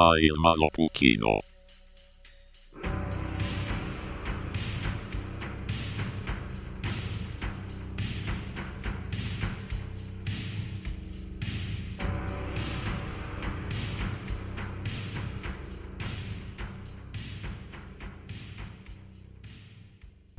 maailmalõpu 0.00 0.88
kino. 0.96 1.40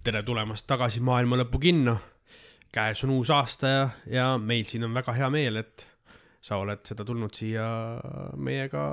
tere 0.01 0.23
tulemast 0.25 0.65
tagasi 0.67 0.99
Maailma 0.99 1.37
Lõpu 1.37 1.59
kinno. 1.61 1.99
käes 2.73 3.03
on 3.03 3.13
uus 3.13 3.29
aasta 3.29 3.67
ja, 3.67 3.89
ja 4.09 4.25
meil 4.37 4.65
siin 4.65 4.83
on 4.83 4.93
väga 4.97 5.13
hea 5.13 5.29
meel, 5.29 5.61
et 5.61 5.90
sa 6.41 6.57
oled 6.57 6.81
seda 6.87 7.05
tulnud 7.05 7.35
siia 7.37 7.65
meiega 8.41 8.83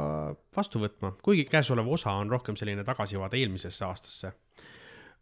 vastu 0.57 0.83
võtma, 0.83 1.15
kuigi 1.25 1.47
käesolev 1.49 1.89
osa 1.97 2.13
on 2.21 2.31
rohkem 2.33 2.59
selline 2.61 2.85
tagasivaade 2.85 3.41
eelmisesse 3.41 3.87
aastasse. 3.87 4.33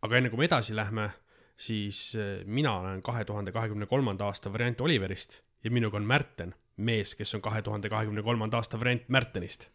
aga 0.03 0.19
enne 0.19 0.31
kui 0.31 0.43
me 0.43 0.49
edasi 0.51 0.75
lähme, 0.77 1.09
siis 1.57 2.15
eh, 2.19 2.43
mina 2.45 2.75
olen 2.81 3.03
kahe 3.03 3.25
tuhande 3.25 3.53
kahekümne 3.53 3.87
kolmanda 3.87 4.27
aasta 4.27 4.53
variant 4.53 4.81
Oliverist 4.81 5.41
ja 5.65 5.71
minuga 5.71 5.97
on 5.97 6.07
Märten, 6.07 6.55
mees, 6.77 7.15
kes 7.15 7.35
on 7.35 7.43
kahe 7.43 7.63
tuhande 7.63 7.89
kahekümne 7.89 8.23
kolmanda 8.23 8.57
aasta 8.57 8.81
variant 8.81 9.09
Märtenist. 9.09 9.69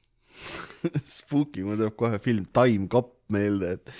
Spooky, 1.15 1.63
mul 1.63 1.79
tuleb 1.79 1.95
kohe 1.95 2.19
film 2.19 2.45
Time 2.53 2.87
Cop 2.87 3.20
meelde, 3.33 3.75
et 3.77 3.93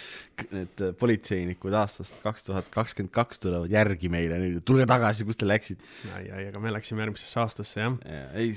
need 0.51 0.83
politseinikud 0.97 1.73
aastast 1.77 2.17
kaks 2.23 2.47
tuhat 2.47 2.69
kakskümmend 2.73 3.13
kaks 3.13 3.41
tulevad 3.43 3.71
järgi 3.71 4.09
meile 4.11 4.39
nüüd, 4.41 4.61
tulge 4.65 4.87
tagasi, 4.89 5.25
kus 5.27 5.37
te 5.37 5.47
läksite. 5.47 5.85
ai, 6.15 6.23
ai, 6.29 6.45
aga 6.49 6.61
me 6.63 6.73
läksime 6.73 7.03
järgmisesse 7.05 7.41
aastasse, 7.43 7.83
jah. 7.83 7.97
ei, 8.37 8.53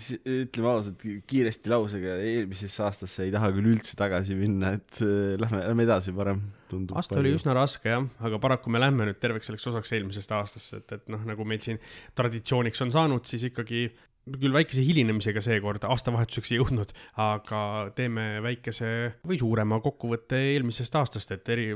ütleme 0.47 0.71
ausalt, 0.71 1.05
kiiresti 1.31 1.73
lausega, 1.73 2.17
eelmisesse 2.31 2.87
aastasse 2.87 3.27
ei 3.27 3.35
taha 3.35 3.53
küll 3.57 3.73
üldse 3.75 3.99
tagasi 4.01 4.39
minna, 4.39 4.75
et 4.79 5.03
äh, 5.05 5.35
lähme, 5.41 5.61
lähme 5.67 5.87
edasi 5.89 6.15
parem, 6.17 6.41
tundub. 6.71 6.97
aasta 7.01 7.21
oli 7.21 7.35
üsna 7.37 7.57
raske 7.57 7.93
jah, 7.93 8.09
aga 8.25 8.41
paraku 8.43 8.73
me 8.73 8.83
lähme 8.83 9.11
nüüd 9.11 9.21
terveks 9.23 9.51
selleks 9.51 9.69
osaks 9.75 9.95
eelmisest 9.99 10.35
aastasse, 10.39 10.83
et, 10.83 10.99
et 10.99 11.13
noh, 11.13 11.23
nagu 11.29 11.47
meil 11.49 11.63
siin 11.65 11.81
traditsiooniks 12.17 12.85
on 12.87 12.95
saanud, 12.95 13.29
siis 13.29 13.51
ikkagi 13.51 13.89
küll 14.25 14.55
väikese 14.55 14.85
hilinemisega 14.85 15.43
seekord 15.45 15.85
aastavahetuseks 15.89 16.55
ei 16.55 16.61
jõudnud, 16.61 16.95
aga 17.21 17.61
teeme 17.97 18.41
väikese 18.45 18.89
või 19.27 19.39
suurema 19.41 19.81
kokkuvõtte 19.85 20.41
eelmisest 20.55 20.97
aastast, 21.01 21.35
et 21.37 21.49
eri, 21.53 21.69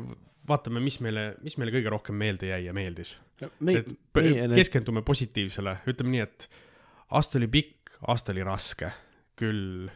vaatame, 0.49 0.81
mis 0.85 0.99
meile, 1.05 1.31
mis 1.45 1.59
meile 1.61 1.75
kõige 1.77 1.93
rohkem 1.93 2.19
meelde 2.19 2.53
jäi 2.53 2.65
ja 2.65 2.77
meeldis. 2.77 3.19
me 3.61 3.81
et, 3.83 3.93
meie 4.17 4.49
keskendume 4.57 5.05
positiivsele, 5.07 5.79
ütleme 5.93 6.17
nii, 6.17 6.25
et 6.25 6.49
aasta 7.17 7.41
oli 7.41 7.51
pikk, 7.53 7.99
aasta 8.09 8.33
oli 8.33 8.47
raske, 8.47 8.93
küll 9.39 9.91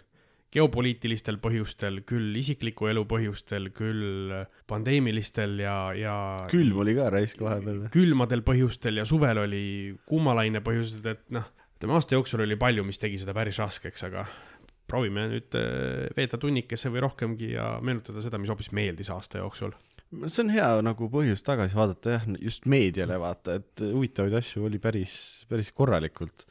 geopoliitilistel 0.53 1.39
põhjustel, 1.41 2.03
küll 2.05 2.37
isikliku 2.37 2.91
elu 2.91 3.07
põhjustel, 3.09 3.71
küll 3.73 4.35
pandeemilistel 4.69 5.57
ja, 5.63 5.77
ja 5.97 6.17
külm 6.53 6.83
oli 6.85 6.93
ka 6.99 7.09
raisk 7.15 7.41
vahepeal. 7.41 7.87
külmadel 7.95 8.45
põhjustel 8.45 9.01
ja 9.01 9.07
suvel 9.09 9.41
oli 9.47 9.65
kuumalaine 10.09 10.61
põhjused, 10.65 11.09
et 11.09 11.25
noh, 11.33 11.49
ütleme 11.83 11.99
aasta 11.99 12.15
jooksul 12.15 12.45
oli 12.45 12.55
palju, 12.55 12.85
mis 12.87 13.01
tegi 13.03 13.17
seda 13.19 13.33
päris 13.35 13.57
raskeks, 13.59 14.05
aga 14.07 14.23
proovime 14.87 15.25
nüüd 15.33 15.57
eh, 15.59 16.11
veeta 16.15 16.39
tunnikese 16.39 16.93
või 16.95 17.01
rohkemgi 17.03 17.49
ja 17.57 17.65
meenutada 17.83 18.23
seda, 18.23 18.39
mis 18.39 18.53
hoopis 18.53 18.69
meeldis 18.77 19.09
aasta 19.11 19.41
jooksul. 19.41 19.73
see 20.29 20.45
on 20.45 20.53
hea 20.55 20.69
nagu 20.87 21.09
põhjus 21.11 21.43
tagasi 21.43 21.75
vaadata 21.75 22.13
jah, 22.15 22.29
just 22.39 22.69
meediale 22.71 23.17
vaata, 23.19 23.57
et 23.59 23.83
huvitavaid 23.83 24.37
asju 24.39 24.69
oli 24.69 24.79
päris, 24.79 25.15
päris 25.51 25.73
korralikult. 25.75 26.45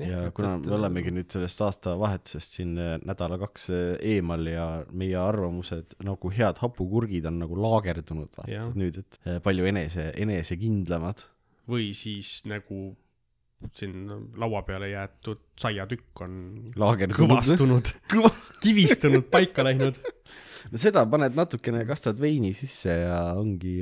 ja 0.00 0.30
kuna 0.32 0.54
me 0.62 0.72
olemegi 0.78 1.12
nüüd 1.12 1.28
sellest 1.36 1.60
aastavahetusest 1.66 2.56
siin 2.56 2.72
äh, 2.80 2.94
nädala-kaks 3.04 3.68
äh, 3.74 3.82
eemal 4.14 4.48
ja 4.48 4.66
meie 4.88 5.18
arvamused 5.20 5.98
nagu 6.06 6.32
head 6.32 6.62
hapukurgid 6.62 7.28
on 7.28 7.42
nagu 7.42 7.60
laagerdunud, 7.60 8.32
vaata 8.40 8.62
et 8.70 8.80
nüüd, 8.80 9.02
et 9.04 9.20
äh, 9.26 9.36
palju 9.44 9.68
enese, 9.68 10.08
enesekindlamad. 10.16 11.26
või 11.68 11.90
siis 11.92 12.40
nagu 12.48 12.96
siin 13.74 14.06
laua 14.38 14.62
peale 14.66 14.90
jäetud 14.92 15.40
saiatükk 15.58 16.22
on 16.26 16.34
laagerdunud. 16.78 17.24
kõvastunud, 17.24 17.94
kõva. 18.12 18.30
kivistunud, 18.62 19.26
paika 19.32 19.66
läinud. 19.66 19.98
no 20.72 20.80
seda 20.80 21.04
paned 21.10 21.38
natukene, 21.38 21.82
kastad 21.88 22.20
veini 22.22 22.52
sisse 22.56 23.00
ja 23.04 23.18
ongi, 23.38 23.80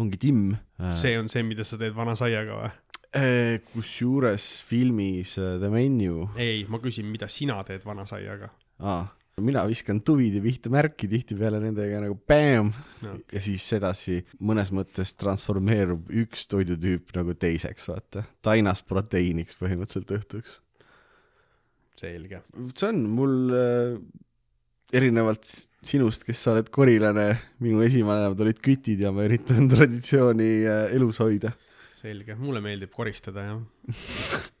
ongi 0.00 0.20
timm. 0.20 0.56
see 0.96 1.18
on 1.18 1.28
see, 1.32 1.44
mida 1.46 1.66
sa 1.68 1.80
teed 1.80 1.96
vana 1.96 2.16
saiaga 2.18 2.62
või? 2.62 2.72
Äh, 3.14 3.60
kusjuures 3.70 4.64
filmis 4.66 5.36
äh, 5.38 5.54
The 5.62 5.68
Menu 5.70 6.24
ei, 6.34 6.64
ma 6.66 6.80
küsin, 6.82 7.06
mida 7.06 7.28
sina 7.30 7.60
teed 7.62 7.84
vana 7.86 8.02
saiaga 8.10 8.48
ah,, 8.82 9.04
mina 9.42 9.64
viskan 9.66 9.98
tuvide 10.06 10.38
pihta 10.44 10.70
märki 10.70 11.08
tihtipeale 11.10 11.58
nendega 11.62 12.02
nagu 12.04 12.16
bäm 12.28 12.70
no.? 13.02 13.14
ja 13.32 13.42
siis 13.42 13.66
edasi 13.74 14.20
mõnes 14.38 14.70
mõttes 14.74 15.14
transformeerub 15.18 16.10
üks 16.22 16.46
toidutüüp 16.50 17.14
nagu 17.16 17.34
teiseks, 17.34 17.88
vaata. 17.90 18.24
tainast 18.44 18.86
proteiiniks 18.90 19.58
põhimõtteliselt 19.58 20.14
õhtuks. 20.18 20.58
selge. 21.98 22.44
see 22.78 22.90
on 22.92 23.02
mul 23.16 23.36
äh, 23.58 23.98
erinevalt 24.94 25.50
sinust, 25.84 26.24
kes 26.24 26.40
sa 26.40 26.54
oled 26.54 26.70
korilane, 26.72 27.28
minu 27.64 27.82
esivanemad 27.84 28.40
olid 28.40 28.62
kütid 28.64 29.02
ja 29.04 29.12
ma 29.14 29.26
üritan 29.26 29.68
traditsiooni 29.72 30.50
äh, 30.62 30.86
elus 30.94 31.18
hoida. 31.24 31.56
selge, 31.98 32.38
mulle 32.38 32.62
meeldib 32.62 32.94
koristada 32.94 33.48
jah. 33.50 33.62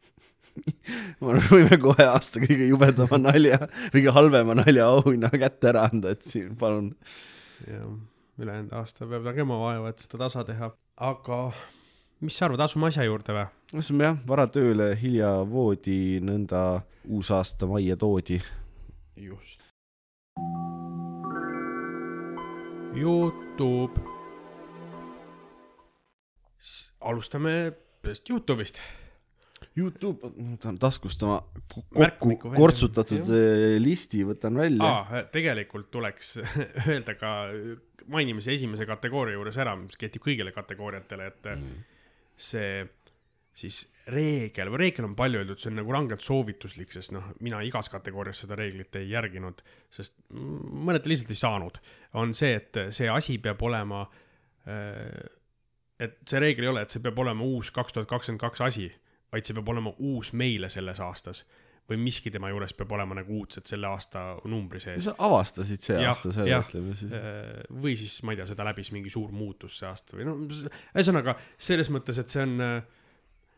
ma 1.20 1.34
arvan, 1.34 1.46
võime 1.50 1.78
kohe 1.82 2.06
aasta 2.08 2.42
kõige 2.42 2.68
jubedama 2.68 3.18
nalja, 3.20 3.58
kõige 3.94 4.14
halvema 4.14 4.56
nalja 4.58 4.88
auhinna 4.94 5.30
kätte 5.34 5.72
ära 5.72 5.88
anda, 5.90 6.14
et 6.14 6.26
siin 6.26 6.54
palun. 6.60 6.92
jah, 7.66 7.88
ülejäänud 8.38 8.74
aasta 8.78 9.08
peab 9.10 9.26
nägema 9.30 9.58
vaeva, 9.60 9.92
et 9.92 10.04
seda 10.04 10.24
tasa 10.26 10.44
teha, 10.46 10.70
aga 11.10 11.40
mis 12.24 12.38
sa 12.38 12.48
arvad, 12.48 12.64
asume 12.64 12.88
asja 12.90 13.06
juurde 13.06 13.36
või? 13.36 13.46
asume 13.80 14.08
jah, 14.08 14.18
vara 14.28 14.46
tööle, 14.50 14.92
hilja 15.00 15.36
voodi, 15.48 16.20
nõnda 16.24 16.84
uusaasta 17.04 17.68
majja 17.70 17.98
toodi. 18.00 18.40
just. 19.16 19.62
Youtube. 22.94 24.00
alustame 27.00 27.74
Youtube'ist. 28.28 28.78
Youtube, 29.78 30.30
tahan 30.62 30.76
taskust 30.78 31.22
oma 31.26 31.40
kokku 31.66 32.50
välja. 32.52 32.58
kortsutatud 32.58 33.30
eh, 33.34 33.76
listi 33.82 34.22
võtan 34.26 34.58
välja. 34.58 34.86
aa, 34.86 35.22
tegelikult 35.34 35.90
tuleks 35.94 36.36
öelda 36.90 37.16
ka, 37.18 37.32
mainime 38.06 38.44
see 38.44 38.54
esimese 38.58 38.86
kategooria 38.86 39.34
juures 39.34 39.58
ära, 39.58 39.74
mis 39.80 39.98
kehtib 39.98 40.22
kõigile 40.26 40.54
kategooriatele, 40.54 41.26
et 41.32 41.50
mm. 41.56 41.80
see 42.50 42.70
siis 43.54 43.84
reegel 44.10 44.68
või 44.72 44.80
reegel 44.82 45.06
on 45.06 45.14
palju 45.18 45.40
öeldud, 45.40 45.60
see 45.62 45.70
on 45.70 45.78
nagu 45.78 45.94
rangelt 45.94 46.24
soovituslik, 46.24 46.90
sest 46.92 47.14
noh, 47.14 47.30
mina 47.44 47.60
igas 47.66 47.88
kategoorias 47.92 48.42
seda 48.44 48.58
reeglit 48.58 48.98
ei 48.98 49.08
järginud, 49.12 49.62
sest 49.94 50.18
mõned 50.30 51.06
lihtsalt 51.08 51.30
ei 51.32 51.38
saanud. 51.38 51.78
on 52.20 52.34
see, 52.34 52.58
et 52.58 52.80
see 52.94 53.08
asi 53.10 53.38
peab 53.38 53.62
olema, 53.62 54.02
et 55.98 56.18
see 56.26 56.42
reegel 56.42 56.66
ei 56.66 56.72
ole, 56.72 56.82
et 56.84 56.94
see 56.94 57.02
peab 57.04 57.18
olema 57.24 57.46
uus 57.46 57.70
kaks 57.74 57.94
tuhat 57.94 58.10
kakskümmend 58.10 58.42
kaks 58.42 58.64
asi, 58.66 58.90
vaid 59.34 59.46
see 59.46 59.56
peab 59.56 59.70
olema 59.74 59.92
uus 59.98 60.32
meile 60.38 60.70
selles 60.72 61.00
aastas 61.02 61.44
või 61.88 61.98
miski 62.00 62.32
tema 62.32 62.48
juures 62.48 62.72
peab 62.76 62.92
olema 62.96 63.16
nagu 63.18 63.40
uudselt 63.42 63.68
selle 63.68 63.88
aasta 63.90 64.22
numbri 64.48 64.80
sees. 64.80 65.04
sa 65.04 65.14
avastasid 65.26 65.84
see 65.84 65.98
Jah, 65.98 66.14
aasta 66.14 66.32
selle, 66.32 66.60
ütleme 66.64 66.94
siis. 66.96 67.12
Äh, 67.12 67.50
või 67.84 67.96
siis 68.00 68.16
ma 68.24 68.32
ei 68.32 68.40
tea, 68.40 68.48
seda 68.48 68.64
läbis 68.70 68.90
mingi 68.94 69.12
suur 69.12 69.34
muutus 69.36 69.80
see 69.80 69.90
aasta 69.90 70.16
või 70.16 70.28
noh, 70.30 70.40
ühesõnaga 70.94 71.36
selles 71.58 71.92
mõttes, 71.92 72.20
et 72.22 72.32
see 72.32 72.46
on, 72.46 72.56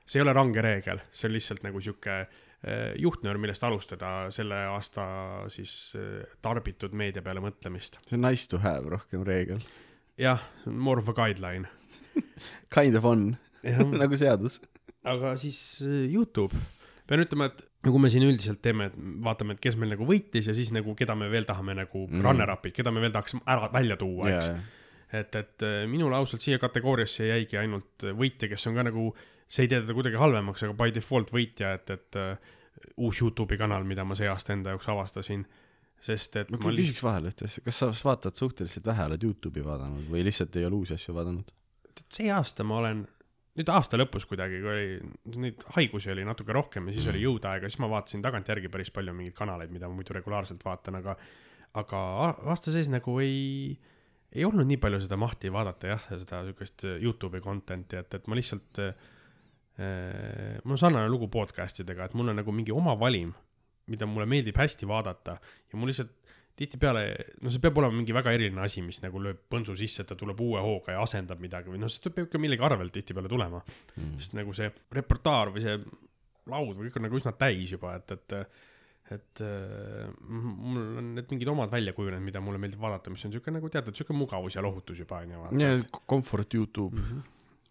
see 0.02 0.18
ei 0.18 0.26
ole 0.26 0.34
range 0.36 0.64
reegel, 0.64 1.04
see 1.14 1.30
on 1.30 1.36
lihtsalt 1.36 1.62
nagu 1.66 1.82
sihuke 1.82 2.18
äh, 2.18 2.92
juhtnöör, 2.98 3.38
millest 3.42 3.64
alustada 3.66 4.12
selle 4.34 4.58
aasta 4.72 5.06
siis 5.52 5.94
äh, 5.98 6.26
tarbitud 6.42 6.96
meedia 6.98 7.22
peale 7.22 7.44
mõtlemist. 7.44 8.00
see 8.08 8.18
on 8.18 8.26
nice 8.26 8.50
to 8.50 8.58
have 8.64 8.90
rohkem 8.90 9.22
reegel. 9.28 9.62
jah, 10.18 10.42
more 10.66 10.98
of 11.02 11.08
a 11.12 11.14
guideline. 11.14 11.70
Kind 12.74 12.98
of 12.98 13.06
on, 13.06 13.36
nagu 14.02 14.18
seadus. 14.18 14.58
Aga 15.06 15.34
siis 15.40 15.58
äh, 15.86 16.04
Youtube, 16.12 16.56
pean 17.06 17.22
ütlema, 17.22 17.50
et 17.52 17.62
nagu 17.86 18.00
me 18.02 18.10
siin 18.10 18.24
üldiselt 18.26 18.58
teeme, 18.64 18.88
et 18.90 18.96
vaatame, 19.22 19.54
et 19.54 19.62
kes 19.62 19.76
meil 19.78 19.92
nagu 19.94 20.06
võitis 20.08 20.48
ja 20.50 20.54
siis 20.56 20.72
nagu 20.74 20.94
keda 20.98 21.14
me 21.18 21.28
veel 21.30 21.46
tahame 21.46 21.76
nagu 21.78 22.06
Mm. 22.08 22.24
runner-up'id, 22.26 22.74
keda 22.74 22.90
me 22.94 23.04
veel 23.04 23.14
tahaks 23.14 23.36
ära 23.46 23.70
välja 23.72 23.96
tuua, 24.00 24.30
eks. 24.32 24.50
et, 25.14 25.38
et 25.38 25.62
äh, 25.66 25.84
minule 25.90 26.16
ausalt 26.18 26.42
siia 26.42 26.58
kategooriasse 26.58 27.28
jäigi 27.30 27.58
ainult 27.60 28.08
võitja, 28.18 28.50
kes 28.50 28.66
on 28.66 28.74
ka 28.80 28.86
nagu, 28.90 29.10
see 29.46 29.66
ei 29.66 29.70
tee 29.70 29.80
teda 29.84 29.94
kuidagi 29.94 30.18
halvemaks, 30.18 30.66
aga 30.66 30.74
by 30.74 30.90
default 30.96 31.30
võitja, 31.34 31.76
et, 31.78 31.90
et 31.94 32.18
uus 33.00 33.20
Youtube'i 33.22 33.56
kanal, 33.60 33.86
mida 33.88 34.04
ma 34.04 34.16
see 34.18 34.26
aasta 34.28 34.52
enda 34.56 34.74
jaoks 34.74 34.88
avastasin. 34.92 35.46
sest 36.06 36.36
et 36.36 36.50
ma 36.52 36.58
ma 36.60 36.72
küsiks 36.76 37.00
vahele 37.02 37.30
ühte 37.30 37.46
asja, 37.46 37.62
kas 37.64 37.78
sa 37.80 37.86
vaatad 38.04 38.36
suhteliselt 38.36 38.84
vähe, 38.86 39.06
oled 39.08 39.22
Youtube'i 39.24 39.62
vaadanud 39.64 40.10
või 40.12 40.24
lihtsalt 40.26 40.56
ei 40.60 40.66
ole 40.68 40.82
uusi 40.82 40.94
asju 40.98 41.14
vaadanud? 41.16 41.54
see 42.12 42.28
aasta 42.30 42.64
ma 42.68 42.76
olen, 42.82 43.06
nüüd 43.56 43.70
aasta 43.72 43.96
lõpus 43.96 44.26
kuidagi, 44.28 44.58
kui 44.60 44.68
oli, 44.72 45.40
neid 45.40 45.62
haigusi 45.78 46.10
oli 46.12 46.24
natuke 46.28 46.52
rohkem 46.52 46.88
ja 46.88 46.92
siis 46.96 47.06
Mhm. 47.06 47.14
oli 47.14 47.22
jõudaega, 47.24 47.68
siis 47.70 47.78
ma 47.80 47.88
vaatasin 47.88 48.22
tagantjärgi 48.22 48.68
päris 48.72 48.90
palju 48.92 49.14
mingeid 49.16 49.34
kanaleid, 49.38 49.70
mida 49.72 49.88
ma 49.88 49.94
muidu 49.96 50.12
regulaarselt 50.14 50.64
vaatan, 50.64 50.96
aga 51.02 51.16
aga 51.76 51.98
aasta 52.52 52.72
sees 52.72 52.88
nagu 52.92 53.18
ei 53.20 53.78
ei 54.36 54.44
olnud 54.44 54.66
nii 54.68 54.76
palju 54.80 54.98
seda 55.00 55.16
mahti 55.16 55.48
vaadata 55.52 55.86
jah 55.94 56.02
seda 56.18 56.42
siukest 56.44 56.84
Youtube'i 57.00 57.40
content'i 57.44 57.96
et 58.00 58.14
et 58.14 58.26
ma 58.28 58.34
lihtsalt 58.36 58.80
äh, 58.84 60.60
mul 60.64 60.72
on 60.76 60.80
sarnane 60.80 61.08
lugu 61.12 61.28
podcast 61.32 61.80
idega 61.84 62.04
et 62.08 62.14
mul 62.16 62.28
on 62.32 62.36
nagu 62.40 62.52
mingi 62.52 62.72
oma 62.72 62.94
valim 62.98 63.32
mida 63.92 64.06
mulle 64.08 64.26
meeldib 64.26 64.56
hästi 64.58 64.88
vaadata 64.88 65.36
ja 65.40 65.78
mul 65.78 65.88
lihtsalt 65.92 66.12
tihtipeale, 66.56 67.02
no 67.44 67.52
see 67.52 67.60
peab 67.62 67.78
olema 67.82 67.98
mingi 67.98 68.14
väga 68.16 68.32
eriline 68.36 68.62
asi, 68.64 68.80
mis 68.84 69.02
nagu 69.04 69.20
lööb 69.22 69.42
põntsu 69.52 69.76
sisse, 69.76 70.02
et 70.02 70.08
ta 70.10 70.16
tuleb 70.18 70.40
uue 70.40 70.62
hooga 70.64 70.94
ja 70.96 71.02
asendab 71.04 71.42
midagi 71.42 71.72
või 71.72 71.82
noh, 71.82 71.92
see 71.92 72.08
peab 72.08 72.30
ikka 72.30 72.40
millegi 72.40 72.64
arvelt 72.64 72.94
tihtipeale 72.96 73.28
tulema 73.32 73.60
mm.. 73.60 74.14
sest 74.22 74.38
nagu 74.38 74.54
see 74.56 74.70
repertuaar 74.96 75.52
või 75.54 75.64
see 75.66 75.76
laud 76.52 76.78
või 76.78 76.88
kõik 76.88 76.98
on 77.00 77.06
nagu 77.08 77.20
üsna 77.20 77.34
täis 77.36 77.76
juba, 77.76 77.96
et, 78.00 78.16
et 78.16 78.38
et 79.06 79.40
äh, 79.44 80.06
mul 80.26 80.80
on 80.98 81.12
need 81.14 81.28
mingid 81.30 81.50
omad 81.52 81.70
välja 81.70 81.92
kujunenud, 81.94 82.24
mida 82.26 82.40
mulle 82.42 82.58
meeldib 82.58 82.80
vaadata, 82.82 83.12
mis 83.14 83.22
on 83.28 83.34
siuke 83.36 83.52
nagu 83.54 83.68
teatud 83.70 83.94
siuke 83.94 84.16
mugavus 84.16 84.56
ja 84.56 84.64
lohutus 84.66 84.98
juba 84.98 85.20
onju. 85.22 85.44
ja 85.62 85.76
comfort 86.10 86.54
Youtube 86.54 86.96
mm. 86.96 87.04
-hmm. 87.04 87.28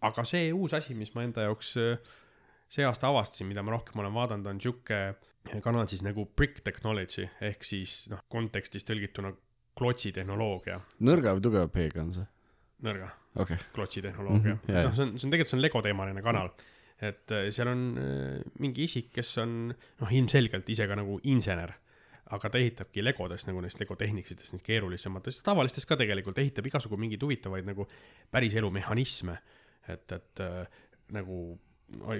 aga 0.08 0.24
see 0.24 0.52
uus 0.52 0.72
asi, 0.74 0.94
mis 0.94 1.12
ma 1.14 1.26
enda 1.26 1.44
jaoks 1.44 1.74
äh, 1.76 1.98
see 2.68 2.86
aasta 2.86 3.10
avastasin, 3.10 3.50
mida 3.50 3.62
ma 3.62 3.76
rohkem 3.76 4.00
olen 4.00 4.14
vaadanud, 4.14 4.46
on 4.46 4.60
sihuke 4.60 5.00
kanal 5.64 5.88
siis 5.90 6.04
nagu 6.06 6.26
Brick 6.36 6.62
Technology 6.64 7.26
ehk 7.44 7.66
siis 7.66 8.06
noh, 8.12 8.22
kontekstis 8.32 8.86
tõlgituna 8.88 9.32
klotsitehnoloogia. 9.76 10.80
nõrga 11.06 11.36
või 11.36 11.44
tugeva 11.44 11.68
P-ga 11.72 12.02
on 12.04 12.14
see? 12.16 12.26
nõrga 12.86 13.10
okay.. 13.34 13.60
klotsitehnoloogia 13.76 14.54
mm. 14.54 14.62
-hmm, 14.66 14.82
noh, 14.88 14.94
see 14.96 15.06
on, 15.06 15.14
see 15.16 15.28
on 15.28 15.34
tegelikult, 15.34 15.52
see 15.52 15.58
on 15.58 15.64
Lego 15.64 15.82
teemaline 15.84 16.22
kanal. 16.24 16.52
et 17.00 17.32
äh, 17.32 17.48
seal 17.54 17.72
on 17.72 17.82
äh, 18.00 18.44
mingi 18.62 18.86
isik, 18.88 19.10
kes 19.16 19.36
on 19.42 19.58
noh, 19.72 20.12
ilmselgelt 20.20 20.68
ise 20.72 20.88
ka 20.88 20.98
nagu 20.98 21.20
insener 21.24 21.74
aga 22.34 22.50
ta 22.50 22.58
ehitabki 22.58 23.04
legodest 23.04 23.46
nagu 23.46 23.60
neist 23.62 23.78
Lego 23.80 23.94
tehniksidest, 23.98 24.54
neid 24.56 24.64
keerulisematest, 24.66 25.44
tavalistest 25.46 25.86
ka 25.86 25.98
tegelikult, 26.00 26.38
ehitab 26.42 26.66
igasugu 26.66 26.98
mingeid 26.98 27.22
huvitavaid 27.22 27.68
nagu 27.68 27.86
päriselu 28.34 28.70
mehhanisme. 28.74 29.38
et, 29.86 30.12
et 30.12 30.40
äh, 30.42 30.66
nagu 31.14 31.58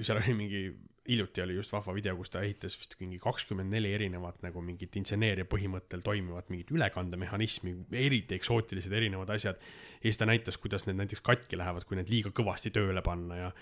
seal 0.03 0.21
oli 0.21 0.35
mingi, 0.35 0.61
hiljuti 1.09 1.43
oli 1.43 1.55
just 1.55 1.73
vahva 1.73 1.95
video, 1.95 2.17
kus 2.19 2.31
ta 2.31 2.43
ehitas 2.43 2.77
vist 2.79 2.97
mingi 3.01 3.19
kakskümmend 3.23 3.73
neli 3.73 3.93
erinevat 3.95 4.41
nagu 4.45 4.63
mingit 4.65 4.97
inseneeria 4.99 5.47
põhimõttel 5.49 6.03
toimivat 6.05 6.51
mingit 6.53 6.73
ülekandemehhanismi, 6.75 7.75
eriti 8.07 8.39
eksootilised 8.39 8.93
erinevad 8.93 9.31
asjad. 9.37 9.61
ja 9.97 10.03
siis 10.03 10.19
ta 10.19 10.27
näitas, 10.27 10.59
kuidas 10.59 10.87
need 10.87 10.99
näiteks 11.03 11.23
katki 11.27 11.59
lähevad, 11.59 11.87
kui 11.87 11.99
need 11.99 12.11
liiga 12.11 12.31
kõvasti 12.35 12.75
tööle 12.75 13.03
panna 13.03 13.37
ja, 13.37 13.53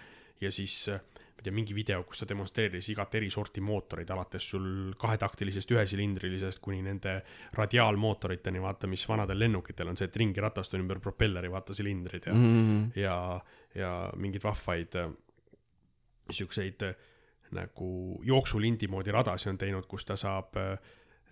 ja 0.40 0.50
siis 0.52 0.88
ma 0.88 1.42
ei 1.42 1.48
tea, 1.48 1.52
mingi 1.52 1.74
video, 1.74 2.02
kus 2.06 2.22
ta 2.22 2.28
demonstreeris 2.30 2.88
igat 2.92 3.14
eri 3.18 3.28
sorti 3.30 3.60
mootoreid, 3.60 4.10
alates 4.14 4.46
sul 4.52 4.94
kahetaktilisest 4.98 5.72
ühesilindrilisest 5.74 6.62
kuni 6.62 6.78
nende 6.86 7.16
radiaalmootoriteni, 7.58 8.62
vaata, 8.62 8.88
mis 8.90 9.02
vanadel 9.08 9.42
lennukitel 9.42 9.90
on 9.90 9.98
see, 9.98 10.06
et 10.08 10.16
ringiratast 10.22 10.76
on 10.76 10.84
ümber 10.84 11.02
propelleri, 11.02 11.50
vaata, 11.50 11.74
silindrid 11.74 12.30
ja 12.30 12.34
mm, 12.34 12.54
-hmm. 12.54 13.00
ja, 13.00 13.18
ja 13.74 13.92
mingeid 14.16 14.46
vahvaid 14.46 14.94
siukseid 16.30 16.82
äh, 16.88 16.94
nagu 17.54 18.20
jooksulindi 18.24 18.88
moodi 18.90 19.12
radasi 19.14 19.50
on 19.52 19.58
teinud, 19.58 19.88
kus 19.90 20.06
ta 20.08 20.16
saab 20.16 20.56
äh, 20.60 20.78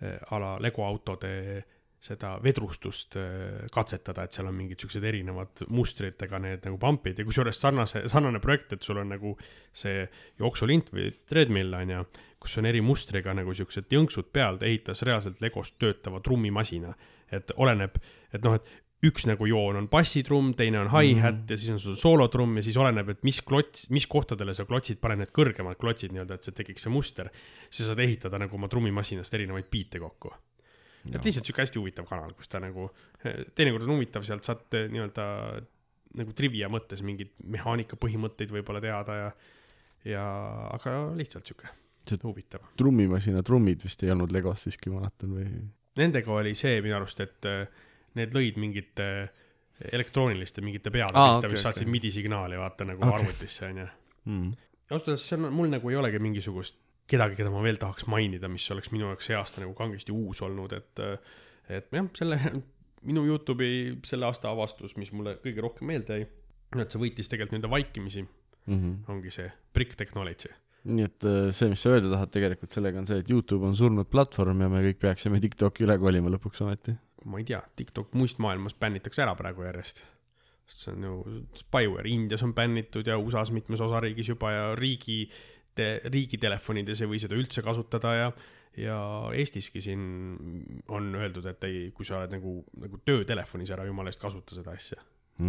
a 0.03 0.39
la 0.39 0.57
Lego 0.61 0.85
autode 0.85 1.63
seda 2.03 2.33
vedrustust 2.43 3.15
äh, 3.15 3.63
katsetada, 3.71 4.25
et 4.25 4.35
seal 4.35 4.49
on 4.49 4.57
mingid 4.57 4.81
siuksed 4.83 5.05
erinevad 5.07 5.63
mustritega 5.71 6.39
need 6.43 6.65
nagu 6.67 6.79
pump'id 6.81 7.19
ja 7.19 7.25
kusjuures 7.27 7.61
sarnase, 7.63 8.03
sarnane 8.11 8.41
projekt, 8.43 8.75
et 8.75 8.83
sul 8.83 8.99
on 8.99 9.13
nagu 9.13 9.37
see 9.71 10.03
jooksulint 10.41 10.91
või 10.95 11.07
treadmill 11.29 11.77
on 11.79 11.95
ju, 11.95 12.03
kus 12.43 12.59
on 12.59 12.67
eri 12.67 12.83
mustriga 12.83 13.35
nagu 13.35 13.55
siuksed 13.55 13.87
jõnksud 13.95 14.33
peal, 14.35 14.59
ta 14.59 14.67
ehitas 14.67 15.05
reaalselt 15.07 15.39
Legost 15.43 15.79
töötava 15.79 16.19
trummimasina. 16.23 16.93
et 17.33 17.49
oleneb, 17.57 17.95
et 18.29 18.43
noh, 18.45 18.53
et 18.53 18.82
üks 19.03 19.25
nagu 19.27 19.47
joon 19.49 19.77
on 19.81 19.89
bassitrumm, 19.91 20.53
teine 20.57 20.79
on 20.79 20.89
hi-hat 20.93 21.35
mm 21.35 21.41
-hmm. 21.41 21.51
ja 21.51 21.57
siis 21.57 21.73
on 21.73 21.79
sul 21.79 21.95
soolotrumm 21.99 22.57
ja 22.57 22.63
siis 22.63 22.77
oleneb, 22.77 23.09
et 23.09 23.23
mis 23.23 23.41
klots, 23.41 23.89
mis 23.89 24.07
kohtadele 24.07 24.53
sa 24.53 24.65
klotsid, 24.65 24.99
pane 25.01 25.15
need 25.15 25.31
kõrgemad 25.35 25.75
klotsid 25.79 26.15
nii-öelda, 26.15 26.39
et 26.39 26.43
see 26.43 26.55
tekiks 26.55 26.87
see 26.87 26.93
muster. 26.93 27.29
siis 27.69 27.87
saad 27.87 27.99
ehitada 27.99 28.39
nagu 28.39 28.55
oma 28.55 28.67
trummimasinast 28.67 29.33
erinevaid 29.33 29.69
biite 29.71 29.99
kokku. 29.99 30.33
et 31.11 31.25
lihtsalt 31.25 31.45
sihuke 31.45 31.61
hästi 31.61 31.79
huvitav 31.79 32.05
kanal, 32.05 32.33
kus 32.33 32.47
ta 32.47 32.59
nagu, 32.59 32.89
teinekord 33.55 33.83
on 33.83 33.95
huvitav, 33.97 34.23
sealt 34.23 34.43
saad 34.43 34.63
nii-öelda 34.71 35.25
nagu 36.17 36.33
trivia 36.33 36.69
mõttes 36.69 37.01
mingeid 37.01 37.31
mehaanika 37.43 37.97
põhimõtteid 37.97 38.51
võib-olla 38.53 38.81
teada 38.81 39.15
ja, 39.15 39.31
ja, 40.05 40.25
aga 40.73 41.15
lihtsalt 41.17 41.45
sihuke 41.45 41.67
huvitav. 42.23 42.61
trummimasina 42.77 43.43
trummid 43.43 43.83
vist 43.83 44.03
ei 44.03 44.11
olnud 44.11 44.31
Legos 44.31 44.63
siiski, 44.63 44.89
ma 44.89 45.01
mäletan 45.01 45.33
või? 45.33 45.47
Nendega 45.95 46.31
oli 46.31 46.55
see 46.55 46.81
minu 46.81 46.95
arust, 46.95 47.19
et 47.19 47.45
need 48.19 48.35
lõid 48.35 48.59
mingite 48.61 49.07
elektrooniliste 49.91 50.63
mingite 50.63 50.91
peade 50.93 51.17
Aa, 51.17 51.35
pihta 51.35 51.47
okei, 51.47 51.55
mis 51.55 51.65
saatsid 51.65 51.87
okei. 51.87 51.95
MIDI 51.95 52.11
signaali 52.13 52.59
vaata 52.59 52.87
nagu 52.87 53.03
Okei. 53.03 53.15
arvutisse 53.19 53.65
onju 53.69 53.87
mm. 54.29 54.51
ausalt 54.91 55.09
öeldes 55.11 55.27
see 55.29 55.39
on 55.39 55.49
mul 55.57 55.71
nagu 55.73 55.91
ei 55.91 55.99
olegi 55.99 56.21
mingisugust 56.23 56.77
kedagi 57.09 57.39
keda 57.39 57.51
ma 57.51 57.63
veel 57.65 57.81
tahaks 57.81 58.07
mainida 58.11 58.51
mis 58.51 58.69
oleks 58.71 58.93
minu 58.93 59.09
jaoks 59.11 59.31
see 59.31 59.39
aasta 59.39 59.63
nagu 59.65 59.73
kangesti 59.77 60.13
uus 60.15 60.43
olnud 60.45 60.77
et 60.77 61.03
et 61.73 61.89
jah 61.91 62.07
selle 62.19 62.39
minu 63.09 63.25
Youtube'i 63.27 63.99
selle 64.07 64.29
aasta 64.29 64.53
avastus 64.53 64.95
mis 64.95 65.11
mulle 65.11 65.35
kõige 65.43 65.65
rohkem 65.65 65.89
meelde 65.91 66.21
jäi 66.21 66.29
et 66.79 66.93
see 66.93 67.01
võitis 67.01 67.29
tegelikult 67.29 67.57
nii-öelda 67.57 67.75
vaikimisi 67.77 68.27
Mm 68.63 68.77
-hmm. 68.79 69.11
ongi 69.11 69.31
see 69.31 69.51
Brick 69.75 69.97
Technology 69.99 70.47
nii 70.83 71.05
et 71.07 71.25
äh, 71.27 71.49
see, 71.55 71.69
mis 71.71 71.81
sa 71.83 71.93
öelda 71.95 72.11
tahad 72.11 72.31
tegelikult 72.33 72.75
sellega 72.75 72.99
on 72.99 73.07
see, 73.07 73.21
et 73.23 73.29
Youtube 73.31 73.65
on 73.67 73.75
surnud 73.75 74.09
platvorm 74.11 74.65
ja 74.65 74.69
me 74.71 74.81
kõik 74.83 74.99
peaksime 74.99 75.39
TikToki 75.43 75.85
üle 75.87 75.95
kolima 75.99 76.31
lõpuks 76.33 76.63
ometi. 76.65 76.95
Ma 77.25 77.39
ei 77.41 77.47
tea 77.47 77.61
TikTok 77.75 78.13
muust 78.19 78.41
maailmast 78.43 78.79
bännitakse 78.79 79.23
ära 79.25 79.35
praegu 79.39 79.65
järjest 79.67 80.03
sest 80.67 80.85
see 80.85 80.93
on 80.95 81.07
ju 81.07 81.43
spyware 81.59 82.09
Indias 82.09 82.43
on 82.43 82.53
bännitud 82.55 83.07
ja 83.07 83.17
USA-s 83.19 83.51
mitmes 83.51 83.81
osariigis 83.83 84.29
juba 84.31 84.51
ja 84.51 84.67
riigi 84.75 85.25
te, 85.75 85.99
riigitelefonides 86.05 87.03
ei 87.03 87.09
või 87.11 87.21
seda 87.21 87.37
üldse 87.39 87.63
kasutada 87.65 88.13
ja 88.17 88.27
ja 88.77 88.97
Eestiski 89.37 89.81
siin 89.85 90.05
on 90.89 91.11
öeldud, 91.15 91.45
et 91.45 91.65
ei, 91.67 91.81
kui 91.93 92.07
sa 92.07 92.17
oled 92.17 92.31
nagu, 92.33 92.55
nagu 92.81 92.97
töötelefonis 93.05 93.69
ära 93.75 93.85
jumala 93.85 94.09
eest 94.09 94.21
kasuta 94.21 94.57
seda 94.57 94.73
asja. 94.73 94.97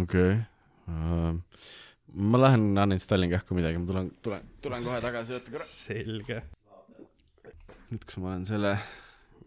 okei 0.01 0.35
okay. 0.35 0.43
uh, 0.91 1.31
ma 2.13 2.41
lähen 2.43 2.67
uninstalling 2.77 3.33
kähku 3.33 3.57
midagi, 3.57 3.81
ma 3.81 3.89
tulen, 3.89 4.11
tulen, 4.21 4.51
tulen 4.61 4.85
kohe 4.85 4.99
tagasi, 5.01 5.39
oota 5.39 5.55
korra. 5.55 5.65
selge. 5.69 6.43
nüüd, 7.89 8.05
kus 8.05 8.21
ma 8.21 8.33
olen 8.33 8.45
selle 8.49 8.75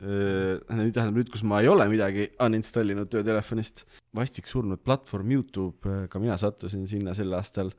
nüüd 0.00 0.94
tähendab 0.94 1.16
nüüd, 1.18 1.30
kus 1.32 1.42
ma 1.46 1.62
ei 1.62 1.70
ole 1.70 1.88
midagi 1.90 2.28
uninstallinud 2.44 3.10
töötelefonist, 3.10 3.82
vastik 4.14 4.46
surnud 4.50 4.82
platvorm 4.84 5.32
Youtube, 5.34 6.04
ka 6.10 6.20
mina 6.22 6.36
sattusin 6.38 6.86
sinna 6.90 7.16
sel 7.18 7.34
aastal 7.34 7.72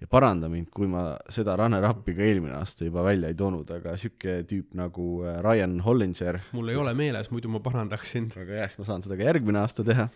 ja 0.00 0.08
paranda 0.10 0.48
mind, 0.50 0.68
kui 0.74 0.88
ma 0.90 1.04
seda 1.32 1.54
runner-up'i 1.58 2.14
ka 2.16 2.26
eelmine 2.26 2.56
aasta 2.58 2.86
juba 2.88 3.04
välja 3.06 3.30
ei 3.30 3.38
toonud, 3.38 3.70
aga 3.76 3.94
sihuke 4.00 4.40
tüüp 4.50 4.74
nagu 4.78 5.08
äh, 5.24 5.38
Ryan 5.44 5.78
Hollinger 5.84 6.40
mul 6.56 6.72
ei 6.72 6.80
ole 6.80 6.94
meeles, 6.98 7.30
muidu 7.32 7.52
ma 7.52 7.62
parandaks 7.64 8.14
sind. 8.16 8.34
väga 8.36 8.60
hea, 8.60 8.68
siis 8.70 8.82
ma 8.82 8.88
saan 8.90 9.06
seda 9.06 9.18
ka 9.20 9.28
järgmine 9.30 9.62
aasta 9.62 9.86
teha. 9.86 10.08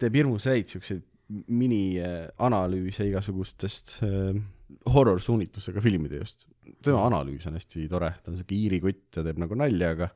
teeb 0.00 0.14
hirmus 0.16 0.48
häid 0.48 0.70
siukseid 0.70 1.04
minianalüüse 1.28 3.06
igasugustest 3.10 3.98
äh, 4.06 4.38
horror-suunitlusega 4.92 5.80
filmide 5.84 6.20
just. 6.22 6.46
tema 6.84 7.06
analüüs 7.06 7.46
on 7.48 7.56
hästi 7.58 7.86
tore, 7.90 8.12
ta 8.22 8.32
on 8.32 8.38
siuke 8.40 8.56
iiri 8.56 8.80
kutt 8.82 9.18
ja 9.18 9.24
teeb 9.26 9.40
nagu 9.40 9.56
nalja, 9.58 9.94
aga 9.96 10.10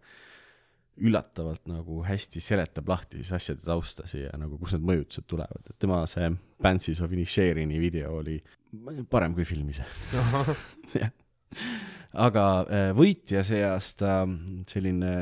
üllatavalt 1.02 1.64
nagu 1.72 2.02
hästi 2.04 2.42
seletab 2.44 2.90
lahti 2.92 3.22
siis 3.22 3.32
asjade 3.38 3.64
taustasi 3.64 4.26
ja 4.26 4.32
nagu 4.38 4.58
kust 4.60 4.76
need 4.76 4.84
mõjutused 4.90 5.24
tulevad, 5.30 5.64
et 5.70 5.78
tema 5.80 6.02
see 6.10 6.28
Banshees 6.62 7.00
of 7.00 7.12
Inisherini 7.16 7.80
video 7.80 8.18
oli 8.18 8.36
parem 9.10 9.34
kui 9.36 9.46
film 9.48 9.72
ise. 9.72 9.86
aga 12.26 12.44
äh, 12.68 12.90
võitja 12.96 13.40
see 13.44 13.62
aasta 13.64 14.22
selline 14.68 15.14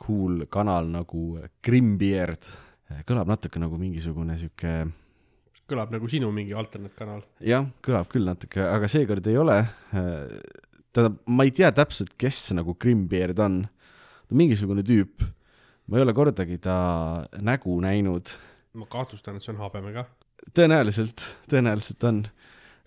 cool 0.00 0.46
kanal 0.52 0.88
nagu 0.92 1.24
Grimbeard 1.64 2.48
kõlab 3.08 3.28
natuke 3.28 3.60
nagu 3.60 3.76
mingisugune 3.80 4.38
sihuke 4.40 4.72
kõlab 5.68 5.92
nagu 5.92 6.08
sinu 6.10 6.30
mingi 6.34 6.54
alternatkanal. 6.56 7.22
jah, 7.44 7.66
kõlab 7.84 8.08
küll 8.12 8.28
natuke, 8.28 8.62
aga 8.64 8.88
seekord 8.90 9.26
ei 9.28 9.36
ole. 9.40 9.58
tähendab, 9.92 11.18
ma 11.26 11.44
ei 11.44 11.52
tea 11.54 11.70
täpselt, 11.76 12.14
kes 12.20 12.40
nagu 12.56 12.76
Grimbeard 12.80 13.38
on. 13.44 13.62
ta 13.66 14.32
on 14.32 14.40
mingisugune 14.42 14.84
tüüp. 14.86 15.26
ma 15.88 15.98
ei 15.98 16.06
ole 16.06 16.14
kordagi 16.16 16.58
ta 16.58 17.28
nägu 17.36 17.80
näinud. 17.84 18.32
ma 18.74 18.86
kahtlustan, 18.86 19.36
et 19.36 19.44
see 19.44 19.52
on 19.52 19.60
habeme 19.60 19.92
ka. 19.92 20.06
tõenäoliselt, 20.56 21.26
tõenäoliselt 21.52 22.08
on. 22.08 22.22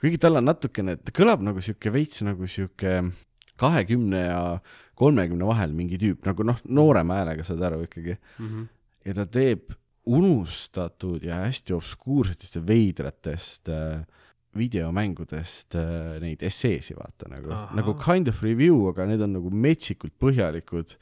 kuigi 0.02 0.18
tal 0.18 0.42
on 0.42 0.50
natukene, 0.50 0.98
ta 0.98 1.14
kõlab 1.14 1.46
nagu 1.46 1.62
sihuke 1.62 1.94
veits 1.94 2.24
nagu 2.26 2.48
sihuke 2.50 3.04
kahekümne 3.62 4.24
ja 4.26 4.42
kolmekümne 4.98 5.46
vahel 5.46 5.74
mingi 5.78 6.00
tüüp, 6.02 6.26
nagu 6.26 6.46
noh, 6.46 6.58
noorema 6.66 7.22
häälega 7.22 7.46
saad 7.46 7.62
aru 7.62 7.84
ikkagi 7.86 8.16
mm. 8.16 8.48
-hmm. 8.48 8.66
ja 9.06 9.14
ta 9.18 9.26
teeb 9.30 9.70
unustatud 10.06 11.24
ja 11.24 11.44
hästi 11.44 11.76
obskuursetest 11.78 12.58
ja 12.58 12.62
veidratest 12.68 13.70
äh, 13.70 14.02
videomängudest 14.58 15.76
äh, 15.80 16.20
neid 16.24 16.42
esseesi 16.44 16.96
vaata 16.98 17.30
nagu, 17.32 17.52
nagu 17.78 17.96
kind 18.02 18.32
of 18.32 18.42
review, 18.44 18.88
aga 18.90 19.06
need 19.08 19.22
on 19.24 19.38
nagu 19.38 19.52
metsikult 19.54 20.16
põhjalikud 20.20 20.96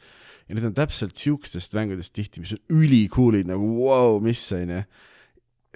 ja 0.49 0.57
need 0.57 0.65
on 0.69 0.75
täpselt 0.77 1.17
siukestest 1.17 1.73
mängudest 1.77 2.13
tihti, 2.15 2.43
mis 2.43 2.55
on 2.57 2.61
ülikoolid 2.81 3.49
nagu 3.49 3.65
vau 3.79 4.15
wow,, 4.15 4.19
mis 4.23 4.43
onju. 4.55 4.83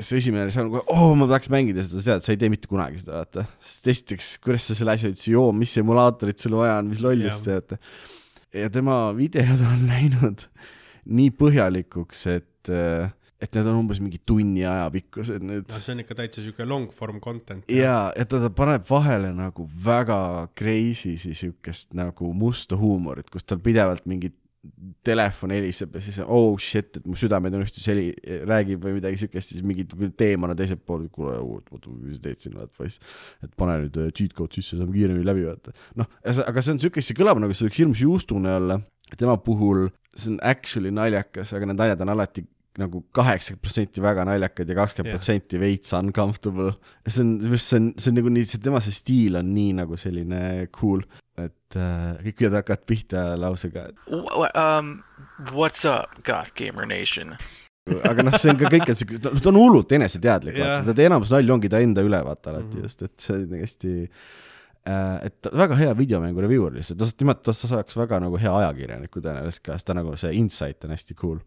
see 0.02 0.18
esimene 0.18 0.48
reaktsioon 0.48 0.70
on 0.70 0.74
kohe, 0.74 0.86
oo 0.90 1.18
ma 1.18 1.28
tahaks 1.30 1.52
mängida 1.54 1.84
seda, 1.86 2.02
tead, 2.02 2.26
sa 2.26 2.34
ei 2.34 2.40
tee 2.42 2.50
mitte 2.50 2.70
kunagi 2.70 3.02
seda, 3.02 3.20
vaata. 3.22 3.46
sest 3.62 3.92
esiteks, 3.94 4.30
kuidas 4.44 4.70
sa 4.70 4.78
selle 4.78 4.96
asja 4.98 5.12
üldse 5.14 5.30
joo, 5.34 5.52
mis 5.56 5.74
emulaatorit 5.82 6.42
sul 6.42 6.58
vaja 6.58 6.80
on, 6.82 6.90
mis 6.90 7.04
lollust 7.04 7.50
Jah. 7.50 7.62
tead. 7.62 7.78
ja 8.64 8.72
tema 8.74 9.04
videod 9.18 9.62
on 9.70 9.86
läinud 9.92 10.48
nii 11.04 11.30
põhjalikuks, 11.38 12.26
et, 12.34 12.50
et 13.44 13.58
need 13.58 13.68
on 13.68 13.82
umbes 13.82 14.00
mingi 14.00 14.22
tunni 14.24 14.64
aja 14.68 14.86
pikkused 14.94 15.44
nüüd 15.44 15.68
no 15.68 15.82
see 15.84 15.96
on 15.96 16.04
ikka 16.04 16.16
täitsa 16.22 16.44
siuke 16.46 16.68
long 16.68 16.92
form 16.96 17.20
content. 17.24 17.66
ja, 17.72 17.98
ja 18.16 18.28
ta, 18.30 18.40
ta 18.44 18.52
paneb 18.56 18.86
vahele 18.90 19.34
nagu 19.36 19.68
väga 19.88 20.20
crazy 20.60 21.18
siukest 21.20 21.92
nagu 21.98 22.32
musta 22.38 22.80
huumorit, 22.80 23.30
kus 23.34 23.48
tal 23.48 23.62
pidevalt 23.64 24.08
mingi 24.10 24.32
telefon 25.04 25.52
heliseb 25.52 25.96
ja 25.98 26.02
siis 26.04 26.22
oh 26.24 26.54
shit, 26.62 26.96
et 26.96 27.08
mu 27.10 27.18
südametunnustus 27.20 27.84
heli-, 27.92 28.14
räägib 28.48 28.86
või 28.86 28.96
midagi 28.98 29.20
siukest, 29.20 29.52
siis 29.52 29.66
mingi 29.66 29.84
teemana 30.16 30.56
teiselt 30.56 30.86
poolt, 30.88 31.10
kuule, 31.12 31.36
oota, 31.44 31.92
mis 31.98 32.16
sa 32.16 32.30
teed 32.30 32.40
siin, 32.40 32.56
vaata 32.56 32.72
poiss. 32.78 33.02
et 33.44 33.52
pane 33.60 33.76
nüüd 33.84 34.00
äh, 34.00 34.12
cheat 34.16 34.36
code 34.38 34.56
sisse, 34.56 34.80
saame 34.80 34.96
kiiremini 34.96 35.28
läbi 35.28 35.44
vaata. 35.50 35.76
noh, 36.00 36.08
aga 36.24 36.64
see 36.64 36.78
on 36.78 36.80
siukest, 36.86 37.12
see 37.12 37.20
kõlab 37.20 37.44
nagu 37.44 37.58
see 37.58 37.68
võiks 37.68 37.82
hirmus 37.82 38.06
juustune 38.06 38.56
olla. 38.62 38.80
Tema 39.20 39.38
puhul 39.38 39.88
see 40.16 40.32
on 40.34 40.40
actually 40.46 40.92
naljakas, 40.94 41.54
aga 41.58 41.66
need 41.70 41.80
naljad 41.80 42.02
on 42.06 42.12
alati 42.14 42.44
nagu 42.82 43.04
kaheksakümmend 43.14 43.62
protsenti 43.62 44.02
väga 44.02 44.24
naljakad 44.26 44.70
ja 44.70 44.76
kakskümmend 44.80 45.14
protsenti 45.14 45.60
veits 45.62 45.94
uncomfortable. 45.94 46.72
see 47.08 47.22
on, 47.22 47.34
see 47.58 47.78
on, 47.80 47.92
see 48.02 48.10
on 48.12 48.18
nagu 48.18 48.32
nii, 48.34 48.46
see 48.50 48.62
tema 48.66 48.82
see 48.82 48.96
stiil 48.98 49.38
on 49.42 49.52
nii 49.54 49.74
nagu 49.78 49.98
selline 50.02 50.40
cool, 50.74 51.04
et 51.38 51.78
äh, 51.78 52.16
kõik 52.26 52.40
videod 52.42 52.58
hakkavad 52.62 52.86
pihta 52.90 53.26
lausega, 53.38 53.88
wh- 54.10 54.50
um, 54.58 54.96
what's 55.54 55.86
up, 55.86 56.18
Goth 56.26 56.54
Gamer 56.58 56.86
Nation? 56.90 57.36
aga 58.10 58.24
noh, 58.24 58.38
see 58.40 58.50
on 58.54 58.58
ka 58.62 58.70
kõik 58.72 58.90
on 58.94 58.96
siuke, 58.96 59.18
ta 59.22 59.34
on 59.52 59.58
hullult 59.60 59.92
eneseteadlik, 59.98 60.56
Jah. 60.58 60.78
vaata, 60.80 60.94
ta 60.96 61.04
enamus 61.10 61.34
nalju 61.34 61.54
ongi 61.58 61.70
ta 61.74 61.82
enda 61.84 62.02
üle, 62.06 62.22
vaata 62.26 62.54
alati 62.56 62.78
Mhm. 62.80 62.86
just, 62.88 63.02
et 63.06 63.14
see 63.20 63.42
on 63.44 63.58
hästi 63.60 63.94
äh, 64.08 64.10
et 64.86 65.38
ta- 65.40 65.52
väga 65.56 65.78
hea 65.80 65.94
videomängu 65.96 66.42
reviewer 66.44 66.74
lihtsalt, 66.76 67.00
ta, 67.00 67.08
tema, 67.16 67.34
ta 67.40 67.54
saaks 67.56 67.96
väga 67.96 68.20
nagu 68.20 68.36
hea 68.42 68.52
ajakirjaniku 68.52 69.22
tõenäoliselt 69.24 69.64
ka, 69.64 69.78
sest 69.80 69.88
ta 69.88 69.96
nagu 69.96 70.16
see 70.20 70.34
insight 70.36 70.84
on 70.84 70.92
hästi 70.92 71.16
cool. 71.16 71.40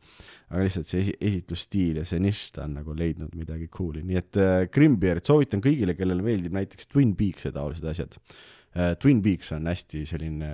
aga 0.49 0.62
lihtsalt 0.64 0.88
see 0.88 1.02
esi-, 1.05 1.16
esitlusstiil 1.21 2.00
ja 2.00 2.05
see 2.09 2.21
nišš, 2.23 2.50
ta 2.57 2.64
on 2.64 2.78
nagu 2.78 2.95
leidnud 2.97 3.35
midagi 3.37 3.69
cool'i, 3.69 4.05
nii 4.07 4.21
et 4.23 4.40
äh, 4.40 4.59
Grimbeard 4.73 5.26
soovitan 5.26 5.61
kõigile, 5.64 5.97
kellele 5.99 6.25
meeldib 6.25 6.57
näiteks 6.57 6.88
Twin 6.88 7.12
Peaks 7.19 7.49
ja 7.49 7.52
taolised 7.52 7.85
asjad 7.93 8.16
äh,. 8.16 8.95
Twin 9.00 9.21
Peaks 9.25 9.52
on 9.57 9.69
hästi 9.69 10.05
selline, 10.09 10.50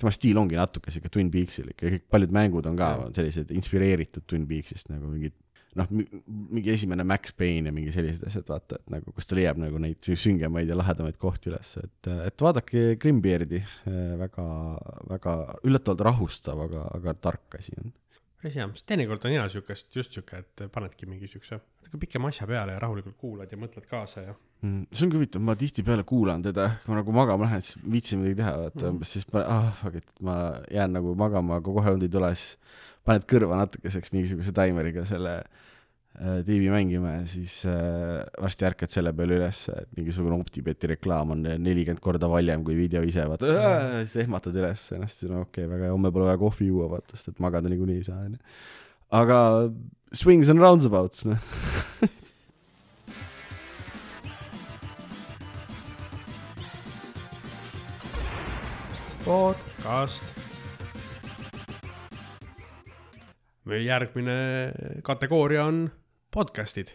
tema 0.00 0.12
stiil 0.14 0.40
ongi 0.40 0.56
natuke 0.56 0.92
sihuke 0.94 1.12
Twin 1.12 1.30
Peaksil 1.34 1.72
ikka, 1.74 1.92
kõik 1.98 2.08
paljud 2.12 2.32
mängud 2.40 2.66
on 2.70 2.76
ka 2.80 2.94
Jah. 2.94 3.08
sellised 3.20 3.52
inspireeritud 3.56 4.24
Twin 4.28 4.48
Peaksist 4.48 4.88
nagu 4.92 5.12
mingid 5.12 5.36
noh, 5.78 5.90
mingi 5.90 6.72
esimene 6.74 7.06
Max 7.08 7.34
Payne 7.36 7.70
ja 7.70 7.74
mingi 7.74 7.92
sellised 7.94 8.24
asjad, 8.28 8.46
vaata, 8.50 8.78
et 8.80 8.94
nagu 8.94 9.14
kus 9.14 9.28
ta 9.30 9.38
leiab 9.38 9.60
nagu 9.60 9.80
neid 9.82 10.04
süngemaid 10.04 10.70
ja 10.70 10.78
lahedamaid 10.78 11.18
kohti 11.20 11.52
üles, 11.52 11.74
et, 11.82 12.10
et 12.28 12.46
vaadake 12.46 12.94
Grimbeardi, 13.02 13.60
väga, 14.20 14.46
väga 15.10 15.36
üllatavalt 15.66 16.06
rahustav, 16.10 16.64
aga, 16.68 16.88
aga 16.98 17.16
tark 17.28 17.58
asi 17.60 17.76
on. 17.82 17.92
päris 18.40 18.58
hea, 18.60 18.68
teinekord 18.86 19.24
on 19.26 19.36
hea 19.36 19.46
siukest, 19.52 19.90
just 19.96 20.16
siuke, 20.16 20.42
et 20.44 20.66
panedki 20.72 21.08
mingi 21.10 21.30
siukse 21.30 21.60
natuke 21.94 22.06
pikema 22.06 22.28
asja 22.28 22.46
peale 22.46 22.74
ja 22.74 22.78
rahulikult 22.82 23.16
kuulad 23.16 23.50
ja 23.52 23.58
mõtled 23.58 23.86
kaasa 23.88 24.24
ja. 24.24 24.34
Mm, 24.64 24.86
see 24.92 25.06
on 25.06 25.12
ka 25.12 25.18
huvitav, 25.18 25.42
ma 25.44 25.54
tihtipeale 25.58 26.04
kuulan 26.04 26.42
teda, 26.42 26.70
kui 26.84 26.92
ma 26.92 27.00
nagu 27.00 27.14
magama 27.14 27.46
lähen, 27.46 27.62
siis 27.62 27.78
viitsin 27.84 28.20
midagi 28.20 28.40
teha, 28.40 28.54
vaata 28.64 28.90
mm., 28.90 29.08
siis 29.08 29.26
ma, 29.32 29.44
ah 29.44 29.70
fuck 29.78 30.00
it, 30.00 30.08
ma 30.24 30.36
jään 30.72 30.94
nagu 30.96 31.14
magama, 31.14 31.60
aga 31.60 31.74
kohe 31.78 31.94
und 31.94 32.02
ei 32.06 32.12
tule, 32.12 32.32
siis 32.34 32.56
paned 33.04 33.26
kõrva 33.30 33.60
natukeseks 33.62 34.12
mingisuguse 34.14 34.52
taimeriga 34.56 35.04
selle 35.08 35.34
äh, 35.40 36.40
tiivi 36.46 36.70
mängima 36.72 37.18
ja 37.18 37.24
siis 37.28 37.60
äh, 37.68 38.22
varsti 38.40 38.68
ärkad 38.68 38.94
selle 38.94 39.12
peale 39.16 39.38
üles, 39.40 39.64
et 39.72 39.90
mingisugune 39.98 40.38
OpTibeti 40.40 40.94
reklaam 40.94 41.34
on 41.36 41.44
nelikümmend 41.44 42.02
korda 42.04 42.30
valjem 42.32 42.64
kui 42.66 42.78
video 42.78 43.04
ise, 43.06 43.26
vaata, 43.30 43.50
siis 44.04 44.16
ehmatad 44.24 44.56
üles 44.56 44.86
ennast, 44.96 45.20
siis 45.20 45.32
no 45.32 45.44
okei 45.44 45.64
okay,, 45.66 45.72
väga 45.76 45.88
hea, 45.88 45.96
homme 45.96 46.12
pole 46.14 46.30
vaja 46.30 46.40
kohvi 46.40 46.70
juua, 46.70 46.90
vaata, 46.96 47.16
sest 47.16 47.34
et 47.34 47.44
magada 47.44 47.72
niikuinii 47.72 48.00
ei 48.00 48.08
saa, 48.08 48.20
onju. 48.28 48.40
aga 49.22 49.40
swings 50.14 50.52
and 50.52 50.64
roundabouts, 50.64 51.26
noh. 51.28 51.40
podcast. 59.24 60.43
Meie 63.68 63.84
järgmine 63.86 64.34
kategooria 65.04 65.64
on 65.64 65.86
podcast'id. 66.34 66.90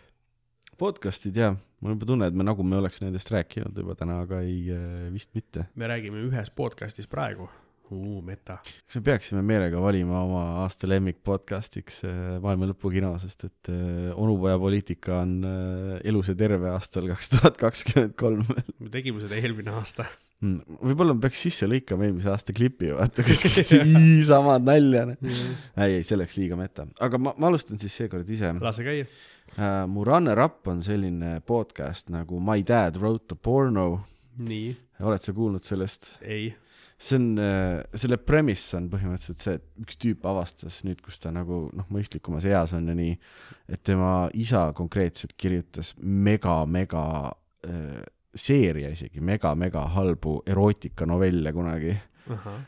podcast'id 0.80 1.40
jaa, 1.40 1.56
mul 1.82 1.94
on 1.94 1.98
juba 1.98 2.10
tunne, 2.12 2.28
et 2.30 2.38
me 2.38 2.46
nagu 2.46 2.66
me 2.66 2.78
oleks 2.78 3.02
nendest 3.02 3.32
rääkinud 3.34 3.78
juba 3.82 3.96
täna, 3.98 4.22
aga 4.26 4.44
ei, 4.46 4.76
vist 5.14 5.34
mitte. 5.38 5.66
me 5.76 5.90
räägime 5.90 6.22
ühes 6.28 6.54
podcast'is 6.54 7.10
praegu. 7.10 7.50
meta. 8.22 8.60
kas 8.62 9.00
me 9.00 9.02
peaksime 9.08 9.42
meelega 9.42 9.82
valima 9.82 10.22
oma 10.22 10.44
aasta 10.62 10.86
lemmik 10.88 11.24
podcast'iks 11.26 12.04
äh, 12.06 12.38
Maailma 12.44 12.70
lõpu 12.70 12.94
kino, 12.94 13.16
sest 13.18 13.48
et 13.48 13.72
äh, 13.74 14.14
onupoja 14.14 14.60
poliitika 14.62 15.24
on 15.24 15.40
äh, 15.42 15.96
elus 16.06 16.30
ja 16.30 16.38
terve 16.38 16.70
aastal 16.70 17.10
kaks 17.10 17.34
tuhat 17.34 17.58
kakskümmend 17.58 18.14
kolm. 18.14 18.46
me 18.78 18.94
tegime 18.94 19.26
seda 19.26 19.42
eelmine 19.42 19.74
aasta. 19.74 20.06
Võib-olla 20.40 21.16
me 21.16 21.24
peaks 21.26 21.42
sisse 21.44 21.68
lõikama 21.68 22.06
eelmise 22.08 22.30
aasta 22.32 22.54
klipi, 22.56 22.94
vaata 22.96 23.26
kuskilt 23.28 23.60
siisamad 23.68 24.64
nalja. 24.64 25.04
ei, 25.20 25.98
ei, 25.98 26.06
see 26.08 26.16
oleks 26.16 26.38
liiga 26.40 26.56
meta, 26.60 26.86
aga 27.04 27.20
ma, 27.20 27.34
ma 27.36 27.50
alustan 27.50 27.82
siis 27.82 27.98
seekord 28.00 28.30
ise 28.32 28.54
lase 28.64 28.86
käia. 28.88 29.10
uh,. 29.58 29.84
mu 29.92 30.06
runner-up 30.08 30.70
on 30.72 30.80
selline 30.86 31.40
podcast 31.48 32.12
nagu 32.14 32.40
My 32.40 32.64
dad 32.64 33.02
wrote 33.02 33.36
a 33.36 33.40
porno. 33.50 34.06
nii, 34.40 34.72
oled 35.04 35.28
sa 35.28 35.36
kuulnud 35.36 35.68
sellest? 35.68 36.14
ei. 36.24 36.54
see 37.00 37.20
on, 37.20 37.28
selle 38.00 38.20
premise 38.24 38.78
on 38.80 38.88
põhimõtteliselt 38.92 39.44
see, 39.44 39.58
et 39.60 39.84
üks 39.84 40.00
tüüp 40.00 40.24
avastas 40.28 40.80
nüüd, 40.88 41.02
kus 41.04 41.20
ta 41.20 41.34
nagu 41.36 41.66
noh, 41.76 41.90
mõistlikumas 41.92 42.48
eas 42.48 42.72
on 42.80 42.88
ja 42.88 42.96
nii, 42.96 43.18
et 43.68 43.84
tema 43.84 44.30
isa 44.40 44.70
konkreetselt 44.78 45.36
kirjutas 45.36 45.92
mega-mega 46.00 47.04
äh, 47.68 48.00
seeria 48.36 48.92
isegi 48.94 49.24
mega-mega 49.26 49.86
halbu 49.96 50.42
erootikanovelle 50.50 51.54
kunagi. 51.56 51.96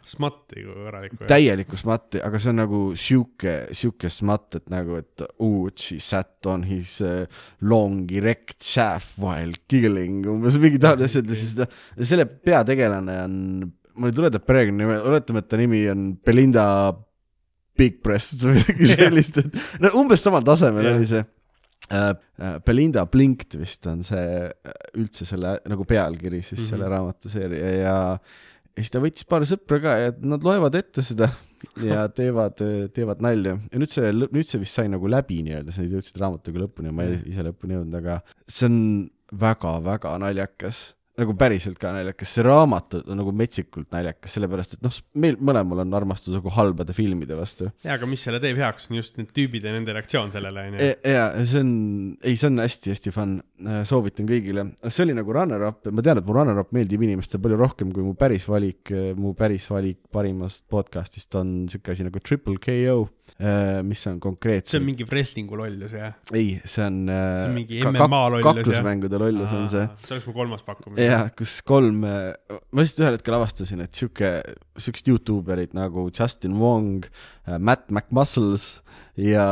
smatti 0.09 0.63
kui 0.63 0.73
korralikku. 0.73 1.25
täielikku 1.29 1.77
smatti, 1.77 2.17
aga 2.25 2.39
see 2.41 2.49
on 2.49 2.57
nagu 2.63 2.79
sihuke, 2.97 3.51
sihuke 3.77 4.09
smatt, 4.09 4.57
et 4.57 4.71
nagu, 4.73 4.97
et 4.97 5.21
oh, 5.37 5.67
she 5.77 5.99
sat 6.01 6.49
on 6.49 6.63
his 6.65 6.95
uh, 7.05 7.27
long 7.61 8.09
erect 8.09 8.57
shaft 8.65 9.19
while 9.21 9.53
giggling, 9.69 10.25
umbes 10.25 10.57
mingi 10.61 10.81
taoline 10.81 11.05
asjad 11.05 11.29
ja 11.29 11.37
siis 11.37 11.53
ta, 11.59 11.69
selle 11.99 12.25
peategelane 12.25 13.19
on, 13.27 13.37
mul 14.01 14.09
ei 14.09 14.17
tule 14.17 14.33
ta 14.33 14.41
perekonnanime, 14.41 14.97
oletame, 15.11 15.45
et 15.45 15.51
ta 15.51 15.61
nimi 15.61 15.83
on 15.93 16.09
Belinda 16.25 16.65
Big 17.77 18.01
Breast 18.01 18.41
või 18.41 18.57
midagi 18.57 18.89
sellist, 18.95 19.37
et 19.43 19.61
no 19.83 19.93
umbes 20.01 20.25
samal 20.25 20.41
tasemel 20.47 20.89
Jah. 20.89 20.97
oli 20.97 21.11
see. 21.13 21.23
Belinda 22.65 23.05
Blinked 23.09 23.57
vist 23.59 23.87
on 23.89 24.03
see 24.07 24.25
äh, 24.47 24.75
üldse 24.95 25.25
selle 25.27 25.57
nagu 25.67 25.85
pealkiri 25.87 26.41
siis 26.41 26.59
mm 26.59 26.63
-hmm. 26.63 26.69
selle 26.69 26.85
Mhm. 26.85 26.91
raamatuseeria 26.93 27.71
ja 27.75 28.19
ja 28.71 28.83
siis 28.83 28.91
ta 28.93 28.99
võttis 29.03 29.27
paar 29.27 29.43
sõpra 29.47 29.81
ka 29.83 29.95
ja 29.99 30.13
nad 30.19 30.43
loevad 30.43 30.75
ette 30.75 31.01
seda 31.01 31.29
ja 31.91 32.07
teevad, 32.09 32.61
teevad 32.93 33.21
nalja 33.21 33.57
ja 33.71 33.79
nüüd 33.81 33.91
see, 33.91 34.11
nüüd 34.13 34.47
see 34.47 34.61
vist 34.61 34.77
sai 34.77 34.87
nagu 34.89 35.07
läbi 35.07 35.41
nii-öelda, 35.45 35.71
sa 35.71 35.83
jõudsid 35.83 36.17
raamatuga 36.17 36.63
lõpuni, 36.63 36.93
ma 36.95 37.03
ei 37.03 37.19
ise 37.29 37.43
lõpuni 37.45 37.77
jõudnud, 37.77 37.97
aga 37.99 38.21
see 38.47 38.65
on 38.69 38.79
väga-väga 39.31 40.15
naljakas 40.23 40.95
nagu 41.21 41.35
päriselt 41.37 41.79
ka 41.81 41.93
naljakas, 41.95 42.33
see 42.35 42.45
raamat 42.45 42.97
on 43.01 43.19
nagu 43.19 43.33
metsikult 43.35 43.89
naljakas, 43.93 44.35
sellepärast 44.35 44.77
et 44.77 44.85
noh, 44.85 44.97
meil 45.23 45.37
mõlemal 45.39 45.83
on 45.85 45.95
armastus 45.97 46.35
nagu 46.35 46.53
halbade 46.55 46.95
filmide 46.97 47.37
vastu. 47.37 47.69
jaa, 47.85 47.95
aga 47.97 48.09
mis 48.09 48.23
selle 48.25 48.41
teeb 48.43 48.59
heaks, 48.61 48.89
on 48.89 48.99
just 48.99 49.17
need 49.19 49.31
tüübid 49.35 49.65
ja 49.67 49.75
nende 49.75 49.95
reaktsioon 49.95 50.33
sellele, 50.33 50.67
onju. 50.71 50.89
ja 51.13 51.27
see 51.39 51.63
on, 51.63 51.71
ei, 52.21 52.35
see 52.35 52.49
on 52.51 52.61
hästi-hästi 52.63 53.15
fun, 53.15 53.37
soovitan 53.87 54.29
kõigile. 54.29 54.67
see 54.87 55.05
oli 55.05 55.17
nagu 55.17 55.35
runner-up, 55.37 55.89
ma 55.91 56.05
tean, 56.05 56.21
et 56.21 56.27
mu 56.27 56.37
runner-up 56.37 56.73
meeldib 56.75 57.05
inimestele 57.07 57.43
palju 57.45 57.59
rohkem 57.61 57.93
kui 57.95 58.05
mu 58.05 58.15
päris 58.19 58.47
valik, 58.49 58.93
mu 59.17 59.35
päris 59.37 59.69
valik 59.71 60.01
parimast 60.13 60.65
podcast'ist 60.71 61.39
on 61.39 61.55
siuke 61.71 61.95
asi 61.95 62.07
nagu 62.07 62.21
Triple 62.23 62.59
KO, 62.61 63.05
mis 63.87 64.03
on 64.09 64.17
see 64.17 64.23
konkreetselt 64.23 64.79
on 64.81 64.87
mingi 64.87 65.05
wrestling'u 65.07 65.57
lollus, 65.59 65.95
jah? 65.97 66.13
ei, 66.33 66.53
see 66.65 66.83
on, 66.85 66.99
see 67.07 67.47
on 67.47 67.55
mingi 67.55 67.81
MMA 67.85 68.21
lollus, 68.35 68.45
jah? 68.45 68.59
kaklusmängude 68.59 69.21
lollus 69.21 69.55
on 69.57 69.65
see. 69.71 69.87
see 70.05 70.15
oleks 70.17 70.27
mu 70.29 70.35
kolmas 70.35 70.65
pakkumine. 70.67 71.07
jah, 71.07 71.25
kus 71.37 71.57
kolm, 71.65 72.03
ma 72.03 72.83
lihtsalt 72.83 73.05
ühel 73.05 73.17
hetkel 73.17 73.37
avastasin, 73.39 73.85
et 73.87 73.97
sihuke, 73.97 74.33
siuksed 74.81 75.09
Youtuberid 75.11 75.75
nagu 75.77 76.07
Justin 76.09 76.59
Wong, 76.61 77.07
Matt 77.57 77.89
McMuscles 77.89 78.75
ja 79.19 79.47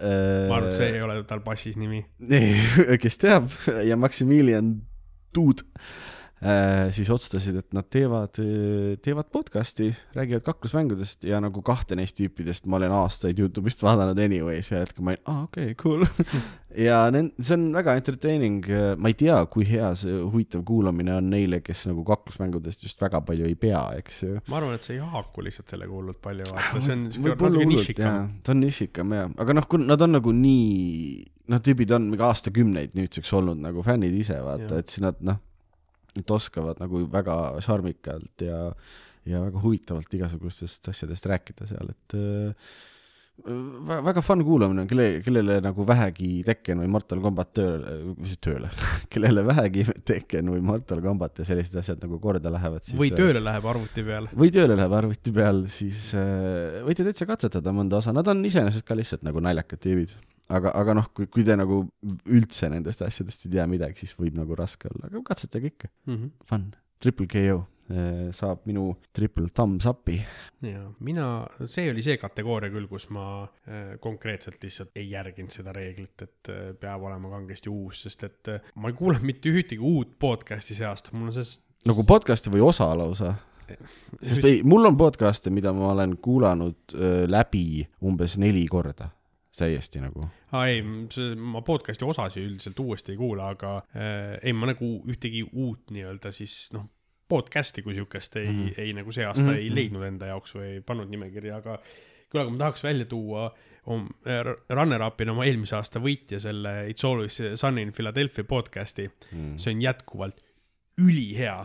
äh, 0.00 0.48
ma 0.50 0.58
arvan, 0.58 0.72
et 0.72 0.80
see 0.80 0.90
ei 0.92 1.04
ole 1.04 1.20
tal 1.28 1.44
passis 1.44 1.78
nimi. 1.80 2.02
ei, 2.26 2.98
kes 3.02 3.22
teab, 3.22 3.48
ja 3.86 3.96
Maximilian 4.00 4.74
Duud 5.36 5.62
äh, 5.62 5.88
siis 6.94 7.08
otsustasid, 7.10 7.56
et 7.60 7.74
nad 7.76 7.86
teevad, 7.90 8.38
teevad 9.02 9.30
podcast'i, 9.32 9.88
räägivad 10.16 10.44
kaklusmängudest 10.46 11.24
ja 11.26 11.40
nagu 11.42 11.62
kahte 11.66 11.96
neist 11.98 12.18
tüüpidest 12.18 12.68
ma 12.70 12.80
olen 12.80 12.94
aastaid 12.94 13.40
Youtube'ist 13.40 13.82
vaadanud 13.84 14.18
anyways 14.20 14.70
ja 14.70 14.82
hetkel 14.84 15.06
ma 15.06 15.14
olin, 15.14 15.24
aa 15.26 15.42
okei 15.46 15.72
okay,, 15.72 15.78
cool. 15.80 16.06
ja 16.86 16.98
see 17.40 17.56
on 17.56 17.66
väga 17.74 17.94
entertaining, 17.98 18.66
ma 19.00 19.10
ei 19.10 19.16
tea, 19.18 19.38
kui 19.52 19.66
hea 19.68 19.90
see 19.98 20.16
huvitav 20.18 20.64
kuulamine 20.68 21.14
on 21.16 21.30
neile, 21.32 21.60
kes 21.64 21.86
nagu 21.90 22.04
kaklusmängudest 22.06 22.84
just 22.86 23.00
väga 23.02 23.22
palju 23.26 23.48
ei 23.48 23.56
pea, 23.60 23.82
eks 24.00 24.20
ju. 24.22 24.36
ma 24.50 24.60
arvan, 24.60 24.76
et 24.76 24.86
see 24.86 24.98
ei 24.98 25.02
haaku 25.04 25.46
lihtsalt 25.46 25.72
sellega 25.72 25.96
hullult 25.96 26.20
palju, 26.24 26.48
vaata, 26.52 26.82
see 26.82 26.96
on 26.96 27.06
siuke 27.14 27.34
natuke 27.34 27.70
nišikam. 27.72 28.30
ta 28.44 28.54
on 28.54 28.62
nišikam 28.64 29.16
jah, 29.16 29.32
aga 29.44 29.56
noh, 29.56 29.68
kun 29.70 29.86
nad 29.88 30.04
on 30.04 30.16
nagu 30.18 30.36
nii, 30.36 31.24
noh, 31.52 31.64
tüübid 31.64 31.96
on 31.96 32.10
mingi 32.12 32.26
aastakümneid 32.26 32.96
nüüdseks 32.98 33.32
olnud 33.40 33.62
nagu 33.62 33.84
fännid 33.86 34.16
ise, 34.18 34.38
vaata, 34.44 34.82
et 34.82 34.92
siis 34.92 35.04
nad 35.06 35.20
noh, 35.24 35.40
nad 36.20 36.34
oskavad 36.38 36.82
nagu 36.82 37.04
väga 37.12 37.38
šarmikalt 37.64 38.46
ja, 38.46 38.60
ja 39.28 39.46
väga 39.46 39.62
huvitavalt 39.64 40.12
igasugustest 40.18 40.92
asjadest 40.92 41.26
rääkida 41.32 41.66
seal, 41.70 41.90
et 41.94 42.16
äh, 42.18 42.68
vä- 43.88 43.98
väga 44.04 44.22
fun 44.24 44.40
kuulamine, 44.44 44.86
kelle, 44.88 45.06
kellele 45.24 45.58
nagu 45.64 45.84
vähegi 45.86 46.30
Tekken 46.46 46.80
või 46.82 46.88
Mortal 46.94 47.20
Combat 47.24 47.50
tööle, 47.56 47.96
mis 48.16 48.36
tööle, 48.42 48.70
kellele 49.12 49.44
vähegi 49.46 49.84
Tekken 50.08 50.48
või 50.54 50.62
Mortal 50.64 51.02
Combat 51.04 51.42
ja 51.42 51.48
sellised 51.48 51.76
asjad 51.82 52.00
nagu 52.04 52.20
korda 52.22 52.52
lähevad, 52.54 52.86
siis 52.86 52.98
või 53.00 53.10
äh, 53.12 53.18
tööle 53.18 53.42
läheb 53.44 53.68
arvuti 53.72 54.06
peal. 54.06 54.30
või 54.32 54.52
tööle 54.54 54.78
läheb 54.78 54.94
arvuti 55.00 55.34
peal, 55.36 55.64
siis 55.72 56.08
äh, 56.16 56.80
võite 56.86 57.04
täitsa 57.06 57.28
katsetada 57.28 57.74
mõnda 57.76 58.00
osa, 58.00 58.14
nad 58.16 58.28
on 58.32 58.44
iseenesest 58.48 58.86
ka 58.88 58.96
lihtsalt 58.98 59.26
nagu 59.26 59.42
naljakad 59.44 59.82
tüübid. 59.84 60.16
aga, 60.48 60.72
aga 60.74 60.94
noh, 60.94 61.06
kui, 61.14 61.26
kui 61.26 61.44
te 61.44 61.56
nagu 61.58 61.82
üldse 62.26 62.68
nendest 62.72 63.02
asjadest 63.06 63.46
ei 63.46 63.54
tea 63.56 63.66
midagi, 63.70 63.98
siis 64.04 64.16
võib 64.18 64.36
nagu 64.38 64.54
raske 64.58 64.88
olla, 64.92 65.08
aga 65.10 65.22
katsetage 65.32 65.72
ikka, 65.74 65.88
Mhm. 66.06 66.30
fun. 66.48 66.68
Triple 67.00 67.26
KO 67.28 67.56
äh, 67.90 68.30
saab 68.32 68.62
minu 68.66 68.96
triple 69.12 69.48
thumbs 69.54 69.84
up'i. 69.86 70.16
ja 70.62 70.86
mina, 71.00 71.46
see 71.66 71.90
oli 71.90 72.02
see 72.02 72.16
kategooria 72.16 72.70
küll, 72.72 72.86
kus 72.88 73.08
ma 73.10 73.44
äh, 73.68 73.98
konkreetselt 74.00 74.62
lihtsalt 74.64 74.90
ei 74.96 75.10
järginud 75.10 75.52
seda 75.52 75.72
reeglit, 75.76 76.22
et 76.22 76.48
äh, 76.50 76.72
peab 76.80 77.02
olema 77.06 77.28
kangesti 77.30 77.68
uus, 77.70 78.00
sest 78.06 78.24
et 78.24 78.48
ma 78.74 78.88
ei 78.88 78.96
kuulanud 78.96 79.22
mitte 79.28 79.52
ühtegi 79.52 79.78
uut 79.82 80.16
podcast'i 80.18 80.74
see 80.74 80.86
aasta, 80.88 81.12
mul 81.12 81.28
on 81.28 81.36
see 81.36 81.60
nagu 81.86 82.02
podcast'i 82.08 82.50
või 82.50 82.64
osa 82.66 82.88
lausa? 82.96 83.34
sest 84.22 84.44
ei, 84.46 84.60
mul 84.62 84.86
on 84.86 84.96
podcast'e, 84.96 85.50
mida 85.50 85.72
ma 85.74 85.88
olen 85.92 86.16
kuulanud 86.22 86.94
läbi 87.28 87.82
umbes 88.06 88.36
neli 88.38 88.64
korda, 88.70 89.08
täiesti 89.58 90.00
nagu. 90.00 90.26
aa 90.52 90.66
ei, 90.68 90.82
ma 91.36 91.62
podcast'i 91.66 92.04
osasid 92.08 92.44
üldiselt 92.46 92.78
uuesti 92.80 93.12
ei 93.12 93.16
kuula, 93.20 93.48
aga 93.54 93.76
äh, 93.96 94.38
ei, 94.42 94.52
ma 94.52 94.66
nagu 94.72 94.90
ühtegi 95.08 95.44
uut 95.52 95.90
nii-öelda 95.90 96.32
siis 96.32 96.70
noh, 96.76 96.86
podcast'i 97.28 97.82
kui 97.82 97.94
siukest 97.94 98.36
ei 98.36 98.46
mm, 98.46 98.52
Mhm. 98.58 98.68
-hmm. 98.68 98.80
ei 98.80 98.92
nagu 98.92 99.12
see 99.12 99.24
aasta 99.26 99.42
mm 99.42 99.48
Mhm. 99.48 99.56
-hmm. 99.56 99.62
ei 99.70 99.74
leidnud 99.74 100.02
enda 100.06 100.26
jaoks 100.26 100.54
või 100.54 100.66
ei 100.74 100.80
pannud 100.80 101.08
nimekirja, 101.10 101.56
aga 101.56 101.78
küll 102.30 102.40
aga 102.40 102.50
ma 102.50 102.58
tahaks 102.58 102.82
välja 102.84 103.04
tuua 103.04 103.54
om- 103.86 104.08
äh, 104.26 104.42
runner-up'ina 104.70 105.30
oma 105.32 105.44
eelmise 105.44 105.76
aasta 105.76 106.00
võitja 106.00 106.38
selle 106.40 106.88
It's 106.90 107.04
Always 107.04 107.40
Sunny 107.54 107.82
in 107.82 107.92
Philadelphia 107.92 108.44
podcast'i. 108.44 109.10
Mm. 109.32 109.56
see 109.58 109.74
on 109.74 109.80
jätkuvalt 109.82 110.40
ülihea. 111.00 111.64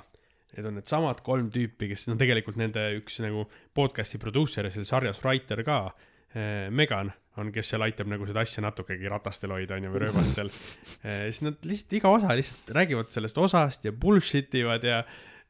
Need 0.57 0.65
on 0.67 0.74
needsamad 0.75 1.21
kolm 1.24 1.50
tüüpi, 1.51 1.88
kes 1.88 2.07
no 2.12 2.15
tegelikult 2.19 2.57
nende 2.60 2.81
üks 3.00 3.21
nagu 3.24 3.45
podcast'i 3.74 4.17
produusser 4.19 4.65
ja 4.67 4.69
seal 4.71 4.83
sarjas 4.86 5.21
writer 5.24 5.63
ka, 5.63 5.91
Megan 6.69 7.12
on, 7.39 7.51
kes 7.55 7.73
seal 7.73 7.85
aitab 7.85 8.09
nagu 8.11 8.27
seda 8.27 8.43
asja 8.43 8.63
natukegi 8.65 9.09
ratastel 9.11 9.53
hoida, 9.55 9.77
onju, 9.77 9.91
või 9.93 10.03
rööbastel. 10.05 10.51
siis 10.51 11.41
nad 11.45 11.67
lihtsalt 11.67 11.99
iga 12.01 12.12
osa 12.12 12.38
lihtsalt 12.38 12.73
räägivad 12.75 13.13
sellest 13.13 13.39
osast 13.41 13.88
ja 13.88 13.93
bullshit 13.95 14.56
ivad 14.60 14.84
ja, 14.88 15.03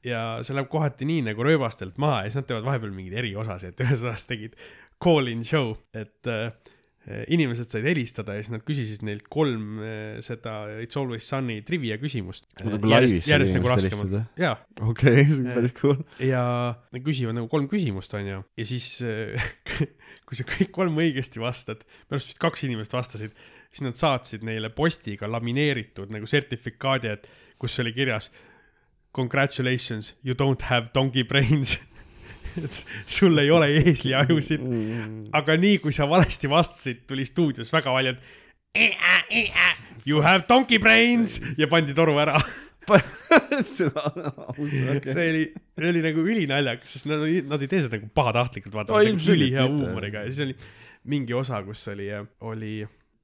ja 0.06 0.22
see 0.46 0.58
läheb 0.58 0.70
kohati 0.72 1.08
nii 1.10 1.26
nagu 1.32 1.46
rööbastelt 1.46 1.98
maha 2.02 2.24
ja 2.24 2.30
siis 2.30 2.42
nad 2.42 2.50
teevad 2.50 2.68
vahepeal 2.70 2.94
mingeid 2.96 3.18
eriosasid, 3.24 3.74
et 3.74 3.86
ühes 3.86 4.06
osas 4.06 4.28
tegid 4.30 4.60
call-in 5.02 5.42
show, 5.48 5.74
et 5.98 6.30
äh, 6.30 6.52
inimesed 7.34 7.72
said 7.74 7.86
helistada 7.90 8.36
ja 8.38 8.44
siis 8.44 8.54
nad 8.54 8.62
küsisid 8.66 9.02
neilt 9.08 9.26
kolm 9.34 9.82
äh, 9.82 10.20
seda 10.22 10.60
It's 10.84 11.00
Always 11.02 11.26
Sunny 11.26 11.64
trivia 11.66 11.98
küsimust. 12.02 12.46
nagu 12.62 12.78
laivis 12.92 13.24
said 13.24 13.34
järjest 13.34 13.58
nagu 13.58 13.72
raskemalt. 13.72 14.18
jaa, 14.38 14.54
okei, 14.86 15.26
see 15.26 15.40
on 15.40 15.50
päris 15.50 15.74
cool. 15.82 15.98
ja 16.22 16.44
nad 16.78 17.06
küsivad 17.06 17.40
nagu 17.40 17.50
kolm 17.50 17.66
küsimust, 17.72 18.14
onju, 18.22 18.44
ja 18.46 18.70
siis 18.70 18.94
äh, 19.02 19.50
kui 20.32 20.40
sa 20.40 20.46
kõik 20.48 20.70
kolm 20.72 20.96
õigesti 20.96 21.42
vastad, 21.44 21.82
minu 22.08 22.16
arust 22.16 22.30
vist 22.32 22.40
kaks 22.40 22.64
inimest 22.64 22.94
vastasid, 22.96 23.34
siis 23.68 23.84
nad 23.84 23.98
saatsid 24.00 24.46
neile 24.48 24.70
postiga 24.72 25.28
lamineeritud 25.28 26.08
nagu 26.14 26.30
sertifikaadi, 26.30 27.12
et 27.12 27.28
kus 27.60 27.76
oli 27.84 27.92
kirjas 27.92 28.30
congratulations, 29.14 30.14
you 30.24 30.34
don't 30.34 30.62
have 30.70 30.94
donkey 30.96 31.24
brains. 31.28 31.76
et 32.64 32.80
sul 33.08 33.38
ei 33.44 33.52
ole 33.52 33.68
eesliajusid, 33.82 34.64
Mm. 34.64 35.20
aga 35.36 35.56
nii 35.60 35.78
kui 35.84 35.92
sa 35.96 36.08
valesti 36.08 36.48
vastasid, 36.52 37.04
tuli 37.08 37.26
stuudios 37.28 37.72
väga 37.76 37.92
palju, 37.92 38.16
et 38.16 40.08
you 40.08 40.22
have 40.24 40.46
donkey 40.48 40.80
brains 40.80 41.40
ja 41.60 41.68
pandi 41.68 41.94
toru 41.94 42.16
ära. 42.24 42.40
see 43.72 45.28
oli, 45.30 45.44
see 45.54 45.90
oli 45.92 46.02
nagu 46.06 46.24
ülinaljakas, 46.26 46.96
sest 46.98 47.10
nad, 47.10 47.24
nad 47.50 47.62
ei 47.62 47.70
tee 47.72 47.84
seda 47.86 48.00
nagu 48.00 48.10
pahatahtlikult, 48.18 48.74
vaata 48.78 48.96
No 48.96 49.04
ilmselgelt 49.06 49.38
ülihea 49.38 49.68
huumoriga 49.70 50.26
ja 50.26 50.32
siis 50.32 50.48
oli 50.48 50.58
mingi 51.12 51.36
osa, 51.38 51.62
kus 51.66 51.84
oli, 51.92 52.10
oli 52.48 52.74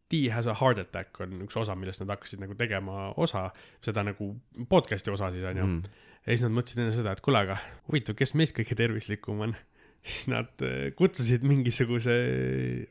T 0.08 0.28
has 0.32 0.48
a 0.48 0.56
heart 0.56 0.82
attack 0.82 1.20
on 1.24 1.42
üks 1.46 1.58
osa, 1.60 1.76
millest 1.76 2.02
nad 2.04 2.14
hakkasid 2.16 2.42
nagu 2.44 2.56
tegema 2.60 3.10
osa, 3.20 3.48
seda 3.84 4.06
nagu 4.08 4.32
podcast'i 4.72 5.12
osa 5.14 5.32
siis 5.34 5.44
onju 5.50 5.66
mm.. 5.66 5.98
ja 6.24 6.30
siis 6.36 6.46
nad 6.48 6.56
mõtlesid 6.56 6.84
enne 6.84 6.96
seda, 6.96 7.16
et 7.18 7.24
kuule, 7.26 7.44
aga 7.44 7.58
huvitav, 7.90 8.18
kes 8.20 8.34
meist 8.40 8.56
kõige 8.58 8.78
tervislikum 8.80 9.44
on. 9.48 9.58
siis 10.08 10.30
nad 10.32 10.64
äh, 10.64 10.90
kutsusid 10.96 11.44
mingisuguse 11.48 12.16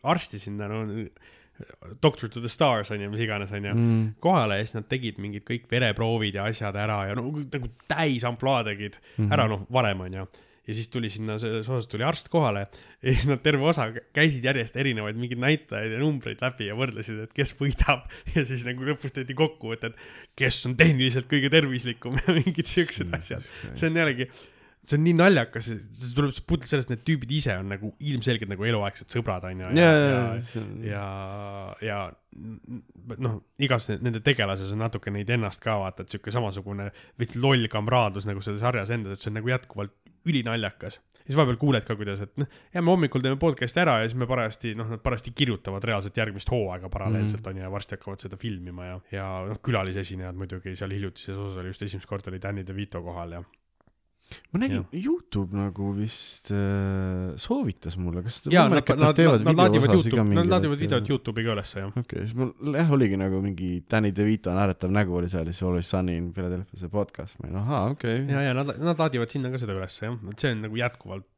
arsti 0.05 0.43
sinna, 0.43 0.69
no 0.69 0.83
Doctor 2.03 2.29
to 2.29 2.41
the 2.41 2.51
stars 2.53 2.91
onju, 2.93 3.11
mis 3.11 3.23
iganes 3.25 3.53
onju 3.53 3.75
Mm. 3.77 4.15
kohale 4.21 4.59
ja 4.59 4.65
siis 4.65 4.75
nad 4.77 4.89
tegid 4.89 5.21
mingid 5.23 5.45
kõik 5.49 5.71
vereproovid 5.71 6.35
ja 6.35 6.45
asjad 6.51 6.77
ära 6.77 7.07
ja 7.09 7.15
no 7.17 7.31
nagu 7.31 7.71
täis 7.89 8.25
ampluaa 8.25 8.65
tegid 8.65 8.99
mm 8.99 9.25
-hmm. 9.25 9.33
ära 9.33 9.47
noh, 9.49 9.67
varem 9.73 10.01
onju. 10.01 10.27
ja 10.67 10.75
siis 10.75 10.89
tuli 10.89 11.09
sinna, 11.11 11.39
selles 11.39 11.69
osas 11.69 11.87
tuli 11.87 12.03
arst 12.03 12.29
kohale 12.29 12.67
ja 13.03 13.13
siis 13.13 13.27
nad 13.27 13.43
terve 13.43 13.63
osa 13.65 13.93
käisid 14.13 14.45
järjest 14.45 14.77
erinevaid 14.77 15.17
mingeid 15.17 15.39
näitajaid 15.39 15.93
ja 15.93 15.99
numbreid 15.99 16.43
läbi 16.43 16.67
ja 16.67 16.75
võrdlesid, 16.75 17.21
et 17.23 17.33
kes 17.33 17.55
võidab 17.61 18.09
ja 18.35 18.45
siis 18.45 18.67
nagu 18.67 18.85
lõpus 18.85 19.15
tehti 19.15 19.35
kokkuvõte, 19.35 19.87
et 19.87 19.97
kes 20.37 20.67
on 20.67 20.77
tehniliselt 20.77 21.27
kõige 21.31 21.51
tervislikum 21.51 22.19
ja 22.27 22.35
mingid 22.35 22.67
siuksed 22.67 23.15
asjad. 23.15 23.47
see 23.75 23.89
on 23.91 23.97
jällegi, 23.97 24.29
see 24.87 24.99
on 24.99 25.05
nii 25.07 25.17
naljakas, 25.19 25.69
see 25.71 26.13
tuleb 26.17 26.37
puhtalt 26.47 26.71
sellest, 26.71 26.91
need 26.93 27.03
tüübid 27.07 27.33
ise 27.35 27.57
on 27.59 27.71
nagu 27.73 27.93
ilmselgelt 28.07 28.53
nagu 28.53 28.67
eluaegsed 28.69 29.11
sõbrad 29.13 29.47
onju. 29.49 29.73
ja, 29.79 29.91
ja, 29.99 30.21
ja, 30.55 30.65
ja, 30.87 31.07
ja, 31.83 32.01
noh, 33.19 33.41
igas 33.63 33.91
ne- 33.91 33.99
nende 34.07 34.23
tegelases 34.25 34.71
on 34.75 34.85
natuke 34.85 35.13
neid 35.15 35.31
ennast 35.37 35.63
ka 35.65 35.79
vaata, 35.83 36.07
et 36.07 36.15
sihuke 36.15 36.35
samasugune 36.35 36.91
veits 37.19 37.39
loll 37.43 37.67
kamraadlus 37.73 38.29
nagu 38.31 38.45
selles 38.45 38.63
sarjas 38.63 38.95
endas, 38.95 39.17
et 39.17 39.25
see 39.25 39.33
on 39.33 39.41
nagu 39.41 39.53
jätkuvalt 39.53 39.97
ülinaljakas. 40.27 41.01
ja 41.27 41.33
siis 41.33 41.37
vahepeal 41.39 41.59
kuuled 41.59 41.87
ka, 41.87 41.97
kuidas, 41.99 42.23
et 42.23 42.39
noh, 42.39 42.47
ja 42.75 42.83
me 42.83 42.93
hommikul 42.95 43.23
teeme 43.23 43.39
podcast'i 43.43 43.83
ära 43.83 43.99
ja 44.03 44.09
siis 44.09 44.19
me 44.19 44.29
parajasti, 44.31 44.77
noh, 44.79 44.89
nad 44.95 45.03
parajasti 45.03 45.35
kirjutavad 45.35 45.85
reaalselt 45.87 46.19
järgmist 46.19 46.51
hooaega 46.51 46.91
paralleelselt 46.93 47.47
onju 47.47 47.63
mm. 47.63 47.67
ja 47.67 47.71
varsti 47.75 47.99
hakkavad 47.99 48.23
seda 48.23 48.39
filmima 48.39 48.87
ja, 48.87 48.97
ja 49.15 49.29
noh, 49.51 49.59
külalisesinejad 49.67 50.39
muidugi 50.39 50.77
seal 50.79 50.95
hiljutises 50.95 51.35
osas 51.35 51.59
oli 51.63 51.75
just 51.75 51.83
esimest 51.83 52.11
korda 52.11 52.31
oli 52.31 52.43
Danny 52.43 52.67
DeVito 52.67 53.03
kohal 53.03 53.39
ja 53.39 53.43
ma 54.51 54.61
nägin, 54.61 54.85
Youtube 54.97 55.55
nagu 55.57 55.91
vist 55.97 56.51
äh, 56.55 57.37
soovitas 57.41 57.97
mulle, 58.01 58.25
kas 58.27 58.41
ja 58.51 58.65
nad, 58.71 58.81
nad, 58.83 59.21
nad, 59.21 59.45
nad 59.47 59.61
laadivad 59.61 59.95
Youtube, 59.95 60.25
nad 60.37 60.51
laadivad 60.51 60.83
videot 60.83 61.11
Youtube'i 61.13 61.47
ka 61.47 61.55
ülesse 61.55 61.85
jah. 61.85 61.93
okei 61.93 62.03
okay,, 62.03 62.25
siis 62.27 62.35
mul 62.39 62.79
jah 62.79 62.91
oligi 62.97 63.21
nagu 63.21 63.41
mingi 63.45 63.71
Danny 63.91 64.11
DeVito 64.17 64.55
naeratav 64.57 64.93
nägu 64.95 65.19
oli 65.21 65.31
seal 65.33 65.47
ja 65.47 65.55
siis 65.55 65.67
Always 65.69 65.93
Sunny 65.95 66.19
in 66.19 66.33
Philadelphia 66.37 66.81
see 66.81 66.93
podcast, 66.93 67.39
ma 67.39 67.49
olin 67.49 67.61
ahaa 67.63 67.85
okei 67.95 68.19
okay.. 68.23 68.35
ja, 68.35 68.49
ja 68.49 68.57
nad, 68.59 68.75
nad 68.83 69.05
laadivad 69.05 69.33
sinna 69.33 69.53
ka 69.55 69.63
seda 69.63 69.79
ülesse 69.79 70.09
jah, 70.09 70.19
et 70.33 70.43
see 70.43 70.55
on 70.57 70.67
nagu 70.67 70.83
jätkuvalt 70.83 71.31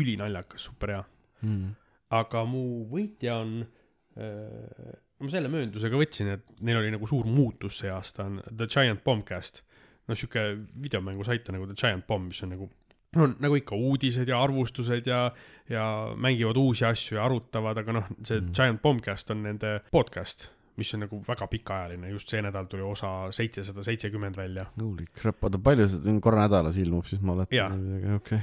ülinaljakas, 0.00 0.68
super 0.70 0.94
hea. 0.94 1.04
Mm. 1.40 1.70
aga 2.14 2.42
mu 2.48 2.64
võitja 2.90 3.38
on 3.40 3.60
äh,, 3.64 4.96
ma 5.20 5.32
selle 5.32 5.50
mööndusega 5.52 5.98
võtsin, 6.00 6.34
et 6.36 6.46
neil 6.64 6.80
oli 6.80 6.92
nagu 6.94 7.08
suur 7.08 7.28
muutus 7.28 7.80
see 7.80 7.92
aasta 7.92 8.26
on 8.28 8.40
The 8.48 8.68
Giant 8.68 9.04
Bombcast. 9.04 9.62
No 10.10 10.18
sihuke 10.18 10.44
videomängusait 10.82 11.48
on 11.48 11.58
nagu 11.60 11.70
The 11.70 11.78
Giant 11.78 12.06
Bomb, 12.10 12.28
mis 12.34 12.42
on 12.46 12.50
nagu 12.56 12.70
no 13.16 13.26
nagu 13.42 13.56
ikka 13.58 13.74
uudised 13.74 14.28
ja 14.30 14.38
arvustused 14.42 15.06
ja, 15.10 15.24
ja 15.70 15.84
mängivad 16.14 16.58
uusi 16.60 16.84
asju 16.86 17.16
ja 17.18 17.24
arutavad, 17.26 17.78
aga 17.82 17.96
noh, 18.00 18.08
see 18.22 18.38
Mm. 18.40 18.52
Giant 18.54 18.82
Bombcast 18.84 19.30
on 19.34 19.42
nende 19.48 19.72
podcast, 19.90 20.46
mis 20.78 20.94
on 20.94 21.02
nagu 21.04 21.18
väga 21.26 21.48
pikaajaline, 21.50 22.08
just 22.14 22.30
see 22.30 22.38
nädal 22.40 22.68
tuli 22.70 22.82
osa 22.86 23.10
seitsesada 23.34 23.82
seitsekümmend 23.84 24.38
välja. 24.38 24.68
Holy 24.80 25.04
crap, 25.18 25.42
oota 25.44 25.58
palju 25.58 25.88
see 25.90 26.14
korra 26.22 26.44
nädalas 26.46 26.78
ilmub 26.80 27.04
siis 27.10 27.20
ma 27.26 27.34
oletan, 27.34 27.82
okei, 28.16 28.38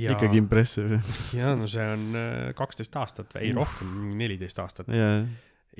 ja 0.00 0.16
ikkagi 0.16 0.40
impressive. 0.40 1.02
ja 1.36 1.52
no 1.60 1.68
see 1.70 1.84
on 1.92 2.08
äh, 2.16 2.50
kaksteist 2.58 2.96
aastat 2.96 3.36
või 3.36 3.44
ei 3.50 3.52
Uh. 3.52 3.60
rohkem, 3.60 3.92
neliteist 4.24 4.58
aastat 4.64 4.88
jaa, 4.96 5.20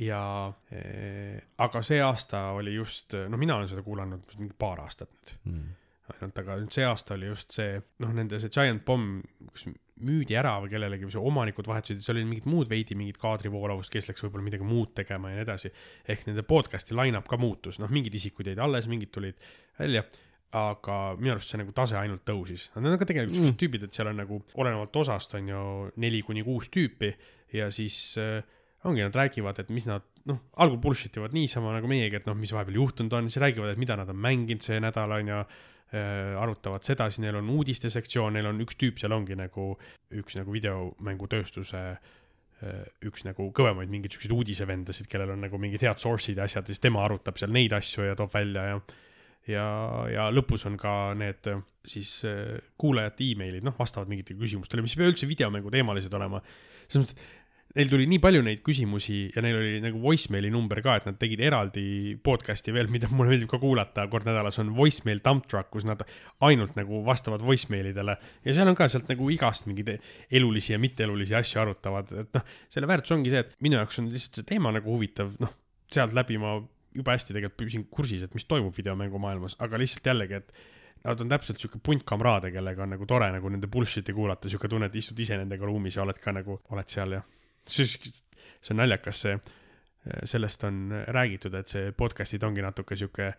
ja 0.00 0.22
eh, 0.72 1.36
aga 1.58 1.82
see 1.84 2.00
aasta 2.00 2.50
oli 2.56 2.74
just, 2.74 3.16
no 3.28 3.36
mina 3.40 3.58
olen 3.58 3.68
seda 3.68 3.84
kuulanud 3.84 4.36
mingi 4.38 4.56
paar 4.58 4.80
aastat 4.86 5.36
nüüd. 5.44 5.52
Mm. 5.52 5.70
ainult, 6.14 6.38
aga 6.42 6.56
nüüd 6.60 6.74
see 6.74 6.84
aasta 6.88 7.14
oli 7.14 7.28
just 7.28 7.52
see, 7.56 7.76
noh, 8.04 8.12
nende 8.16 8.40
see 8.40 8.52
Giant 8.52 8.84
Bomb, 8.88 9.22
kas 9.52 9.68
müüdi 10.02 10.34
ära 10.34 10.56
või 10.64 10.72
kellelegi 10.72 11.06
või 11.06 11.14
see 11.14 11.22
omanikud 11.30 11.68
vahetusid, 11.68 12.00
seal 12.02 12.18
oli 12.18 12.26
mingid 12.26 12.48
muud 12.50 12.68
veidi 12.70 12.96
mingid 12.98 13.20
kaadrivoolavust, 13.22 13.92
kes 13.92 14.08
läks 14.08 14.24
võib-olla 14.24 14.48
midagi 14.48 14.66
muud 14.66 14.96
tegema 14.98 15.30
ja 15.30 15.38
nii 15.38 15.44
edasi. 15.46 15.70
ehk 16.08 16.26
nende 16.26 16.42
podcast'i 16.42 16.96
line-up 16.98 17.28
ka 17.30 17.38
muutus, 17.38 17.78
noh, 17.78 17.92
mingid 17.92 18.16
isikud 18.18 18.50
jäid 18.50 18.58
alles, 18.58 18.88
mingid 18.90 19.12
tulid 19.14 19.38
välja 19.78 20.02
aga 20.52 20.96
minu 21.16 21.32
arust 21.36 21.52
see 21.52 21.60
nagu 21.62 21.72
tase 21.72 21.96
ainult 21.96 22.26
tõusis, 22.28 22.66
nad 22.74 22.92
on 22.92 22.98
ka 23.00 23.08
tegelikult 23.08 23.38
siuksed 23.38 23.54
Mm. 23.54 23.60
tüübid, 23.62 23.84
et 23.86 23.96
seal 23.96 24.10
on 24.10 24.18
nagu 24.20 24.42
olenevalt 24.60 24.96
osast 25.00 25.34
on 25.38 25.48
ju 25.48 25.62
neli 25.96 26.20
kuni 26.26 26.42
kuus 26.44 26.68
tüüpi 26.68 27.14
ja 27.56 27.70
siis 27.72 28.18
äh, 28.20 28.42
ongi, 28.88 29.02
nad 29.04 29.14
räägivad, 29.14 29.58
et 29.62 29.68
mis 29.74 29.84
nad 29.86 30.04
noh, 30.28 30.40
algul 30.62 30.80
bullshit 30.82 31.16
ivad 31.18 31.34
niisama 31.36 31.74
nagu 31.76 31.90
meiegi, 31.90 32.18
et 32.18 32.26
noh, 32.26 32.36
mis 32.38 32.52
vahepeal 32.54 32.80
juhtunud 32.80 33.14
on, 33.18 33.28
siis 33.30 33.42
räägivad, 33.42 33.74
et 33.74 33.80
mida 33.80 33.96
nad 33.98 34.10
on 34.10 34.18
mänginud 34.18 34.64
see 34.64 34.80
nädal 34.82 35.14
on 35.18 35.30
ju 35.30 35.38
äh, 35.38 36.40
arutavad 36.42 36.86
seda, 36.86 37.08
siis 37.10 37.22
neil 37.24 37.38
on 37.38 37.52
uudiste 37.54 37.90
sektsioon, 37.92 38.34
neil 38.36 38.50
on 38.50 38.62
üks 38.64 38.78
tüüp 38.80 38.98
seal 39.02 39.14
ongi 39.14 39.38
nagu 39.38 39.72
üks 40.18 40.38
nagu 40.38 40.54
videomängutööstuse 40.54 41.84
äh, 41.92 42.82
üks 43.06 43.26
nagu 43.28 43.50
kõvemaid 43.54 43.92
mingeid 43.92 44.16
siukseid 44.16 44.34
uudisevendasid, 44.34 45.10
kellel 45.10 45.36
on 45.36 45.46
nagu 45.46 45.62
mingid 45.62 45.86
head 45.86 46.02
source'id 46.02 46.42
ja 46.42 46.48
asjad 46.50 46.66
ja 46.66 46.74
siis 46.74 46.82
tema 46.82 47.04
arutab 47.06 47.38
seal 47.38 47.54
neid 47.54 47.74
asju 47.78 48.10
ja 48.10 48.18
toob 48.18 48.34
välja 48.34 48.66
ja 48.72 48.80
ja, 49.50 49.66
ja 50.10 50.26
lõpus 50.30 50.66
on 50.70 50.74
ka 50.78 51.12
need 51.18 51.50
äh, 51.50 51.62
siis 51.86 52.20
kuulajate 52.78 53.26
emailid, 53.30 53.64
noh, 53.66 53.74
vastavad 53.78 54.10
mingitele 54.10 54.38
küsimustele, 54.42 54.82
mis 54.82 54.94
ei 54.94 55.02
pea 55.02 55.10
üldse 55.10 55.26
videomängu 55.30 55.70
teemalised 55.74 56.14
olema. 56.14 56.42
selles 56.86 57.08
mõttes, 57.08 57.16
et 57.16 57.41
neil 57.76 57.88
tuli 57.88 58.06
nii 58.10 58.20
palju 58.20 58.42
neid 58.44 58.60
küsimusi 58.66 59.18
ja 59.32 59.42
neil 59.44 59.56
oli 59.56 59.78
nagu 59.84 60.00
voicemaili 60.02 60.50
number 60.52 60.82
ka, 60.84 60.96
et 60.98 61.06
nad 61.08 61.16
tegid 61.20 61.40
eraldi 61.44 61.84
podcast'i 62.24 62.74
veel, 62.74 62.90
mida 62.92 63.08
mulle 63.12 63.32
meeldib 63.32 63.50
ka 63.52 63.60
kuulata 63.62 64.04
kord 64.12 64.28
nädalas, 64.28 64.58
on 64.60 64.74
voicemail 64.76 65.22
dump 65.24 65.48
truck, 65.48 65.70
kus 65.72 65.86
nad 65.88 66.04
ainult 66.44 66.76
nagu 66.76 67.00
vastavad 67.06 67.44
voicemailidele. 67.46 68.18
Ja 68.44 68.56
seal 68.58 68.68
on 68.68 68.78
ka 68.78 68.90
sealt 68.92 69.08
nagu 69.12 69.30
igast 69.32 69.68
mingeid 69.70 69.94
elulisi 70.30 70.74
ja 70.74 70.82
mitteelulisi 70.82 71.38
asju 71.40 71.64
arutavad, 71.64 72.12
et 72.24 72.36
noh, 72.36 72.46
selle 72.72 72.90
väärtus 72.90 73.16
ongi 73.16 73.32
see, 73.32 73.44
et 73.46 73.56
minu 73.64 73.80
jaoks 73.80 74.02
on 74.02 74.12
lihtsalt 74.12 74.42
see 74.42 74.52
teema 74.52 74.74
nagu 74.76 74.92
huvitav, 74.92 75.32
noh, 75.42 75.56
sealt 75.92 76.16
läbi 76.16 76.38
ma 76.42 76.58
jube 76.92 77.16
hästi 77.16 77.32
tegelikult 77.32 77.60
püsin 77.64 77.88
kursis, 77.88 78.26
et 78.26 78.36
mis 78.36 78.44
toimub 78.48 78.76
videomängumaailmas, 78.76 79.56
aga 79.64 79.80
lihtsalt 79.80 80.12
jällegi, 80.12 80.42
et 80.42 80.52
nad 81.06 81.20
on 81.24 81.30
täpselt 81.32 81.58
sihuke 81.58 81.80
punt 81.82 82.04
kamraade, 82.06 82.52
kellega 82.52 82.84
on 82.84 82.92
nagu 82.94 83.06
tore 83.08 83.32
nagu 83.32 83.48
nende 83.50 83.70
bullshit'i 83.72 84.12
kuulata, 84.14 84.52
sihuke 84.52 84.68
tunne, 84.70 84.92
et 84.92 84.98
istud 85.00 85.18
ise 85.24 85.40
nendega 85.40 85.66
ruumis 85.66 85.96
ja 85.96 86.04
oled 86.04 86.20
ka 86.20 86.34
nagu, 86.36 86.60
oled 86.70 86.92
seal 86.92 87.16
ja 87.16 87.22
siis 87.68 87.96
see 88.62 88.74
on 88.74 88.82
naljakas, 88.82 89.24
see, 89.26 89.38
sellest 90.28 90.64
on 90.66 90.84
räägitud, 91.14 91.54
et 91.58 91.70
see 91.70 91.90
podcast'id 91.96 92.44
ongi 92.46 92.64
natuke 92.64 92.98
sihuke 92.98 93.32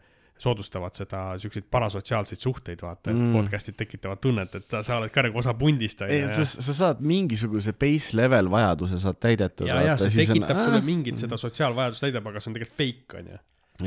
soodustavad 0.43 0.95
seda 0.97 1.21
siukseid 1.39 1.67
parasotsiaalseid 1.71 2.41
suhteid, 2.41 2.81
vaata 2.81 3.13
mm. 3.13 3.31
Podcast'id 3.35 3.77
tekitavad 3.77 4.19
tunnet, 4.23 4.55
et 4.57 4.75
sa 4.81 4.97
oled 4.97 5.13
ka 5.13 5.23
nagu 5.27 5.39
osa 5.39 5.53
pundist, 5.57 6.01
ei, 6.07 6.23
sa, 6.33 6.45
sa 6.49 6.75
saad 6.79 7.03
mingisuguse 7.05 7.75
base 7.79 8.17
level 8.17 8.49
vajaduse 8.51 8.99
saad 9.03 9.19
täidetud. 9.23 9.67
ja, 9.69 9.79
ja 9.85 9.95
see 10.01 10.25
tekitab 10.25 10.57
on, 10.57 10.65
sulle 10.67 10.81
mingit 10.85 11.21
seda 11.21 11.39
sotsiaalvajadust 11.39 12.07
täidab, 12.07 12.27
aga 12.31 12.41
see 12.41 12.51
on 12.51 12.57
tegelikult 12.57 12.81
fake, 12.81 13.21
onju. 13.21 13.39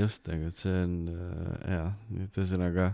just, 0.05 0.33
aga 0.37 0.53
see 0.55 0.81
on 0.85 0.97
äh, 1.13 1.77
jaa, 1.77 1.89
et 2.25 2.41
ühesõnaga 2.41 2.91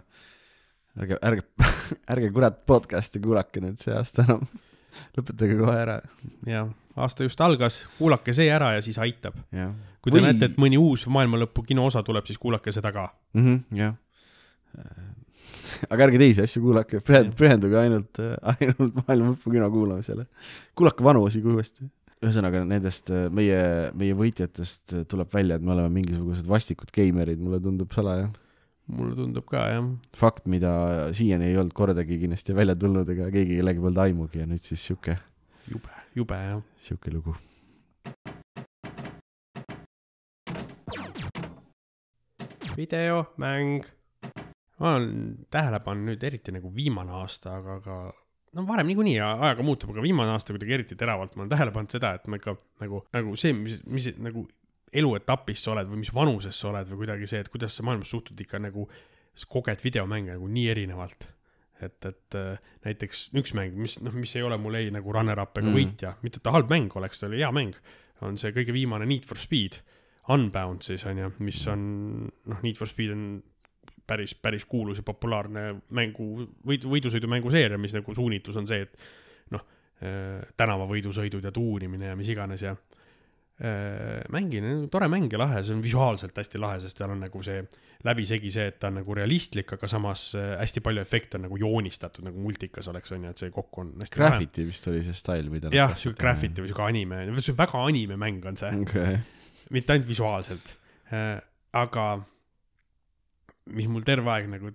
ärge, 1.02 1.20
ärge, 1.20 1.46
ärge 2.16 2.33
kurat 2.35 2.62
podcast'i 2.68 3.22
kuulake 3.22 3.62
nüüd 3.64 3.81
see 3.83 3.94
aasta 3.96 4.26
enam. 4.26 4.48
lõpetage 5.16 5.61
kohe 5.61 5.76
ära, 5.76 6.00
jah, 6.48 6.72
aasta 6.96 7.24
just 7.26 7.40
algas, 7.40 7.83
kuulake 7.98 8.35
see 8.37 8.50
ära 8.52 8.74
ja 8.76 8.83
siis 8.85 8.98
aitab. 9.00 9.38
kui 10.02 10.11
te 10.12 10.18
Või... 10.18 10.26
näete, 10.26 10.50
et 10.50 10.61
mõni 10.61 10.81
uus 10.81 11.07
maailmalõpu 11.12 11.64
kinoosa 11.66 12.02
tuleb, 12.07 12.26
siis 12.28 12.40
kuulake 12.42 12.74
seda 12.74 12.92
ka. 12.92 13.09
mhmh, 13.38 13.64
jah. 13.78 13.96
aga 15.88 16.09
ärge 16.09 16.20
teisi 16.20 16.44
asju 16.44 16.62
kuulake, 16.66 17.00
pühenduge 17.38 17.81
ainult, 17.81 18.20
ainult 18.57 19.00
maailma 19.00 19.33
lõpu 19.33 19.57
kino 19.57 19.70
kuulamisele. 19.72 20.28
kuulake 20.78 21.05
vanu 21.05 21.24
osi 21.28 21.42
kui 21.44 21.57
uuesti. 21.57 21.88
ühesõnaga 22.22 22.62
nendest 22.68 23.11
äh, 23.11 23.26
meie, 23.35 23.62
meie 23.98 24.14
võitjatest 24.18 24.98
äh, 24.98 25.09
tuleb 25.09 25.33
välja, 25.33 25.57
et 25.57 25.64
me 25.64 25.74
oleme 25.74 25.90
mingisugused 25.96 26.46
vastikud 26.48 26.92
geimerid, 26.94 27.40
mulle 27.40 27.61
tundub 27.62 27.90
salaja. 27.96 28.28
mulle 28.92 29.16
tundub 29.16 29.48
ka 29.48 29.64
jah. 29.70 29.90
fakt, 30.18 30.44
mida 30.44 30.76
siiani 31.16 31.48
ei 31.48 31.57
olnud 31.57 31.72
kordagi 31.72 32.20
kindlasti 32.20 32.55
välja 32.55 32.76
tulnud 32.76 33.09
ega 33.16 33.33
keegi 33.33 33.62
kellegi 33.62 33.81
polnud 33.88 34.05
aimugi 34.05 34.44
ja 34.44 34.50
nüüd 34.50 34.62
siis 34.62 34.85
sihuke, 34.90 35.16
jube, 35.70 36.01
jube 36.14 36.37
jah. 36.37 36.62
sihuke 36.77 37.11
lugu. 37.11 37.37
videomäng. 42.77 43.85
ma 44.79 44.94
olen 44.94 45.46
tähele 45.51 45.79
pannud 45.85 46.09
nüüd 46.09 46.25
eriti 46.25 46.53
nagu 46.55 46.70
viimane 46.75 47.12
aasta, 47.20 47.59
aga 47.61 47.79
ka 47.85 47.96
no 48.57 48.64
varem 48.68 48.88
niikuinii 48.88 49.18
ajaga 49.20 49.64
muutub, 49.66 49.92
aga 49.92 50.03
viimane 50.03 50.33
aasta 50.33 50.55
kuidagi 50.55 50.79
eriti 50.79 50.96
teravalt 50.98 51.37
ma 51.37 51.44
olen 51.44 51.53
tähele 51.53 51.75
pannud 51.75 51.94
seda, 51.94 52.14
et 52.16 52.27
ma 52.27 52.40
ikka 52.40 52.57
nagu, 52.83 53.05
nagu 53.14 53.37
see, 53.38 53.53
mis, 53.57 53.79
mis 53.87 54.09
nagu 54.18 54.46
eluetapis 54.92 55.62
sa 55.64 55.75
oled 55.75 55.88
või 55.88 56.03
mis 56.03 56.12
vanuses 56.14 56.59
sa 56.59 56.70
oled 56.72 56.88
või 56.90 57.05
kuidagi 57.05 57.29
see, 57.31 57.44
et 57.44 57.53
kuidas 57.53 57.77
sa 57.77 57.85
maailmas 57.87 58.11
suhtud 58.12 58.40
ikka 58.44 58.61
nagu, 58.61 58.88
koged 59.48 59.85
videomänge 59.85 60.35
nagu 60.35 60.48
nii 60.53 60.66
erinevalt. 60.75 61.29
et, 61.82 61.98
et 62.08 62.36
äh, 62.38 62.58
näiteks 62.86 63.30
üks 63.38 63.54
mäng, 63.58 63.76
mis 63.78 63.98
noh, 64.02 64.14
mis 64.16 64.34
ei 64.36 64.44
ole 64.46 64.58
mul 64.60 64.78
ei 64.78 64.90
nagu 64.94 65.12
runner-up 65.14 65.58
ega 65.58 65.68
Mm. 65.68 65.76
võitja, 65.78 66.14
mitte 66.22 66.40
et 66.40 66.46
ta 66.46 66.54
halb 66.54 66.70
mäng 66.70 66.94
oleks, 66.96 67.20
ta 67.20 67.28
oli 67.28 67.42
hea 67.42 67.50
mäng, 67.52 67.76
on 68.22 68.38
see 68.38 68.52
kõige 68.54 68.74
viimane 68.74 69.06
Need 69.06 69.26
for 69.26 69.38
Speed, 69.38 69.80
Unbound 70.30 70.84
siis 70.86 71.02
on 71.10 71.18
ju, 71.18 71.32
mis 71.42 71.58
on 71.66 71.82
noh, 72.46 72.62
Need 72.62 72.78
for 72.78 72.90
Speed 72.90 73.10
on 73.14 73.26
päris, 74.06 74.34
päris 74.34 74.64
kuulus 74.64 74.98
ja 75.00 75.06
populaarne 75.06 75.82
mängu, 75.90 76.46
võidu, 76.66 76.90
võidusõidumängu 76.92 77.50
seeria, 77.50 77.78
mis 77.78 77.94
nagu 77.94 78.14
suunitlus 78.14 78.56
on 78.60 78.66
see, 78.70 78.82
et 78.86 78.96
noh, 79.50 79.64
tänavavõidusõidud 80.58 81.44
ja 81.46 81.52
tuunimine 81.54 82.08
ja 82.10 82.16
mis 82.18 82.30
iganes 82.32 82.62
ja 82.62 82.72
äh, 82.74 82.91
mängin, 84.32 84.88
tore 84.90 85.06
mäng 85.12 85.30
ja 85.30 85.38
lahe, 85.38 85.60
see 85.62 85.74
on 85.76 85.82
visuaalselt 85.84 86.38
hästi 86.40 86.58
lahe, 86.58 86.80
sest 86.82 86.98
seal 86.98 87.12
on 87.14 87.20
nagu 87.22 87.42
see 87.46 87.60
läbisegi 88.02 88.50
see, 88.50 88.64
et 88.72 88.78
ta 88.82 88.88
on 88.90 88.98
nagu 88.98 89.14
realistlik, 89.14 89.74
aga 89.76 89.90
samas 89.90 90.24
äh, 90.38 90.54
hästi 90.58 90.82
palju 90.82 91.02
efekte 91.04 91.38
on 91.38 91.46
nagu 91.46 91.58
joonistatud 91.60 92.26
nagu 92.26 92.42
multikas 92.42 92.88
oleks, 92.90 93.12
on 93.14 93.28
ju, 93.28 93.34
et 93.34 93.44
see 93.44 93.52
kokku 93.54 93.84
on 93.84 93.92
hästi 94.00 94.18
lahe. 94.18 94.32
Graffiti 94.32 94.66
vist 94.66 94.88
oli 94.90 95.04
see 95.06 95.18
stail, 95.18 95.52
mida 95.52 95.70
jah, 95.74 95.94
sihuke 95.98 96.18
graffiti 96.24 96.64
või 96.64 96.72
sihuke 96.72 96.86
anime, 96.88 97.22
see 97.38 97.54
on 97.54 97.60
väga 97.60 97.84
anime 97.92 98.18
mäng 98.24 98.50
on 98.50 98.58
see 98.58 98.82
okei, 98.82 99.22
mitte 99.76 99.94
ainult 99.94 100.10
visuaalselt. 100.10 100.74
aga 101.78 102.06
mis 103.76 103.86
mul 103.92 104.02
terve 104.06 104.32
aeg 104.32 104.50
nagu 104.50 104.72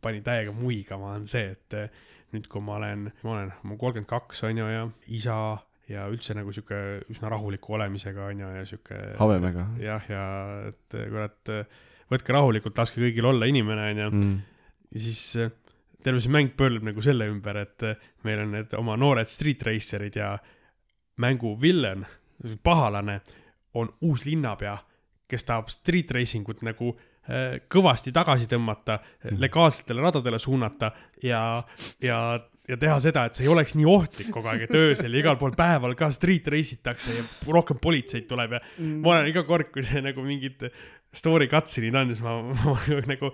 pani 0.00 0.24
täiega 0.24 0.54
muigama, 0.56 1.12
on 1.18 1.28
see, 1.28 1.52
et 1.52 1.76
nüüd, 2.34 2.48
kui 2.50 2.64
ma 2.64 2.78
olen, 2.80 3.10
ma 3.26 3.36
olen, 3.36 3.52
ma 3.62 3.76
kolmkümmend 3.78 4.10
kaks 4.10 4.46
on 4.48 4.58
ju 4.62 4.70
ja 4.70 4.86
isa 5.12 5.36
ja 5.88 6.06
üldse 6.08 6.36
nagu 6.36 6.52
sihuke 6.54 6.78
üsna 7.12 7.28
rahuliku 7.32 7.76
olemisega 7.76 8.30
on 8.30 8.40
ju 8.40 8.52
ja 8.58 8.64
sihuke. 8.68 9.00
habemega. 9.18 9.66
jah, 9.82 10.06
ja 10.08 10.24
et 10.70 10.96
kurat, 10.96 11.52
võtke 12.12 12.36
rahulikult, 12.36 12.78
laske 12.78 13.02
kõigil 13.02 13.28
olla 13.32 13.48
inimene 13.50 13.90
on 13.90 14.02
ju 14.02 14.10
Mm. 14.14 14.40
ja 14.94 15.00
siis 15.00 15.36
äh, 15.42 15.52
terve 16.04 16.20
see 16.20 16.32
mäng 16.32 16.52
pöörleb 16.56 16.84
nagu 16.84 17.02
selle 17.04 17.28
ümber, 17.32 17.56
et 17.64 17.82
äh, 17.82 17.96
meil 18.24 18.44
on 18.44 18.52
need 18.56 18.74
oma 18.78 18.96
noored 19.00 19.30
street 19.30 19.64
racer'id 19.66 20.18
ja 20.20 20.34
mängu 21.22 21.54
villen, 21.60 22.04
pahalane 22.62 23.20
on 23.74 23.90
uus 24.04 24.24
linnapea, 24.26 24.76
kes 25.28 25.46
tahab 25.48 25.70
street 25.72 26.12
racing 26.14 26.48
ut 26.48 26.62
nagu 26.66 26.92
äh, 26.94 27.60
kõvasti 27.72 28.12
tagasi 28.14 28.48
tõmmata, 28.50 28.98
legaalsetele 29.40 30.04
radadele 30.04 30.38
suunata 30.38 30.92
ja, 31.22 31.62
ja, 32.04 32.18
ja 32.68 32.78
teha 32.80 32.96
seda, 33.02 33.26
et 33.28 33.36
see 33.36 33.44
ei 33.46 33.52
oleks 33.52 33.74
nii 33.76 33.86
ohtlik 33.88 34.30
kogu 34.32 34.48
aeg, 34.50 34.66
et 34.66 34.76
öösel 34.78 35.12
ja 35.12 35.20
igal 35.20 35.36
pool 35.40 35.52
päeval 35.56 35.96
ka 35.98 36.08
street 36.14 36.48
race 36.52 36.78
itakse 36.78 37.16
ja 37.16 37.24
rohkem 37.52 37.80
politseid 37.82 38.28
tuleb 38.30 38.56
ja 38.56 38.62
ma 38.78 39.16
olen 39.16 39.28
iga 39.32 39.44
kord, 39.48 39.68
kui 39.74 39.84
see 39.84 40.00
nagu 40.04 40.24
mingid 40.24 40.64
story 41.14 41.48
cutscene'id 41.50 41.98
on, 42.00 42.14
siis 42.14 42.24
ma, 42.24 42.38
ma, 42.42 42.76
ma 42.96 43.04
nagu 43.10 43.32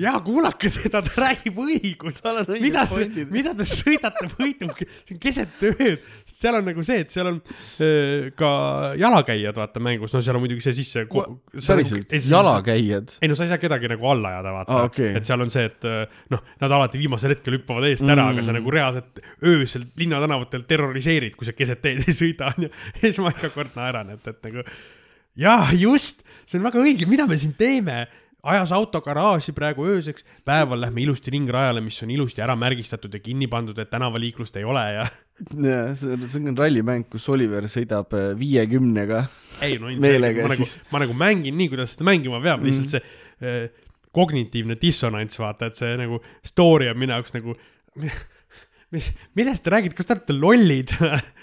jaa, 0.00 0.16
kuulake 0.24 0.70
teda, 0.74 1.02
ta 1.04 1.12
räägib 1.22 1.58
õigust. 1.64 2.24
mida 2.62 2.86
mida 3.30 3.52
te 3.54 3.66
sõidate 3.68 4.28
võidu, 4.32 4.70
see 5.06 5.16
on 5.16 5.20
keset 5.22 5.62
ööd, 5.70 6.08
seal 6.28 6.58
on 6.58 6.66
nagu 6.70 6.86
see, 6.86 7.04
et 7.04 7.14
seal 7.14 7.30
on 7.30 7.42
öö, 7.84 8.32
ka 8.38 8.50
jalakäijad, 9.00 9.60
vaata 9.60 9.82
mängus, 9.84 10.14
no 10.16 10.22
seal 10.24 10.40
on 10.40 10.44
muidugi 10.46 10.64
see 10.64 10.78
sisse. 10.80 11.04
päriselt, 11.06 12.16
jalakäijad. 12.30 13.18
ei 13.20 13.30
no 13.30 13.38
sa 13.38 13.46
ei 13.46 13.52
saa 13.52 13.60
kedagi 13.62 13.92
nagu 13.92 14.10
alla 14.10 14.34
ajada, 14.34 14.56
vaata 14.58 14.72
Aa, 14.72 14.82
ah,. 14.82 14.90
Okay. 14.90 15.12
et 15.20 15.28
seal 15.28 15.44
on 15.44 15.52
see, 15.52 15.68
et 15.68 15.88
noh, 16.32 16.42
nad 16.64 16.76
alati 16.80 16.98
viimasel 17.02 17.36
hetkel 17.36 17.60
hüppavad 17.60 17.90
eest 17.90 18.08
ära 18.08 18.24
mm., 18.24 18.34
aga 18.34 18.42
sa 18.42 18.54
Mm. 18.54 18.60
nagu 18.60 18.70
reaalselt 18.70 19.20
öösel 19.42 19.86
linnatänavatel 19.98 20.64
terroriseerid, 20.68 21.34
kui 21.38 21.46
sa 21.48 21.54
keset 21.56 21.82
teed 21.82 22.04
ei 22.04 22.14
sõida, 22.14 22.52
onju. 22.54 22.70
ja 22.94 23.00
siis 23.02 23.18
ma 23.22 23.32
iga 23.34 23.50
kord 23.54 23.74
naeran, 23.78 24.14
et, 24.14 24.28
et 24.30 24.46
nagu 24.46 24.64
jaa, 25.40 25.72
just, 25.78 26.22
see 26.46 26.60
on 26.60 26.68
väga 26.68 26.82
õige, 26.82 27.08
mida 27.10 27.26
me 27.26 27.38
siin 27.40 27.56
teeme 27.58 28.04
ajas 28.44 28.72
auto 28.76 29.00
garaaži 29.04 29.54
praegu 29.56 29.86
ööseks, 29.88 30.24
päeval 30.46 30.82
lähme 30.84 31.00
ilusti 31.04 31.32
ringrajale, 31.34 31.80
mis 31.84 32.00
on 32.04 32.10
ilusti 32.14 32.42
ära 32.44 32.56
märgistatud 32.58 33.14
ja 33.16 33.20
kinni 33.24 33.48
pandud, 33.50 33.78
et 33.80 33.90
tänavaliiklust 33.92 34.56
ei 34.60 34.66
ole 34.68 34.82
ja 34.98 35.06
jah, 35.68 35.94
see 35.98 36.12
on, 36.14 36.26
see 36.30 36.42
on 36.52 36.58
rallimäng, 36.60 37.06
kus 37.10 37.28
Oliver 37.32 37.66
sõidab 37.70 38.12
äh, 38.14 38.32
viiekümnega. 38.38 39.24
ei 39.66 39.78
no 39.82 39.90
Meelega 40.04 40.44
ma 40.44 40.52
nagu 40.54 40.66
siis., 40.68 40.76
ma 40.92 41.00
nagu 41.04 41.16
mängin 41.24 41.56
nii, 41.58 41.70
kuidas 41.72 41.96
seda 41.96 42.06
mängima 42.10 42.42
peab, 42.44 42.62
lihtsalt 42.66 42.92
see 42.96 43.02
äh, 43.44 43.64
kognitiivne 44.14 44.76
dissonants, 44.78 45.40
vaata, 45.42 45.72
et 45.72 45.78
see 45.80 45.96
nagu 45.98 46.20
story 46.46 46.86
on 46.92 47.00
minu 47.02 47.16
jaoks 47.16 47.34
nagu, 47.34 47.56
mis, 48.94 49.08
millest 49.34 49.64
te 49.66 49.72
räägite, 49.74 49.96
kas 49.98 50.06
te 50.06 50.14
olete 50.14 50.36
lollid? 50.36 50.92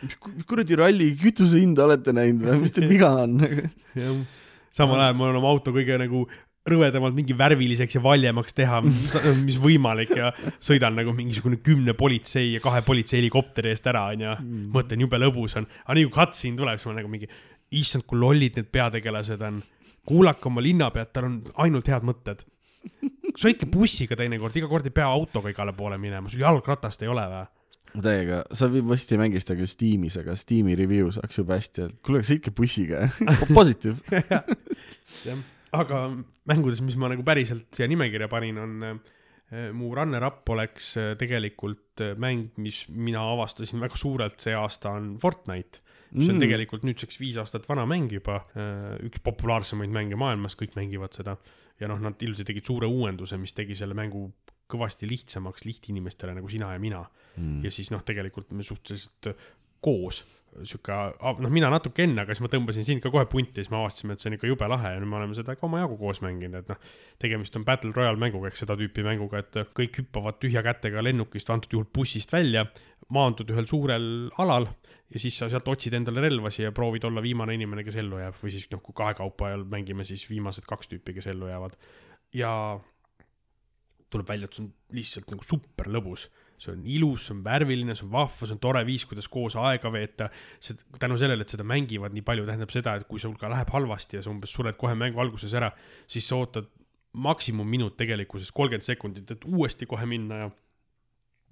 mis 0.05 0.15
ku- 0.21 0.31
mis 0.37 0.47
kuradi 0.47 0.77
ralli 0.79 1.09
kütuse 1.19 1.59
hinda 1.59 1.83
olete 1.89 2.13
näinud 2.15 2.45
või, 2.47 2.61
mis 2.63 2.77
teil 2.77 2.87
viga 2.87 3.09
on? 3.25 3.41
samal 4.71 5.01
ajal 5.03 5.17
ma 5.19 5.27
olen 5.27 5.41
oma 5.41 5.51
auto 5.51 5.73
kõige 5.75 5.97
nagu 5.99 6.23
rõvedamalt 6.67 7.15
mingi 7.17 7.33
värviliseks 7.37 7.97
ja 7.97 8.01
valjemaks 8.03 8.53
teha, 8.57 8.81
mis 9.41 9.57
võimalik 9.61 10.13
ja 10.17 10.29
sõidan 10.61 10.93
nagu 10.99 11.13
mingisugune 11.17 11.57
kümne 11.63 11.95
politsei 11.97 12.55
ja 12.55 12.61
kahe 12.61 12.83
politsei 12.85 13.17
helikopteri 13.21 13.71
eest 13.73 13.87
ära, 13.89 14.07
onju. 14.13 14.35
mõtlen, 14.73 15.01
jube 15.01 15.17
lõbus 15.21 15.57
on, 15.57 15.65
aga 15.85 15.97
nii 15.97 16.09
kui 16.09 16.17
cutscene 16.19 16.59
tuleb, 16.59 16.77
siis 16.77 16.91
ma 16.91 16.97
nagu 16.99 17.11
mingi, 17.11 17.29
issand, 17.81 18.05
kui 18.05 18.19
lollid 18.21 18.59
need 18.59 18.69
peategelased 18.73 19.41
on. 19.47 19.61
kuulake 20.05 20.47
oma 20.49 20.61
linnapead, 20.65 21.11
tal 21.13 21.27
on 21.27 21.39
ainult 21.61 21.89
head 21.89 22.05
mõtted. 22.05 22.45
sõitke 23.37 23.65
bussiga 23.69 24.17
teinekord, 24.17 24.55
iga 24.57 24.69
kord 24.69 24.85
ei 24.85 24.93
pea 24.93 25.05
autoga 25.09 25.49
igale 25.49 25.73
poole 25.73 25.97
minema, 25.97 26.29
sul 26.29 26.41
jalgratast 26.45 27.01
ei 27.01 27.09
ole 27.09 27.25
või? 27.31 27.47
täiega, 27.91 28.43
sa 28.55 28.69
vist 28.71 29.11
ei 29.11 29.19
mängi 29.19 29.41
seda 29.41 29.57
küll 29.59 29.69
Steamis, 29.69 30.15
aga 30.21 30.35
Steam'i 30.39 30.77
review 30.79 31.09
saaks 31.11 31.41
jube 31.41 31.57
hästi, 31.57 31.87
et 31.89 31.97
kuule, 32.05 32.21
sõitke 32.23 32.53
bussiga. 32.55 33.09
Positive. 33.57 33.97
jah, 35.27 35.41
aga 35.71 36.03
mängudes, 36.49 36.81
mis 36.83 36.97
ma 36.99 37.09
nagu 37.11 37.23
päriselt 37.27 37.69
siia 37.75 37.87
nimekirja 37.91 38.27
panin, 38.31 38.59
on 38.61 38.83
äh, 38.87 39.69
mu 39.75 39.91
runner-up 39.95 40.49
oleks 40.53 40.93
äh, 40.99 41.13
tegelikult 41.19 42.03
äh, 42.03 42.13
mäng, 42.19 42.49
mis 42.61 42.83
mina 42.89 43.23
avastasin 43.33 43.81
väga 43.83 43.99
suurelt 43.99 44.39
see 44.43 44.55
aasta, 44.57 44.95
on 44.97 45.15
Fortnite. 45.21 45.83
mis 46.11 46.27
on 46.27 46.35
Mm. 46.35 46.43
tegelikult 46.43 46.83
nüüdseks 46.83 47.19
viis 47.21 47.37
aastat 47.39 47.69
vana 47.69 47.85
mäng 47.87 48.11
juba, 48.11 48.41
üks 48.99 49.21
populaarsemaid 49.23 49.93
mänge 49.95 50.17
maailmas, 50.19 50.57
kõik 50.59 50.75
mängivad 50.75 51.15
seda. 51.15 51.37
ja 51.79 51.87
noh, 51.87 51.97
nad 52.03 52.19
ilusti 52.21 52.43
tegid 52.43 52.65
suure 52.67 52.85
uuenduse, 52.85 53.37
mis 53.39 53.53
tegi 53.57 53.73
selle 53.79 53.95
mängu 53.97 54.27
kõvasti 54.69 55.07
lihtsamaks 55.07 55.63
lihtinimestele 55.65 56.35
nagu 56.35 56.49
sina 56.51 56.73
ja 56.73 56.79
mina 56.79 57.05
Mm. 57.37 57.63
ja 57.63 57.71
siis 57.71 57.91
noh, 57.91 58.03
tegelikult 58.03 58.51
me 58.51 58.63
suhteliselt 58.63 59.37
koos 59.79 60.25
sihuke, 60.67 60.95
noh, 61.41 61.51
mina 61.53 61.69
natuke 61.71 62.03
enne, 62.03 62.25
aga 62.25 62.35
siis 62.35 62.43
ma 62.43 62.49
tõmbasin 62.51 62.85
sind 62.87 63.03
ka 63.03 63.11
kohe 63.13 63.23
punti 63.31 63.61
siis 63.61 63.71
me 63.71 63.79
avastasime, 63.79 64.15
et 64.15 64.23
see 64.23 64.31
on 64.31 64.35
ikka 64.35 64.49
jube 64.49 64.67
lahe 64.67 64.93
ja 64.95 64.99
nüüd 64.99 65.09
me 65.11 65.17
oleme 65.21 65.37
seda 65.37 65.55
ka 65.55 65.63
omajagu 65.67 65.95
koos 65.99 66.19
mänginud, 66.25 66.59
et 66.59 66.71
noh, 66.73 66.89
tegemist 67.23 67.55
on 67.59 67.65
Battle 67.67 67.93
Royale 67.95 68.19
mänguga, 68.19 68.51
ehk 68.51 68.59
seda 68.59 68.75
tüüpi 68.79 69.05
mänguga, 69.07 69.43
et 69.45 69.71
kõik 69.77 70.01
hüppavad 70.01 70.41
tühja 70.43 70.63
kätega 70.65 71.03
lennukist, 71.05 71.51
antud 71.53 71.77
juhul 71.77 71.87
bussist 71.95 72.35
välja, 72.35 72.65
maandud 73.15 73.51
ühel 73.55 73.69
suurel 73.69 74.05
alal 74.43 74.67
ja 75.11 75.23
siis 75.23 75.39
sa 75.39 75.47
sealt 75.51 75.67
otsid 75.71 75.95
endale 75.95 76.23
relvasi 76.23 76.65
ja 76.65 76.75
proovid 76.75 77.07
olla 77.07 77.23
viimane 77.23 77.55
inimene, 77.55 77.87
kes 77.87 77.99
ellu 78.03 78.19
jääb 78.19 78.37
või 78.43 78.53
siis 78.53 78.67
noh, 78.71 78.83
kui 78.83 78.95
kahekaupa 78.97 79.49
ajal 79.49 79.65
mängime, 79.71 80.07
siis 80.07 80.27
viimased 80.29 80.67
kaks 80.67 80.91
tüüpi, 80.91 81.15
kes 81.15 81.31
ellu 81.31 81.51
jäävad. 81.51 81.79
ja 82.35 82.51
tuleb 84.11 84.27
välja, 84.27 84.47
et 84.47 84.55
see 84.55 84.65
on 84.65 84.71
lihtsalt 84.95 85.31
nagu 85.31 85.47
super 85.47 85.87
lõbus 85.91 86.27
see 86.61 86.73
on 86.75 86.83
ilus, 86.85 87.27
see 87.27 87.35
on 87.35 87.41
värviline, 87.45 87.95
see 87.97 88.05
on 88.05 88.13
vahva, 88.13 88.45
see 88.45 88.55
on 88.55 88.61
tore 88.61 88.83
viis, 88.87 89.05
kuidas 89.09 89.29
koos 89.31 89.57
aega 89.59 89.91
veeta. 89.93 90.29
see, 90.59 90.77
tänu 91.01 91.17
sellele, 91.21 91.45
et 91.45 91.53
seda 91.53 91.65
mängivad 91.67 92.13
nii 92.15 92.25
palju, 92.27 92.45
tähendab 92.49 92.73
seda, 92.73 92.95
et 92.99 93.07
kui 93.09 93.21
sul 93.21 93.33
ka 93.39 93.49
läheb 93.51 93.71
halvasti 93.73 94.19
ja 94.19 94.25
sa 94.25 94.33
umbes 94.33 94.53
sured 94.53 94.77
kohe 94.79 94.93
mängu 94.97 95.21
alguses 95.23 95.55
ära, 95.57 95.71
siis 96.11 96.27
sa 96.29 96.41
ootad 96.41 96.69
maksimumminut 97.11 97.97
tegelikkuses 97.99 98.53
kolmkümmend 98.55 98.87
sekundit, 98.87 99.31
et 99.33 99.47
uuesti 99.49 99.89
kohe 99.89 100.05
minna 100.07 100.45
ja 100.45 100.51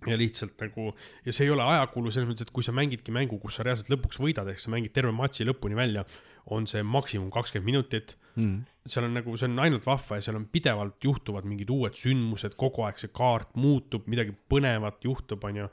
ja 0.08 0.16
lihtsalt 0.16 0.56
nagu 0.62 0.94
ja 1.26 1.34
see 1.36 1.44
ei 1.48 1.52
ole 1.52 1.66
ajakulu 1.66 2.12
selles 2.14 2.30
mõttes, 2.30 2.48
et 2.48 2.54
kui 2.56 2.64
sa 2.64 2.72
mängidki 2.76 3.12
mängu, 3.12 3.40
kus 3.42 3.58
sa 3.60 3.66
reaalselt 3.68 3.92
lõpuks 3.92 4.22
võidad, 4.22 4.48
ehk 4.48 4.62
sa 4.62 4.72
mängid 4.72 4.94
terve 4.96 5.12
matši 5.16 5.48
lõpuni 5.50 5.76
välja, 5.76 6.06
on 6.56 6.68
see 6.68 6.84
maksimum 6.84 7.30
kakskümmend 7.34 7.72
minutit 7.72 8.18
Mm. 8.40 8.66
seal 8.88 9.06
on 9.06 9.16
nagu, 9.18 9.36
see 9.38 9.48
on 9.50 9.60
ainult 9.64 9.86
vahva 9.88 10.18
ja 10.18 10.24
seal 10.26 10.38
on 10.40 10.48
pidevalt 10.52 11.04
juhtuvad 11.04 11.48
mingid 11.50 11.70
uued 11.74 11.98
sündmused, 12.00 12.56
kogu 12.60 12.86
aeg 12.88 13.02
see 13.02 13.12
kaart 13.14 13.56
muutub, 13.60 14.08
midagi 14.10 14.36
põnevat 14.52 15.04
juhtub, 15.06 15.44
onju. 15.50 15.70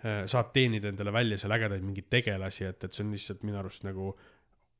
saad 0.00 0.48
teenida 0.54 0.88
endale 0.88 1.12
välja 1.12 1.36
seal 1.36 1.52
ägedaid 1.52 1.82
mingeid 1.84 2.06
tegelasi, 2.08 2.64
et, 2.70 2.84
et 2.86 2.96
see 2.96 3.02
on 3.04 3.10
lihtsalt 3.12 3.42
minu 3.44 3.58
arust 3.60 3.82
nagu 3.84 4.14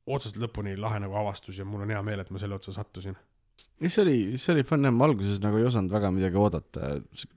otsast 0.09 0.39
lõpuni 0.41 0.73
lahe 0.81 0.97
nagu 1.03 1.13
avastus 1.19 1.59
ja 1.61 1.65
mul 1.65 1.83
on 1.85 1.93
hea 1.93 1.99
meel, 2.01 2.23
et 2.23 2.31
ma 2.33 2.41
selle 2.41 2.57
otsa 2.57 2.73
sattusin. 2.73 3.13
see 3.85 4.01
oli, 4.01 4.15
see 4.41 4.55
oli 4.55 4.63
fun, 4.65 4.89
ma 4.89 5.05
alguses 5.05 5.37
nagu 5.43 5.59
ei 5.61 5.67
osanud 5.69 5.93
väga 5.93 6.09
midagi 6.15 6.41
oodata, 6.41 6.95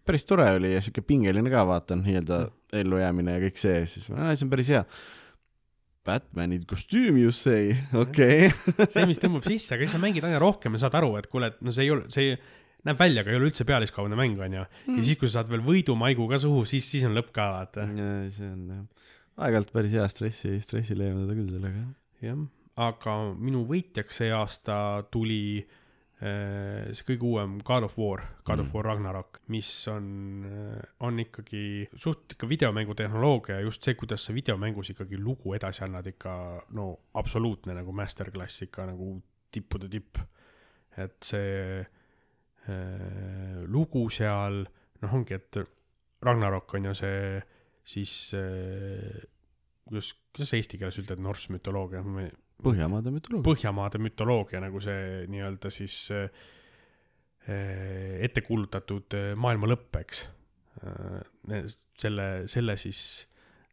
päris 0.09 0.25
tore 0.25 0.49
oli 0.57 0.73
ja 0.73 0.81
siuke 0.81 1.05
pingeline 1.05 1.53
ka, 1.53 1.67
vaatan 1.69 2.01
nii-öelda 2.07 2.41
ellujäämine 2.81 3.37
ja 3.37 3.45
kõik 3.45 3.61
see, 3.61 3.85
siis 3.91 4.09
ma, 4.09 4.33
see 4.33 4.49
on 4.49 4.55
päris 4.57 4.73
hea. 4.73 4.83
Batman'i 6.05 6.61
kostüüm 6.69 7.19
you 7.23 7.33
say, 7.35 7.73
okei 7.97 8.51
okay.. 8.51 8.89
see, 8.93 9.07
mis 9.09 9.21
tõmbab 9.23 9.47
sisse, 9.49 9.75
aga 9.75 9.87
siis 9.87 9.97
sa 9.97 10.03
mängid 10.03 10.27
aina 10.27 10.41
rohkem 10.43 10.77
ja 10.77 10.85
saad 10.85 10.99
aru, 11.01 11.15
et 11.21 11.29
kuule, 11.33 11.53
et 11.53 11.63
no 11.65 11.75
see 11.75 11.87
ei 11.87 11.95
ole, 11.95 12.09
see 12.13 12.35
näeb 12.85 13.01
välja, 13.01 13.23
aga 13.25 13.33
ei 13.33 13.39
ole 13.41 13.49
üldse 13.49 13.65
pealiskaudne 13.69 14.19
mäng, 14.19 14.41
onju. 14.45 14.65
ja 14.65 14.99
siis, 14.99 15.17
kui 15.21 15.31
sa 15.31 15.41
saad 15.41 15.53
veel 15.53 15.65
võidumaigu 15.65 16.29
ka 16.31 16.41
suhu, 16.43 16.67
siis, 16.69 16.89
siis 16.91 17.07
on 17.09 17.17
lõpp 17.17 17.33
ka, 17.37 17.49
vaata. 17.57 17.87
see 18.35 18.51
on 18.51 18.67
jah, 18.73 18.83
aeg-ajalt 19.45 19.73
päris 19.75 19.97
hea 19.97 20.05
stressi, 20.13 20.59
stressi 20.65 20.99
leevendada 20.99 21.39
küll 21.39 21.55
sellega. 21.57 21.87
jah, 22.25 22.45
aga 22.91 23.17
minu 23.41 23.65
võitjaks 23.69 24.21
see 24.21 24.35
aasta 24.35 24.77
tuli 25.15 25.41
äh, 25.63 25.81
see 26.21 27.05
kõige 27.09 27.27
uuem 27.27 27.57
God 27.67 27.89
of 27.89 27.97
War, 27.99 28.23
God 28.47 28.63
of 28.63 28.69
Mm. 28.69 28.75
War 28.77 28.87
Ragnarok, 28.87 29.41
mis 29.53 29.69
on, 29.93 30.45
on 31.01 31.19
ikkagi 31.21 31.89
suht 31.97 32.37
ikka 32.37 32.49
videomängu 32.49 32.95
tehnoloogia 32.95 33.59
ja 33.59 33.67
just 33.67 33.85
see, 33.85 33.97
kuidas 33.99 34.25
sa 34.25 34.35
videomängus 34.35 34.93
ikkagi 34.95 35.19
lugu 35.19 35.55
edasi 35.55 35.85
annad, 35.85 36.07
ikka 36.07 36.37
no 36.79 36.87
absoluutne 37.15 37.75
nagu 37.75 37.93
masterclass 37.93 38.63
ikka 38.63 38.87
nagu 38.93 39.21
tippude 39.53 39.91
tipp. 39.91 40.19
et 40.97 41.17
see 41.27 41.81
äh, 42.71 43.63
lugu 43.67 44.09
seal, 44.11 44.63
noh, 45.03 45.15
ongi, 45.19 45.35
et 45.35 45.59
Ragnarok 46.23 46.75
on 46.79 46.85
ju 46.85 46.95
see 46.95 47.41
siis 47.85 48.13
äh, 48.39 49.25
kuidas, 49.85 50.13
kuidas 50.33 50.55
eesti 50.57 50.79
keeles 50.81 50.99
ütled, 51.03 51.21
Norse 51.23 51.53
mütoloogia, 51.53 52.03
Põhjamaade 52.65 53.13
mütoloogia. 53.15 53.45
Põhjamaade 53.47 54.01
mütoloogia 54.03 54.63
nagu 54.65 54.81
see 54.83 55.25
nii-öelda 55.33 55.71
siis 55.73 55.99
äh, 56.15 56.47
äh, 57.49 58.17
ette 58.25 58.45
kuulutatud 58.47 59.17
äh, 59.19 59.33
maailma 59.37 59.71
lõpp, 59.71 60.01
eks. 60.01 60.25
selle, 62.03 62.25
selle 62.51 62.75
siis, 62.77 63.01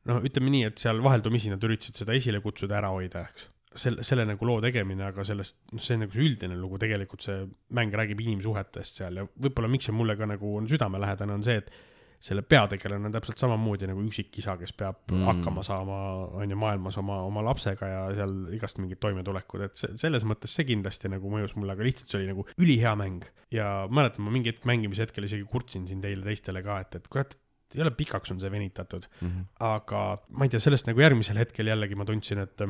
no 0.07 0.19
ütleme 0.21 0.51
nii, 0.53 0.67
et 0.69 0.83
seal 0.83 1.01
vaheldumisi 1.03 1.49
nad 1.51 1.63
üritasid 1.65 1.97
seda 2.03 2.13
esile 2.15 2.39
kutsuda, 2.43 2.77
ära 2.77 2.91
hoida, 2.93 3.23
eks. 3.25 3.47
selle, 3.83 4.05
selle 4.05 4.27
nagu 4.29 4.47
loo 4.47 4.59
tegemine, 4.63 5.07
aga 5.09 5.25
sellest, 5.27 5.57
noh, 5.73 5.81
see 5.81 5.97
on 5.97 6.05
nagu 6.05 6.15
see 6.15 6.27
üldine 6.27 6.59
lugu, 6.59 6.79
tegelikult 6.81 7.25
see 7.25 7.41
mäng 7.75 7.95
räägib 7.97 8.21
inimsuhetest 8.23 9.01
seal 9.01 9.17
ja 9.17 9.25
võib-olla 9.27 9.71
miks 9.73 9.89
see 9.89 9.97
mulle 9.97 10.15
ka 10.19 10.29
nagu 10.29 10.53
on 10.59 10.69
südamelähedane, 10.71 11.39
on 11.39 11.47
see, 11.47 11.57
et 11.63 11.73
selle 12.21 12.43
peategelane 12.45 13.09
on 13.09 13.13
täpselt 13.15 13.41
samamoodi 13.41 13.87
nagu 13.89 14.03
üksikisa, 14.05 14.53
kes 14.61 14.73
peab 14.77 14.99
Mm. 15.11 15.17
mm. 15.17 15.25
hakkama 15.31 15.63
saama, 15.65 15.95
on 16.37 16.49
ju, 16.53 16.57
maailmas 16.61 16.97
oma, 17.01 17.17
oma 17.25 17.41
lapsega 17.47 17.87
ja 17.89 18.01
seal 18.15 18.35
igast 18.55 18.77
mingid 18.79 18.99
toimetulekud, 19.01 19.63
et 19.65 19.75
see, 19.81 19.89
selles 19.97 20.23
mõttes 20.29 20.53
see 20.55 20.67
kindlasti 20.69 21.09
nagu 21.11 21.31
mõjus 21.33 21.55
mulle, 21.57 21.73
aga 21.73 21.83
lihtsalt 21.87 22.09
see 22.13 22.19
oli 22.21 22.29
nagu 22.31 22.45
ülihea 22.61 22.93
mäng. 22.99 23.25
ja 23.51 23.87
mäletan, 23.89 24.23
ma 24.25 24.31
mingi 24.31 24.53
hetk 24.53 24.65
mängimise 24.69 25.07
hetkel 25.07 25.25
isegi 25.27 25.43
kurtsin 25.49 25.87
siin 25.89 26.01
teile 26.03 26.23
teistele 26.23 26.61
ka, 26.63 26.79
et, 26.85 26.95
et 27.01 27.07
kurat, 27.11 27.33
jõle 27.73 27.91
pikaks 27.95 28.31
on 28.31 28.39
see 28.39 28.51
venitatud, 28.51 29.05
Mhm. 29.21 29.43
aga 29.59 30.05
ma 30.29 30.45
ei 30.45 30.49
tea, 30.53 30.59
sellest 30.59 30.87
nagu 30.87 30.99
järgmisel 31.01 31.37
hetkel 31.41 31.67
jällegi 31.73 31.95
ma 31.97 32.05
tundsin, 32.05 32.39
et 32.45 32.61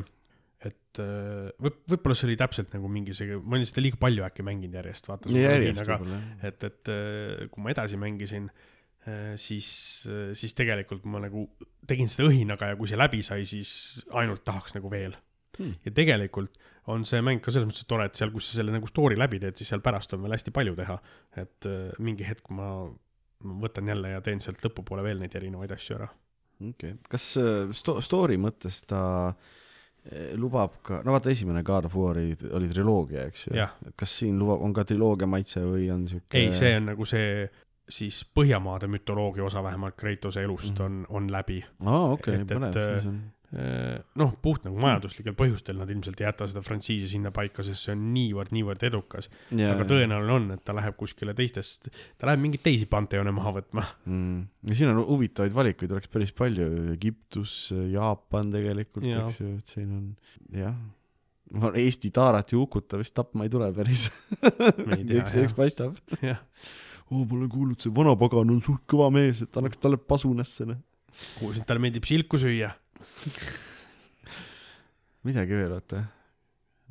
et 0.62 1.00
äh, 1.02 1.50
võib, 1.58 1.80
võib-olla 1.90 2.14
see 2.14 2.28
oli 2.28 2.36
täpselt 2.38 2.74
nagu 2.76 2.88
mingi 2.88 3.16
see, 3.18 3.34
ma 3.42 3.56
olin 3.58 3.66
seda 3.66 3.82
liiga 3.82 3.98
palju 3.98 4.22
äkki 4.28 4.44
mänginud 4.46 4.76
järjest, 4.78 5.08
vaata. 5.10 5.30
et, 6.46 6.64
et 6.70 6.92
äh, 6.94 7.48
kui 7.50 7.64
ma 7.66 7.72
edasi 7.74 7.98
mängisin, 7.98 8.46
siis, 9.42 9.68
siis 10.38 10.54
tegelikult 10.54 11.08
ma 11.10 11.18
nagu 11.24 11.48
tegin 11.90 12.10
seda 12.12 12.28
õhinaga 12.30 12.68
ja 12.70 12.76
kui 12.78 12.90
see 12.90 13.00
läbi 13.00 13.24
sai, 13.26 13.48
siis 13.50 13.72
ainult 14.14 14.44
tahaks 14.46 14.76
nagu 14.78 14.92
veel 14.94 15.16
Hmm. 15.60 15.74
ja 15.86 15.92
tegelikult 15.92 16.56
on 16.92 17.04
see 17.08 17.20
mäng 17.24 17.42
ka 17.44 17.52
selles 17.52 17.68
mõttes 17.68 17.88
tore, 17.90 18.08
et 18.08 18.18
seal, 18.18 18.32
kus 18.34 18.48
sa 18.50 18.60
selle 18.60 18.74
nagu 18.74 18.88
story 18.90 19.18
läbi 19.20 19.40
teed, 19.42 19.58
siis 19.60 19.72
seal 19.74 19.84
pärast 19.84 20.14
on 20.16 20.24
veel 20.24 20.36
hästi 20.38 20.54
palju 20.56 20.78
teha. 20.78 20.96
et 21.44 21.68
äh, 21.68 21.90
mingi 22.00 22.26
hetk 22.28 22.48
ma, 22.56 22.70
ma 23.44 23.58
võtan 23.62 23.92
jälle 23.92 24.14
ja 24.14 24.22
teen 24.26 24.40
sealt 24.44 24.64
lõpupoole 24.64 25.04
veel 25.06 25.20
neid 25.20 25.36
erinevaid 25.36 25.74
asju 25.76 25.98
ära. 26.00 26.08
okei 26.62 26.94
okay., 26.96 26.96
kas 27.12 27.26
äh, 27.42 27.74
sto-, 27.76 28.00
story 28.04 28.40
mõttes 28.42 28.84
ta 28.88 29.02
lubab 30.42 30.80
ka, 30.82 31.04
no 31.06 31.14
vaata, 31.14 31.30
esimene 31.30 31.62
God 31.62 31.86
of 31.86 31.94
War 31.94 32.18
oli, 32.18 32.34
oli 32.58 32.72
triloogia, 32.72 33.28
eks 33.30 33.44
ju 33.46 33.68
kas 34.00 34.16
siin 34.24 34.40
lubab, 34.42 34.64
on 34.66 34.74
ka 34.74 34.82
triloogia 34.90 35.28
maitse 35.30 35.62
või 35.62 35.92
on 35.94 36.08
siuke 36.10 36.40
ei, 36.40 36.48
see 36.58 36.72
on 36.80 36.90
nagu 36.90 37.06
see 37.06 37.44
siis 37.90 38.22
Põhjamaade 38.36 38.88
mütoloogia 38.88 39.44
osa 39.44 39.64
vähemalt 39.64 39.96
Kreitose 40.00 40.44
elust 40.44 40.80
Mhm. 40.80 40.86
on, 40.86 41.06
on 41.10 41.32
läbi 41.32 41.64
aa, 41.86 42.12
okei 42.12 42.42
et, 42.42 42.48
põnev, 42.52 42.76
äh, 42.78 42.94
siis 43.00 43.08
on 43.12 43.22
noh, 44.16 44.32
puht 44.42 44.64
nagu 44.64 44.78
majanduslikel 44.80 45.34
põhjustel 45.36 45.76
nad 45.76 45.90
ilmselt 45.92 46.22
ei 46.22 46.28
jäta 46.30 46.46
seda 46.48 46.62
frantsiisi 46.64 47.10
sinna 47.12 47.34
paika, 47.36 47.66
sest 47.68 47.84
see 47.90 47.96
on 47.98 48.06
niivõrd, 48.14 48.54
niivõrd 48.56 48.86
edukas. 48.88 49.28
ja, 49.52 49.74
aga 49.74 49.84
tõenäoline 49.90 50.36
on, 50.38 50.46
et 50.56 50.64
ta 50.64 50.76
läheb 50.78 50.96
kuskile 50.96 51.34
teistest, 51.36 51.90
ta 52.18 52.30
läheb 52.30 52.40
mingeid 52.46 52.64
teisi 52.64 52.88
panteone 52.92 53.34
maha 53.36 53.52
võtma. 53.60 53.84
mm.. 54.06 54.46
ja 54.72 54.78
siin 54.80 54.94
on 54.94 55.02
huvitavaid 55.10 55.56
valikuid 55.58 55.92
oleks 55.92 56.08
päris 56.14 56.32
palju, 56.32 56.70
Egiptus, 56.94 57.58
Jaapan 57.92 58.54
tegelikult, 58.56 59.10
Jaa. 59.10 59.26
eks 59.28 59.42
ju, 59.44 59.52
et 59.60 59.76
siin 59.76 59.92
on 59.98 60.08
jah, 60.62 60.80
Eesti 61.76 62.14
taarat 62.16 62.54
ju 62.54 62.62
hukuta 62.62 62.96
vist 63.02 63.12
tapma 63.18 63.44
ei 63.44 63.52
tule 63.52 63.68
päris. 63.76 64.06
eks, 64.40 65.36
eks 65.44 65.58
paistab. 65.58 65.98
jah, 66.24 66.40
oo, 67.12 67.26
ma 67.26 67.38
olen 67.38 67.52
kuulnud, 67.52 67.82
see 67.84 67.94
vanapagan 67.96 68.54
on 68.54 68.64
suht 68.66 68.86
kõva 68.90 69.10
mees, 69.14 69.44
et 69.46 69.60
annaks 69.60 69.80
talle 69.82 70.00
pasunasse, 70.00 70.68
noh. 70.70 70.80
kuulsin, 71.38 71.64
et 71.64 71.70
talle 71.70 71.84
meeldib 71.84 72.08
silku 72.08 72.40
süüa. 72.42 72.72
midagi 75.28 75.58
veel, 75.58 75.76
oota. 75.78 76.04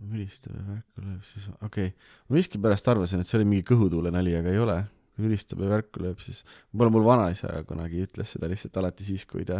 müristab 0.00 0.54
ja 0.56 0.62
värku 0.64 1.04
lööb, 1.04 1.24
siis 1.28 1.50
okei 1.61 1.90
okay.. 1.90 1.92
ma 2.28 2.38
miskipärast 2.38 2.88
arvasin, 2.88 3.20
et 3.20 3.28
see 3.28 3.37
oli 3.40 3.48
mingi 3.50 3.66
kõhutuule 3.68 4.12
nali, 4.14 4.33
aga 4.38 4.52
ei 4.52 4.62
ole. 4.62 4.78
müristab 5.20 5.61
ja 5.61 5.68
värku 5.68 6.00
lööb, 6.00 6.22
siis 6.24 6.40
võib-olla 6.70 6.94
mul 6.94 7.04
vanaisa 7.04 7.50
kunagi 7.68 8.00
ütles 8.06 8.33
seda 8.33 8.48
lihtsalt 8.48 8.78
alati 8.80 9.04
siis, 9.04 9.26
kui 9.28 9.44
ta 9.44 9.59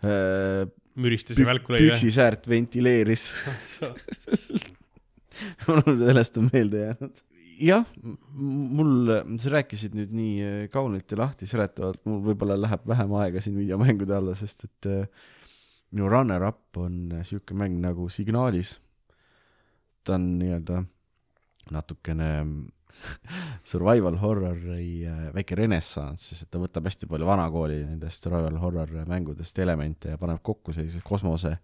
äh, 0.00 0.64
müristas 0.96 1.36
ja 1.36 1.44
välku 1.48 1.74
lõi 1.74 1.82
või? 1.82 1.90
püksisäärt 1.92 2.48
ventileeris. 2.48 3.28
mul 5.68 5.82
sellest 6.00 6.38
on 6.40 6.50
meelde 6.52 6.84
jäänud. 6.86 7.22
jah, 7.60 7.84
mul, 8.36 9.10
sa 9.40 9.52
rääkisid 9.56 9.96
nüüd 9.96 10.12
nii 10.16 10.34
äh, 10.44 10.58
kaunilt 10.72 11.10
ja 11.12 11.20
lahti 11.20 11.48
seletavalt, 11.48 12.02
mul 12.08 12.22
võib-olla 12.24 12.58
läheb 12.60 12.86
vähem 12.88 13.14
aega 13.20 13.42
siin 13.42 13.56
videomängude 13.58 14.16
alla, 14.16 14.34
sest 14.38 14.66
et 14.68 14.88
äh, 14.90 15.08
minu 15.94 16.10
runner-up 16.12 16.80
on 16.82 17.16
äh, 17.16 17.24
siuke 17.26 17.56
mäng 17.56 17.78
nagu 17.82 18.08
Signaalis. 18.12 18.76
ta 20.04 20.14
on 20.14 20.26
nii-öelda 20.38 20.82
natukene 21.74 22.30
survival 23.70 24.16
horror'i 24.22 25.02
väike 25.34 25.58
renessanss, 25.58 26.30
sest 26.30 26.50
ta 26.50 26.60
võtab 26.62 26.86
hästi 26.86 27.08
palju 27.10 27.26
vanakooli 27.26 27.82
nendest 27.84 28.24
survival 28.24 28.60
horror 28.62 28.92
mängudest 29.08 29.58
elemente 29.58 30.14
ja 30.14 30.20
paneb 30.20 30.38
kokku 30.42 30.72
sellise 30.72 31.02
kosmose, 31.04 31.56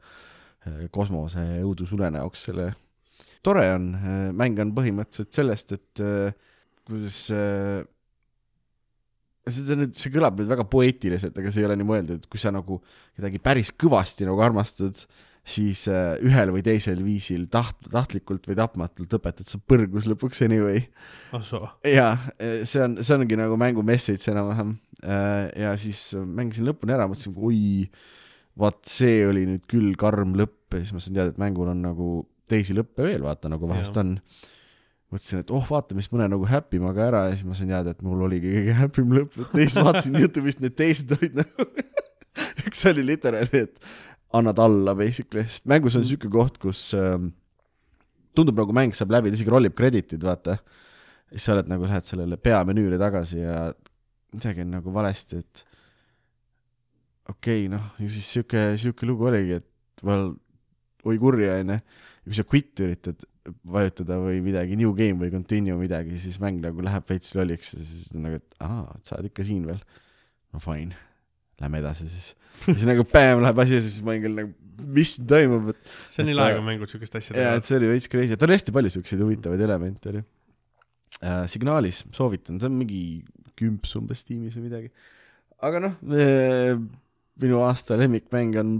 kosmose 0.90 1.46
õudusunenäoks 1.62 2.48
selle. 2.50 2.72
Tore 3.42 3.66
on, 3.74 3.88
mäng 4.38 4.60
on 4.62 4.70
põhimõtteliselt 4.76 5.34
sellest, 5.34 5.74
et 5.74 6.02
äh, 6.04 6.36
kuidas 6.86 7.24
äh, 7.34 7.82
seda 9.50 9.76
nüüd, 9.80 9.96
see 9.98 10.14
kõlab 10.14 10.38
nüüd 10.38 10.50
väga 10.50 10.66
poeetiliselt, 10.70 11.36
aga 11.38 11.50
see 11.50 11.64
ei 11.64 11.68
ole 11.68 11.76
nii 11.80 11.88
mõeldud, 11.88 12.30
kui 12.30 12.40
sa 12.40 12.54
nagu 12.54 12.78
kedagi 13.16 13.42
päris 13.42 13.72
kõvasti 13.74 14.28
nagu 14.28 14.42
armastad, 14.44 15.02
siis 15.42 15.88
äh, 15.90 16.14
ühel 16.22 16.52
või 16.54 16.62
teisel 16.62 17.02
viisil 17.02 17.48
taht-, 17.50 17.90
tahtlikult 17.90 18.46
või 18.46 18.58
tapmatult 18.60 19.18
õpetad 19.18 19.50
sa 19.50 19.58
põrgus 19.58 20.06
lõpuks 20.10 20.44
anyway. 20.46 20.84
ah 21.34 21.42
jaa, 21.88 22.14
see 22.38 22.82
on, 22.84 23.00
see 23.02 23.18
ongi 23.18 23.38
nagu 23.40 23.58
mängu 23.58 23.82
message 23.86 24.30
enam-vähem. 24.30 24.76
ja 25.58 25.74
siis 25.82 26.12
mängisin 26.14 26.68
lõpuni 26.70 26.94
ära, 26.94 27.08
mõtlesin, 27.10 27.34
oi, 27.34 27.88
vaat 28.62 28.84
see 28.86 29.24
oli 29.26 29.48
nüüd 29.48 29.66
küll 29.66 29.96
karm 29.98 30.36
lõpp 30.38 30.76
ja 30.76 30.84
siis 30.84 30.94
ma 30.94 31.02
sain 31.02 31.18
teada, 31.18 31.34
et 31.34 31.42
mängul 31.42 31.72
on 31.72 31.82
nagu 31.82 32.12
teisi 32.52 32.76
lõppe 32.76 33.06
veel, 33.06 33.24
vaata 33.24 33.50
nagu 33.52 33.68
vahest 33.70 33.96
Jaa. 33.96 34.04
on. 34.04 34.14
mõtlesin, 35.12 35.42
et 35.44 35.52
oh, 35.52 35.66
vaata, 35.68 35.96
mis 35.98 36.08
mõne 36.12 36.30
nagu 36.32 36.46
happy 36.48 36.80
ma 36.80 36.94
ka 36.96 37.08
ära 37.10 37.26
ja 37.28 37.34
siis 37.36 37.44
ma 37.48 37.56
sain 37.58 37.72
teada, 37.72 37.92
et 37.92 38.04
mul 38.06 38.22
oligi 38.28 38.52
kõige 38.54 38.78
happy 38.78 39.04
im 39.04 39.12
lõpp, 39.18 39.36
et 39.44 39.58
teist 39.58 39.80
vaatasin 39.80 40.16
Youtube'ist, 40.22 40.62
need 40.64 40.78
teised 40.78 41.12
olid 41.18 41.42
nagu 41.42 41.68
üks 42.66 42.86
oli 42.88 43.04
literaali, 43.10 43.66
et 43.66 43.82
annad 44.32 44.60
alla 44.64 44.94
basically, 44.96 45.44
sest 45.48 45.68
mängus 45.68 45.98
on 46.00 46.06
siuke 46.08 46.30
koht, 46.32 46.56
kus 46.62 46.90
ähm, 46.96 47.32
tundub 48.36 48.56
nagu 48.62 48.72
mäng 48.76 48.96
saab 48.96 49.12
läbi, 49.12 49.32
ta 49.32 49.38
isegi 49.38 49.52
rollib 49.52 49.76
credit'id, 49.76 50.22
vaata. 50.24 50.56
siis 51.32 51.44
sa 51.44 51.56
oled 51.56 51.68
nagu, 51.68 51.84
lähed 51.88 52.08
sellele 52.08 52.38
peamenüüle 52.40 52.98
tagasi 53.00 53.42
ja 53.42 53.66
midagi 54.32 54.64
on 54.64 54.72
nagu 54.78 54.94
valesti, 54.94 55.42
et 55.42 55.64
okei 57.28 57.66
okay,, 57.66 57.68
noh, 57.72 57.92
ju 58.00 58.08
siis 58.12 58.30
siuke, 58.38 58.64
siuke 58.80 59.08
lugu 59.08 59.28
oligi, 59.28 59.60
et 59.60 60.06
well, 60.06 60.32
oi 61.08 61.18
kurja, 61.20 61.58
onju. 61.60 61.78
Kui 62.22 62.38
sa 62.38 62.44
quit 62.46 62.82
üritad 62.84 63.24
vajutada 63.66 64.18
või 64.22 64.38
midagi, 64.44 64.76
new 64.78 64.92
game 64.94 65.18
või 65.18 65.32
continue 65.32 65.74
midagi, 65.78 66.18
siis 66.22 66.38
mäng 66.42 66.62
nagu 66.62 66.84
läheb 66.84 67.08
veits 67.08 67.32
lolliks 67.34 67.72
ja 67.74 67.82
siis 67.82 68.12
on 68.14 68.26
nagu, 68.28 68.38
et 68.38 68.62
aa, 68.62 68.84
et 68.94 69.08
sa 69.08 69.16
oled 69.18 69.32
ikka 69.32 69.46
siin 69.46 69.64
veel. 69.66 69.80
no 70.52 70.62
fine, 70.62 70.98
lähme 71.62 71.80
edasi 71.82 72.06
siis. 72.10 72.28
ja 72.68 72.76
siis 72.76 72.86
nagu 72.86 73.06
bäm 73.08 73.42
läheb 73.42 73.62
asi 73.64 73.78
ja 73.78 73.82
siis 73.82 73.98
ma 74.04 74.14
olin 74.14 74.26
küll 74.26 74.38
nagu, 74.38 74.54
mis 74.94 75.16
toimub, 75.18 75.72
et 75.72 75.90
see 76.06 76.22
on 76.22 76.30
nii 76.30 76.36
Et, 76.36 76.38
lahe, 76.38 76.54
äh, 76.54 76.60
kui 76.60 76.68
mängud 76.68 76.94
siukest 76.94 77.18
asja 77.18 77.34
jaa, 77.34 77.40
teevad 77.40 77.64
et. 77.64 77.70
see 77.70 77.80
oli 77.80 77.90
veits 77.90 78.12
crazy, 78.12 78.38
tal 78.38 78.50
oli 78.50 78.58
hästi 78.60 78.76
palju 78.78 78.94
siukseid 78.96 79.24
huvitavaid 79.26 79.66
elemente 79.66 80.12
oli 80.12 80.22
äh,. 80.22 81.44
signaalis 81.50 82.04
soovitan, 82.14 82.62
see 82.62 82.70
on 82.70 82.78
mingi 82.78 83.02
kümps 83.58 83.96
umbes 83.98 84.22
tiimis 84.28 84.54
või 84.58 84.68
midagi. 84.68 84.92
aga 85.62 85.82
noh, 85.82 85.98
minu 87.40 87.62
aasta 87.64 87.96
lemmikmäng 87.96 88.56
on 88.60 88.72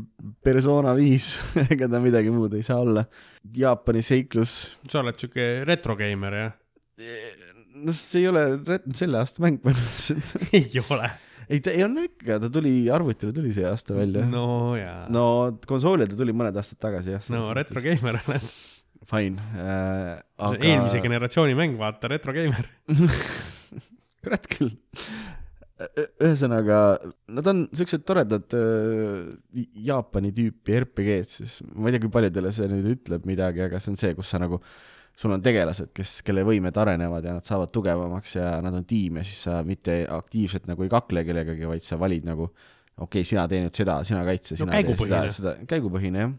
Persona 0.45 0.93
viis, 0.99 1.33
ega 1.73 1.89
ta 1.91 2.01
midagi 2.03 2.33
muud 2.35 2.55
ei 2.59 2.67
saa 2.67 2.83
olla. 2.85 3.05
Jaapani 3.57 4.03
seiklus, 4.05 4.57
sa 4.89 5.01
oled 5.01 5.19
siuke 5.21 5.49
retrogeimer 5.69 6.39
jah? 6.39 6.59
noh, 7.83 7.97
see 7.97 8.23
ei 8.23 8.29
ole 8.31 8.43
selle 8.97 9.21
aasta 9.23 9.43
mäng 9.45 9.61
põhimõtteliselt. 9.63 10.45
ei 10.59 10.83
ole. 10.85 11.09
ei, 11.49 11.63
ta 11.65 11.73
ei 11.73 11.87
olnud 11.87 12.11
ikka, 12.11 12.39
ta 12.45 12.51
tuli 12.53 12.75
arvutile 12.93 13.35
tuli 13.37 13.55
see 13.57 13.67
aasta 13.69 13.97
välja. 13.97 14.27
no 14.29 14.75
jaa. 14.79 15.07
no 15.13 15.25
konsoolile 15.69 16.11
ta 16.11 16.19
tuli 16.19 16.37
mõned 16.37 16.59
aastad 16.61 16.83
tagasi 16.83 17.17
jah. 17.17 17.33
no 17.35 17.49
retrogeimer 17.57 18.21
oled. 18.23 18.53
Fine 19.13 19.43
äh,. 19.59 20.21
Aga... 20.39 20.61
eelmise 20.63 21.01
generatsiooni 21.03 21.57
mäng, 21.59 21.75
vaata, 21.81 22.09
retrogeimer. 22.13 22.69
kurat 24.23 24.47
küll. 24.47 24.77
ühesõnaga, 26.23 26.79
nad 27.37 27.51
on 27.53 27.65
siuksed 27.75 28.05
toredad 28.09 28.57
äh, 28.57 29.67
Jaapani 29.89 30.33
tüüpi 30.37 30.79
RPG-d 30.83 31.31
siis, 31.31 31.59
ma 31.75 31.91
ei 31.91 31.97
tea, 31.97 32.05
kui 32.05 32.13
paljudele 32.15 32.53
see 32.55 32.69
nüüd 32.71 32.89
ütleb 32.97 33.29
midagi, 33.29 33.65
aga 33.67 33.81
see 33.83 33.95
on 33.95 34.01
see, 34.01 34.13
kus 34.19 34.33
sa 34.33 34.41
nagu, 34.43 34.61
sul 35.19 35.35
on 35.35 35.45
tegelased, 35.45 35.93
kes, 35.97 36.21
kelle 36.27 36.45
võimed 36.49 36.77
arenevad 36.83 37.27
ja 37.29 37.37
nad 37.37 37.49
saavad 37.49 37.73
tugevamaks 37.75 38.37
ja 38.39 38.55
nad 38.65 38.77
on 38.79 38.87
tiim 38.89 39.21
ja 39.21 39.27
siis 39.29 39.43
sa 39.49 39.61
mitte 39.67 40.03
aktiivselt 40.09 40.71
nagu 40.71 40.87
ei 40.87 40.93
kakle 40.93 41.25
kellegagi, 41.29 41.69
vaid 41.69 41.85
sa 41.87 42.01
valid 42.01 42.29
nagu 42.29 42.49
okei 42.97 43.23
okay,, 43.23 43.29
sina 43.29 43.45
tee 43.49 43.63
nüüd 43.65 43.77
seda, 43.77 44.01
sina 44.07 44.25
kaitse, 44.27 44.57
No 44.57 44.67
sina 44.67 44.81
tee 44.81 44.97
seda 44.97 45.23
seda, 45.33 45.55
käigupõhine 45.69 46.25
jah. 46.25 46.35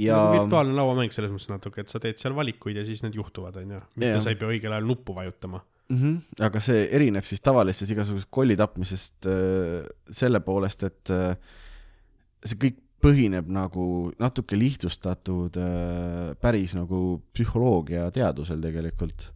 ja 0.00 0.20
nagu 0.20 0.38
virtuaalne 0.38 0.76
lauamäng 0.78 1.14
selles 1.14 1.32
mõttes 1.32 1.50
natuke, 1.52 1.84
et 1.84 1.92
sa 1.92 2.00
teed 2.02 2.20
seal 2.20 2.36
valikuid 2.36 2.80
ja 2.80 2.86
siis 2.88 3.04
need 3.04 3.18
juhtuvad, 3.18 3.58
onju. 3.62 3.82
mitte 3.96 4.14
Jah. 4.14 4.24
sa 4.24 4.32
ei 4.32 4.40
pea 4.40 4.52
õigel 4.54 4.76
ajal 4.76 4.88
nuppu 4.88 5.16
vajutama. 5.16 5.62
mm. 5.90 5.96
-hmm. 5.96 6.44
aga 6.46 6.60
see 6.60 6.86
erineb 6.96 7.26
siis 7.26 7.42
tavalisest 7.44 7.92
igasugusest 7.92 8.30
kolli 8.30 8.56
tapmisest 8.56 9.26
äh, 9.26 9.82
selle 10.10 10.40
poolest, 10.40 10.86
et 10.86 11.10
äh, 11.10 11.34
see 12.44 12.58
kõik 12.66 12.78
põhineb 13.00 13.48
nagu 13.52 14.12
natuke 14.20 14.58
lihtsustatud 14.58 15.56
äh, 15.56 16.32
päris 16.40 16.76
nagu 16.76 17.20
psühholoogiateadusel 17.34 18.60
tegelikult. 18.60 19.30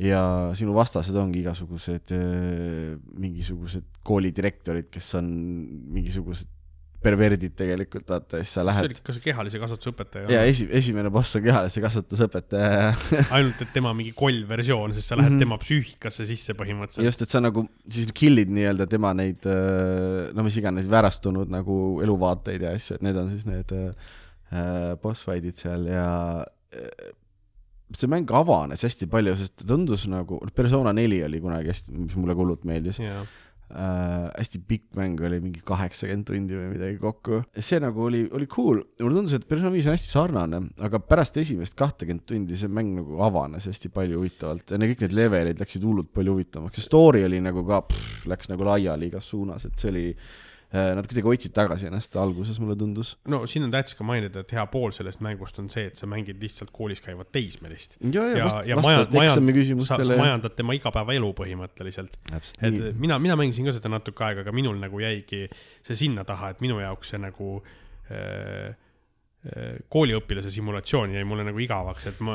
ja 0.00 0.52
sinu 0.54 0.72
vastased 0.72 1.16
ongi 1.18 1.40
igasugused 1.42 2.12
äh, 2.14 2.96
mingisugused 3.18 3.84
koolidirektorid, 4.06 4.88
kes 4.90 5.14
on 5.18 5.26
mingisugused 5.92 6.48
perverdid 7.00 7.54
tegelikult, 7.56 8.04
vaata, 8.10 8.40
siis 8.42 8.52
sa 8.58 8.64
lähed 8.66 8.92
ikka 8.92 9.14
see 9.16 9.24
kehalise 9.24 9.60
kasvatuse 9.62 9.92
õpetaja 9.94 10.32
ja. 10.34 10.42
esi-, 10.48 10.68
esimene 10.80 11.12
boss 11.12 11.38
on 11.38 11.44
kehalise 11.46 11.80
kasvatusõpetaja 11.80 12.90
ainult, 13.36 13.62
et 13.64 13.72
tema 13.72 13.94
mingi 13.96 14.12
koll 14.16 14.42
versioon, 14.48 14.92
sest 14.96 15.12
sa 15.12 15.16
lähed 15.16 15.32
mm. 15.32 15.38
-hmm. 15.38 15.46
tema 15.46 15.60
psüühikasse 15.62 16.28
sisse 16.28 16.56
põhimõtteliselt. 16.58 17.08
just, 17.08 17.24
et 17.24 17.32
sa 17.32 17.40
nagu 17.40 17.64
siis 17.88 18.12
kill'id 18.16 18.52
nii-öelda 18.52 18.88
tema 18.90 19.14
neid 19.16 19.48
no 20.36 20.44
mis 20.44 20.60
iganes 20.60 20.90
väärastunud 20.92 21.52
nagu 21.52 21.76
eluvaateid 22.04 22.68
ja 22.68 22.74
asju, 22.76 22.98
et 22.98 23.08
need 23.08 23.16
on 23.16 23.32
siis 23.32 23.48
need 23.48 23.72
äh, 23.72 24.92
boss 25.00 25.24
fight'id 25.24 25.56
seal 25.56 25.88
ja 25.88 26.06
äh, 26.44 27.12
see 27.96 28.10
mäng 28.10 28.30
avanes 28.36 28.84
hästi 28.86 29.08
palju, 29.10 29.34
sest 29.40 29.64
tundus 29.66 30.04
nagu, 30.10 30.38
Persona 30.54 30.92
neli 30.96 31.22
oli 31.26 31.40
kunagi 31.42 31.72
hästi, 31.72 31.94
mis 31.96 32.16
mulle 32.18 32.36
hullult 32.38 32.66
meeldis 32.68 33.00
jaa, 33.02 33.24
äh,. 33.70 34.28
hästi 34.36 34.60
pikk 34.68 34.98
mäng 34.98 35.20
oli 35.26 35.40
mingi 35.42 35.62
kaheksakümmend 35.66 36.28
tundi 36.28 36.58
või 36.58 36.68
midagi 36.74 36.98
kokku. 37.02 37.42
see 37.56 37.80
nagu 37.82 38.04
oli, 38.08 38.24
oli 38.36 38.48
cool, 38.50 38.82
mulle 39.00 39.20
tundus, 39.20 39.36
et 39.38 39.48
Persona 39.48 39.72
viis 39.74 39.88
on 39.88 39.96
hästi 39.96 40.10
sarnane, 40.10 40.62
aga 40.86 41.02
pärast 41.02 41.40
esimest 41.40 41.76
kahtekümmet 41.78 42.26
tundi 42.28 42.58
see 42.60 42.70
mäng 42.72 42.94
nagu 43.00 43.22
avanes 43.26 43.68
hästi 43.70 43.92
palju 43.94 44.20
huvitavalt 44.20 44.74
ja 44.74 44.80
need 44.80 44.94
kõik 44.94 45.06
need 45.06 45.18
levelid 45.18 45.64
läksid 45.64 45.86
hullult 45.86 46.12
palju 46.14 46.36
huvitavamaks, 46.36 46.78
see 46.80 46.88
story 46.90 47.24
oli 47.26 47.42
nagu 47.44 47.64
ka, 47.68 47.82
läks 48.30 48.50
nagu 48.52 48.66
laiali 48.68 49.10
igas 49.10 49.30
suunas, 49.30 49.66
et 49.68 49.78
see 49.78 49.92
oli 49.92 50.06
Nad 50.70 51.08
kuidagi 51.10 51.26
hoidsid 51.26 51.54
tagasi 51.56 51.88
ennast 51.88 52.14
alguses, 52.20 52.60
mulle 52.62 52.76
tundus. 52.78 53.16
no 53.30 53.42
siin 53.50 53.64
on 53.66 53.72
tähtis 53.74 53.96
ka 53.98 54.04
mainida, 54.06 54.44
et 54.44 54.52
hea 54.54 54.62
pool 54.70 54.94
sellest 54.94 55.22
mängust 55.24 55.58
on 55.58 55.66
see, 55.72 55.88
et 55.90 55.98
sa 55.98 56.06
mängid 56.06 56.38
lihtsalt 56.42 56.70
koolis 56.74 57.02
käivat 57.02 57.32
teismelist. 57.34 57.96
ja, 58.00 58.26
ja 58.36 58.46
vast,, 58.46 58.60
ja 58.70 58.78
majand-, 58.78 59.16
eksami 59.24 59.56
küsimustele 59.56 60.12
sa. 60.12 60.20
majandad 60.20 60.54
tema 60.54 60.76
igapäevaelu 60.78 61.32
põhimõtteliselt. 61.42 62.14
et 62.36 62.62
nii. 62.62 62.92
mina, 63.02 63.18
mina 63.18 63.38
mängisin 63.40 63.66
ka 63.66 63.74
seda 63.74 63.90
natuke 63.90 64.24
aega, 64.28 64.46
aga 64.46 64.54
minul 64.54 64.78
nagu 64.78 65.02
jäigi 65.02 65.48
see 65.82 65.98
sinna 66.06 66.22
taha, 66.28 66.54
et 66.54 66.62
minu 66.62 66.78
jaoks 66.78 67.16
see 67.16 67.22
nagu 67.22 67.56
äh, 67.58 67.74
äh, 68.10 68.74
kooliõpilase 69.88 70.50
simulatsioon 70.52 71.14
jäi 71.14 71.24
mulle 71.24 71.46
nagu 71.46 71.60
igavaks, 71.64 72.10
et 72.10 72.18
ma, 72.24 72.34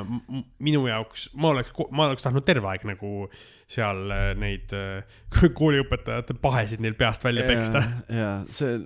minu 0.66 0.88
jaoks, 0.90 1.28
ma 1.38 1.52
oleks, 1.54 1.74
ma 1.94 2.08
oleks 2.10 2.26
tahtnud 2.26 2.46
terve 2.48 2.72
aeg 2.72 2.88
nagu 2.90 3.28
seal 3.70 4.10
äh, 4.14 4.32
neid 4.42 4.74
äh, 4.74 5.06
kooliõpetajate 5.60 6.38
pahesid 6.42 6.82
neil 6.82 6.98
peast 6.98 7.26
välja 7.26 7.46
peksta. 7.46 7.84
ja 8.10 8.32
see. 8.50 8.80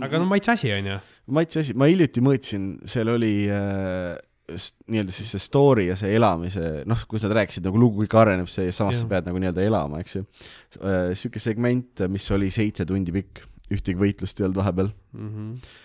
aga 0.00 0.22
no 0.22 0.28
maitse 0.30 0.54
asi 0.54 0.72
on 0.72 0.88
ju. 0.92 0.96
maitse 1.36 1.60
asi, 1.60 1.76
ma 1.76 1.90
hiljuti 1.90 2.24
mõõtsin, 2.24 2.72
seal 2.88 3.12
oli 3.12 3.34
äh, 3.52 4.16
nii-öelda 4.50 5.12
siis 5.14 5.28
see 5.36 5.44
story 5.44 5.90
ja 5.90 5.98
see 6.00 6.16
elamise, 6.16 6.64
noh, 6.88 7.04
kus 7.12 7.22
nad 7.26 7.36
rääkisid 7.38 7.68
nagu 7.68 7.78
lugu 7.78 8.06
kõik 8.06 8.16
areneb, 8.22 8.48
see 8.50 8.66
ja 8.66 8.72
samas 8.74 8.96
Jah. 8.96 9.04
sa 9.04 9.12
pead 9.12 9.28
nagu 9.28 9.38
nii-öelda 9.38 9.62
elama, 9.62 10.00
eks 10.02 10.16
ju. 10.16 10.24
sihuke 11.20 11.42
segment, 11.42 12.02
mis 12.10 12.26
oli 12.34 12.48
seitse 12.50 12.88
tundi 12.88 13.14
pikk, 13.14 13.44
ühtegi 13.70 14.00
võitlust 14.00 14.40
ei 14.40 14.48
olnud 14.48 14.58
vahepeal, 14.58 14.90
mm. 15.14 15.30
-hmm. 15.30 15.78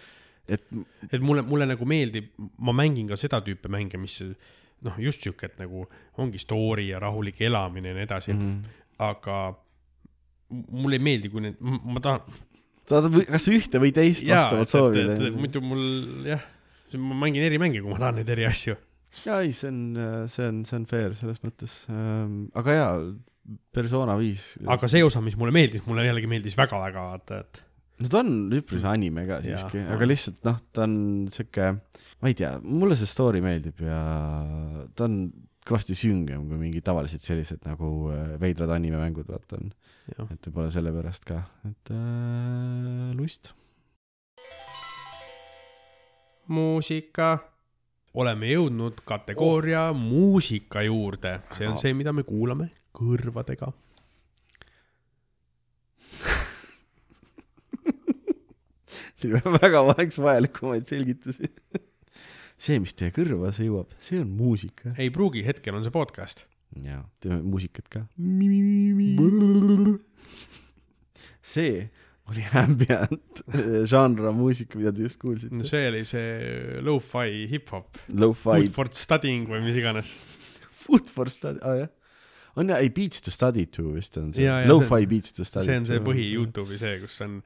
Et 0.48 0.64
et 1.12 1.22
mulle, 1.22 1.41
mulle 1.46 1.68
nagu 1.70 1.88
meeldib, 1.89 2.32
ma 2.38 2.74
mängin 2.76 3.10
ka 3.10 3.18
seda 3.20 3.41
tüüpi 3.46 3.72
mänge, 3.72 4.00
mis 4.02 4.22
noh, 4.86 4.98
just 5.02 5.26
siuke, 5.26 5.50
et 5.50 5.60
nagu 5.62 5.86
ongi 6.22 6.41
story 6.41 6.89
ja 6.91 7.02
rahulik 7.02 7.39
elamine 7.46 7.91
ja 7.91 7.98
nii 7.98 8.08
edasi 8.08 8.34
mm, 8.34 8.41
mm, 8.41 8.58
-hmm. 8.62 8.82
aga 9.08 9.38
mulle 10.72 11.00
ei 11.00 11.06
meeldi, 11.10 11.32
kui 11.34 11.41
need, 11.41 11.60
ma 11.60 12.02
tahan. 12.04 12.41
saad 12.86 13.10
või- 13.14 13.28
kas 13.28 13.48
ühte 13.50 13.82
või 13.82 13.93
teist 13.96 14.28
vastavalt 14.30 14.70
soovile. 14.70 15.32
muidu 15.34 15.62
mul 15.62 15.86
jah, 16.30 16.43
ma 17.02 17.18
mängin 17.26 17.46
eri 17.48 17.62
mänge, 17.62 17.82
kui 17.82 17.91
ma 17.91 18.02
tahan 18.02 18.22
neid 18.22 18.30
eri 18.30 18.46
asju. 18.46 18.78
jaa, 19.26 19.41
ei, 19.41 19.54
see 19.56 19.72
on, 19.72 19.80
see 20.30 20.48
on, 20.48 20.66
see 20.68 20.78
on 20.78 20.86
fair 20.86 21.16
selles 21.18 21.41
mõttes, 21.41 21.80
aga 22.62 22.78
jaa, 22.78 22.91
persona 23.74 24.18
viis. 24.20 24.54
aga 24.68 24.89
see 24.91 25.04
osa, 25.06 25.22
mis 25.26 25.38
mulle 25.39 25.56
meeldis, 25.56 25.86
mulle 25.88 26.06
jällegi 26.06 26.30
meeldis 26.30 26.58
väga-väga 26.58 27.10
vaata, 27.10 27.41
et 27.46 27.64
no 28.02 28.12
ta 28.12 28.22
on 28.22 28.32
üpris 28.56 28.86
anime 28.88 29.26
ka 29.30 29.39
siiski, 29.46 29.82
aga 29.96 30.08
lihtsalt 30.08 30.43
noh, 30.48 30.60
ta 30.76 30.86
on 30.88 30.96
sihuke, 31.32 31.72
ma 32.22 32.32
ei 32.32 32.38
tea, 32.38 32.56
mulle 32.64 32.98
see 33.00 33.10
story 33.10 33.41
meeldib 33.43 33.84
ja 33.86 34.00
ta 34.96 35.08
on 35.08 35.20
kõvasti 35.66 35.98
süngem 35.98 36.46
kui 36.50 36.60
mingid 36.62 36.86
tavalised 36.86 37.24
sellised 37.24 37.64
nagu 37.66 38.12
äh, 38.14 38.36
veidrad 38.41 38.76
animemängud, 38.76 39.28
vaata 39.30 39.58
on, 39.58 39.72
et 40.28 40.50
võib-olla 40.50 40.70
sellepärast 40.74 41.26
ka, 41.28 41.41
et 41.70 41.93
äh, 41.96 43.12
lust. 43.18 43.54
muusika. 46.54 47.38
oleme 48.16 48.52
jõudnud 48.52 49.02
kategooria 49.04 49.89
oh. 49.89 49.98
muusika 49.98 50.86
juurde, 50.86 51.39
see 51.58 51.68
on 51.68 51.80
see, 51.82 51.96
mida 51.98 52.14
me 52.14 52.24
kuulame 52.24 52.70
kõrvadega. 52.96 53.74
Siin 59.16 59.38
on 59.39 59.55
väga 59.61 59.82
vaheks 59.91 60.18
vajalikumaid 60.22 60.86
selgitusi. 60.89 61.49
see, 62.57 62.80
mis 62.80 62.93
teie 62.95 63.11
kõrvadesse 63.16 63.66
jõuab, 63.68 63.91
see 63.99 64.20
on 64.24 64.30
muusika. 64.38 64.93
ei 64.97 65.09
pruugi, 65.13 65.43
hetkel 65.47 65.76
on 65.78 65.84
see 65.88 65.93
podcast. 65.95 66.45
jaa, 66.84 67.01
teeme 67.24 67.41
muusikat 67.43 67.88
ka. 67.91 68.05
see 71.55 71.89
oli 72.32 72.41
ambient 72.57 73.43
žanra 73.91 74.32
muusika, 74.34 74.80
mida 74.80 74.91
te 74.95 75.03
just 75.05 75.20
kuulsite. 75.22 75.59
see 75.68 75.84
oli 75.91 76.01
see 76.07 76.80
lo-fi 76.86 77.45
hip-hop, 77.51 77.99
Lo-fi 78.18 78.63
food 78.63 78.72
for 78.74 78.89
studying 78.97 79.45
või 79.49 79.61
mis 79.68 79.78
iganes. 79.78 80.16
Food 80.86 81.09
for 81.13 81.30
study, 81.34 81.61
aa 81.66 81.76
jah. 81.84 81.91
on 82.57 82.72
jah, 82.74 82.82
ei 82.82 82.89
Beats 82.93 83.22
to 83.26 83.32
study 83.34 83.68
to 83.70 83.91
vist 83.93 84.18
on 84.22 84.34
see 84.34 84.47
Lo-fi 84.70 85.03
see- 85.03 85.11
beats 85.13 85.36
to 85.38 85.45
study. 85.45 85.66
see 85.70 85.78
on 85.82 85.86
see 85.86 86.01
põhi. 86.05 86.26
Youtube'i 86.34 86.78
see, 86.82 86.97
kus 87.03 87.20
on 87.26 87.39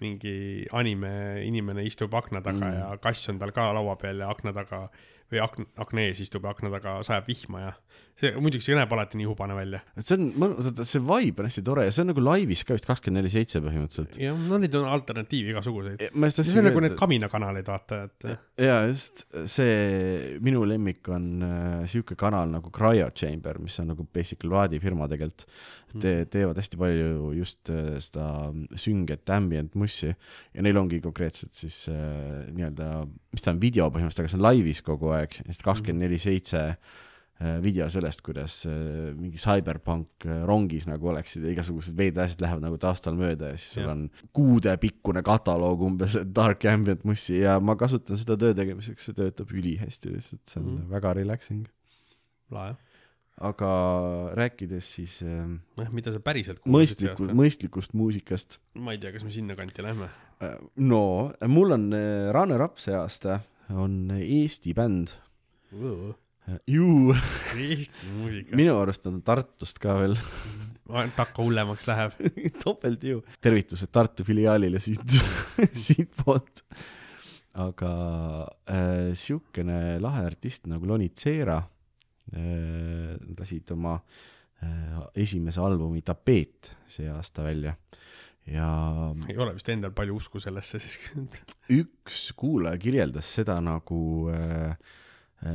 mingi 0.00 0.66
anime 0.72 1.42
inimene 1.46 1.84
istub 1.88 2.14
akna 2.14 2.40
taga 2.44 2.66
Mm. 2.68 2.78
ja 2.80 2.96
kass 3.02 3.28
on 3.28 3.38
tal 3.38 3.50
ka 3.52 3.72
laua 3.72 3.96
peal 3.96 4.20
ja 4.20 4.28
akna 4.30 4.52
taga 4.52 4.88
või 5.32 5.40
akna, 5.42 5.64
akna 5.76 6.00
ees 6.06 6.20
istub 6.20 6.44
ja 6.44 6.50
akna 6.50 6.70
taga 6.70 6.98
sajab 7.02 7.26
vihma 7.26 7.60
ja 7.60 7.72
see 8.18 8.32
muidugi 8.42 8.66
see 8.66 8.76
näeb 8.76 8.92
alati 8.94 9.18
nii 9.20 9.28
hubane 9.28 9.54
välja. 9.54 9.80
see 10.00 10.16
on 10.16 10.28
mõnus, 10.42 10.70
see 10.90 11.02
vibe 11.04 11.44
on 11.44 11.48
hästi 11.48 11.62
tore 11.66 11.86
ja 11.86 11.94
see 11.94 12.02
on 12.02 12.10
nagu 12.12 12.24
laivis 12.24 12.64
ka 12.66 12.74
vist 12.74 12.88
kakskümmend 12.88 13.22
neli 13.22 13.32
seitse 13.32 13.62
põhimõtteliselt. 13.62 14.18
jah, 14.22 14.40
no 14.50 14.58
neid 14.58 14.74
on 14.78 14.88
alternatiive 14.90 15.54
igasuguseid. 15.54 16.02
see 16.34 16.58
on 16.58 16.68
nagu 16.70 16.82
need 16.82 16.98
kaminakanalid, 16.98 17.70
vaata, 17.70 18.02
et 18.08 18.28
jaa, 18.66 18.82
just 18.90 19.24
see 19.50 20.36
minu 20.44 20.64
lemmik 20.66 21.06
on 21.14 21.30
äh, 21.46 21.88
sihuke 21.90 22.18
kanal 22.18 22.50
nagu 22.50 22.74
Cryo 22.74 23.10
Chamber, 23.14 23.62
mis 23.62 23.78
on 23.82 23.92
nagu 23.94 24.06
basically 24.12 24.48
plaadifirma 24.48 25.08
tegelikult. 25.10 25.46
Te 25.88 26.26
teevad 26.28 26.58
hästi 26.60 26.76
palju 26.76 27.30
just 27.38 27.70
äh, 27.72 27.96
seda 28.04 28.50
sünget 28.76 29.30
ambient 29.32 29.72
mussi 29.78 30.10
ja 30.10 30.64
neil 30.64 30.76
ongi 30.76 30.98
konkreetselt 31.00 31.56
siis 31.56 31.86
äh, 31.88 32.44
nii-öelda, 32.52 33.06
mis 33.32 33.44
ta 33.44 33.54
on, 33.54 33.60
video 33.62 33.86
põhimõtteliselt, 33.88 34.26
aga 34.26 34.32
see 34.34 34.40
on 34.40 34.44
laivis 34.44 34.82
kogu 34.84 35.14
aeg, 35.16 35.38
sest 35.46 35.64
kakskümmend 35.64 36.04
neli 36.04 36.20
seitse 36.20 36.64
äh, 36.74 37.06
video 37.62 37.86
sellest, 37.86 38.22
kuidas 38.26 38.64
äh, 38.66 39.12
mingi 39.14 39.38
CyberPunk 39.38 40.26
äh, 40.26 40.40
rongis 40.48 40.88
nagu 40.90 41.12
oleksid 41.12 41.44
ja 41.46 41.52
igasugused 41.52 41.94
veidrad 41.98 42.26
asjad 42.26 42.42
lähevad 42.42 42.66
nagu 42.66 42.80
taustal 42.82 43.14
mööda 43.18 43.52
ja 43.52 43.60
siis 43.60 43.76
sul 43.76 43.84
Jah. 43.84 43.92
on 43.92 44.32
kuudepikkune 44.34 45.22
kataloog 45.26 45.84
umbes 45.86 46.18
dark 46.34 46.66
ambient 46.66 47.06
mussi 47.06 47.38
ja 47.44 47.60
ma 47.62 47.78
kasutan 47.78 48.18
seda 48.18 48.34
töö 48.40 48.58
tegemiseks, 48.58 49.06
see 49.06 49.14
töötab 49.20 49.54
ülihästi 49.54 50.10
lihtsalt, 50.16 50.42
see 50.50 50.58
on 50.64 50.68
mm. 50.72 50.84
väga 50.96 51.14
relaxing. 51.20 51.64
lahe. 52.50 52.74
aga 53.38 53.72
rääkides 54.34 54.92
siis 54.98 55.20
äh, 55.22 55.46
noh, 55.78 55.94
mida 55.94 56.10
sa 56.10 56.18
päriselt 56.24 56.66
mõistliku, 56.66 57.30
mõistlikust 57.38 57.94
muusikast, 57.94 58.58
ma 58.82 58.98
ei 58.98 59.02
tea, 59.04 59.14
kas 59.14 59.22
me 59.22 59.30
sinnakanti 59.30 59.86
lähme. 59.86 60.10
no 60.74 61.02
mul 61.46 61.78
on 61.78 61.92
äh, 61.94 62.32
runner-up 62.34 62.82
see 62.82 62.98
aasta, 62.98 63.44
on 63.70 64.08
Eesti 64.18 64.74
bänd. 64.74 65.14
Ju, 66.76 67.14
Eesti 67.56 68.12
muusika. 68.16 68.56
minu 68.56 68.76
arust 68.80 69.06
on 69.10 69.20
ta 69.20 69.34
Tartust 69.34 69.80
ka 69.82 69.96
veel, 70.00 70.16
takka 71.18 71.42
hullemaks 71.42 71.88
läheb. 71.90 72.14
topelt 72.64 73.04
ju. 73.04 73.22
tervitused 73.40 73.92
Tartu 73.92 74.24
filiaalile 74.24 74.80
siit, 74.82 75.18
siitpoolt. 75.86 76.64
aga 77.58 77.92
äh, 78.70 79.10
siukene 79.18 79.98
lahe 80.00 80.24
artist 80.28 80.68
nagu 80.70 80.86
Loni 80.86 81.10
Tseera 81.10 81.58
äh, 81.58 83.16
lasid 83.38 83.74
oma 83.74 83.96
äh, 84.62 85.02
esimese 85.24 85.60
albumi 85.64 86.04
Tapeet 86.06 86.70
see 86.88 87.10
aasta 87.10 87.42
välja 87.44 87.74
ja 88.48 88.68
ei 89.28 89.36
ole 89.36 89.52
vist 89.56 89.68
endal 89.68 89.92
palju 89.96 90.16
usku 90.16 90.40
sellesse 90.40 90.78
siis. 90.80 91.00
üks 91.74 92.30
kuulaja 92.38 92.78
kirjeldas 92.80 93.34
seda 93.40 93.58
nagu 93.64 93.98
äh, 94.32 94.78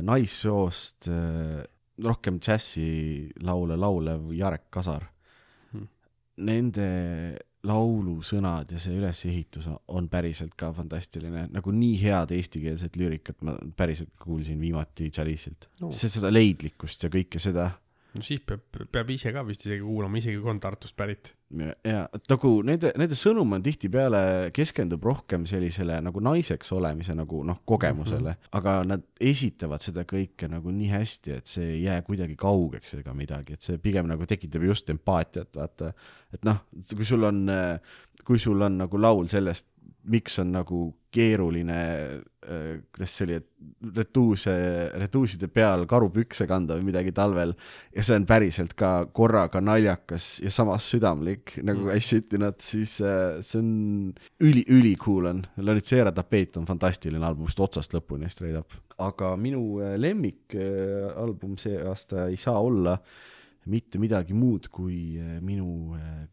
naissoost 0.02 1.08
äh, 1.12 1.64
rohkem 2.04 2.38
džässilaule 2.40 3.76
laulev 3.76 4.30
Jarek 4.34 4.70
Kasar 4.70 5.10
Hmm. 5.74 5.88
Nende 6.46 6.88
laulusõnad 7.64 8.72
ja 8.74 8.80
see 8.82 8.98
ülesehitus 8.98 9.66
on 9.88 10.08
päriselt 10.12 10.52
ka 10.58 10.68
fantastiline, 10.76 11.46
nagu 11.52 11.72
nii 11.72 11.94
head 12.02 12.34
eestikeelset 12.36 12.98
lüürikat 13.00 13.40
ma 13.46 13.54
päriselt 13.76 14.12
kuulsin 14.20 14.60
viimati 14.60 15.10
Chalice'ilt 15.10 15.68
No. 15.80 15.88
no.. 15.88 15.92
see, 15.96 16.10
seda 16.12 16.30
leidlikkust 16.32 17.06
ja 17.06 17.10
kõike 17.12 17.40
seda 17.42 17.70
no 18.14 18.22
siis 18.22 18.44
peab, 18.46 18.66
peab 18.92 19.10
ise 19.10 19.32
ka 19.34 19.42
vist 19.48 19.64
isegi 19.66 19.82
kuulama, 19.82 20.20
isegi 20.20 20.38
kui 20.38 20.52
on 20.52 20.60
Tartust 20.62 20.96
pärit. 20.96 21.32
Ja 21.84 22.04
nagu 22.30 22.50
nende, 22.66 22.92
nende 22.98 23.16
sõnum 23.18 23.56
on 23.56 23.64
tihtipeale 23.64 24.50
keskendub 24.54 25.04
rohkem 25.04 25.46
sellisele 25.48 26.00
nagu 26.04 26.22
naiseks 26.24 26.72
olemise 26.76 27.16
nagu 27.16 27.42
noh, 27.46 27.60
kogemusele 27.64 28.30
mm, 28.32 28.40
-hmm. 28.40 28.56
aga 28.60 28.76
nad 28.88 29.04
esitavad 29.20 29.82
seda 29.84 30.06
kõike 30.08 30.48
nagu 30.50 30.70
nii 30.70 30.90
hästi, 30.92 31.36
et 31.38 31.46
see 31.50 31.68
ei 31.76 31.82
jää 31.84 32.02
kuidagi 32.02 32.36
kaugeks 32.36 32.94
ega 33.00 33.14
midagi, 33.14 33.58
et 33.58 33.62
see 33.62 33.78
pigem 33.78 34.08
nagu 34.10 34.26
tekitab 34.26 34.62
just 34.62 34.90
empaatiat, 34.90 35.54
vaata. 35.56 35.92
et 36.34 36.44
noh, 36.44 36.64
kui 36.96 37.04
sul 37.04 37.24
on, 37.24 37.46
kui 38.24 38.38
sul 38.38 38.62
on 38.62 38.78
nagu 38.78 39.00
laul 39.00 39.28
sellest, 39.28 39.66
miks 40.10 40.38
on 40.42 40.50
nagu 40.52 40.84
keeruline, 41.14 41.76
kuidas 42.90 43.12
see 43.14 43.24
oli, 43.28 43.36
et 43.38 43.92
retuuse, 43.94 44.54
retuuside 44.98 45.46
peal 45.54 45.84
karupükse 45.88 46.44
kanda 46.50 46.74
või 46.74 46.88
midagi 46.88 47.12
talvel 47.14 47.52
ja 47.94 48.02
see 48.02 48.18
on 48.18 48.26
päriselt 48.26 48.74
ka 48.76 48.90
korraga 49.14 49.62
naljakas 49.62 50.42
ja 50.42 50.50
samas 50.52 50.88
südamlik 50.90 51.54
nagu 51.62 51.84
Mm. 51.84 51.96
I 51.96 52.00
shit 52.00 52.32
in 52.32 52.46
it, 52.46 52.60
siis 52.64 52.96
äh, 53.04 53.40
see 53.44 53.60
on 53.60 54.14
üli, 54.44 54.64
ülikool 54.72 55.28
on. 55.30 55.42
Loritsera 55.64 56.12
tapeet 56.14 56.56
on 56.60 56.66
fantastiline 56.68 57.24
album 57.26 57.48
vist 57.48 57.60
otsast 57.60 57.94
lõpuni 57.96 58.30
straight 58.32 58.58
up. 58.58 58.72
aga 58.98 59.32
minu 59.36 59.80
äh, 59.82 59.96
lemmikalbum 59.98 61.56
see 61.58 61.80
aasta 61.82 62.28
ei 62.30 62.36
saa 62.38 62.60
olla 62.62 62.94
mitte 63.66 63.98
midagi 63.98 64.36
muud 64.38 64.68
kui 64.70 65.18
äh, 65.18 65.40
minu 65.42 65.96
äh, 65.98 66.24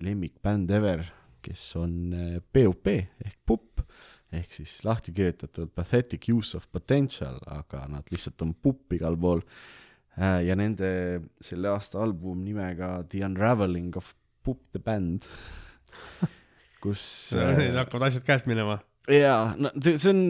lemmikbänd 0.00 0.70
ever, 0.70 1.04
kes 1.46 1.70
on 1.78 1.96
äh, 2.12 2.36
PUP 2.52 2.90
ehk 2.90 3.38
Pupp 3.46 3.86
ehk 4.34 4.52
siis 4.52 4.78
lahti 4.86 5.14
kirjutatud 5.14 5.70
Pathetic 5.74 6.28
Use 6.32 6.56
of 6.58 6.66
Potential, 6.72 7.38
aga 7.52 7.84
nad 7.90 8.08
lihtsalt 8.10 8.42
on 8.44 8.54
pupp 8.54 8.96
igal 8.96 9.18
pool. 9.20 9.42
ja 10.16 10.54
nende 10.56 10.88
selle 11.44 11.68
aasta 11.68 12.00
album 12.00 12.40
nimega 12.44 13.02
The 13.04 13.20
Unraveling 13.26 13.96
of 14.00 14.14
Pupp 14.44 14.62
the 14.72 14.80
Band, 14.80 15.26
kus 16.82 17.02
Need 17.36 17.76
hakkavad 17.76 18.08
asjad 18.08 18.24
käest 18.24 18.48
minema. 18.48 18.78
jaa, 19.12 19.54
no 19.60 19.72
see, 19.76 19.98
see 20.00 20.14
on, 20.14 20.22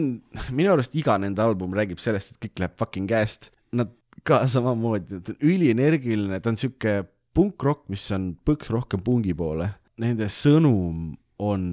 minu 0.51 0.73
arust 0.73 0.95
iga 0.99 1.15
nende 1.21 1.43
album 1.43 1.75
räägib 1.77 2.03
sellest, 2.03 2.35
et 2.35 2.47
kõik 2.47 2.63
läheb 2.63 2.75
fucking 2.81 3.07
käest. 3.09 3.51
Nad 3.77 3.95
ka 4.27 4.41
samamoodi, 4.49 5.21
ta 5.23 5.35
on 5.35 5.47
ülienergiline, 5.53 6.41
ta 6.43 6.51
on 6.51 6.59
sihuke 6.59 6.99
punkrock, 7.37 7.85
mis 7.93 8.03
on 8.15 8.31
põks 8.47 8.71
rohkem 8.73 9.03
pungi 9.05 9.35
poole. 9.37 9.69
Nende 9.97 10.27
sõnum 10.29 11.15
on 11.41 11.63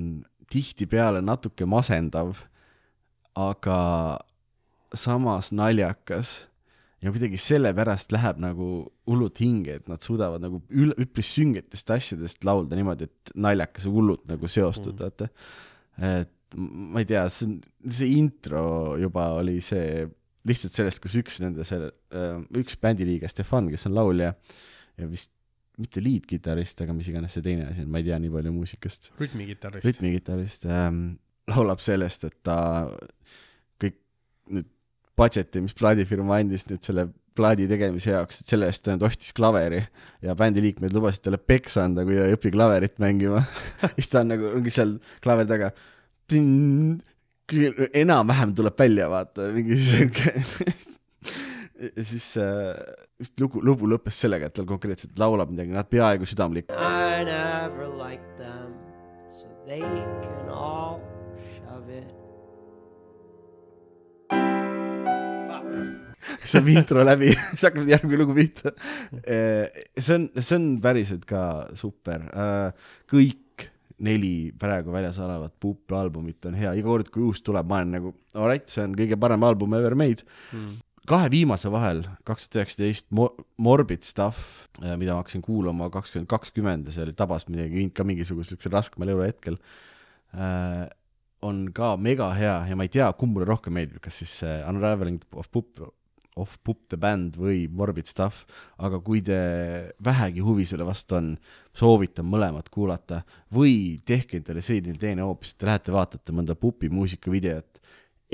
tihtipeale 0.53 1.20
natuke 1.25 1.66
masendav, 1.68 2.45
aga 3.35 3.79
samas 4.95 5.51
naljakas 5.53 6.37
ja 7.05 7.12
kuidagi 7.12 7.37
sellepärast 7.41 8.14
läheb 8.14 8.39
nagu 8.41 8.68
hullult 9.11 9.41
hinge, 9.43 9.79
et 9.81 9.91
nad 9.91 10.01
suudavad 10.05 10.45
nagu 10.45 10.62
üle, 10.72 10.95
üpris 11.03 11.35
süngetest 11.37 11.91
asjadest 11.93 12.47
laulda 12.47 12.79
niimoodi, 12.79 13.11
et 13.11 13.35
naljakas 13.37 13.89
ja 13.89 13.93
hullult 13.93 14.25
nagu 14.31 14.49
seostud 14.49 14.95
mm., 14.95 15.03
vaata. 15.03 15.29
et 16.14 16.33
ma 16.57 17.03
ei 17.03 17.09
tea, 17.09 17.27
see, 17.35 17.59
see 17.91 18.14
intro 18.20 18.95
juba 19.01 19.33
oli 19.41 19.59
see 19.64 20.07
lihtsalt 20.49 20.77
sellest, 20.77 21.01
kus 21.03 21.16
üks 21.20 21.41
nende 21.43 21.64
selle, 21.66 21.91
äh, 22.14 22.39
üks 22.61 22.77
bändiliige, 22.81 23.29
Stefan, 23.33 23.68
kes 23.72 23.89
on 23.89 23.97
laulja 23.97 24.35
ja 25.01 25.09
vist 25.11 25.33
mitte 25.81 26.03
liidkitarrist, 26.03 26.81
aga 26.85 26.95
mis 26.95 27.09
iganes 27.11 27.35
see 27.35 27.45
teine 27.45 27.66
asi 27.70 27.83
on, 27.83 27.91
ma 27.91 28.01
ei 28.01 28.07
tea 28.07 28.18
nii 28.22 28.33
palju 28.35 28.53
muusikast. 28.55 29.11
rütmikitarrist. 29.20 29.87
rütmikitarrist 29.89 30.68
ähm,, 30.70 31.03
laulab 31.51 31.83
sellest, 31.83 32.27
et 32.29 32.37
ta 32.47 32.57
kõik 33.83 33.99
nüüd 34.55 34.70
budget'i, 35.18 35.62
mis 35.64 35.77
plaadifirma 35.79 36.41
andis 36.43 36.66
nüüd 36.70 36.83
selle 36.87 37.09
plaadi 37.35 37.66
tegemise 37.70 38.12
jaoks, 38.12 38.43
et 38.43 38.53
selle 38.53 38.68
eest 38.70 38.85
ta 38.85 38.95
nüüd 38.95 39.07
ostis 39.09 39.35
klaveri 39.35 39.83
ja 40.22 40.37
bändi 40.39 40.62
liikmed 40.62 40.95
lubasid 40.95 41.27
talle 41.27 41.41
peksa 41.43 41.89
anda, 41.89 42.05
kui 42.07 42.18
ta 42.18 42.29
ei 42.29 42.37
õpi 42.37 42.55
klaverit 42.55 43.01
mängima 43.03 43.43
siis 43.97 44.12
ta 44.12 44.22
on 44.22 44.31
nagu, 44.35 44.53
ongi 44.61 44.75
seal 44.75 44.97
klaveri 45.25 45.51
taga. 45.51 45.72
enam-vähem 48.05 48.55
tuleb 48.57 48.79
välja, 48.79 49.11
vaata, 49.11 49.51
mingi 49.53 49.81
siuke 49.83 50.39
ja 51.75 52.05
siis 52.07 52.37
äh, 52.39 52.75
vist 53.18 53.39
lugu, 53.43 53.62
lugu 53.64 53.89
lõppes 53.91 54.18
sellega, 54.25 54.49
et 54.49 54.57
tal 54.57 54.66
konkreetselt 54.68 55.18
laulab 55.18 55.53
midagi, 55.53 55.75
nad 55.75 55.89
peaaegu 55.91 56.27
südamlik. 56.29 56.70
I 56.70 57.25
never 57.27 57.89
liked 57.91 58.37
them, 58.39 58.75
so 59.31 59.51
they 59.66 59.83
can 59.83 60.51
all 60.51 61.01
shove 61.57 61.91
it. 61.91 62.12
saab 66.45 66.68
intro 66.68 67.03
läbi 67.05 67.31
siis 67.55 67.64
hakkab 67.66 67.89
järgmine 67.89 68.20
lugu 68.22 68.37
pihta. 68.37 68.75
Äh, 69.22 69.85
see 69.99 70.18
on, 70.18 70.29
see 70.39 70.59
on 70.59 70.68
päriselt 70.85 71.27
ka 71.29 71.43
super. 71.79 72.29
Äh, 72.31 72.95
kõik 73.11 73.41
neli 74.05 74.51
praegu 74.59 74.93
väljas 74.93 75.20
olevat 75.22 75.55
Pup 75.62 75.93
albumit 75.97 76.47
on 76.51 76.57
hea, 76.59 76.72
iga 76.77 76.87
kord, 76.87 77.11
kui 77.14 77.22
uus 77.25 77.41
tuleb, 77.47 77.66
ma 77.70 77.79
olen 77.81 77.95
nagu, 77.95 78.11
alright, 78.37 78.66
see 78.70 78.83
on 78.83 78.97
kõige 78.99 79.16
parem 79.18 79.47
album 79.47 79.75
ever 79.79 79.95
made 79.99 80.27
mm 80.51 80.83
kahe 81.09 81.29
viimase 81.33 81.71
vahel, 81.73 82.03
kaks 82.25 82.49
tuhat 82.49 82.63
üheksateist, 82.63 83.09
Morbid 83.61 84.05
Stuff, 84.07 84.69
äh, 84.81 84.95
mida 85.01 85.15
ma 85.15 85.23
hakkasin 85.23 85.45
kuulama 85.45 85.91
kakskümmend 85.93 86.31
kakskümmend 86.31 86.89
ja 86.89 86.97
see 86.97 87.05
oli, 87.05 87.17
tabas 87.17 87.45
midagi 87.51 87.89
ka 87.95 88.07
mingisugusel 88.09 88.57
siuksel 88.57 88.73
raskemal 88.75 89.13
eluhetkel 89.13 89.59
äh,, 90.33 90.87
on 91.45 91.67
ka 91.77 91.95
mega 92.01 92.31
hea 92.37 92.57
ja 92.71 92.79
ma 92.79 92.87
ei 92.87 92.93
tea, 92.93 93.11
kumb 93.19 93.37
mulle 93.37 93.51
rohkem 93.51 93.77
meeldib, 93.77 94.01
kas 94.05 94.23
siis 94.23 94.33
see 94.41 94.55
Unraveling 94.65 95.21
of 95.37 95.51
Pup, 95.53 95.83
of 96.41 96.57
Pup 96.65 96.81
the 96.89 96.97
Band 97.01 97.37
või 97.37 97.67
Morbid 97.69 98.09
Stuff, 98.09 98.47
aga 98.81 98.99
kui 99.05 99.21
te 99.25 99.37
vähegi 100.05 100.41
huvi 100.45 100.65
selle 100.69 100.87
vastu 100.89 101.19
on, 101.19 101.35
soovitan 101.77 102.27
mõlemat 102.31 102.71
kuulata 102.73 103.21
või 103.53 104.01
tehke 104.09 104.41
endale 104.41 104.65
selline 104.65 104.97
teine 105.01 105.27
hoopis, 105.27 105.53
te 105.59 105.69
lähete 105.69 105.93
vaatate 105.93 106.33
mõnda 106.33 106.57
Pupi 106.57 106.89
muusikavideot 106.89 107.84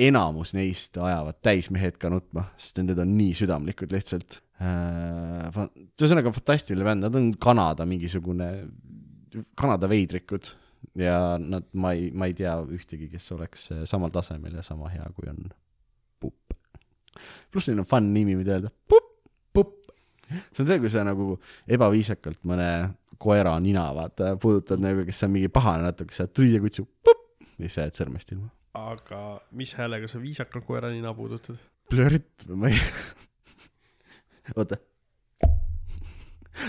enamus 0.00 0.54
neist 0.56 0.96
ajavad 1.00 1.40
täismehed 1.44 1.98
ka 2.00 2.10
nutma, 2.12 2.46
sest 2.60 2.80
need 2.82 2.98
on 3.00 3.12
nii 3.16 3.34
südamlikud 3.38 3.92
lihtsalt 3.94 4.40
äh,. 4.62 5.60
ühesõnaga 6.00 6.32
fantastiline 6.34 6.86
bänd, 6.86 7.04
nad 7.06 7.18
on 7.18 7.30
Kanada 7.40 7.86
mingisugune, 7.88 8.50
Kanada 9.58 9.90
veidrikud 9.90 10.52
ja 10.98 11.16
nad, 11.40 11.68
ma 11.72 11.94
ei, 11.96 12.10
ma 12.12 12.30
ei 12.30 12.36
tea 12.36 12.54
ühtegi, 12.64 13.10
kes 13.12 13.28
oleks 13.36 13.68
samal 13.88 14.12
tasemel 14.14 14.56
ja 14.58 14.64
sama 14.66 14.90
hea, 14.92 15.06
kui 15.16 15.28
on 15.30 15.42
Pupp. 16.20 16.54
pluss 17.52 17.68
neil 17.68 17.82
on 17.82 17.88
fun 17.88 18.12
nimi, 18.14 18.36
mida 18.38 18.56
öelda, 18.56 18.72
Pupp, 18.88 19.12
Pupp. 19.52 19.92
see 20.28 20.64
on 20.64 20.70
see, 20.70 20.80
kui 20.82 20.92
sa 20.92 21.04
nagu 21.06 21.34
ebaviisakalt 21.68 22.40
mõne 22.48 22.70
koera 23.20 23.58
nina 23.60 23.90
vaata 23.96 24.32
puudutad 24.40 24.80
nagu, 24.80 25.04
kes 25.04 25.26
on 25.26 25.36
mingi 25.36 25.52
pahane 25.52 25.90
natuke, 25.90 26.16
sa 26.16 26.28
tulid 26.28 26.56
ja 26.56 26.62
kutsu, 26.64 26.86
Pupp, 27.04 27.28
ja 27.58 27.66
siis 27.66 27.76
sa 27.76 27.86
jääd 27.86 28.00
sõrmest 28.00 28.32
ilma 28.36 28.48
aga 28.74 29.40
mis 29.56 29.74
häälega 29.74 30.08
sa 30.08 30.20
viisakalt 30.22 30.66
koera 30.66 30.90
nina 30.92 31.14
puudutad? 31.14 31.58
plört 31.90 32.46
või 32.46 32.60
ma 32.62 32.70
ei 32.70 32.78
oota 34.58 34.78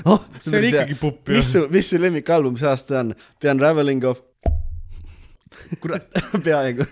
oh, 0.09 0.25
see 0.41 0.57
oli 0.57 0.71
ikkagi 0.73 0.97
pupp 0.97 1.29
ju. 1.29 1.37
mis 1.37 1.51
su, 1.53 1.63
mis 1.73 1.91
su 1.93 2.01
lemmikalbum 2.01 2.57
see 2.57 2.69
aasta 2.69 2.99
on? 3.03 3.13
The 3.39 3.53
Unraveling 3.53 4.05
of 4.09 4.23
kurat, 5.83 6.09
peaaegu 6.45 6.87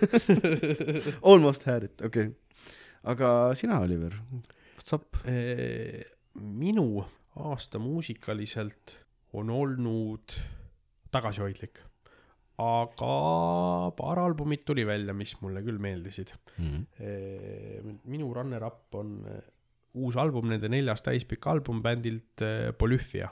Almost 1.31 1.65
had 1.69 1.89
it, 1.89 2.01
okei 2.01 2.29
okay.. 2.29 2.35
aga 3.03 3.55
sina, 3.57 3.81
Oliver, 3.81 4.13
what's 4.75 4.93
up? 4.93 5.17
minu 6.39 7.03
aasta 7.49 7.79
muusikaliselt 7.81 8.97
on 9.33 9.49
olnud 9.49 10.37
tagasihoidlik 11.11 11.81
aga 12.59 13.91
paar 13.97 14.19
albumit 14.19 14.65
tuli 14.67 14.83
välja, 14.87 15.15
mis 15.15 15.35
mulle 15.41 15.63
küll 15.63 15.79
meeldisid 15.81 16.33
mm. 16.57 16.85
-hmm. 16.99 17.99
minu 18.11 18.33
runner-up 18.35 18.95
on 18.99 19.19
eh, 19.27 19.41
uus 19.95 20.17
album, 20.19 20.49
nende 20.51 20.69
neljas 20.69 21.01
täispikk 21.01 21.47
album 21.47 21.81
bändilt 21.81 22.41
eh, 22.41 22.71
Polyphia. 22.71 23.29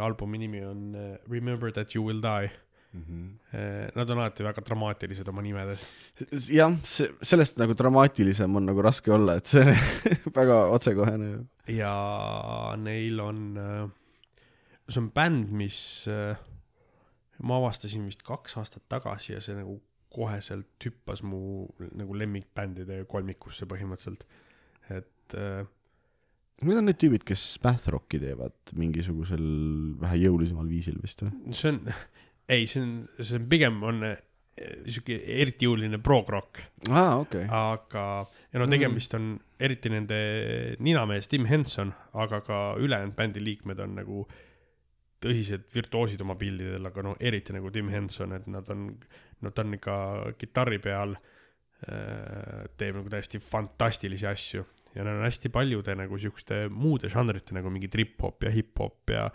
albumi 0.00 0.38
nimi 0.38 0.64
on 0.66 0.96
Remember 1.30 1.70
that 1.70 1.94
you 1.94 2.04
will 2.04 2.20
die 2.20 2.50
mm. 2.92 3.02
-hmm. 3.02 3.90
Nad 3.94 4.10
on 4.10 4.18
alati 4.18 4.42
väga 4.42 4.62
dramaatilised 4.66 5.28
oma 5.28 5.42
nimedes. 5.42 5.86
jah, 6.50 6.74
see, 6.82 7.12
sellest 7.22 7.58
nagu 7.58 7.74
dramaatilisem 7.74 8.56
on 8.56 8.66
nagu 8.66 8.82
raske 8.82 9.12
olla, 9.12 9.36
et 9.36 9.46
see 9.46 9.76
väga 10.40 10.64
otsekohene 10.66 11.30
ju. 11.30 11.46
ja 11.68 12.74
neil 12.76 13.20
on, 13.20 13.54
see 14.88 15.00
on 15.00 15.10
bänd, 15.10 15.52
mis 15.52 16.08
ma 17.42 17.58
avastasin 17.60 18.06
vist 18.08 18.24
kaks 18.26 18.56
aastat 18.60 18.84
tagasi 18.92 19.34
ja 19.34 19.42
see 19.44 19.56
nagu 19.58 19.78
koheselt 20.16 20.84
hüppas 20.84 21.22
mu 21.26 21.66
nagu 21.98 22.16
lemmikbändide 22.16 23.02
kolmikusse 23.10 23.68
põhimõtteliselt, 23.70 24.28
et 24.90 25.36
äh,. 25.36 25.64
Need 26.64 26.78
on 26.80 26.86
need 26.88 26.96
tüübid, 26.96 27.24
kes 27.28 27.42
math 27.60 27.90
rock'i 27.92 28.16
teevad 28.22 28.70
mingisugusel 28.80 29.42
vähe 30.00 30.22
jõulisemal 30.22 30.70
viisil 30.70 30.96
vist 31.02 31.20
või? 31.20 31.34
see 31.52 31.74
on, 31.74 31.82
ei, 32.48 32.64
see 32.64 32.80
on, 32.80 32.94
see 33.18 33.36
on 33.36 33.50
pigem 33.50 33.82
on 33.84 34.00
äh, 34.08 34.14
sihuke 34.86 35.18
eriti 35.36 35.68
jõuline 35.68 36.00
prog-rock. 36.00 36.62
aa, 36.88 37.18
okei 37.18 37.44
okay.. 37.44 37.50
aga, 37.52 38.06
ja 38.54 38.62
no 38.62 38.70
tegemist 38.72 39.18
on 39.18 39.34
eriti 39.60 39.92
nende 39.92 40.22
ninamees 40.80 41.28
Tim 41.28 41.44
Henson, 41.50 41.92
aga 42.16 42.40
ka 42.46 42.62
ülejäänud 42.80 43.18
bändi 43.18 43.44
liikmed 43.44 43.84
on 43.84 43.98
nagu 44.00 44.24
äh, 44.24 44.45
tõsised 45.22 45.68
virtuoosid 45.74 46.20
oma 46.22 46.36
pildidel, 46.38 46.90
aga 46.90 47.04
no 47.04 47.14
eriti 47.20 47.54
nagu 47.56 47.70
Tim 47.72 47.88
Henson, 47.92 48.34
et 48.36 48.46
nad 48.50 48.68
on, 48.72 48.88
no 49.42 49.52
ta 49.52 49.64
on 49.64 49.76
ikka 49.78 49.96
kitarri 50.38 50.78
peal 50.82 51.16
äh,, 51.16 52.66
teeb 52.76 53.00
nagu 53.00 53.12
täiesti 53.12 53.40
fantastilisi 53.42 54.28
asju 54.28 54.64
ja 54.96 55.04
neil 55.04 55.18
on 55.20 55.26
hästi 55.26 55.50
paljude 55.52 55.94
nagu 55.98 56.18
siukeste 56.18 56.66
muude 56.72 57.10
žanrite 57.12 57.54
nagu 57.56 57.70
mingi 57.72 57.88
trip-hop 57.92 58.46
ja 58.46 58.52
hip-hop 58.52 59.12
ja, 59.12 59.26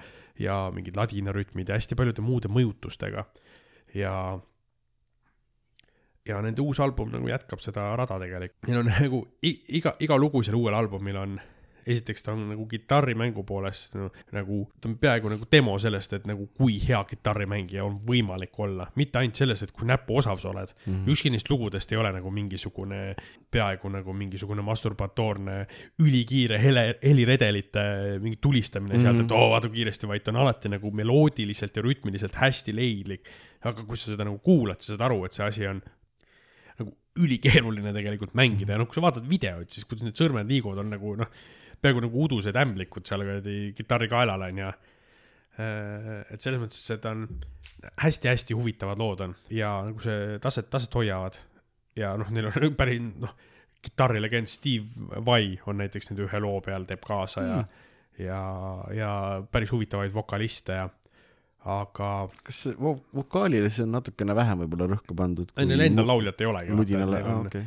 ja 0.42 0.56
mingid 0.74 0.98
ladinarütmid 0.98 1.70
ja 1.70 1.78
hästi 1.78 1.98
paljude 1.98 2.26
muude 2.26 2.50
mõjutustega. 2.50 3.26
ja, 3.94 4.14
ja 6.26 6.42
nende 6.42 6.66
uus 6.66 6.82
album 6.82 7.12
nagu 7.14 7.30
jätkab 7.30 7.62
seda 7.62 7.92
rada 7.98 8.18
tegelikult. 8.22 8.68
Neil 8.70 8.82
on 8.82 8.90
nagu 8.90 9.24
iga, 9.46 9.94
iga 10.00 10.18
lugu 10.18 10.42
seal 10.46 10.58
uuel 10.58 10.78
albumil 10.78 11.22
on 11.22 11.38
esiteks 11.86 12.24
ta 12.24 12.34
on 12.36 12.44
nagu 12.52 12.66
kitarrimängu 12.70 13.44
poolest 13.48 13.96
no, 13.98 14.10
nagu, 14.36 14.64
ta 14.82 14.90
on 14.90 14.98
peaaegu 15.02 15.32
nagu 15.34 15.48
demo 15.52 15.78
sellest, 15.82 16.14
et 16.18 16.28
nagu 16.30 16.48
kui 16.58 16.78
hea 16.84 17.02
kitarrimängija 17.10 17.86
on 17.86 17.98
võimalik 18.08 18.58
olla. 18.60 18.88
mitte 18.96 19.22
ainult 19.22 19.40
selles, 19.40 19.64
et 19.64 19.72
kui 19.76 19.88
näpuosav 19.90 20.40
sa 20.42 20.50
oled 20.50 20.74
mm. 20.74 20.94
-hmm. 20.94 21.12
ükski 21.12 21.32
neist 21.34 21.50
lugudest 21.50 21.92
ei 21.92 21.98
ole 21.98 22.12
nagu 22.12 22.32
mingisugune, 22.32 23.16
peaaegu 23.52 23.90
nagu 23.90 24.14
mingisugune 24.14 24.62
masturbatoorne, 24.62 25.68
ülikiire 26.00 26.62
hele, 26.62 26.98
heliredelite 27.04 27.84
mingi 28.20 28.38
tulistamine 28.42 28.94
mm 28.94 29.00
-hmm. 29.00 29.04
sealt, 29.04 29.26
et 29.26 29.32
oo, 29.32 29.50
vaata 29.50 29.70
kiiresti, 29.70 30.08
vaid 30.08 30.24
ta 30.24 30.32
on 30.32 30.44
alati 30.44 30.70
nagu 30.70 30.92
meloodiliselt 30.92 31.76
ja 31.76 31.82
rütmiliselt 31.82 32.36
hästi 32.36 32.76
leidlik. 32.76 33.30
aga 33.62 33.84
kui 33.84 33.98
sa 33.98 34.10
seda 34.10 34.26
nagu 34.26 34.40
kuulad, 34.40 34.82
sa 34.82 34.96
saad 34.96 35.02
aru, 35.06 35.26
et 35.26 35.34
see 35.34 35.46
asi 35.46 35.68
on 35.68 35.82
nagu 36.80 36.96
ülikeeruline 37.20 37.94
tegelikult 37.94 38.34
mängida 38.34 38.74
ja 38.74 38.82
noh, 38.82 38.88
kui 38.90 38.98
sa 38.98 39.06
vaatad 39.06 39.28
videoid, 39.30 39.70
siis 39.70 39.86
kuidas 39.86 40.08
need 40.08 40.20
sõrmed 40.20 40.50
liiguvad, 40.50 40.82
on 40.82 40.90
nagu 40.96 41.16
noh 41.20 41.28
peaaegu 41.82 42.06
nagu 42.06 42.26
udused 42.26 42.58
ämblikud 42.64 43.08
seal 43.08 43.26
kuradi 43.26 43.58
kitarri 43.78 44.10
kaelal 44.12 44.48
on 44.48 44.62
ja 44.64 44.72
äh, 44.72 46.26
et 46.30 46.42
selles 46.42 46.62
mõttes, 46.62 46.84
et 46.94 47.08
on 47.10 47.28
hästi-hästi 48.02 48.58
huvitavad 48.58 49.00
lood 49.02 49.24
on 49.26 49.36
ja 49.54 49.74
nagu 49.88 50.04
see 50.04 50.38
taset, 50.44 50.70
taset 50.74 50.94
hoiavad 51.00 51.40
ja 51.98 52.14
noh, 52.20 52.30
neil 52.34 52.52
on 52.52 52.76
päris 52.82 53.02
noh, 53.02 53.36
kitarrilegend 53.82 54.50
Steve 54.50 55.24
Vai 55.26 55.56
on 55.66 55.82
näiteks 55.82 56.12
nende 56.12 56.28
ühe 56.28 56.42
loo 56.44 56.60
peal, 56.66 56.86
teeb 56.90 57.02
kaasa 57.06 57.46
ja 57.46 57.62
mm., 57.62 57.88
ja, 58.22 58.42
ja 58.94 59.12
päris 59.52 59.72
huvitavaid 59.72 60.14
vokaliste 60.14 60.76
ja 60.76 60.90
aga. 61.66 62.10
kas 62.46 62.64
vo 62.82 62.96
vokaalile 63.16 63.70
siis 63.70 63.86
on 63.86 63.96
natukene 63.98 64.36
vähem 64.36 64.64
võib-olla 64.64 64.90
rõhku 64.96 65.16
pandud? 65.18 65.54
ei, 65.56 65.68
neil 65.70 65.86
endal 65.88 66.10
lauljat 66.14 66.42
ei 66.42 66.50
olegi. 66.50 66.76
ludinale, 66.78 67.22
aa 67.22 67.38
okei. 67.46 67.64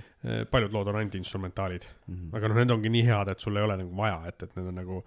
Paljud 0.51 0.73
lood 0.73 0.89
on 0.89 0.97
ainult 0.97 1.15
instrumentaalid 1.19 1.85
mm. 2.07 2.15
-hmm. 2.15 2.37
aga 2.37 2.49
noh, 2.49 2.57
need 2.57 2.71
ongi 2.71 2.93
nii 2.95 3.05
head, 3.11 3.29
et 3.33 3.41
sul 3.41 3.57
ei 3.57 3.63
ole 3.67 3.77
nagu 3.83 3.97
vaja, 3.97 4.23
et, 4.29 4.43
et 4.43 4.57
need 4.57 4.71
on 4.71 4.79
nagu 4.81 5.03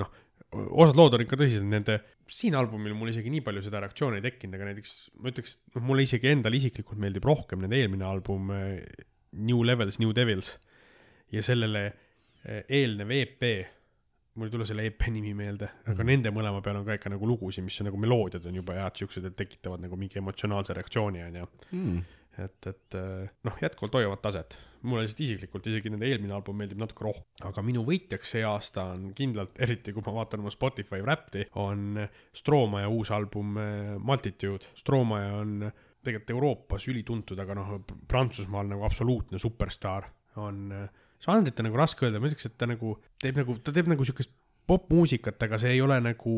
noh, 0.00 0.12
osad 0.50 0.96
lood 0.98 1.14
on 1.14 1.24
ikka 1.24 1.36
tõsised, 1.38 1.66
nende, 1.66 1.98
siin 2.30 2.54
albumil 2.58 2.94
mul 2.98 3.10
isegi 3.12 3.30
nii 3.30 3.42
palju 3.46 3.62
seda 3.66 3.82
reaktsiooni 3.84 4.18
ei 4.18 4.24
tekkinud, 4.24 4.56
aga 4.56 4.70
näiteks 4.70 4.94
ma 5.20 5.30
ütleks, 5.32 5.58
noh, 5.74 5.84
mulle 5.86 6.06
isegi 6.06 6.30
endale 6.30 6.58
isiklikult 6.58 6.98
meeldib 7.02 7.26
rohkem 7.28 7.60
nende 7.62 7.78
eelmine 7.78 8.06
album 8.08 8.50
eh, 8.56 8.80
New 9.32 9.62
Levels, 9.66 10.00
New 10.02 10.14
Devils 10.16 10.56
ja 11.30 11.42
sellele 11.42 11.84
eh, 12.44 12.64
eelnev 12.80 13.12
EP, 13.14 13.44
mul 14.34 14.48
ei 14.48 14.54
tule 14.54 14.66
selle 14.66 14.86
EP 14.88 15.08
nimi 15.10 15.34
meelde, 15.34 15.68
aga 15.84 15.98
Mhm. 16.02 16.06
nende 16.06 16.30
mõlema 16.34 16.62
peal 16.62 16.76
on 16.80 16.84
ka 16.86 16.96
ikka 16.96 17.10
nagu 17.10 17.26
lugusid, 17.26 17.64
mis 17.66 17.80
on 17.82 17.90
nagu 17.90 17.98
meloodiad 18.00 18.46
on 18.46 18.54
juba 18.54 18.78
head 18.78 18.96
siuksed, 18.96 19.24
et 19.26 19.36
tekitavad 19.36 19.82
nagu 19.84 19.96
mingi 19.96 20.18
emotsionaalse 20.18 20.74
reaktsiooni, 20.74 21.22
onju 21.28 21.46
mm.. 21.72 22.02
et, 22.44 22.66
et 22.70 22.96
eh, 22.98 23.30
noh, 23.46 23.56
jätkuvalt 23.62 23.96
hoiavad 23.98 24.22
taset. 24.24 24.58
mulle 24.80 25.02
lihtsalt 25.04 25.20
isiklikult 25.26 25.66
isegi 25.68 25.90
nende 25.92 26.08
eelmine 26.08 26.32
album 26.32 26.56
meeldib 26.56 26.78
natuke 26.80 27.04
rohkem, 27.04 27.26
aga 27.50 27.64
minu 27.64 27.82
võitjaks 27.84 28.30
see 28.36 28.44
aasta 28.48 28.86
on 28.94 29.10
kindlalt, 29.16 29.58
eriti 29.60 29.92
kui 29.92 30.04
ma 30.06 30.14
vaatan 30.16 30.40
oma 30.40 30.52
Spotify 30.54 31.02
Wrapped'i, 31.04 31.44
on 31.60 32.00
Stromae 32.36 32.88
uus 32.88 33.12
album 33.12 33.58
eh, 33.60 33.94
Multitude. 33.98 34.72
Stromae 34.80 35.28
on 35.36 35.70
tegelikult 36.00 36.32
Euroopas 36.32 36.88
ülituntud, 36.88 37.40
aga 37.44 37.58
noh, 37.58 37.74
Prantsusmaal 38.08 38.70
nagu 38.72 38.86
absoluutne 38.88 39.40
superstaar, 39.42 40.08
on, 40.40 40.70
žanrit 41.20 41.60
on 41.60 41.68
nagu 41.68 41.76
raske 41.76 42.06
öelda, 42.06 42.22
ma 42.22 42.30
ütleks, 42.30 42.48
et 42.48 42.56
ta 42.56 42.68
nagu 42.70 42.94
teeb 43.20 43.36
nagu, 43.36 43.58
ta 43.60 43.74
teeb 43.76 43.90
nagu 43.92 44.06
siukest 44.08 44.32
popmuusikat, 44.70 45.42
aga 45.44 45.58
see 45.60 45.74
ei 45.76 45.82
ole 45.84 45.98
nagu, 46.02 46.34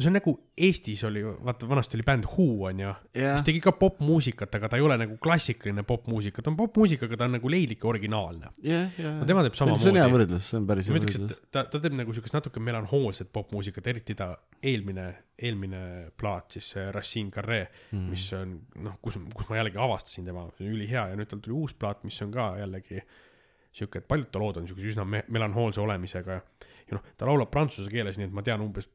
see 0.00 0.08
on 0.08 0.14
nagu 0.16 0.32
Eestis 0.56 1.02
oli, 1.04 1.20
vaata 1.24 1.66
vanasti 1.68 1.98
oli 1.98 2.04
bänd 2.06 2.24
Who 2.30 2.68
onju 2.68 2.86
jah 2.86 3.00
kes, 3.12 3.44
tegi 3.44 3.60
ka 3.64 3.74
popmuusikat, 3.76 4.54
aga 4.56 4.70
ta 4.72 4.78
ei 4.80 4.84
ole 4.86 4.96
nagu 5.00 5.18
klassikaline 5.20 5.84
popmuusika, 5.88 6.44
ta 6.44 6.48
on 6.52 6.56
popmuusika, 6.56 7.08
aga 7.10 7.18
ta 7.20 7.28
on 7.28 7.36
nagu 7.36 7.52
leidlik 7.52 7.84
originaalne. 7.88 8.52
jah, 8.64 8.86
jah. 8.96 9.18
no 9.20 9.28
tema 9.28 9.44
teeb 9.44 9.58
see 9.58 9.66
on 9.66 9.74
hea 9.74 9.82
samamoodi. 9.82 10.14
võrdlus, 10.14 10.48
see 10.48 10.60
on 10.60 10.68
päris 10.70 10.88
hea 10.88 10.96
võrdlus 10.96 11.42
ta, 11.52 11.64
ta 11.64 11.82
teeb 11.82 11.98
nagu 11.98 12.16
siukest 12.16 12.38
natuke 12.38 12.62
melanhoolset 12.64 13.32
popmuusikat, 13.36 13.90
eriti 13.92 14.16
ta 14.16 14.30
eelmine, 14.72 15.08
eelmine 15.42 15.82
plaat 16.16 16.56
siis 16.56 16.72
see 16.76 16.86
Racine 16.94 17.34
Carré 17.34 17.66
mm., 17.66 18.06
mis 18.14 18.24
on 18.38 18.56
noh, 18.86 18.96
kus, 19.04 19.20
kus 19.36 19.52
ma 19.52 19.60
jällegi 19.60 19.80
avastasin 19.82 20.30
tema, 20.30 20.46
see 20.56 20.70
on 20.70 20.72
ülihea 20.78 21.10
ja 21.12 21.20
nüüd 21.20 21.28
tal 21.28 21.44
tuli 21.44 21.58
uus 21.58 21.76
plaat, 21.76 22.00
mis 22.08 22.16
on 22.24 22.32
ka 22.32 22.54
jällegi 22.62 23.02
sihuke, 23.72 24.00
et 24.00 24.08
paljud 24.08 24.32
ta 24.32 24.40
lood 24.40 24.60
on 24.60 24.66
siukese 24.68 24.94
üsna 24.94 25.04
me 25.08 25.22
melanhoolse 25.32 25.80
olemisega 25.84 26.40
ja 26.88 26.96
noh, 26.96 27.04
ta 27.16 27.28
laulab 27.28 27.52
prantsuse 27.52 27.92
keeles, 27.92 28.18
nii 28.20 28.28
et 28.28 28.34
ma 28.36 28.44
tean 28.44 28.64
umbes, 28.64 28.88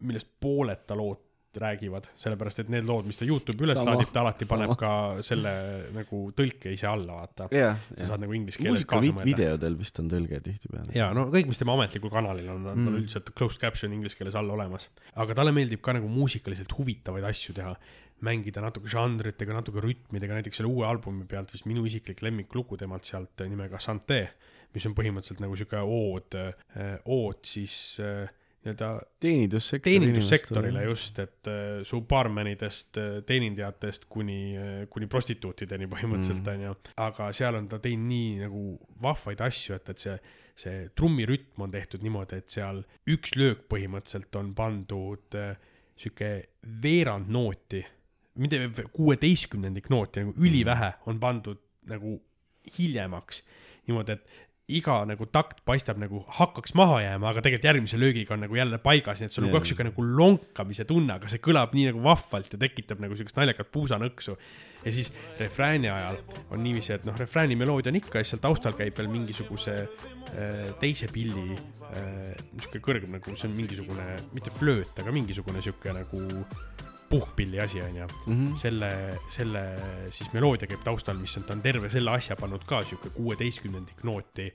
millest 0.00 0.28
pooled 0.40 0.84
ta 0.86 0.94
lood 0.98 1.24
räägivad, 1.58 2.04
sellepärast 2.14 2.60
et 2.60 2.68
need 2.70 2.84
lood, 2.86 3.06
mis 3.08 3.16
ta 3.18 3.24
Youtube'i 3.26 3.64
üles 3.64 3.78
Sama. 3.80 3.94
laadib, 3.96 4.10
ta 4.14 4.20
alati 4.20 4.46
paneb 4.46 4.68
Sama. 4.68 4.76
ka 4.78 5.22
selle 5.26 5.52
nagu 5.96 6.18
tõlke 6.36 6.70
ise 6.70 6.86
alla, 6.86 7.16
vaata. 7.22 7.48
jah, 7.56 7.80
sa 7.96 8.10
saad 8.12 8.22
nagu 8.22 8.36
inglise 8.36 8.60
keeles 8.62 8.84
kaasa 8.86 9.10
mõelda. 9.16 9.24
videodel 9.26 9.78
vist 9.80 9.98
on 9.98 10.10
tõlge 10.12 10.38
tihtipeale. 10.44 10.92
ja 10.94 11.08
no 11.16 11.24
kõik, 11.32 11.48
mis 11.50 11.58
tema 11.58 11.74
ametlikul 11.74 12.12
kanalil 12.12 12.50
on, 12.52 12.66
on 12.66 12.84
tal 12.84 12.92
Mm. 12.92 13.00
üldiselt 13.00 13.32
closed 13.34 13.58
caption 13.64 13.92
inglise 13.96 14.14
keeles 14.20 14.36
all 14.38 14.50
olemas. 14.54 14.88
aga 15.16 15.34
talle 15.34 15.50
meeldib 15.56 15.80
ka 15.82 15.96
nagu 15.96 16.06
muusikaliselt 16.06 16.70
huvitavaid 16.78 17.24
asju 17.24 17.54
teha, 17.56 17.74
mängida 18.22 18.60
natuke 18.62 18.86
žanritega, 18.92 19.52
natuke 19.56 19.80
rütmidega, 19.82 20.34
näiteks 20.38 20.60
selle 20.60 20.70
uue 20.70 20.86
albumi 20.86 21.24
pealt 21.24 21.50
vist 21.50 21.66
minu 21.66 21.82
isiklik 21.88 22.20
lemmiklugu 22.22 22.76
temalt 22.76 23.04
sealt 23.08 23.40
nimega 23.48 23.80
Santé, 23.80 24.28
mis 24.74 24.86
on 24.86 24.94
põhimõtteliselt 24.94 25.40
nagu 25.40 25.56
sihuke 25.56 25.80
ood, 25.80 26.34
ood 27.06 27.42
siis 27.42 27.98
äh, 28.04 28.28
nii-öelda 28.68 28.88
teenindussektori 29.20 29.96
teenindussektorile. 29.96 30.84
just, 30.88 31.18
et 31.24 31.50
äh, 31.50 31.80
su 31.88 32.02
baarmenidest, 32.08 33.00
teenindajatest 33.26 34.08
kuni, 34.12 34.40
kuni 34.92 35.08
prostituutideni 35.10 35.88
põhimõtteliselt 35.90 36.44
Mm. 36.44 36.52
onju 36.54 36.74
mm.. 36.74 36.92
aga 37.04 37.30
seal 37.32 37.58
on 37.58 37.68
ta 37.68 37.80
teinud 37.82 38.08
nii 38.12 38.28
nagu 38.44 38.62
vahvaid 39.02 39.40
asju, 39.48 39.78
et, 39.78 39.88
et 39.94 40.04
see, 40.04 40.18
see 40.58 40.76
trummirütm 40.94 41.64
on 41.66 41.74
tehtud 41.74 42.04
niimoodi, 42.04 42.42
et 42.42 42.52
seal 42.52 42.84
üks 43.10 43.34
löök 43.38 43.66
põhimõtteliselt 43.72 44.38
on 44.40 44.54
pandud 44.58 45.38
äh, 45.38 45.56
sihuke 45.98 46.30
veerand 46.82 47.30
nooti, 47.32 47.82
mitte 48.38 48.60
kuueteistkümnendik 48.94 49.88
nooti, 49.90 50.22
nagu 50.22 50.46
ülivähe 50.46 50.92
on 51.10 51.18
pandud 51.20 51.60
nagu 51.90 52.18
hiljemaks. 52.76 53.42
niimoodi, 53.88 54.12
et 54.12 54.47
iga 54.68 54.98
nagu 55.08 55.24
takt 55.32 55.62
paistab 55.64 55.96
nagu 56.00 56.20
hakkaks 56.36 56.74
maha 56.76 56.98
jääma, 57.00 57.30
aga 57.30 57.40
tegelikult 57.44 57.68
järgmise 57.70 58.00
löögiga 58.00 58.34
on 58.36 58.42
nagu 58.44 58.56
jälle 58.58 58.78
paigas, 58.84 59.22
nii 59.22 59.30
et 59.30 59.32
sul 59.32 59.46
on 59.46 59.52
kogu 59.52 59.62
aeg 59.62 59.68
siuke 59.70 59.86
nagu 59.88 60.04
lonkamise 60.04 60.84
tunne, 60.88 61.14
aga 61.16 61.30
see 61.32 61.40
kõlab 61.44 61.72
nii 61.76 61.86
nagu 61.88 62.02
vahvalt 62.04 62.52
ja 62.52 62.60
tekitab 62.60 63.00
nagu 63.00 63.16
siukest 63.16 63.40
naljakat 63.40 63.70
puusanõksu. 63.72 64.36
ja 64.84 64.92
siis 64.92 65.08
refrääni 65.38 65.88
ajal 65.88 66.20
on 66.50 66.62
niiviisi, 66.62 66.92
et 66.98 67.08
noh, 67.08 67.16
refrääni 67.16 67.56
meloodia 67.56 67.90
on 67.94 68.00
ikka 68.02 68.20
ja 68.20 68.26
siis 68.26 68.36
seal 68.36 68.44
taustal 68.44 68.76
käib 68.76 68.96
veel 68.98 69.08
mingisuguse 69.08 69.78
äh, 69.80 70.68
teise 70.80 71.08
pilli 71.12 71.56
äh, 71.56 72.36
sihuke 72.58 72.84
kõrgem 72.84 73.16
nagu 73.16 73.36
see 73.36 73.48
on 73.48 73.56
mingisugune, 73.56 74.10
mitte 74.36 74.52
flööt, 74.52 74.92
aga 75.00 75.16
mingisugune 75.16 75.64
sihuke 75.64 75.96
nagu 75.96 76.26
puhkpilli 77.08 77.60
asi 77.60 77.80
onju. 77.82 78.06
Mhm. 78.26 78.54
selle, 78.60 78.90
selle 79.32 79.62
siis 80.10 80.32
meloodia 80.32 80.68
käib 80.68 80.82
taustal, 80.84 81.16
mis 81.16 81.36
on, 81.36 81.44
ta 81.48 81.52
on 81.56 81.62
terve 81.64 81.88
selle 81.90 82.10
asja 82.10 82.36
pannud 82.36 82.64
ka 82.68 82.82
sihuke 82.84 83.10
kuueteistkümnendik 83.16 84.02
nooti 84.04 84.48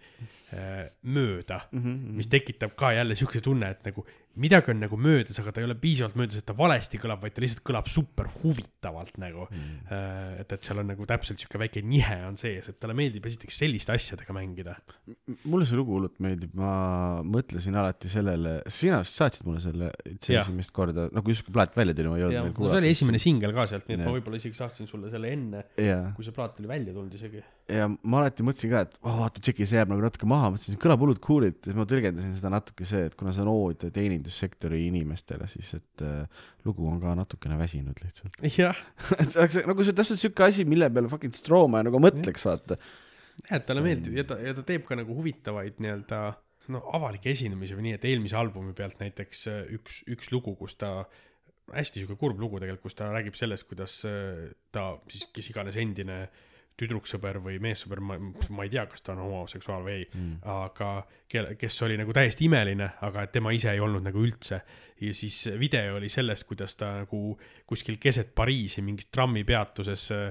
äh, 0.53 0.89
mööda, 1.03 1.61
Mhm. 1.71 2.15
mis 2.17 2.27
tekitab 2.27 2.75
ka 2.75 2.91
jälle 2.93 3.15
siukse 3.15 3.41
tunne, 3.41 3.69
et 3.69 3.83
nagu 3.85 4.05
midagi 4.35 4.71
on 4.73 4.79
nagu 4.81 4.97
möödas, 4.97 5.37
aga 5.39 5.51
ta 5.53 5.61
ei 5.61 5.67
ole 5.67 5.75
piisavalt 5.77 6.15
möödas, 6.17 6.39
et 6.39 6.45
ta 6.47 6.55
valesti 6.57 6.97
kõlab, 7.01 7.21
vaid 7.21 7.35
ta 7.35 7.41
lihtsalt 7.43 7.61
kõlab 7.67 7.87
super 7.91 8.29
huvitavalt 8.41 9.17
nagu 9.21 9.47
Mhm. 9.51 9.73
äh,. 9.91 10.39
et, 10.41 10.51
et 10.53 10.63
seal 10.63 10.79
on 10.81 10.87
nagu 10.89 11.05
täpselt 11.05 11.39
sihuke 11.39 11.59
väike 11.61 11.83
nihe 11.85 12.17
on 12.27 12.37
sees, 12.37 12.69
et 12.69 12.79
talle 12.79 12.95
meeldib 12.97 13.25
esiteks 13.29 13.57
selliste 13.61 13.93
asjadega 13.93 14.33
mängida. 14.33 14.75
mulle 15.45 15.65
see 15.69 15.77
lugu 15.77 15.93
hullult 15.97 16.17
meeldib, 16.23 16.53
ma 16.57 17.21
mõtlesin 17.23 17.75
alati 17.77 18.09
sellele, 18.09 18.61
sina 18.67 19.03
saatsid 19.03 19.45
mulle 19.45 19.59
selle, 19.61 19.91
see 20.19 20.37
esimest 20.39 20.71
korda, 20.73 21.09
no 21.13 21.21
kui 21.21 21.33
justkui 21.35 21.53
plaat 21.53 21.75
välja 21.77 21.93
tuli, 21.93 22.09
ma 22.09 22.17
ei 22.17 22.23
jõudnud 22.25 22.53
veel 22.57 22.67
no 22.67 22.71
see 22.73 22.81
oli 22.81 22.89
esimene 22.95 23.19
singel 23.21 23.53
ka 23.53 23.67
sealt, 23.69 23.85
nii 23.87 23.95
et 23.99 24.01
Jah. 24.01 24.09
ma 24.09 24.17
võib-olla 24.17 24.39
isegi 24.41 24.57
saatsin 24.57 24.87
sulle 24.89 25.11
selle 25.13 25.29
enne, 25.33 25.65
kui 26.15 26.25
see 26.25 26.33
plaat 26.35 26.57
oli 26.59 26.67
välja 26.73 26.93
tulnud 26.93 27.13
isegi. 27.13 27.43
Ja 27.71 27.87
ma 27.87 28.19
alati 28.19 28.43
mõtlesin 28.45 28.71
ka, 28.73 28.81
et 28.87 28.95
oh, 29.01 29.15
vaata, 29.21 29.41
tšeki, 29.43 29.65
see 29.67 29.77
jääb 29.79 29.91
nagu 29.93 30.03
natuke 30.03 30.27
maha, 30.29 30.49
mõtlesin, 30.53 30.79
kõlab 30.81 31.03
hullult 31.03 31.21
cool'ilt, 31.23 31.61
siis 31.63 31.77
ma 31.77 31.85
tõlgendasin 31.89 32.35
seda 32.37 32.51
natuke 32.53 32.87
see, 32.87 33.05
et 33.07 33.15
kuna 33.19 33.33
see 33.35 33.43
on 33.45 33.51
ood 33.53 33.85
teenindussektori 33.95 34.81
inimestele, 34.89 35.47
siis 35.51 35.73
et 35.79 36.05
äh, 36.05 36.43
lugu 36.67 36.87
on 36.89 36.99
ka 37.03 37.15
natukene 37.17 37.57
väsinud 37.59 38.03
lihtsalt. 38.03 38.39
jah, 38.61 38.79
nagu 39.69 39.87
see 39.87 39.95
on 39.95 39.99
täpselt 40.01 40.23
siuke 40.23 40.47
asi, 40.47 40.67
mille 40.69 40.91
peale 40.93 41.11
fucking 41.11 41.35
Stromae 41.37 41.87
nagu 41.87 42.03
mõtleks, 42.03 42.47
vaata. 42.49 42.79
jah, 43.47 43.57
et 43.59 43.67
talle 43.69 43.85
meeldib 43.85 44.17
ja 44.19 44.27
ta, 44.27 44.39
ja 44.43 44.55
ta 44.57 44.65
teeb 44.67 44.87
ka 44.87 44.99
nagu 44.99 45.15
huvitavaid 45.15 45.79
nii-öelda 45.83 46.23
no 46.73 46.79
avalikke 46.95 47.31
esinemisi 47.31 47.75
või 47.75 47.89
nii, 47.89 47.99
et 47.99 48.07
eelmise 48.07 48.37
albumi 48.39 48.75
pealt 48.77 48.99
näiteks 49.03 49.47
äh, 49.51 49.61
üks, 49.79 50.03
üks 50.11 50.31
lugu, 50.35 50.55
kus 50.59 50.75
ta 50.79 50.99
hästi 51.73 52.01
sihuke 52.01 52.19
kurb 52.19 52.41
lugu 52.43 52.59
tegelikult, 52.59 52.89
kus 52.89 52.99
ta 52.99 53.07
räägib 53.11 53.37
sellest, 53.39 53.67
kuidas 53.69 54.01
äh, 54.07 54.49
ta 54.75 54.93
siis, 55.07 55.29
kes 55.35 55.53
iganes 55.53 55.79
endine 55.79 56.25
tüdruksõber 56.79 57.37
või 57.43 57.59
meessõber, 57.61 58.01
ma, 58.01 58.15
ma 58.49 58.65
ei 58.65 58.71
tea, 58.73 58.85
kas 58.89 59.03
ta 59.05 59.13
on 59.13 59.21
homoseksuaal 59.27 59.83
või 59.85 59.97
ei, 59.99 60.07
Mm. 60.13 60.39
aga 60.49 60.87
kelle, 61.29 61.55
kes 61.59 61.81
oli 61.85 61.97
nagu 61.97 62.13
täiesti 62.13 62.45
imeline, 62.45 62.89
aga 63.01 63.27
tema 63.33 63.51
ise 63.53 63.71
ei 63.71 63.79
olnud 63.79 64.03
nagu 64.05 64.21
üldse. 64.21 64.61
ja 65.01 65.13
siis 65.13 65.49
video 65.59 65.97
oli 65.97 66.09
sellest, 66.09 66.47
kuidas 66.47 66.75
ta 66.79 66.93
nagu 67.01 67.37
kuskil 67.67 67.97
keset 67.99 68.33
Pariisi 68.35 68.81
mingis 68.81 69.09
trammipeatuses 69.11 70.11
äh, 70.11 70.27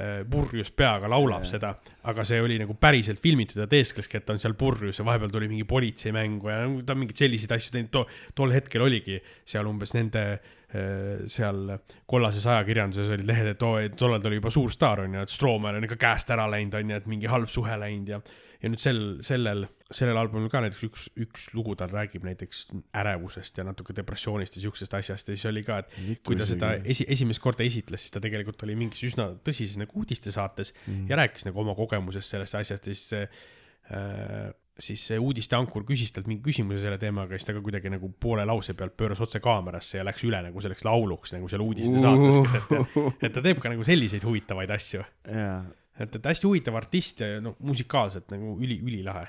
äh, 0.00 0.24
purjus 0.30 0.70
peaga 0.70 1.08
laulab 1.08 1.42
Jaa. 1.46 1.50
seda, 1.50 1.74
aga 2.04 2.24
see 2.24 2.40
oli 2.42 2.58
nagu 2.58 2.74
päriselt 2.74 3.18
filmitud 3.18 3.62
ja 3.62 3.66
teeskleski, 3.66 4.18
et 4.18 4.26
ta 4.26 4.32
on 4.32 4.42
seal 4.42 4.54
purjus 4.54 4.98
ja 4.98 5.04
vahepeal 5.04 5.30
tuli 5.30 5.48
mingi 5.48 5.64
politsei 5.64 6.12
mängu 6.12 6.50
ja 6.50 6.60
nagu 6.66 6.82
ta 6.82 6.94
mingeid 6.94 7.16
selliseid 7.16 7.52
asju 7.56 7.72
teinud 7.72 7.90
to,, 7.90 8.06
tol 8.34 8.52
hetkel 8.52 8.82
oligi 8.82 9.20
seal 9.44 9.66
umbes 9.66 9.94
nende 9.94 10.26
äh, 10.32 10.56
seal 10.70 11.74
kollases 12.06 12.44
ajakirjanduses 12.46 13.08
olid 13.16 13.26
lehed, 13.26 13.48
et 13.54 13.64
oo, 13.66 13.80
tollal 13.98 14.22
ta 14.22 14.30
oli 14.30 14.38
juba 14.38 14.52
suur 14.54 14.70
staar 14.70 15.02
onju, 15.06 15.24
et 15.24 15.32
Stroomel 15.32 15.80
on 15.80 15.88
ikka 15.88 15.98
käest 15.98 16.30
ära 16.30 16.44
läinud 16.50 16.76
onju, 16.78 17.00
et 17.00 17.10
mingi 17.10 17.30
halb 17.30 17.50
suhe 17.50 17.74
läinud 17.80 18.14
ja 18.14 18.20
ja 18.60 18.68
nüüd 18.68 18.80
sel, 18.82 18.98
sellel, 19.24 19.64
sellel 19.88 20.18
albumil 20.20 20.50
ka 20.52 20.60
näiteks 20.60 20.82
üks, 20.84 21.06
üks 21.24 21.46
lugu 21.56 21.74
tal 21.80 21.92
räägib 21.92 22.26
näiteks 22.28 22.66
ärevusest 23.00 23.60
ja 23.60 23.64
natuke 23.64 23.94
depressioonist 23.96 24.58
ja 24.58 24.64
siuksest 24.66 24.96
asjast 24.98 25.30
ja 25.30 25.36
siis 25.36 25.48
oli 25.48 25.62
ka, 25.64 25.80
et 25.80 26.20
kui 26.26 26.36
ta 26.38 26.46
seda 26.48 26.74
esi, 26.84 27.06
esimest 27.08 27.40
korda 27.42 27.64
esitles, 27.64 28.04
siis 28.04 28.14
ta 28.14 28.22
tegelikult 28.22 28.60
oli 28.66 28.76
mingis 28.78 29.02
üsna 29.08 29.30
tõsises 29.46 29.80
nagu 29.80 29.96
uudistesaates 30.02 30.74
mm. 30.76 31.06
ja 31.10 31.20
rääkis 31.22 31.48
nagu 31.48 31.64
oma 31.64 31.76
kogemusest 31.78 32.36
sellest 32.36 32.60
asjast 32.60 32.90
ja 32.90 32.96
siis 32.96 33.06
see 33.14 33.24
äh, 33.24 34.50
siis 34.80 35.02
see 35.10 35.18
uudisteankur 35.20 35.84
küsis 35.88 36.12
talt 36.16 36.28
mingi 36.30 36.42
küsimuse 36.46 36.80
selle 36.82 36.98
teemaga 37.00 37.34
ja 37.34 37.40
siis 37.40 37.48
ta 37.50 37.54
ka 37.56 37.60
kuidagi 37.64 37.90
nagu 37.92 38.08
poole 38.20 38.44
lause 38.48 38.74
pealt 38.78 38.94
pööras 38.98 39.20
otse 39.24 39.40
kaamerasse 39.44 39.98
ja 40.00 40.04
läks 40.08 40.24
üle 40.28 40.40
nagu 40.46 40.62
selleks 40.64 40.84
lauluks 40.88 41.34
nagu 41.36 41.50
seal 41.52 41.64
uudistesaates 41.64 42.54
ja 42.70 43.26
et 43.28 43.34
ta 43.36 43.42
teeb 43.44 43.60
ka 43.62 43.72
nagu 43.72 43.84
selliseid 43.86 44.24
huvitavaid 44.24 44.72
asju. 44.76 45.04
jaa, 45.28 45.58
et, 46.00 46.16
et 46.16 46.30
hästi 46.32 46.48
huvitav 46.48 46.78
artist 46.80 47.20
ja 47.20 47.40
no 47.44 47.54
musikaalselt 47.60 48.32
nagu 48.32 48.56
üli, 48.60 48.80
ülilahe. 48.80 49.26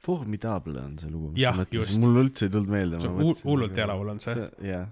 Formidable 0.00 0.80
on 0.80 0.94
see 1.00 1.10
lugu, 1.12 1.30
mis 1.34 1.42
Jah, 1.42 1.52
sa 1.56 1.60
mõtlesid 1.60 2.00
mul 2.00 2.20
üldse 2.22 2.46
ei 2.46 2.52
tulnud 2.54 2.70
meelde. 2.72 3.00
See 3.02 3.10
on 3.10 3.18
hull- 3.20 3.42
hullult 3.44 3.76
hea 3.76 3.88
laul 3.90 4.08
on 4.14 4.20
see. 4.24 4.46
jah, 4.64 4.86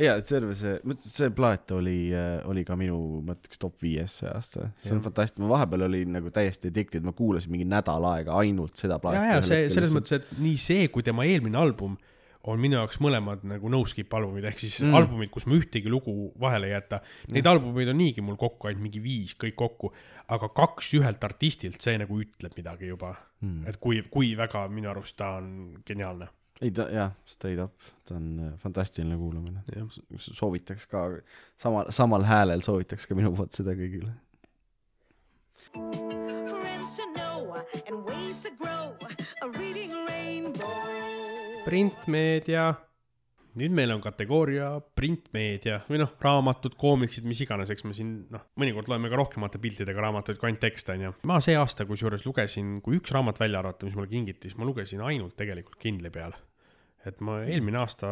ja 0.00 0.16
terve 0.24 0.56
see, 0.58 0.78
see 1.02 1.30
plaat 1.36 1.72
oli, 1.76 2.10
oli 2.48 2.64
ka 2.68 2.76
minu, 2.78 2.98
ma 3.26 3.36
ütleks 3.36 3.62
top 3.62 3.78
viies 3.82 4.18
see 4.20 4.28
aasta, 4.32 4.70
see 4.82 4.92
on 4.96 5.04
fantastiline, 5.04 5.46
ma 5.46 5.54
vahepeal 5.54 5.86
olin 5.88 6.18
nagu 6.18 6.32
täiesti 6.34 6.72
addicted, 6.72 7.06
ma 7.06 7.14
kuulasin 7.16 7.54
mingi 7.54 7.68
nädal 7.68 8.04
aega 8.10 8.36
ainult 8.42 8.76
seda 8.80 9.00
plaati. 9.02 9.22
ja, 9.22 9.38
ja 9.38 9.46
see 9.46 9.70
selles 9.72 9.94
mõttes, 9.94 10.18
et 10.20 10.36
nii 10.42 10.60
see 10.60 10.90
kui 10.92 11.06
tema 11.06 11.26
eelmine 11.28 11.58
album 11.60 11.96
on 12.46 12.60
minu 12.62 12.78
jaoks 12.78 13.00
mõlemad 13.02 13.42
nagu 13.48 13.70
no 13.72 13.80
skip 13.90 14.12
albumid 14.14 14.46
ehk 14.46 14.60
siis 14.62 14.78
Mm. 14.80 14.88
mm. 14.90 14.98
albumid, 15.00 15.30
kus 15.34 15.46
ma 15.50 15.56
ühtegi 15.58 15.90
lugu 15.90 16.32
vahele 16.38 16.68
ei 16.68 16.74
jäta. 16.76 17.00
Neid 17.34 17.46
albumeid 17.50 17.90
on 17.90 17.98
niigi 17.98 18.22
mul 18.22 18.36
kokku 18.38 18.68
ainult 18.68 18.84
mingi 18.84 19.02
viis 19.02 19.34
kõik 19.34 19.56
kokku, 19.58 19.92
aga 20.28 20.48
kaks 20.54 20.92
ühelt 20.98 21.24
artistilt, 21.26 21.80
see 21.82 21.98
nagu 21.98 22.20
ütleb 22.22 22.54
midagi 22.58 22.92
juba 22.92 23.14
mm. 23.40 23.66
et 23.70 23.80
kui, 23.82 24.02
kui 24.10 24.34
väga 24.38 24.66
minu 24.72 24.90
arust 24.92 25.16
ta 25.18 25.36
on 25.40 25.80
geniaalne. 25.86 26.28
Ei 26.62 26.70
ta 26.70 26.86
jah, 26.92 27.12
straight 27.28 27.60
up, 27.62 27.74
ta 28.08 28.14
on 28.16 28.28
äh, 28.40 28.52
fantastiline 28.58 29.16
kuulamine. 29.16 29.60
soovitaks 30.18 30.86
ka 30.86 31.08
samal, 31.56 31.90
samal 31.90 32.24
häälel 32.24 32.64
soovitaks 32.64 33.06
ka 33.06 33.18
minu 33.18 33.34
poolt 33.36 33.52
seda 33.52 33.76
kõigile. 33.76 34.14
printmeedia. 41.66 42.74
Nüüd 43.60 43.74
meil 43.76 43.92
on 43.94 44.02
kategooria 44.04 44.70
printmeedia 44.96 45.80
või 45.88 46.00
noh, 46.02 46.12
raamatud, 46.22 46.76
koomiksid, 46.78 47.26
mis 47.28 47.40
iganes, 47.44 47.72
eks 47.72 47.86
me 47.88 47.94
siin 47.96 48.16
noh, 48.32 48.44
mõnikord 48.60 48.90
loeme 48.92 49.10
ka 49.12 49.20
rohkemate 49.20 49.60
piltidega 49.62 50.04
raamatuid 50.04 50.40
kui 50.40 50.50
ainult 50.50 50.64
tekste 50.66 50.96
onju. 50.96 51.14
ma 51.28 51.38
see 51.44 51.56
aasta 51.58 51.86
kusjuures 51.88 52.26
lugesin, 52.28 52.80
kui 52.84 53.00
üks 53.00 53.14
raamat 53.16 53.40
välja 53.40 53.62
arvata, 53.62 53.88
mis 53.88 53.96
mulle 53.96 54.12
kingiti, 54.12 54.50
siis 54.50 54.60
ma 54.60 54.68
lugesin 54.68 55.04
ainult 55.06 55.36
tegelikult 55.40 55.80
Kindli 55.80 56.12
peal. 56.12 56.36
et 57.06 57.20
ma 57.22 57.36
eelmine 57.46 57.78
aasta 57.78 58.08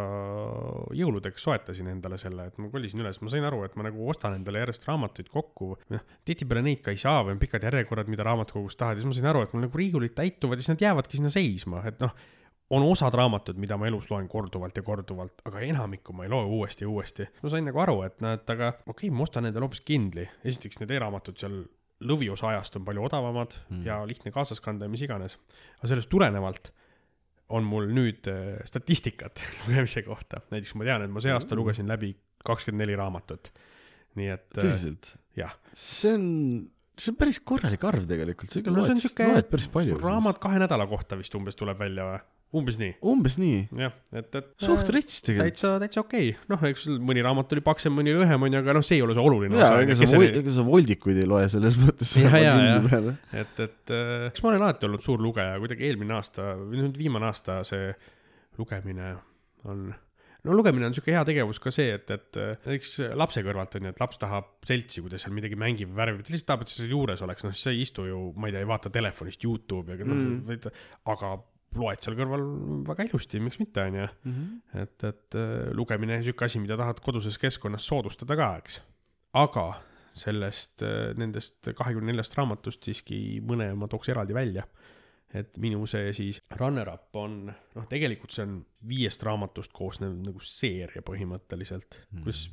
jõuludeks 0.95 1.43
soetasin 1.43 1.89
endale 1.91 2.15
selle, 2.21 2.45
et 2.47 2.61
ma 2.63 2.69
kolisin 2.71 3.03
üles, 3.03 3.19
ma 3.21 3.33
sain 3.33 3.45
aru, 3.45 3.65
et 3.67 3.75
ma 3.75 3.89
nagu 3.89 4.07
ostan 4.09 4.37
endale 4.37 4.63
järjest 4.63 4.87
raamatuid 4.89 5.29
kokku. 5.33 5.75
noh, 5.93 6.07
tihtipeale 6.25 6.63
neid 6.65 6.81
ka 6.85 6.95
ei 6.95 7.03
saa 7.03 7.25
või 7.27 7.35
on 7.35 7.43
pikad 7.43 7.67
järjekorrad, 7.69 8.09
mida 8.09 8.25
raamatukogust 8.25 8.79
tahad 8.81 8.97
ja 8.97 9.03
siis 9.03 9.11
ma 9.11 9.19
sain 9.19 9.33
aru, 9.35 9.45
et 9.45 9.53
mul 9.53 9.67
nagu 9.67 9.83
riiulid 9.83 10.15
täituvad 10.17 10.57
ja 10.57 10.65
siis 10.65 10.77
nad 10.77 10.87
jäävadki 10.89 11.21
sinna 11.21 11.35
seisma, 11.35 11.83
et 11.91 12.01
noh 12.01 12.15
on 12.71 12.83
osad 12.89 13.15
raamatud, 13.15 13.59
mida 13.61 13.77
ma 13.77 13.89
elus 13.91 14.09
loen 14.11 14.29
korduvalt 14.31 14.77
ja 14.77 14.83
korduvalt, 14.83 15.43
aga 15.49 15.61
enamikku 15.67 16.15
ma 16.17 16.25
ei 16.25 16.33
loe 16.33 16.45
uuesti 16.45 16.87
ja 16.87 16.89
uuesti. 16.89 17.27
ma 17.43 17.53
sain 17.53 17.67
nagu 17.69 17.81
aru, 17.81 18.01
et 18.07 18.21
näed, 18.25 18.45
aga 18.49 18.73
okei 18.87 19.09
okay,, 19.09 19.11
ma 19.15 19.27
ostan 19.27 19.49
endale 19.51 19.69
hoopis 19.69 19.85
Kindli. 19.85 20.27
esiteks 20.45 20.81
need 20.81 20.95
e-raamatud 20.97 21.41
seal 21.41 21.61
lõviosa 22.05 22.51
ajast 22.53 22.79
on 22.79 22.87
palju 22.87 23.05
odavamad 23.07 23.55
mm. 23.69 23.85
ja 23.87 24.01
lihtne 24.09 24.33
kaasas 24.35 24.61
kanda 24.65 24.89
ja 24.89 24.93
mis 24.93 25.05
iganes. 25.05 25.39
aga 25.79 25.93
sellest 25.93 26.11
tulenevalt 26.13 26.73
on 27.55 27.67
mul 27.69 27.89
nüüd 27.93 28.29
äh, 28.33 28.59
statistikat 28.69 29.45
lugemise 29.69 30.03
kohta. 30.07 30.43
näiteks 30.53 30.75
ma 30.79 30.89
tean, 30.89 31.07
et 31.07 31.13
ma 31.13 31.23
see 31.25 31.35
aasta 31.35 31.59
lugesin 31.59 31.91
läbi 31.91 32.15
kakskümmend 32.45 32.85
neli 32.85 32.97
raamatut. 32.99 33.53
nii 34.19 34.31
et 34.35 34.49
äh, 34.57 34.63
tõsiselt? 34.63 35.15
jah, 35.39 35.53
see 35.77 36.15
on, 36.17 36.29
see 36.99 37.13
on 37.13 37.19
päris 37.21 37.41
korralik 37.45 37.85
arv 37.85 38.09
tegelikult, 38.09 38.51
sa 38.51 38.63
ikka 38.63 38.73
No 38.73 38.83
loed, 38.83 39.01
sihuke 39.03 39.29
loed 39.33 39.51
päris 39.53 39.69
palju. 39.73 39.99
raamat 40.01 40.41
kahe 40.43 40.63
nädala 40.63 40.89
kohta 40.91 41.19
vist 41.21 41.37
umbes 41.37 41.61
tuleb 41.61 41.81
välja 41.81 42.09
või? 42.09 42.23
Umbes 42.55 42.79
nii, 42.81 42.93
umbes 43.11 43.37
nii, 43.41 43.59
jah, 43.81 43.95
et, 44.15 44.29
et 44.39 44.51
suht 44.63 44.85
äh, 44.85 44.93
rits 44.95 45.21
tegelikult. 45.27 45.51
täitsa, 45.51 45.73
täitsa 45.83 46.03
okei 46.05 46.31
okay., 46.33 46.49
noh, 46.53 46.65
eks 46.71 46.87
mõni 47.03 47.25
raamat 47.27 47.55
oli 47.57 47.65
paksem, 47.67 47.95
mõni 47.97 48.15
lühem 48.15 48.47
onju, 48.49 48.61
aga 48.63 48.77
noh, 48.79 48.87
see 48.87 48.99
ei 49.01 49.05
ole 49.07 49.17
see 49.17 49.25
oluline 49.25 49.59
jaa, 49.59 49.73
osa 49.75 49.85
ega 49.85 49.99
sa, 49.99 50.23
ega 50.43 50.55
sa 50.55 50.67
voldikuid 50.67 51.21
ei 51.25 51.29
loe 51.31 51.49
selles 51.53 51.79
mõttes. 51.81 52.15
Ja, 52.23 52.33
ja, 52.39 52.55
ja. 52.79 53.17
et, 53.43 53.61
et 53.67 53.95
äh, 53.95 54.29
eks 54.31 54.45
ma 54.45 54.53
olen 54.53 54.65
alati 54.65 54.89
olnud 54.89 55.05
suur 55.05 55.23
lugeja, 55.23 55.59
kuidagi 55.63 55.91
eelmine 55.91 56.17
aasta 56.19 56.55
või 56.61 56.85
nüüd 56.85 56.99
viimane 57.01 57.31
aasta 57.31 57.61
see 57.67 57.93
lugemine 58.59 59.15
on, 59.67 59.89
no 60.45 60.57
lugemine 60.57 60.87
on 60.89 60.95
siuke 60.97 61.15
hea 61.15 61.23
tegevus 61.27 61.61
ka 61.63 61.73
see, 61.75 61.95
et, 61.97 62.11
et 62.15 62.39
äh, 62.41 62.53
näiteks 62.67 62.99
lapse 63.19 63.43
kõrvalt 63.45 63.79
on 63.79 63.89
ju, 63.89 63.95
et 63.95 64.03
laps 64.03 64.21
tahab 64.23 64.53
seltsi, 64.69 65.03
kui 65.03 65.13
ta 65.13 65.21
seal 65.21 65.35
midagi 65.37 65.59
mängib, 65.59 65.91
värvib, 65.97 66.23
ta 66.25 66.35
lihtsalt 66.35 66.51
tahab, 66.53 66.67
et 66.67 66.73
sa 66.73 66.83
seal 66.83 66.93
juures 66.95 67.25
oleks, 67.27 67.47
noh, 67.47 67.57
sa 67.57 67.73
ei 67.73 67.83
istu 67.85 68.07
ju, 68.09 68.21
ma 68.39 68.51
ei 68.51 68.55
tea, 68.57 68.63
ei 68.65 68.71
vaata 68.71 68.93
telefonist 68.95 69.47
Youtube'i, 69.47 69.97
aga 69.97 70.09
noh 70.09 70.23
Mm. 70.25 70.71
aga 71.13 71.35
loed 71.79 72.05
seal 72.05 72.17
kõrval 72.19 72.45
väga 72.89 73.09
ilusti, 73.09 73.41
miks 73.43 73.59
mitte, 73.63 73.87
onju. 73.89 74.07
et, 74.83 75.09
et 75.09 75.39
äh, 75.41 75.73
lugemine 75.77 76.19
on 76.21 76.27
siuke 76.27 76.47
asi, 76.47 76.63
mida 76.63 76.79
tahad 76.81 77.01
koduses 77.05 77.39
keskkonnas 77.41 77.87
soodustada 77.91 78.37
ka, 78.39 78.53
eks. 78.63 78.81
aga 79.41 79.69
sellest, 80.15 80.85
nendest 81.19 81.73
kahekümne 81.75 82.13
neljast 82.13 82.37
raamatust 82.39 82.87
siiski 82.87 83.41
mõne 83.47 83.73
ma 83.79 83.89
tooks 83.91 84.13
eraldi 84.13 84.37
välja. 84.37 84.67
et 85.35 85.57
minu 85.59 85.83
see 85.91 86.13
siis 86.15 86.39
runner-up 86.55 87.17
on, 87.19 87.49
noh, 87.51 87.87
tegelikult 87.91 88.31
see 88.31 88.45
on 88.47 88.61
viiest 88.87 89.25
raamatust 89.27 89.73
koosnev 89.75 90.13
nagu 90.23 90.39
seeria 90.39 91.03
põhimõtteliselt 91.03 92.05
mm., 92.05 92.23
kus 92.23 92.45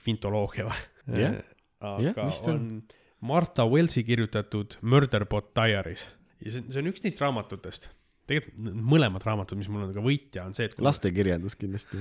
kvintoloogia 0.00 0.66
või 1.06 1.22
Jah. 1.22 1.38
aga 1.78 2.08
Jah, 2.08 2.18
vist 2.26 2.48
on. 2.50 2.58
on 2.58 3.28
Martha 3.30 3.68
Wellsi 3.68 4.02
kirjutatud 4.08 4.80
Murderbot 4.82 5.52
Diaries 5.54 6.08
ja 6.40 6.50
see, 6.56 6.66
see 6.66 6.82
on 6.82 6.90
üks 6.90 7.06
neist 7.06 7.22
raamatutest 7.22 7.92
tegelikult 8.30 8.82
mõlemad 8.94 9.24
raamatud, 9.26 9.58
mis 9.60 9.68
mul 9.72 9.88
on 9.88 9.94
ka 9.96 10.02
võitja, 10.04 10.46
on 10.48 10.54
see, 10.56 10.70
et 10.70 10.78
lastekirjandus 10.80 11.56
kindlasti. 11.60 12.00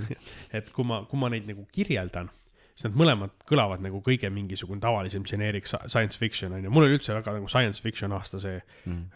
et 0.53 0.69
kui 0.75 0.85
ma, 0.87 1.03
kui 1.09 1.19
ma 1.21 1.29
neid 1.33 1.47
nagu 1.49 1.65
kirjeldan, 1.75 2.29
siis 2.79 2.85
nad 2.87 2.95
mõlemad 3.01 3.33
kõlavad 3.49 3.81
nagu 3.83 3.99
kõige 4.05 4.29
mingisugune 4.31 4.79
tavalisem 4.79 5.25
generic 5.27 5.65
sci- 5.67 5.81
science 5.91 6.15
fiction 6.21 6.53
on 6.55 6.63
ju, 6.63 6.69
mul 6.71 6.85
oli 6.85 6.95
üldse 6.95 7.11
väga 7.17 7.33
nagu 7.35 7.49
science 7.51 7.81
fiction 7.83 8.13
aasta 8.15 8.39
see 8.39 8.61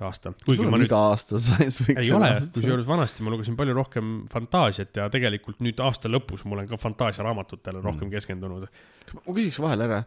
aasta, 0.04 0.34
kuigi 0.44 0.60
sul 0.60 0.68
on 0.68 0.76
nüüd 0.82 0.90
iga 0.90 1.00
aasta 1.14 1.40
science 1.40 1.80
fiction. 1.86 2.04
ei 2.04 2.12
ole, 2.18 2.34
kusjuures 2.58 2.90
vanasti 2.90 3.24
ma 3.24 3.32
lugesin 3.32 3.56
palju 3.56 3.78
rohkem 3.78 4.12
fantaasiat 4.34 5.00
ja 5.00 5.08
tegelikult 5.14 5.64
nüüd 5.64 5.80
aasta 5.86 6.12
lõpus 6.12 6.44
ma 6.44 6.58
olen 6.58 6.68
ka 6.74 6.82
fantaasiaraamatutele 6.82 7.80
Mm. 7.80 7.88
rohkem 7.88 8.12
keskendunud. 8.12 8.68
ma 9.16 9.24
küsiks 9.40 9.62
vahele 9.64 9.88
ära, 9.88 10.02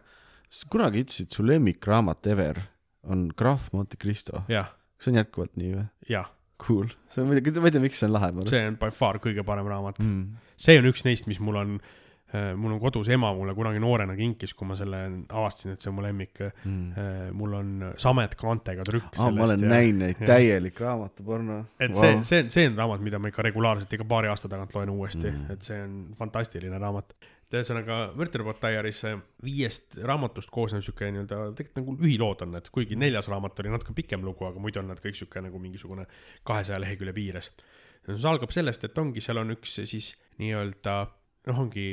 kunagi 0.69 1.01
ütlesid, 1.07 1.33
su 1.33 1.43
lemmikraamat 1.47 2.27
ever 2.35 2.61
on 3.09 3.25
Graf 3.37 3.71
Monte 3.73 3.97
Cristo. 3.97 4.43
kas 4.47 4.69
see 5.05 5.11
on 5.15 5.17
jätkuvalt 5.23 5.57
nii 5.57 5.73
või? 5.79 5.87
jah, 6.13 6.29
Cool, 6.57 6.87
see 7.13 7.21
on, 7.21 7.29
tea, 7.37 7.61
ma 7.61 7.69
ei 7.69 7.75
tea, 7.75 7.83
miks 7.83 7.99
see 8.01 8.07
on 8.09 8.15
lahe, 8.15 8.31
see 8.49 8.63
on 8.65 8.79
by 8.81 8.89
far 8.93 9.19
kõige 9.21 9.43
parem 9.45 9.67
raamat. 9.69 9.99
Mm. 10.01 10.23
see 10.57 10.79
on 10.79 10.87
üks 10.89 11.03
neist, 11.05 11.27
mis 11.29 11.37
mul 11.43 11.59
on, 11.61 11.75
mul 12.57 12.73
on 12.73 12.79
kodus 12.81 13.07
ema 13.13 13.29
mulle 13.37 13.53
kunagi 13.55 13.79
noorena 13.79 14.15
kinkis, 14.17 14.55
kui 14.57 14.65
ma 14.67 14.75
selle 14.75 15.03
avastasin, 15.29 15.75
et 15.77 15.85
see 15.85 15.91
on 15.91 15.95
mu 15.99 16.03
lemmik. 16.03 16.41
Mm. 16.65 17.29
mul 17.37 17.53
on 17.59 17.69
Samet 18.01 18.33
kaantega 18.41 18.83
trükk 18.89 19.21
aa, 19.21 19.29
ma 19.37 19.45
olen 19.45 19.63
näinud 19.69 20.01
neid, 20.01 20.17
ja- 20.25 20.31
täielik 20.33 20.81
raamatuporno. 20.81 21.59
et 21.79 21.95
see, 21.95 22.17
see, 22.27 22.43
see 22.49 22.65
on 22.71 22.81
raamat, 22.81 23.05
mida 23.05 23.21
ma 23.21 23.29
ikka 23.29 23.45
regulaarselt 23.51 23.93
iga 23.93 24.09
paari 24.09 24.33
aasta 24.33 24.49
tagant 24.51 24.73
loen 24.75 24.89
uuesti 24.97 25.29
mm., 25.29 25.51
et 25.53 25.61
see 25.69 25.77
on 25.85 25.97
fantastiline 26.17 26.81
raamat. 26.81 27.13
Ühesõnaga 27.55 27.97
see 29.05 29.13
viiest 29.45 29.95
raamatust 30.03 30.51
koosnev 30.51 30.83
sihuke 30.83 31.07
nii-öelda, 31.13 31.39
tegelikult 31.55 31.79
nagu 31.79 31.95
ühilood 32.03 32.43
on 32.43 32.55
need, 32.57 32.71
kuigi 32.75 32.97
neljas 32.99 33.29
raamat 33.31 33.61
oli 33.63 33.71
natuke 33.71 33.95
pikem 33.95 34.25
lugu, 34.27 34.47
aga 34.49 34.59
muidu 34.59 34.81
on 34.81 34.91
nad 34.91 34.99
kõik 35.03 35.15
sihuke 35.19 35.43
nagu 35.45 35.61
mingisugune 35.63 36.07
kahesaja 36.47 36.81
lehekülje 36.83 37.15
piires. 37.15 37.51
see 38.07 38.27
algab 38.27 38.51
sellest, 38.55 38.83
et 38.83 38.99
ongi, 38.99 39.23
seal 39.23 39.39
on 39.43 39.55
üks 39.55 39.79
siis 39.87 40.13
nii-öelda 40.41 40.99
noh, 41.47 41.59
ongi 41.63 41.87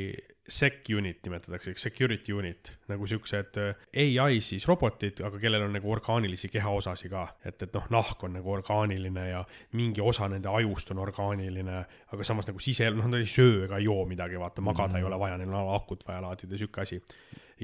sec 0.45 0.85
unit 0.93 1.23
nimetatakse, 1.25 1.73
security 1.81 2.33
unit 2.33 2.69
nagu 2.91 3.07
siuksed 3.09 3.57
äh, 3.61 4.17
ai 4.21 4.37
siis 4.45 4.67
robotid, 4.69 5.23
aga 5.25 5.39
kellel 5.41 5.65
on 5.65 5.73
nagu 5.73 5.89
orgaanilisi 5.89 6.51
kehaosasid 6.53 7.09
ka, 7.09 7.23
et, 7.49 7.63
et 7.65 7.73
noh, 7.73 7.87
nahk 7.95 8.21
on 8.27 8.35
nagu 8.37 8.53
orgaaniline 8.53 9.23
ja 9.31 9.41
mingi 9.77 10.03
osa 10.05 10.29
nende 10.29 10.51
ajust 10.53 10.93
on 10.93 11.01
orgaaniline, 11.01 11.79
aga 12.13 12.27
samas 12.27 12.49
nagu 12.51 12.61
sise, 12.61 12.91
noh, 12.93 13.09
nad 13.09 13.23
ei 13.23 13.31
söö 13.31 13.65
ega 13.65 13.81
joo 13.81 14.05
midagi, 14.09 14.37
vaata, 14.41 14.61
magada 14.65 14.93
mm. 14.93 15.01
ei 15.01 15.09
ole 15.09 15.19
vaja, 15.23 15.41
neil 15.41 15.57
on 15.57 15.73
akut 15.79 16.05
vaja 16.05 16.21
laadida, 16.27 16.61
sihuke 16.61 16.85
asi. 16.85 17.01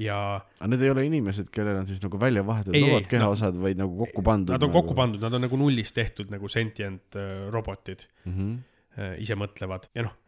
ja 0.02 0.18
aga 0.34 0.72
need 0.72 0.82
ei 0.82 0.90
ole 0.90 1.06
inimesed, 1.06 1.54
kellel 1.54 1.78
on 1.84 1.86
siis 1.86 2.02
nagu 2.02 2.18
välja 2.18 2.42
vahetatud 2.46 2.90
omad 2.90 3.08
kehaosad, 3.14 3.62
vaid 3.62 3.78
nagu 3.78 3.94
kokku 4.02 4.26
pandud. 4.26 4.56
nad 4.56 4.66
on 4.66 4.74
kokku 4.74 4.98
pandud, 4.98 5.22
nad 5.22 5.38
on 5.38 5.46
nagu 5.46 5.62
nullist 5.66 5.94
tehtud 5.94 6.34
nagu 6.34 6.50
sentient 6.50 7.14
äh, 7.14 7.46
robotid 7.54 8.08
mm. 8.24 8.36
-hmm. 8.36 9.18
ise 9.22 9.38
mõtlevad 9.38 9.86
ja 9.94 10.10
noh, 10.10 10.18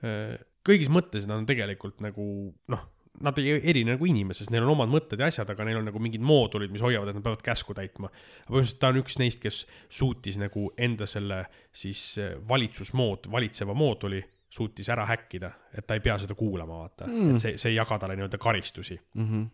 kõigis 0.64 0.90
mõttes 0.92 1.28
nad 1.28 1.42
on 1.42 1.46
tegelikult 1.48 2.00
nagu 2.04 2.26
noh, 2.72 2.84
nad 3.22 3.38
ei 3.38 3.58
erine 3.70 3.94
nagu 3.94 4.06
inimesest, 4.08 4.50
neil 4.50 4.64
on 4.66 4.72
omad 4.74 4.90
mõtted 4.90 5.20
ja 5.22 5.28
asjad, 5.30 5.50
aga 5.52 5.66
neil 5.66 5.78
on 5.78 5.88
nagu 5.88 6.00
mingid 6.02 6.24
moodulid, 6.24 6.72
mis 6.74 6.82
hoiavad, 6.82 7.10
et 7.10 7.18
nad 7.18 7.24
peavad 7.24 7.44
käsku 7.46 7.76
täitma. 7.76 8.10
põhimõtteliselt 8.48 8.80
ta 8.82 8.90
on 8.90 9.00
üks 9.02 9.18
neist, 9.22 9.40
kes 9.42 9.60
suutis 9.88 10.38
nagu 10.40 10.70
enda 10.76 11.06
selle 11.10 11.44
siis 11.72 12.02
äh, 12.18 12.34
valitsusmood, 12.48 13.30
valitseva 13.30 13.76
mooduli 13.78 14.22
suutis 14.54 14.88
ära 14.92 15.06
häkkida, 15.06 15.50
et 15.74 15.86
ta 15.86 15.96
ei 15.98 16.02
pea 16.02 16.16
seda 16.22 16.36
kuulama, 16.38 16.84
vaata 16.84 17.08
mm., 17.10 17.34
et 17.34 17.42
see, 17.42 17.56
see 17.58 17.72
ei 17.72 17.78
jaga 17.78 17.98
talle 17.98 18.18
nii-öelda 18.18 18.38
karistusi 18.38 18.98
Mm 19.14 19.28
-hmm. 19.28 19.46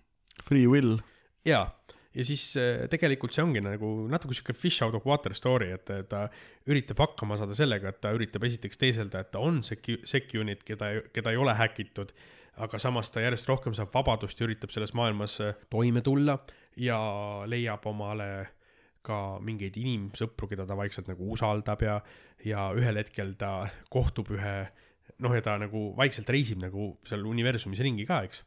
Free 0.44 0.66
will. 0.66 0.98
jaa, 1.44 1.79
ja 2.14 2.26
siis 2.26 2.44
äh, 2.58 2.84
tegelikult 2.90 3.34
see 3.34 3.44
ongi 3.44 3.62
nagu 3.64 3.90
natuke 4.10 4.34
sihuke 4.34 4.54
fish 4.56 4.82
out 4.84 4.96
of 4.98 5.06
water 5.06 5.34
story, 5.36 5.70
et 5.76 5.90
ta 6.10 6.24
üritab 6.70 7.02
hakkama 7.04 7.38
saada 7.38 7.56
sellega, 7.56 7.92
et 7.92 8.00
ta 8.02 8.12
üritab 8.16 8.44
esiteks 8.48 8.80
teeselda, 8.80 9.22
et 9.22 9.32
ta 9.34 9.42
on 9.44 9.60
secu-, 9.66 10.00
sec-unit, 10.08 10.64
keda, 10.66 10.92
keda 11.14 11.34
ei 11.34 11.40
ole 11.40 11.54
häkitud, 11.58 12.12
aga 12.60 12.80
samas 12.82 13.12
ta 13.14 13.22
järjest 13.22 13.48
rohkem 13.48 13.76
saab 13.76 13.92
vabadust 13.94 14.40
ja 14.40 14.48
üritab 14.48 14.74
selles 14.74 14.94
maailmas 14.98 15.38
äh, 15.44 15.54
toime 15.70 16.02
tulla. 16.06 16.40
ja 16.76 16.96
leiab 17.50 17.86
omale 17.90 18.26
ka 19.02 19.40
mingeid 19.42 19.74
inimsõpru, 19.80 20.46
keda 20.48 20.66
ta 20.68 20.76
vaikselt 20.78 21.08
nagu 21.10 21.32
usaldab 21.34 21.82
ja, 21.82 21.96
ja 22.46 22.68
ühel 22.76 23.00
hetkel 23.00 23.34
ta 23.36 23.64
kohtub 23.90 24.30
ühe, 24.36 24.54
noh, 25.18 25.34
ja 25.34 25.42
ta 25.44 25.56
nagu 25.58 25.90
vaikselt 25.98 26.30
reisib 26.30 26.60
nagu 26.62 26.92
seal 27.08 27.24
universumis 27.26 27.82
ringi 27.84 28.06
ka, 28.08 28.22
eks 28.28 28.44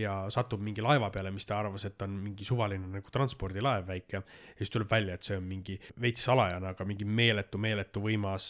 ja 0.00 0.14
satub 0.32 0.62
mingi 0.64 0.82
laeva 0.84 1.10
peale, 1.12 1.32
mis 1.34 1.46
ta 1.46 1.58
arvas, 1.60 1.84
et 1.88 2.02
on 2.04 2.14
mingi 2.24 2.46
suvaline 2.46 2.88
nagu 2.90 3.12
transpordilaev 3.12 3.86
väike 3.88 4.16
ja 4.18 4.22
siis 4.58 4.72
tuleb 4.72 4.90
välja, 4.90 5.16
et 5.16 5.26
see 5.26 5.38
on 5.38 5.46
mingi 5.48 5.76
veits 6.00 6.24
salajane, 6.28 6.72
aga 6.74 6.86
mingi 6.88 7.04
meeletu, 7.04 7.60
meeletu 7.60 8.02
võimas, 8.04 8.48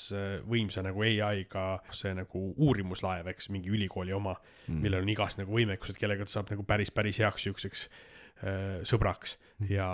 võimsa 0.48 0.84
nagu 0.86 1.04
ai-ga 1.06 1.66
see 1.94 2.14
nagu 2.16 2.46
uurimuslaev, 2.56 3.32
eks, 3.34 3.50
mingi 3.54 3.72
ülikooli 3.72 4.14
oma 4.16 4.36
mm., 4.36 4.80
millel 4.80 5.04
on 5.04 5.12
igast 5.12 5.42
nagu 5.42 5.54
võimekused, 5.58 5.98
kellega 6.00 6.26
ta 6.26 6.38
saab 6.38 6.54
nagu 6.54 6.66
päris, 6.66 6.94
päris 6.94 7.20
heaks 7.22 7.48
siukseks 7.48 7.86
äh, 7.88 8.19
sõbraks 8.88 9.34
ja 9.68 9.86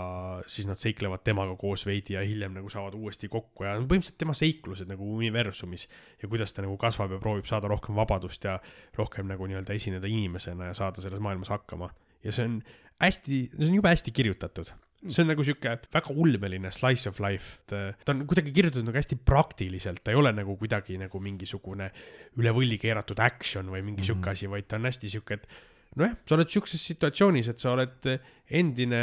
siis 0.46 0.68
nad 0.68 0.78
seiklevad 0.78 1.24
temaga 1.26 1.56
koos 1.58 1.82
veidi 1.86 2.14
ja 2.14 2.22
hiljem 2.22 2.54
nagu 2.54 2.70
saavad 2.70 2.94
uuesti 2.94 3.26
kokku 3.32 3.66
ja 3.66 3.72
põhimõtteliselt 3.80 4.20
tema 4.22 4.36
seiklused 4.38 4.90
nagu 4.90 5.08
universumis 5.16 5.88
ja 6.22 6.30
kuidas 6.30 6.54
ta 6.54 6.62
nagu 6.62 6.76
kasvab 6.78 7.16
ja 7.16 7.20
proovib 7.22 7.48
saada 7.50 7.66
rohkem 7.72 7.98
vabadust 7.98 8.46
ja 8.46 8.60
rohkem 8.98 9.26
nagu 9.32 9.50
nii-öelda 9.50 9.74
esineda 9.74 10.06
inimesena 10.06 10.70
ja 10.70 10.78
saada 10.78 11.02
selles 11.02 11.22
maailmas 11.22 11.50
hakkama. 11.50 11.90
ja 12.22 12.32
see 12.32 12.46
on 12.46 12.60
hästi, 13.02 13.40
see 13.58 13.68
on 13.68 13.78
jube 13.80 13.90
hästi 13.90 14.14
kirjutatud. 14.14 14.72
see 15.08 15.22
on 15.22 15.30
nagu 15.30 15.44
sihuke 15.44 15.76
väga 15.92 16.14
ulmeline 16.14 16.70
slice 16.70 17.10
of 17.10 17.18
life, 17.20 17.58
ta 17.66 18.14
on 18.14 18.24
kuidagi 18.30 18.54
kirjutatud 18.54 18.86
nagu 18.86 18.96
hästi 18.96 19.18
praktiliselt, 19.26 20.04
ta 20.04 20.14
ei 20.14 20.22
ole 20.22 20.32
nagu 20.32 20.56
kuidagi 20.56 20.98
nagu 21.02 21.20
mingisugune 21.22 21.90
üle 22.38 22.54
võlli 22.54 22.78
keeratud 22.80 23.20
action 23.22 23.74
või 23.74 23.82
mingi 23.86 24.06
sihuke 24.06 24.32
asi, 24.32 24.48
vaid 24.50 24.70
ta 24.70 24.78
on 24.78 24.88
hästi 24.88 25.12
sihuke, 25.12 25.40
et 25.40 25.74
nojah, 25.96 26.16
sa 26.28 26.36
oled 26.36 26.50
sihukeses 26.52 26.82
situatsioonis, 26.92 27.50
et 27.52 27.62
sa 27.62 27.72
oled 27.74 28.08
endine 28.56 29.02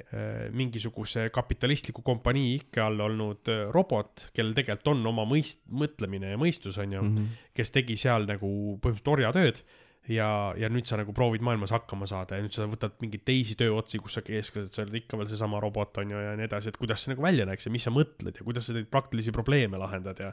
äh, 0.00 0.44
mingisuguse 0.56 1.28
kapitalistliku 1.34 2.04
kompanii 2.06 2.54
ikke 2.60 2.84
all 2.84 3.02
olnud 3.06 3.50
äh, 3.52 3.64
robot, 3.74 4.28
kellel 4.36 4.54
tegelikult 4.56 4.92
on 4.94 5.06
oma 5.12 5.26
mõist-, 5.28 5.64
mõtlemine 5.68 6.34
ja 6.34 6.40
mõistus, 6.40 6.78
on 6.80 6.94
ju 6.96 7.02
mm, 7.02 7.16
-hmm. 7.16 7.48
kes 7.56 7.74
tegi 7.74 7.98
seal 8.00 8.28
nagu 8.30 8.48
põhimõtteliselt 8.78 9.12
orjatööd 9.16 9.64
ja, 10.12 10.28
ja 10.60 10.70
nüüd 10.72 10.88
sa 10.88 10.98
nagu 11.00 11.14
proovid 11.16 11.44
maailmas 11.44 11.72
hakkama 11.74 12.08
saada 12.08 12.38
ja 12.38 12.44
nüüd 12.44 12.54
sa 12.56 12.66
võtad 12.68 12.96
mingeid 13.02 13.24
teisi 13.26 13.56
tööotsi, 13.60 14.00
kus 14.02 14.18
sa 14.18 14.24
keskelt, 14.24 14.72
sa 14.74 14.84
oled 14.84 14.98
ikka 15.00 15.18
veel 15.20 15.30
seesama 15.32 15.60
robot, 15.62 16.02
on 16.02 16.14
ju, 16.14 16.24
ja 16.24 16.34
nii 16.38 16.48
edasi, 16.48 16.72
et 16.72 16.80
kuidas 16.80 17.04
see 17.04 17.14
nagu 17.14 17.24
välja 17.24 17.46
näeks 17.48 17.68
ja 17.68 17.74
mis 17.74 17.86
sa 17.86 17.92
mõtled 17.94 18.40
ja 18.40 18.46
kuidas 18.46 18.68
sa 18.68 18.76
neid 18.76 18.90
praktilisi 18.92 19.34
probleeme 19.34 19.80
lahendad 19.80 20.20
ja 20.20 20.32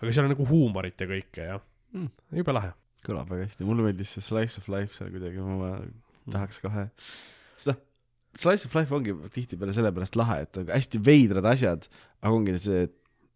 aga 0.00 0.12
seal 0.12 0.28
on 0.28 0.34
nagu 0.34 0.46
huumorit 0.48 1.00
ja 1.00 1.08
kõike 1.10 1.48
ja 1.52 1.58
mm. 1.96 2.08
jube 2.40 2.56
lahe. 2.56 2.72
Kõlab 3.06 3.30
väga 3.30 3.48
hästi, 3.48 3.66
mulle 3.68 3.86
meeldis 3.86 4.14
see 4.16 4.24
Slice 4.24 4.60
of 4.60 4.68
Life 4.72 4.96
seal 4.96 5.12
kuidagi, 5.12 5.42
ma 5.44 5.76
tahaks 6.30 6.60
kohe, 6.62 6.88
seda 7.60 7.76
Slice 8.38 8.68
of 8.68 8.76
Life 8.78 8.94
ongi 8.94 9.16
tihtipeale 9.34 9.74
sellepärast 9.74 10.16
lahe, 10.18 10.42
et 10.46 10.60
on 10.60 10.70
hästi 10.70 11.02
veidrad 11.06 11.48
asjad, 11.50 11.88
aga 12.22 12.34
ongi 12.36 12.56
see 12.62 12.86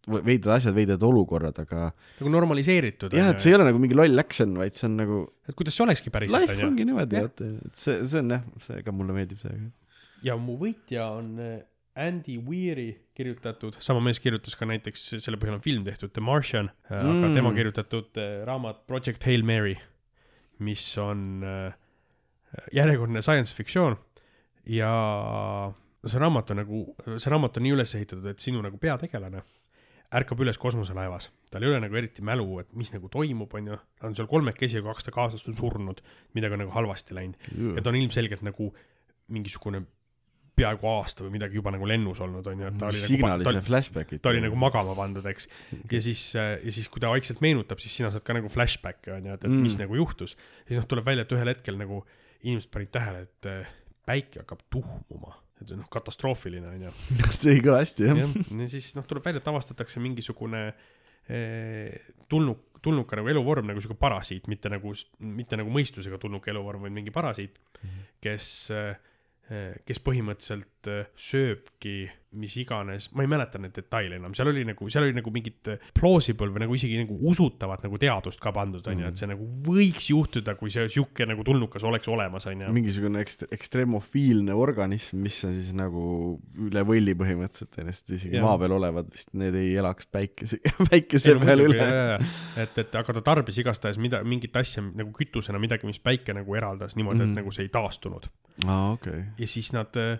veidrad 0.05 0.59
asjad, 0.59 0.75
veidrad 0.77 1.03
olukorrad, 1.03 1.57
aga 1.65 1.89
nagu 2.19 2.31
normaliseeritud. 2.31 3.15
jah, 3.17 3.31
et 3.33 3.41
see 3.43 3.51
ei 3.51 3.57
ole 3.57 3.67
nagu 3.67 3.81
mingi 3.81 3.97
loll 3.97 4.21
action, 4.21 4.53
vaid 4.61 4.77
see 4.77 4.87
on 4.87 4.99
nagu 5.01 5.21
et 5.49 5.57
kuidas 5.57 5.75
see 5.75 5.85
olekski 5.85 6.13
päriselt, 6.13 6.45
life 6.45 6.67
ongi 6.67 6.85
niimoodi, 6.87 7.23
et 7.25 7.45
see, 7.73 7.97
see 8.05 8.21
on 8.21 8.35
jah, 8.37 8.45
see 8.63 8.83
ka 8.85 8.93
mulle 8.95 9.17
meeldib 9.17 9.41
see. 9.41 9.57
ja 10.27 10.37
mu 10.39 10.59
võitja 10.61 11.09
on 11.17 11.33
äh, 11.41 11.57
Andy 11.95 12.37
Weiri 12.43 12.89
kirjutatud, 13.15 13.77
sama 13.79 14.01
mees 14.03 14.19
kirjutas 14.19 14.57
ka 14.59 14.67
näiteks, 14.67 15.07
selle 15.23 15.39
põhjal 15.39 15.55
on 15.55 15.63
film 15.63 15.85
tehtud, 15.87 16.11
The 16.15 16.23
Martian 16.23 16.69
mm., 16.89 17.11
aga 17.13 17.31
tema 17.37 17.53
kirjutatud 17.55 18.19
äh, 18.19 18.41
raamat 18.47 18.83
Project 18.89 19.23
Hail 19.27 19.45
Mary, 19.47 19.77
mis 20.65 20.83
on 20.99 21.45
äh, 21.47 21.77
järjekordne 22.75 23.23
science 23.23 23.55
fiktsioon 23.55 23.95
ja 24.67 24.91
see 26.05 26.21
raamat 26.21 26.51
on 26.51 26.61
nagu, 26.61 26.81
see 27.15 27.31
raamat 27.31 27.59
on 27.59 27.65
nii 27.65 27.75
üles 27.77 27.95
ehitatud, 27.97 28.27
et 28.29 28.43
sinu 28.43 28.63
nagu 28.65 28.79
peategelane 28.81 29.45
ärkab 30.15 30.39
üles 30.43 30.59
kosmoselaevas, 30.61 31.29
tal 31.51 31.63
ei 31.65 31.71
ole 31.71 31.79
nagu 31.83 31.97
eriti 31.97 32.23
mälu, 32.25 32.45
et 32.61 32.69
mis 32.77 32.91
nagu 32.93 33.09
toimub, 33.11 33.51
onju, 33.57 33.77
ta 33.99 34.07
on 34.07 34.15
seal 34.15 34.27
kolmekesi, 34.31 34.79
aga 34.79 34.93
kaks 34.93 35.07
ta 35.07 35.13
kaaslast 35.15 35.49
on 35.49 35.57
surnud, 35.57 36.03
midagi 36.37 36.55
on 36.55 36.61
nagu 36.63 36.75
halvasti 36.75 37.17
läinud. 37.17 37.49
Ja 37.75 37.83
ta 37.83 37.91
on 37.91 37.97
ilmselgelt 37.99 38.45
nagu 38.45 38.69
mingisugune 39.33 39.81
peaaegu 40.55 40.87
aasta 40.87 41.25
või 41.25 41.33
midagi 41.35 41.57
juba 41.59 41.71
nagu 41.75 41.87
lennus 41.89 42.19
olnud, 42.23 42.45
onju, 42.47 42.67
et 42.69 42.77
ta 42.79 42.87
oli 42.89 42.99
nagu, 43.01 43.11
signalis 43.11 43.47
ta, 44.23 44.31
oli 44.31 44.43
nagu 44.45 44.59
magama 44.59 44.93
pandud, 44.97 45.25
eks. 45.27 45.49
ja 45.91 45.99
siis, 46.03 46.21
ja 46.35 46.71
siis, 46.71 46.87
kui 46.91 47.03
ta 47.03 47.09
vaikselt 47.11 47.41
meenutab, 47.43 47.81
siis 47.83 47.95
sina 47.99 48.11
saad 48.13 48.23
ka 48.23 48.35
nagu 48.37 48.51
flashback'e, 48.51 49.17
onju, 49.17 49.33
et, 49.35 49.43
et 49.43 49.51
Mm. 49.51 49.63
mis 49.67 49.75
nagu 49.81 49.97
juhtus. 49.99 50.35
ja 50.63 50.69
siis 50.73 50.79
noh, 50.79 50.87
tuleb 50.91 51.05
välja, 51.07 51.25
et 51.27 51.33
ühel 51.35 51.51
hetkel 51.51 51.75
nagu 51.79 52.03
inimesed 52.45 52.71
panid 52.71 52.91
tähele, 52.95 53.25
et 53.27 53.49
äh, 53.51 53.73
päike 54.05 54.43
hakkab 54.43 54.61
tuhmuma, 54.71 55.33
et 55.61 55.71
on 55.71 55.79
noh, 55.83 55.89
katastroofiline, 55.91 56.67
onju. 56.75 56.91
see 57.39 57.55
ei 57.57 57.63
kõla 57.65 57.81
hästi 57.83 58.07
jah. 58.11 58.21
ja 58.61 58.67
siis 58.71 58.93
noh, 58.95 59.03
tuleb 59.09 59.25
välja, 59.25 59.41
et 59.43 59.47
avastatakse 59.51 59.99
mingisugune 60.03 60.67
eh, 61.27 61.99
tulnuk, 62.29 62.79
tulnuka 62.85 63.17
nagu 63.17 63.31
eluvorm 63.31 63.65
nagu 63.71 63.81
sihuke 63.81 63.97
parasiit, 63.99 64.47
mitte 64.51 64.69
nagu, 64.69 64.93
mitte 65.25 65.57
nagu 65.57 65.71
mõistusega 65.73 66.19
tulnuka 66.21 66.51
eluvorm, 66.53 66.85
vaid 66.85 66.93
mingi 66.95 67.11
parasiit, 67.15 67.57
kes, 68.21 68.49
kes 69.85 69.99
põhimõtteliselt 70.01 70.89
eh, 70.89 71.09
sööbki 71.15 71.97
mis 72.39 72.55
iganes, 72.61 73.09
ma 73.15 73.25
ei 73.25 73.29
mäleta 73.31 73.59
neid 73.61 73.75
detaile 73.75 74.19
enam, 74.19 74.33
seal 74.37 74.51
oli 74.51 74.65
nagu, 74.67 74.89
seal 74.91 75.07
oli 75.07 75.15
nagu 75.17 75.33
mingit 75.33 75.71
plausible 75.95 76.51
või 76.53 76.65
nagu 76.65 76.77
isegi 76.77 76.99
nagu 77.01 77.17
usutavat 77.31 77.85
nagu 77.85 77.99
teadust 78.01 78.41
ka 78.43 78.53
pandud, 78.55 78.85
onju, 78.91 79.09
et 79.09 79.19
see 79.19 79.29
nagu 79.29 79.47
võiks 79.65 80.09
juhtuda, 80.11 80.55
kui 80.59 80.73
see 80.73 80.87
sihuke 80.91 81.27
nagu 81.29 81.45
tulnukas 81.47 81.85
oleks 81.87 82.09
olemas, 82.11 82.47
onju. 82.51 82.71
mingisugune 82.75 83.23
ekst-, 83.23 83.47
ekstremofiilne 83.55 84.55
organism, 84.55 85.21
mis 85.25 85.39
on 85.47 85.55
siis 85.57 85.71
nagu 85.77 86.05
üle 86.67 86.85
võlli 86.87 87.15
põhimõtteliselt 87.17 87.81
ennast, 87.83 88.11
isegi 88.15 88.39
Jah. 88.39 88.45
maa 88.45 88.59
peal 88.61 88.75
olevad 88.77 89.09
vist, 89.13 89.31
need 89.37 89.57
ei 89.59 89.73
elaks 89.81 90.09
päikese, 90.11 90.61
päikese 90.89 91.37
peal 91.41 91.65
üle. 91.67 91.89
et, 92.61 92.77
et 92.83 92.99
aga 93.01 93.17
ta 93.19 93.25
tarbis 93.33 93.59
igastahes 93.63 93.99
mida, 94.01 94.21
mingit 94.27 94.55
asja 94.59 94.83
nagu 94.85 95.11
kütusena 95.15 95.61
midagi, 95.61 95.87
mis 95.89 96.01
päike 96.03 96.35
nagu 96.35 96.55
eraldas 96.57 96.95
niimoodi 96.95 97.19
mm, 97.19 97.23
-hmm. 97.23 97.25
Mhm. 97.25 97.37
et 97.37 97.43
nagu 97.43 97.51
see 97.51 97.67
ei 97.67 97.73
taastunud. 97.73 98.29
aa, 98.65 98.91
okei. 98.91 99.23
ja 99.37 99.47
siis 99.47 99.73
nad 99.73 99.95
äh, 99.97 100.19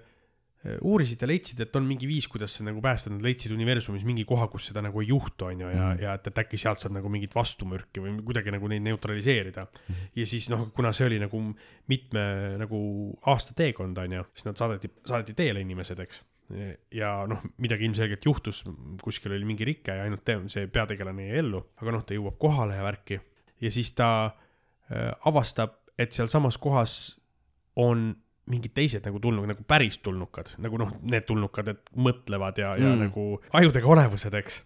uurisid 0.82 1.22
ja 1.22 1.28
leidsid, 1.30 1.60
et 1.62 1.76
on 1.78 1.86
mingi 1.86 2.08
viis, 2.10 2.28
kuidas 2.32 2.56
see 2.58 2.66
nagu 2.66 2.82
päästa, 2.82 3.12
nad 3.14 3.22
leidsid 3.26 3.54
universumis 3.54 4.06
mingi 4.08 4.24
koha, 4.26 4.48
kus 4.52 4.72
seda 4.72 4.82
nagu 4.82 5.02
ei 5.04 5.10
juhtu, 5.12 5.46
onju, 5.52 5.70
ja 5.70 5.82
Mhm. 5.82 5.98
mm., 5.98 6.04
ja 6.04 6.14
et, 6.18 6.28
et 6.32 6.40
äkki 6.46 6.58
sealt 6.58 6.82
saab 6.82 6.96
nagu 6.98 7.10
mingit 7.14 7.36
vastumürki 7.36 8.02
või 8.02 8.16
kuidagi 8.26 8.54
nagu 8.56 8.68
neid 8.72 8.82
neutraliseerida 8.88 9.66
mm. 9.68 10.06
Ja 10.16 10.26
siis 10.26 10.50
noh, 10.50 10.68
kuna 10.76 10.94
see 10.94 11.06
oli 11.08 11.20
nagu 11.22 11.42
mitme 11.88 12.24
nagu 12.58 12.80
aasta 13.30 13.54
teekond, 13.54 13.98
onju, 13.98 14.24
siis 14.34 14.46
nad 14.50 14.58
saadeti, 14.58 14.90
saadeti 15.06 15.34
teele 15.38 15.62
inimesed, 15.62 16.00
eks 16.00 16.22
ja 16.94 17.26
noh, 17.26 17.42
midagi 17.58 17.88
ilmselgelt 17.88 18.26
juhtus, 18.26 18.64
kuskil 19.02 19.34
oli 19.34 19.46
mingi 19.50 19.66
rike 19.66 19.96
ja 19.98 20.04
ainult 20.06 20.22
te, 20.26 20.36
see 20.54 20.68
peategelane 20.70 21.30
jäi 21.32 21.40
ellu, 21.42 21.64
aga 21.82 21.96
noh, 21.96 22.04
ta 22.06 22.14
jõuab 22.14 22.38
kohale 22.38 22.76
ja 22.78 22.84
värki 22.86 23.18
ja 23.62 23.72
siis 23.74 23.90
ta 23.98 24.10
äh, 24.26 25.10
avastab, 25.26 25.74
et 25.98 26.14
sealsamas 26.14 26.58
kohas 26.62 26.94
on 27.82 28.12
mingid 28.52 28.76
teised 28.78 29.06
nagu 29.08 29.20
tulnud, 29.22 29.48
nagu 29.50 29.66
päris 29.68 29.98
tulnukad, 30.06 30.54
nagu 30.62 30.78
noh, 30.78 30.92
need 31.02 31.26
tulnukad, 31.26 31.72
et 31.74 31.90
mõtlevad 31.98 32.62
ja, 32.62 32.76
ja 32.78 32.92
Mm. 32.92 33.00
mm. 33.00 33.10
nagu 33.10 33.58
ajudega 33.58 33.88
olevused, 33.90 34.38
eks. 34.42 34.62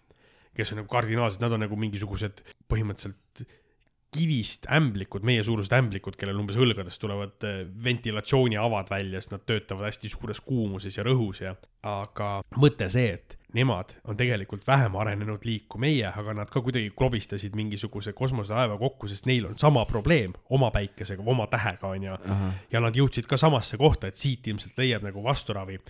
kes 0.56 0.72
on 0.72 0.82
nagu 0.82 0.90
kardinaalsed, 0.90 1.40
nad 1.40 1.54
on 1.56 1.64
nagu 1.64 1.76
mingisugused 1.80 2.42
põhimõtteliselt 2.68 3.46
kivist 4.10 4.66
ämblikud, 4.74 5.22
meiesuurused 5.26 5.72
ämblikud, 5.72 6.16
kellel 6.18 6.40
umbes 6.42 6.58
õlgadest 6.58 7.00
tulevad 7.00 7.46
eh, 7.46 7.60
ventilatsiooniavad 7.84 8.90
välja, 8.90 9.20
sest 9.22 9.36
nad 9.36 9.44
töötavad 9.46 9.86
hästi 9.86 10.10
suures 10.10 10.42
kuumuses 10.44 10.98
ja 10.98 11.06
rõhus 11.06 11.44
ja. 11.44 11.54
aga 11.86 12.40
mõte 12.58 12.90
see, 12.90 13.14
et 13.14 13.38
nemad 13.56 13.94
on 14.04 14.16
tegelikult 14.16 14.62
vähem 14.66 14.96
arenenud 14.96 15.44
liik 15.46 15.66
kui 15.68 15.82
meie, 15.82 16.06
aga 16.06 16.34
nad 16.36 16.50
ka 16.52 16.62
kuidagi 16.64 16.92
klobistasid 16.96 17.56
mingisuguse 17.58 18.12
kosmoselaeva 18.16 18.78
kokku, 18.78 19.08
sest 19.10 19.26
neil 19.26 19.48
on 19.50 19.58
sama 19.58 19.84
probleem 19.88 20.34
oma 20.50 20.70
päikesega, 20.74 21.22
oma 21.26 21.46
tähega 21.50 21.90
onju. 21.90 22.16
ja 22.70 22.80
nad 22.80 22.96
jõudsid 22.96 23.28
ka 23.30 23.36
samasse 23.40 23.78
kohta, 23.80 24.10
et 24.10 24.16
siit 24.16 24.46
ilmselt 24.46 24.78
leiab 24.78 25.06
nagu 25.06 25.24
vasturavi. 25.24 25.80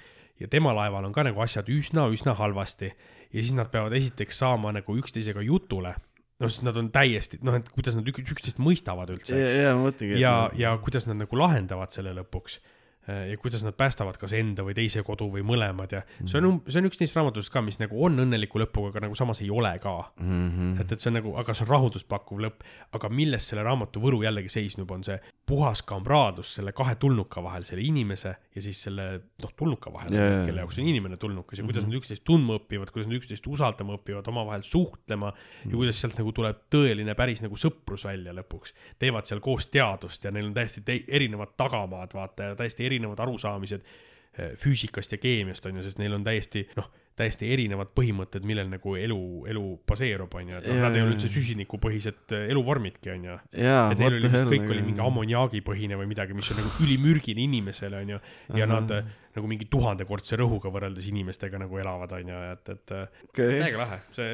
ja 0.40 0.48
tema 0.48 0.74
laeval 0.74 1.04
on 1.04 1.12
ka 1.12 1.24
nagu 1.24 1.40
asjad 1.40 1.68
üsna-üsna 1.68 2.34
halvasti 2.34 2.92
ja 3.32 3.42
siis 3.42 3.52
nad 3.52 3.70
peavad 3.70 3.92
esiteks 3.92 4.38
saama 4.38 4.72
nagu 4.72 4.96
üksteisega 4.96 5.42
jutule. 5.42 5.94
noh, 6.40 6.48
sest 6.48 6.62
nad 6.64 6.76
on 6.76 6.90
täiesti, 6.90 7.38
noh, 7.42 7.54
et 7.54 7.68
kuidas 7.68 7.96
nad 7.96 8.06
ük- 8.08 8.22
üksteist 8.24 8.56
mõistavad 8.58 9.10
üldse, 9.12 9.36
ja, 9.36 9.46
eks. 9.46 9.56
ja 9.56 10.18
ja, 10.18 10.50
ja 10.56 10.76
kuidas 10.78 11.06
nad 11.06 11.20
nagu 11.20 11.36
lahendavad 11.36 11.92
selle 11.92 12.14
lõpuks 12.16 12.60
ja 13.08 13.36
kuidas 13.40 13.64
nad 13.64 13.74
päästavad 13.74 14.18
kas 14.20 14.34
enda 14.36 14.62
või 14.66 14.74
teise 14.76 15.02
kodu 15.06 15.30
või 15.32 15.40
mõlemad 15.46 15.94
ja 15.94 16.02
see 16.28 16.36
on, 16.38 16.60
see 16.68 16.82
on 16.82 16.88
üks 16.90 17.00
neist 17.00 17.16
raamatutest 17.16 17.52
ka, 17.52 17.62
mis 17.64 17.80
nagu 17.80 17.96
on 18.04 18.20
õnneliku 18.26 18.60
lõpuga, 18.60 18.92
aga 18.92 19.06
nagu 19.06 19.16
samas 19.18 19.40
ei 19.40 19.48
ole 19.50 19.72
ka 19.82 19.94
mm. 20.20 20.50
-hmm. 20.50 20.74
et, 20.82 20.92
et 20.92 21.00
see 21.00 21.08
on 21.08 21.16
nagu, 21.16 21.32
aga 21.40 21.54
see 21.56 21.64
on 21.64 21.70
rahulduspakkuv 21.72 22.42
lõpp. 22.44 22.66
aga 22.92 23.08
milles 23.08 23.48
selle 23.48 23.64
raamatu 23.64 24.02
võru 24.04 24.20
jällegi 24.22 24.52
seisneb, 24.52 24.90
on 24.90 25.04
see 25.04 25.16
puhas 25.46 25.82
kamraadlus 25.82 26.52
selle 26.58 26.72
kahe 26.76 26.94
tulnuka 27.00 27.42
vahel, 27.42 27.64
selle 27.64 27.82
inimese 27.82 28.34
ja 28.54 28.62
siis 28.62 28.82
selle 28.82 29.06
noh, 29.42 29.54
tulnuka 29.56 29.92
vahel 29.92 30.14
jaa. 30.14 30.44
kelle 30.46 30.62
jaoks 30.62 30.78
on 30.78 30.92
inimene 30.92 31.16
tulnukas 31.16 31.58
ja 31.58 31.64
kuidas 31.64 31.88
nad 31.88 31.96
üksteist 31.98 32.24
tundma 32.28 32.60
õpivad, 32.60 32.92
kuidas 32.92 33.08
nad 33.08 33.16
üksteist 33.18 33.48
usaldama 33.48 33.96
õpivad, 33.96 34.28
omavahel 34.28 34.62
suhtlema 34.66 35.32
ja 35.64 35.72
kuidas 35.72 36.00
sealt 36.02 36.20
nagu 36.20 36.34
tuleb 36.36 36.62
tõeline 36.70 37.16
päris 37.18 37.42
nagu 37.42 37.56
sõprus 37.56 38.04
välja 38.06 38.36
lõpuks. 38.36 38.74
teevad 38.98 39.26
seal 39.26 39.40
koos 39.40 39.66
teadust 39.72 40.24
ja 40.24 40.30
neil 40.30 40.50
on 40.50 40.54
täiesti 40.54 40.84
erinevad 41.08 41.56
tagamaad, 41.56 42.14
vaata 42.14 42.52
ja 42.52 42.58
täiesti 42.58 42.86
erinevad 42.90 43.22
arusaamised 43.26 43.84
eh, 43.86 44.56
füüsikast 44.60 45.16
ja 45.16 45.20
keemiast 45.22 45.66
on 45.70 45.80
ju, 45.80 45.86
sest 45.86 46.02
neil 46.02 46.18
on 46.18 46.26
täiesti 46.26 46.66
noh, 46.78 46.90
täiesti 47.20 47.50
erinevad 47.52 47.90
põhimõtted, 47.96 48.44
millel 48.48 48.68
nagu 48.70 48.94
elu, 48.96 49.20
elu 49.50 49.64
baseerub, 49.88 50.34
on 50.40 50.52
ju, 50.52 50.58
et 50.60 50.68
noh, 50.70 50.78
nad 50.86 50.96
ei 50.96 51.04
ole 51.04 51.14
üldse 51.14 51.28
süsinikupõhised 51.32 52.34
eh, 52.36 52.46
eluvormidki, 52.54 53.12
on 53.12 53.26
ju. 53.28 53.38
et 53.52 54.00
neil 54.00 54.18
oli 54.18 54.30
vist 54.32 54.48
kõik 54.48 54.68
oli 54.68 54.84
mingi. 54.86 55.02
ammoniaagipõhine 55.04 55.98
või 56.00 56.10
midagi, 56.12 56.36
mis 56.36 56.52
on 56.54 56.62
nagu 56.62 56.72
ülimürgine 56.86 57.44
inimesele, 57.44 58.04
on 58.04 58.14
ju, 58.16 58.20
ja 58.54 58.64
Ahah. 58.64 58.74
nad 58.76 58.94
eh, 58.96 59.16
nagu 59.36 59.50
mingi 59.50 59.68
tuhandekordse 59.70 60.38
rõhuga 60.40 60.72
võrreldes 60.74 61.10
inimestega 61.10 61.60
nagu 61.60 61.82
elavad, 61.82 62.14
on 62.18 62.32
ju, 62.32 62.44
et, 62.54 62.72
et 62.76 62.94
okei, 63.28 63.58
täiega 63.58 63.84
lahe, 63.84 64.00
see 64.16 64.30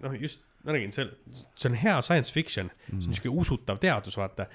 noh, 0.00 0.16
just 0.20 0.46
ma 0.64 0.72
räägin, 0.76 0.92
see, 0.92 1.06
see 1.56 1.70
on 1.70 1.76
hea 1.80 2.00
science 2.04 2.32
fiction, 2.32 2.68
see 2.88 2.98
on 2.98 3.06
niisugune 3.14 3.40
usutav 3.44 3.80
teadus, 3.80 4.18
vaata. 4.20 4.48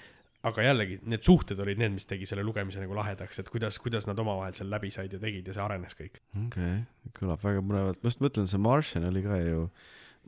Aga 0.45 0.65
jällegi 0.65 0.99
need 1.09 1.25
suhted 1.25 1.59
olid 1.63 1.79
need, 1.81 1.95
mis 1.95 2.07
tegi 2.09 2.27
selle 2.29 2.45
lugemise 2.45 2.81
nagu 2.81 2.95
lahedaks, 2.97 3.41
et 3.41 3.51
kuidas, 3.53 3.77
kuidas 3.81 4.07
nad 4.09 4.19
omavahel 4.21 4.55
seal 4.57 4.69
läbi 4.71 4.91
said 4.93 5.13
ja 5.15 5.19
tegid 5.21 5.47
ja 5.49 5.55
see 5.57 5.63
arenes 5.63 5.97
kõik. 5.97 6.21
okei, 6.45 6.79
kõlab 7.19 7.43
väga 7.45 7.63
põnevalt, 7.65 8.01
ma 8.01 8.11
just 8.11 8.23
mõtlen, 8.23 8.49
see 8.49 8.61
Martian 8.61 9.07
oli 9.09 9.23
ka 9.25 9.39
ju, 9.41 9.65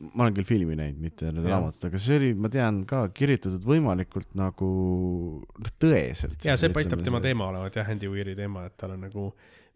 ma 0.08 0.26
olen 0.26 0.36
küll 0.38 0.48
filmi 0.48 0.78
näinud, 0.78 1.00
mitte 1.02 1.32
need 1.34 1.48
raamatud, 1.50 1.88
aga 1.90 2.02
see 2.02 2.20
oli, 2.20 2.30
ma 2.38 2.50
tean 2.52 2.82
ka 2.88 3.04
kirjutatud 3.14 3.66
võimalikult 3.68 4.34
nagu 4.38 4.70
tõeselt. 5.82 6.38
ja 6.46 6.58
see 6.60 6.72
paistab 6.74 7.02
tema. 7.06 7.22
teema 7.24 7.50
olevat 7.52 7.78
jah, 7.78 7.90
Andy 7.94 8.10
Weiri 8.10 8.36
teema, 8.38 8.66
et 8.70 8.78
tal 8.80 8.96
on 8.96 9.04
nagu 9.06 9.28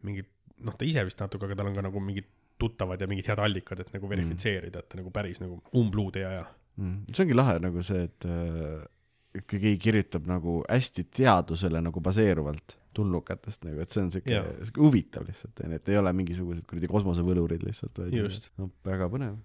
mingid, 0.06 0.30
noh, 0.66 0.78
ta 0.78 0.88
ise 0.88 1.04
vist 1.06 1.22
natuke, 1.22 1.46
aga 1.50 1.60
tal 1.60 1.70
on 1.70 1.78
ka 1.78 1.86
nagu 1.86 2.02
mingid 2.02 2.30
tuttavad 2.62 3.00
ja 3.00 3.08
mingid 3.10 3.30
head 3.30 3.42
allikad, 3.42 3.80
et 3.82 3.94
nagu 3.94 4.10
verifitseerida, 4.10 4.82
et 4.82 4.90
ta 4.90 4.98
nagu 4.98 5.10
päris 5.14 5.40
nagu 5.42 5.58
umbluud 5.78 6.18
ei 6.20 6.26
aja. 6.28 6.42
Mm. 6.80 7.02
see 7.12 7.26
ongi 7.26 7.34
lahe 7.36 7.58
nagu 7.60 7.82
see, 7.84 8.06
et 8.08 8.24
äh, 8.24 8.84
keegi 9.32 9.76
kirjutab 9.80 10.26
nagu 10.28 10.60
hästi 10.68 11.06
teadusele 11.16 11.80
nagu 11.84 12.00
baseeruvalt 12.04 12.76
tulnukatest 12.96 13.64
nagu, 13.64 13.80
et 13.82 13.92
see 13.92 14.02
on 14.04 14.10
siuke 14.12 14.40
siuke 14.66 14.82
huvitav 14.82 15.24
lihtsalt 15.28 15.62
onju, 15.64 15.78
et 15.78 15.88
ei 15.92 15.96
ole 16.00 16.12
mingisugused 16.16 16.66
kuradi 16.68 16.90
kosmosevõlurid 16.90 17.64
lihtsalt, 17.64 18.02
vaid 18.02 18.12
no, 18.60 18.68
väga 18.84 19.08
põnev. 19.12 19.38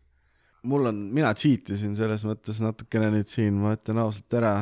mul 0.67 0.91
on, 0.91 0.99
mina 1.15 1.31
cheat 1.37 1.71
isin 1.75 1.95
selles 1.99 2.25
mõttes 2.27 2.59
natukene 2.63 3.13
nüüd 3.15 3.31
siin, 3.31 3.55
ma 3.61 3.77
ütlen 3.77 4.01
ausalt 4.03 4.37
ära, 4.39 4.53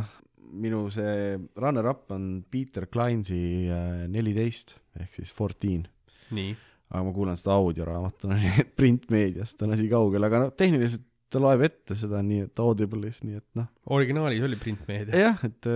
minu 0.56 0.86
see 0.94 1.34
runner-up 1.58 2.14
on 2.16 2.30
Peter 2.52 2.86
Kleinsi 2.92 3.42
äh, 3.74 4.06
neliteist 4.12 4.78
ehk 5.02 5.18
siis 5.18 5.34
fourteen, 5.36 5.88
nii, 6.36 6.54
aga 6.94 7.04
ma 7.08 7.16
kuulan 7.16 7.42
seda 7.42 7.58
audioraamatuna, 7.58 8.38
nii 8.44 8.56
et 8.62 8.78
printmeediast 8.78 9.66
on 9.66 9.74
asi 9.76 9.90
kaugel, 9.92 10.30
aga 10.30 10.46
noh, 10.46 10.56
tehniliselt 10.56 11.10
ta 11.36 11.44
loeb 11.44 11.66
ette 11.68 11.98
seda 12.00 12.22
nii, 12.26 12.48
et 12.48 12.64
Audible'is, 12.64 13.22
nii 13.28 13.40
et 13.42 13.48
noh, 13.60 13.70
originaalis 13.98 14.48
oli 14.48 14.60
printmeedia. 14.62 15.22
jah, 15.28 15.46
et, 15.48 15.70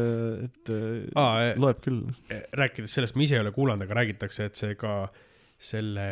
et 0.48 0.74
aa, 1.20 1.54
loeb 1.60 1.84
küll. 1.86 2.04
rääkides 2.58 3.00
sellest, 3.00 3.20
ma 3.20 3.26
ise 3.28 3.38
ei 3.38 3.44
ole 3.44 3.54
kuulanud, 3.56 3.84
aga 3.88 4.02
räägitakse, 4.02 4.50
et 4.50 4.60
see 4.60 4.78
ka 4.80 5.02
selle 5.60 6.10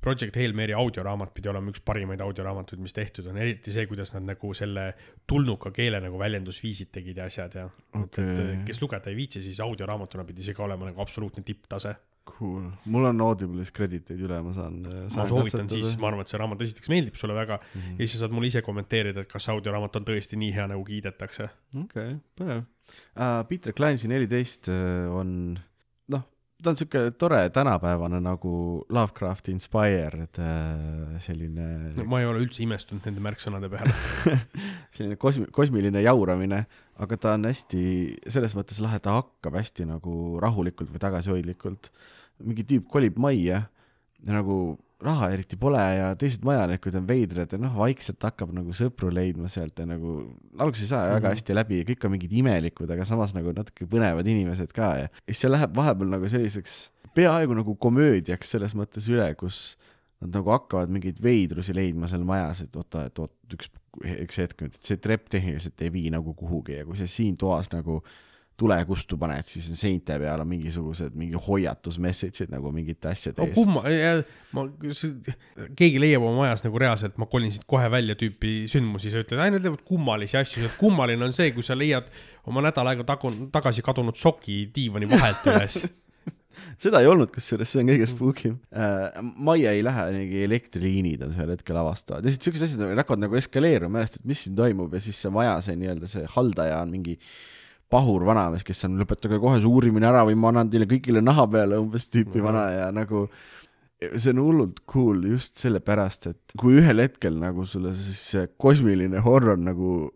Project 0.00 0.36
Hail 0.40 0.54
Mary 0.56 0.72
audioraamat 0.72 1.32
pidi 1.36 1.50
olema 1.52 1.72
üks 1.72 1.82
parimaid 1.84 2.22
audioraamatuid, 2.24 2.80
mis 2.80 2.94
tehtud 2.96 3.26
on, 3.28 3.36
eriti 3.40 3.72
see, 3.74 3.84
kuidas 3.88 4.14
nad 4.14 4.24
nagu 4.24 4.52
selle 4.56 4.86
tulnuka 5.28 5.72
keele 5.76 6.00
nagu 6.00 6.20
väljendusviisid 6.20 6.88
tegid 6.94 7.20
ja 7.20 7.26
asjad 7.28 7.58
ja 7.58 7.66
okay.. 8.00 8.30
et 8.46 8.62
kes 8.70 8.80
lugeda 8.80 9.12
ei 9.12 9.18
viitsi, 9.18 9.42
siis 9.44 9.60
audioraamatuna 9.60 10.24
pidi 10.28 10.46
see 10.46 10.56
ka 10.56 10.64
olema 10.64 10.88
nagu 10.88 11.04
absoluutne 11.04 11.44
tipptase. 11.44 11.92
Cool, 12.28 12.66
mul 12.92 13.04
on 13.08 13.20
Audible'is 13.24 13.70
krediteid 13.74 14.20
üle, 14.22 14.36
ma 14.44 14.52
saan. 14.52 14.82
ma 15.16 15.24
soovitan 15.26 15.68
siis, 15.72 15.96
ma 15.98 16.08
arvan, 16.10 16.20
et 16.24 16.28
see 16.32 16.38
raamat 16.40 16.60
esiteks 16.66 16.88
meeldib 16.92 17.16
sulle 17.18 17.34
väga 17.34 17.58
Mhm. 17.74 17.96
ja 17.98 18.06
siis 18.06 18.12
sa 18.18 18.26
saad 18.26 18.32
mulle 18.36 18.46
ise 18.52 18.62
kommenteerida, 18.62 19.20
et 19.24 19.28
kas 19.32 19.48
audioraamat 19.48 19.96
on 19.96 20.04
tõesti 20.04 20.36
nii 20.40 20.52
hea, 20.54 20.66
nagu 20.70 20.84
kiidetakse. 20.84 21.48
okei, 21.84 22.18
põnev 22.38 22.62
uh,. 23.16 23.42
Peter 23.48 23.72
Kleinsi 23.72 24.08
neliteist 24.08 24.68
uh, 24.68 25.08
on, 25.16 25.58
ta 26.62 26.72
on 26.72 26.78
siuke 26.78 27.02
tore 27.18 27.40
tänapäevane 27.54 28.20
nagu 28.22 28.52
Lovecrafti 28.92 29.52
inspired 29.54 30.40
uh, 30.40 31.16
selline 31.22 31.66
no, 31.96 32.06
ma 32.10 32.20
ei 32.22 32.28
ole 32.28 32.42
üldse 32.44 32.62
imestunud 32.64 33.06
nende 33.08 33.22
märksõnade 33.24 33.70
peale. 33.72 33.94
selline 34.96 35.18
kosmi-, 35.20 35.48
kosmiline 35.54 36.02
jauramine, 36.04 36.64
aga 37.00 37.20
ta 37.20 37.34
on 37.38 37.48
hästi 37.48 37.82
selles 38.28 38.56
mõttes 38.58 38.80
lahe, 38.84 39.00
ta 39.02 39.18
hakkab 39.20 39.58
hästi 39.60 39.88
nagu 39.88 40.38
rahulikult 40.42 40.92
või 40.92 41.02
tagasihoidlikult. 41.02 41.90
mingi 42.44 42.64
tüüp 42.64 42.88
kolib 42.88 43.18
majja 43.20 43.64
ja 43.64 44.36
nagu 44.36 44.78
raha 45.00 45.30
eriti 45.32 45.56
pole 45.56 45.80
ja 45.96 46.10
teised 46.20 46.42
majanikud 46.44 46.94
on 46.98 47.06
veidrad 47.08 47.52
ja 47.54 47.58
noh, 47.58 47.72
vaikselt 47.80 48.20
hakkab 48.26 48.50
nagu 48.52 48.74
sõpru 48.76 49.08
leidma 49.14 49.48
sealt 49.48 49.78
ja 49.80 49.86
nagu 49.88 50.18
alguses 50.58 50.84
ei 50.84 50.90
saa 50.92 51.06
väga 51.14 51.28
Mhm. 51.30 51.36
hästi 51.38 51.56
läbi 51.56 51.78
ja 51.80 51.84
kõik 51.88 52.04
on 52.04 52.14
mingid 52.16 52.32
imelikud, 52.42 52.90
aga 52.90 53.04
samas 53.08 53.32
nagu 53.34 53.52
natuke 53.56 53.86
põnevad 53.88 54.26
inimesed 54.28 54.72
ka 54.76 54.90
ja 55.04 55.08
siis 55.26 55.40
see 55.40 55.50
läheb 55.52 55.72
vahepeal 55.76 56.10
nagu 56.18 56.28
selliseks 56.28 56.90
peaaegu 57.16 57.56
nagu 57.56 57.74
komöödiaks 57.80 58.50
selles 58.56 58.74
mõttes 58.76 59.08
üle, 59.10 59.34
kus 59.40 59.76
nad 60.20 60.34
nagu 60.36 60.50
hakkavad 60.52 60.90
mingeid 60.92 61.18
veidrusi 61.24 61.72
leidma 61.74 62.06
seal 62.06 62.24
majas, 62.28 62.60
et 62.60 62.76
oota, 62.76 63.06
et 63.08 63.18
oot, 63.18 63.32
üks, 63.56 63.70
üks 64.04 64.36
hetk 64.36 64.60
nüüd, 64.62 64.74
et 64.76 64.84
see 64.84 64.98
trepp 65.00 65.30
tehniliselt 65.32 65.80
ei 65.80 65.88
vii 65.90 66.10
nagu 66.12 66.34
kuhugi 66.36 66.76
ja 66.76 66.84
kui 66.84 66.98
sa 67.00 67.06
siin 67.08 67.38
toas 67.40 67.72
nagu 67.72 68.02
tulekustu 68.60 69.16
paned, 69.20 69.46
siis 69.48 69.68
on 69.72 69.78
seinte 69.78 70.16
peal 70.20 70.42
on 70.42 70.48
mingisugused 70.50 71.16
mingi 71.18 71.38
hoiatus 71.46 71.96
message'id 72.02 72.52
nagu 72.52 72.72
mingite 72.74 73.10
asjade 73.12 73.46
eest. 73.46 73.56
kumma, 73.56 73.84
ma, 74.56 74.66
keegi 75.78 76.02
leiab 76.02 76.26
oma 76.26 76.44
majas 76.44 76.64
nagu 76.66 76.82
reaalselt, 76.82 77.16
ma 77.20 77.28
kolin 77.30 77.54
siit 77.54 77.64
kohe 77.70 77.88
välja 77.92 78.16
tüüpi 78.20 78.66
sündmusi, 78.70 79.12
sa 79.12 79.24
ütled, 79.24 79.40
ainult 79.40 79.64
leiavad 79.64 79.86
kummalisi 79.88 80.38
asju, 80.40 80.74
kummaline 80.80 81.28
on 81.28 81.36
see, 81.36 81.54
kui 81.56 81.64
sa 81.66 81.78
leiad 81.78 82.10
oma 82.50 82.64
nädal 82.66 82.92
aega 82.92 83.06
tagu-, 83.14 83.32
tagasi 83.54 83.84
kadunud 83.86 84.18
soki 84.20 84.62
diivani 84.74 85.08
vahelt 85.10 85.48
üles. 85.54 85.82
seda 86.82 87.00
ei 87.00 87.08
olnud, 87.08 87.30
kusjuures 87.32 87.70
see 87.70 87.82
on 87.82 87.92
kõige 87.92 88.08
spookim 88.10 88.56
äh,. 88.74 89.20
majja 89.20 89.72
ei 89.76 89.84
lähe, 89.86 90.06
mingi 90.16 90.42
elektriliinid 90.46 91.22
on 91.24 91.32
ühel 91.36 91.54
hetkel 91.54 91.78
avastavad 91.80 92.26
ja 92.26 92.34
siis 92.34 92.42
siuksed 92.44 92.66
asjad 92.66 93.00
hakkavad 93.00 93.24
nagu 93.24 93.38
eskaleeruma, 93.38 94.00
mälestad, 94.00 94.26
mis 94.28 94.44
siin 94.44 94.58
toimub 94.58 94.92
ja 94.96 95.02
siis 95.04 95.20
see 95.22 95.32
maja, 95.34 95.56
see 95.64 95.78
nii-öelda 95.80 96.10
see 96.10 96.26
haldaja 96.34 96.82
on 96.82 96.92
mingi 96.96 97.16
pahur 97.90 98.24
vanamees, 98.28 98.64
kes 98.66 98.84
on, 98.86 98.98
lõpetage 99.00 99.40
kohe 99.42 99.58
see 99.60 99.70
uurimine 99.70 100.08
ära 100.10 100.22
või 100.28 100.36
ma 100.38 100.52
annan 100.52 100.70
teile 100.70 100.86
kõigile 100.90 101.22
naha 101.24 101.46
peale 101.50 101.80
umbes 101.82 102.06
tüüpi 102.12 102.42
vana 102.44 102.68
ja 102.74 102.86
nagu 102.94 103.26
see 104.00 104.32
on 104.32 104.40
hullult 104.40 104.80
cool 104.88 105.26
just 105.28 105.60
sellepärast, 105.60 106.30
et 106.30 106.54
kui 106.60 106.78
ühel 106.80 107.02
hetkel 107.02 107.36
nagu 107.40 107.66
sulle 107.68 107.92
siis 107.98 108.22
see 108.32 108.46
kosmiline 108.60 109.20
horror 109.26 109.60
nagu 109.60 110.08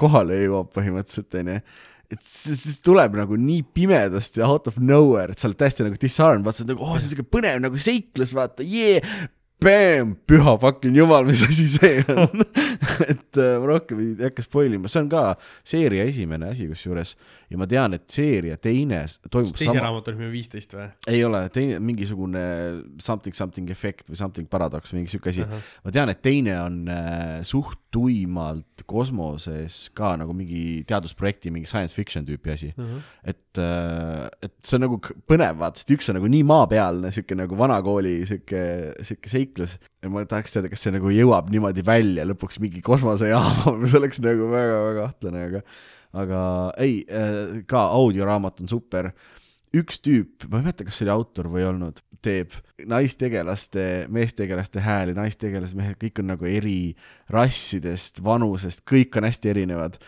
kohale 0.00 0.38
jõuab 0.40 0.72
põhimõtteliselt 0.74 1.36
onju, 1.42 1.60
et 2.12 2.22
siis, 2.22 2.78
tuleb 2.86 3.16
nagu 3.18 3.36
nii 3.40 3.64
pimedast 3.76 4.38
ja 4.40 4.48
out 4.48 4.70
of 4.70 4.78
nowhere, 4.78 5.34
et 5.34 5.42
sa 5.42 5.50
oled 5.50 5.58
täiesti 5.60 5.86
nagu 5.86 5.98
disarmed, 6.00 6.46
vaata, 6.46 6.66
nagu 6.70 6.86
oh, 6.86 6.94
see 6.96 7.10
on 7.10 7.14
siuke 7.14 7.26
põnev 7.36 7.60
nagu 7.64 7.80
seiklus, 7.82 8.34
vaata, 8.36 8.66
jee, 8.66 9.00
Bam, 9.64 10.10
püha 10.28 10.52
fucking 10.60 10.96
jumal, 10.98 11.24
mis 11.24 11.40
asi 11.46 11.64
see 11.70 12.02
on. 12.12 12.42
Et 13.10 13.38
äh, 13.40 13.54
ma 13.56 13.70
rohkem 13.70 14.02
ei 14.02 14.10
hakka 14.26 14.44
spoil 14.44 14.74
ima, 14.76 14.90
see 14.92 15.00
on 15.00 15.08
ka 15.08 15.22
seeria 15.64 16.04
esimene 16.04 16.50
asi 16.52 16.66
kusjuures. 16.68 17.14
Ja 17.48 17.60
ma 17.60 17.68
tean, 17.70 17.94
et 17.94 18.04
seeria 18.10 18.56
teine 18.58 19.04
toimub 19.30 19.54
teise 19.54 19.70
sama, 19.70 19.84
raamatu 19.86 20.12
nimi 20.12 20.26
on 20.26 20.32
viisteist 20.34 20.72
või? 20.74 20.88
ei 21.12 21.20
ole, 21.24 21.44
teine 21.54 21.78
mingisugune 21.78 22.42
something 23.02 23.36
something 23.38 23.70
efekt 23.70 24.10
või 24.10 24.18
something 24.18 24.50
paradoks 24.50 24.90
või 24.90 25.04
mingi 25.04 25.14
siuke 25.14 25.30
asi. 25.30 25.46
ma 25.46 25.94
tean, 25.94 26.10
et 26.10 26.20
teine 26.26 26.56
on 26.64 26.80
äh, 26.90 27.38
suht 27.46 27.78
tuimalt 27.94 28.82
kosmoses 28.90 29.86
ka 29.96 30.16
nagu 30.20 30.34
mingi 30.36 30.82
teadusprojekti, 30.90 31.54
mingi 31.54 31.70
science 31.70 31.96
fiction 31.96 32.26
tüüpi 32.28 32.52
asi. 32.52 32.72
et, 33.24 33.40
et 33.62 34.54
see 34.64 34.78
on 34.78 34.84
nagu 34.86 34.98
põnev, 35.00 35.58
vaata, 35.60 35.80
sest 35.80 35.92
üks 35.96 36.10
on 36.12 36.18
nagu 36.18 36.30
nii 36.32 36.44
maapealne, 36.48 37.12
sihuke 37.14 37.38
nagu 37.38 37.58
vanakooli 37.58 38.16
sihuke, 38.28 38.62
sihuke 39.06 39.32
seiklus. 39.32 39.76
ja 40.02 40.12
ma 40.12 40.24
tahaks 40.28 40.56
teada, 40.56 40.70
kas 40.72 40.86
see 40.86 40.94
nagu 40.94 41.12
jõuab 41.12 41.52
niimoodi 41.54 41.84
välja 41.86 42.26
lõpuks 42.28 42.60
mingi 42.62 42.82
kosmosejaama, 42.86 43.76
mis 43.82 43.96
oleks 43.98 44.22
nagu 44.24 44.50
väga-väga 44.52 45.06
kahtlane, 45.06 45.46
aga, 45.50 45.62
aga 46.24 46.42
ei, 46.82 47.00
ka 47.70 47.88
audioraamat 47.96 48.64
on 48.64 48.72
super 48.76 49.12
üks 49.76 50.00
tüüp, 50.04 50.46
ma 50.50 50.60
ei 50.60 50.68
mäleta, 50.68 50.86
kas 50.86 50.98
see 50.98 51.06
oli 51.06 51.14
autor 51.16 51.50
või 51.52 51.62
ei 51.62 51.68
olnud, 51.68 52.00
teeb 52.24 52.54
naistegelaste, 52.88 54.06
meestegelaste 54.12 54.82
hääli, 54.82 55.14
naistegelased, 55.16 55.76
mehed, 55.78 55.98
kõik 56.00 56.20
on 56.22 56.30
nagu 56.32 56.48
eri 56.48 56.78
rassidest, 57.32 58.22
vanusest, 58.24 58.84
kõik 58.88 59.16
on 59.18 59.28
hästi 59.28 59.52
erinevad. 59.52 59.98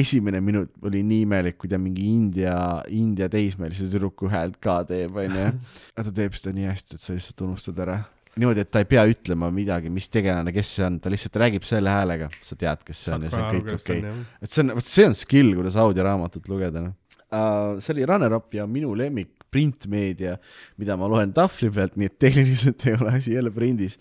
Esimene 0.00 0.40
minut 0.44 0.72
oli 0.86 1.02
nii 1.06 1.26
imelik, 1.26 1.58
kui 1.60 1.70
ta 1.70 1.78
mingi 1.80 2.06
India, 2.12 2.54
India 2.92 3.28
teismelise 3.32 3.88
tüdruku 3.90 4.30
häält 4.32 4.58
ka 4.62 4.80
teeb, 4.88 5.16
onju. 5.24 5.46
aga 5.96 6.06
ta 6.08 6.14
teeb 6.22 6.38
seda 6.38 6.54
nii 6.56 6.70
hästi, 6.70 6.98
et 6.98 7.04
sa 7.04 7.16
lihtsalt 7.16 7.44
unustad 7.48 7.82
ära. 7.84 7.98
niimoodi, 8.32 8.64
et 8.64 8.72
ta 8.72 8.80
ei 8.80 8.88
pea 8.88 9.04
ütlema 9.10 9.50
midagi, 9.52 9.92
mis 9.92 10.08
tegelane, 10.08 10.54
kes 10.56 10.72
see 10.78 10.86
on, 10.86 10.96
ta 11.04 11.12
lihtsalt 11.12 11.36
räägib 11.42 11.68
selle 11.68 11.92
häälega, 11.92 12.30
sa 12.40 12.56
tead, 12.56 12.80
kes 12.88 13.04
see 13.04 13.14
on 13.16 13.26
ja 13.26 13.32
see 13.34 13.42
on 13.42 13.52
kõik 13.58 13.74
okei 13.76 14.00
okay.. 14.00 14.24
et 14.40 14.54
see 14.54 14.64
on, 14.64 14.74
vot 14.78 14.88
see 14.88 15.06
on 15.10 15.16
skill, 15.18 15.54
kuidas 15.58 15.76
audioraamatut 15.82 16.48
lugeda, 16.48 16.86
noh 16.86 16.96
uh,. 17.32 17.80
see 17.82 17.92
oli 17.96 18.08
runner-up 18.08 18.54
ja 18.56 18.66
minu 18.66 18.94
lemmik 18.96 19.34
printmeedia, 19.52 20.38
mida 20.80 20.96
ma 20.96 21.08
loen 21.12 21.32
tahvli 21.36 21.68
pealt, 21.74 21.98
nii 22.00 22.08
et 22.08 22.18
tehniliselt 22.24 22.86
ei 22.88 22.96
ole 22.96 23.16
asi 23.18 23.34
jälle 23.36 23.52
prindis, 23.52 23.98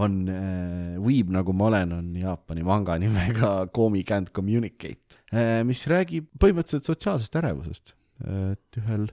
on 0.00 0.20
uh, 0.32 0.98
Weeb, 1.04 1.30
nagu 1.34 1.54
ma 1.56 1.70
olen, 1.70 1.96
on 1.98 2.10
Jaapani 2.16 2.66
manga 2.66 2.98
nimega 3.00 3.54
Komi 3.76 4.04
Can't 4.08 4.34
Communicate 4.36 5.20
uh,, 5.32 5.60
mis 5.68 5.86
räägib 5.90 6.30
põhimõtteliselt 6.40 6.92
sotsiaalsest 6.92 7.40
ärevusest 7.42 7.96
et 8.20 8.80
ühel 8.80 9.08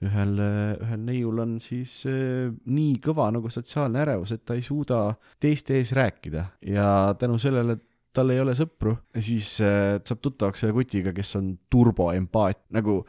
ühel, 0.00 0.32
ühel 0.80 1.00
neiul 1.04 1.42
on 1.42 1.58
siis 1.60 2.00
äh, 2.08 2.48
nii 2.48 2.96
kõva 3.04 3.28
nagu 3.34 3.50
sotsiaalne 3.52 4.00
ärevus, 4.00 4.32
et 4.32 4.46
ta 4.48 4.56
ei 4.56 4.64
suuda 4.64 5.10
teiste 5.42 5.76
ees 5.76 5.92
rääkida 5.96 6.46
ja 6.72 6.88
tänu 7.20 7.36
sellele 7.40 7.76
tal 8.16 8.32
ei 8.32 8.40
ole 8.42 8.56
sõpru, 8.58 8.96
siis 9.22 9.52
äh, 9.62 9.98
saab 10.02 10.22
tuttavaks 10.24 10.64
ühe 10.66 10.74
kutiga, 10.74 11.12
kes 11.14 11.34
on 11.38 11.52
turboempaat, 11.70 12.64
nagu 12.74 13.02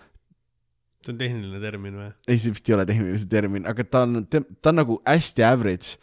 see 1.02 1.16
on 1.16 1.22
tehniline 1.22 1.62
termin 1.64 1.96
või? 1.98 2.10
ei, 2.28 2.38
see 2.38 2.54
vist 2.54 2.68
ei 2.70 2.76
ole 2.76 2.86
tehnilise 2.90 3.30
termin, 3.32 3.66
aga 3.70 3.88
ta 3.88 4.04
on, 4.06 4.26
ta 4.28 4.74
on 4.74 4.82
nagu 4.84 5.00
hästi 5.08 5.48
average. 5.48 5.96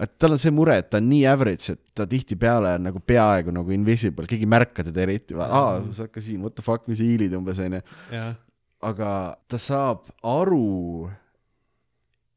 Et 0.00 0.12
tal 0.20 0.34
on 0.34 0.40
see 0.40 0.52
mure, 0.54 0.76
et 0.80 0.90
ta 0.90 1.00
on 1.00 1.08
nii 1.10 1.24
average, 1.28 1.74
et 1.74 1.80
ta 1.96 2.06
tihtipeale 2.08 2.74
on 2.78 2.86
nagu 2.88 3.02
peaaegu 3.04 3.52
nagu 3.54 3.74
invisible, 3.76 4.28
keegi 4.30 4.46
ei 4.48 4.52
märka 4.54 4.84
teda 4.86 5.04
eriti, 5.04 5.36
aa, 5.36 5.80
sa 5.92 6.06
oled 6.06 6.14
ka 6.14 6.22
siin, 6.24 6.40
what 6.44 6.56
the 6.56 6.64
fuck, 6.64 6.86
mis 6.88 7.00
sa 7.02 7.08
hiilid 7.08 7.36
umbes 7.36 7.60
onju. 7.60 7.82
aga 8.90 9.10
ta 9.50 9.58
saab 9.60 10.08
aru 10.24 11.10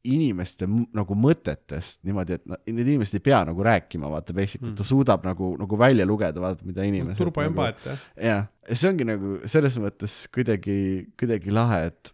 inimeste 0.04 0.66
nagu 0.68 1.16
mõtetest 1.16 2.02
niimoodi, 2.04 2.36
et 2.36 2.66
need 2.68 2.84
inimesed 2.84 3.16
ei 3.16 3.24
pea 3.24 3.40
nagu 3.48 3.64
rääkima, 3.64 4.10
vaata 4.12 4.34
basically 4.36 4.70
mm., 4.70 4.76
ta 4.76 4.84
suudab 4.84 5.24
nagu, 5.24 5.54
nagu 5.60 5.78
välja 5.80 6.04
lugeda, 6.08 6.42
vaata, 6.44 6.66
mida 6.68 6.84
inimesed 6.84 7.16
nagu, 7.16 7.22
turboempaat 7.22 7.88
jah. 7.88 8.02
jah, 8.20 8.44
see 8.68 8.90
ongi 8.90 9.08
nagu 9.08 9.38
selles 9.48 9.78
mõttes 9.80 10.18
kuidagi, 10.34 10.76
kuidagi 11.20 11.54
lahe, 11.56 11.86
et 11.88 12.12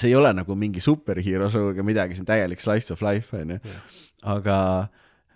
see 0.00 0.12
ei 0.12 0.18
ole 0.18 0.32
nagu 0.36 0.56
mingi 0.58 0.82
superhero 0.84 1.48
show 1.52 1.72
ega 1.72 1.84
midagi, 1.86 2.16
see 2.16 2.24
on 2.24 2.30
täielik 2.30 2.62
slice 2.62 2.94
of 2.94 3.02
life, 3.04 3.36
onju. 3.36 3.58
aga 4.34 4.58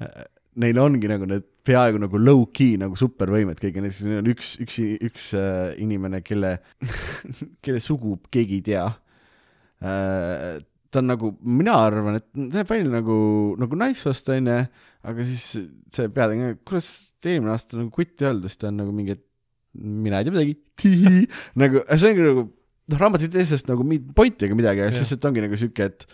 äh, 0.02 0.24
neil 0.62 0.80
ongi 0.82 1.10
nagu 1.10 1.28
need 1.28 1.46
peaaegu 1.66 2.00
nagu 2.02 2.18
low-key 2.18 2.76
nagu 2.80 2.98
supervõimed 2.98 3.60
kõige, 3.60 3.82
näiteks 3.84 4.02
neil 4.08 4.20
on 4.20 4.30
üks, 4.32 4.56
üks, 4.62 4.78
üks 5.08 5.30
äh, 5.38 5.72
inimene, 5.82 6.22
kelle, 6.26 6.56
kelle 7.64 7.82
sugu 7.82 8.18
keegi 8.32 8.60
ei 8.60 8.66
tea 8.72 8.86
äh,. 9.82 10.60
ta 10.92 11.00
on 11.00 11.08
nagu, 11.08 11.30
mina 11.40 11.78
arvan, 11.86 12.18
et 12.18 12.26
ta 12.28 12.42
näeb 12.58 12.68
välja 12.68 12.90
nagu, 12.92 13.18
nagu 13.60 13.76
naissoost 13.80 14.26
onju, 14.34 14.58
aga 15.08 15.24
siis 15.24 15.46
see 15.94 16.10
peategelane, 16.12 16.58
kurat, 16.68 16.90
eelmine 17.24 17.54
aasta 17.54 17.78
nagu 17.78 17.88
kutt 17.94 18.20
ei 18.20 18.28
olnud, 18.28 18.50
siis 18.50 18.60
ta 18.60 18.68
on 18.68 18.82
nagu 18.82 18.92
mingi, 18.92 19.16
et 19.16 19.24
mina 19.72 20.20
ei 20.20 20.28
tea 20.28 20.34
midagi, 20.34 20.58
nagu 21.62 21.86
see 21.94 22.10
ongi 22.10 22.26
nagu 22.26 22.44
noh, 22.90 22.98
raamat 22.98 23.26
ei 23.26 23.32
tee 23.32 23.44
sellest 23.48 23.70
nagu 23.70 23.84
mingit 23.86 24.14
pointi 24.16 24.48
ega 24.48 24.58
midagi, 24.58 24.84
aga 24.84 24.94
lihtsalt 24.94 25.28
ongi 25.28 25.44
nagu 25.44 25.58
siuke, 25.60 25.90
et 25.92 26.06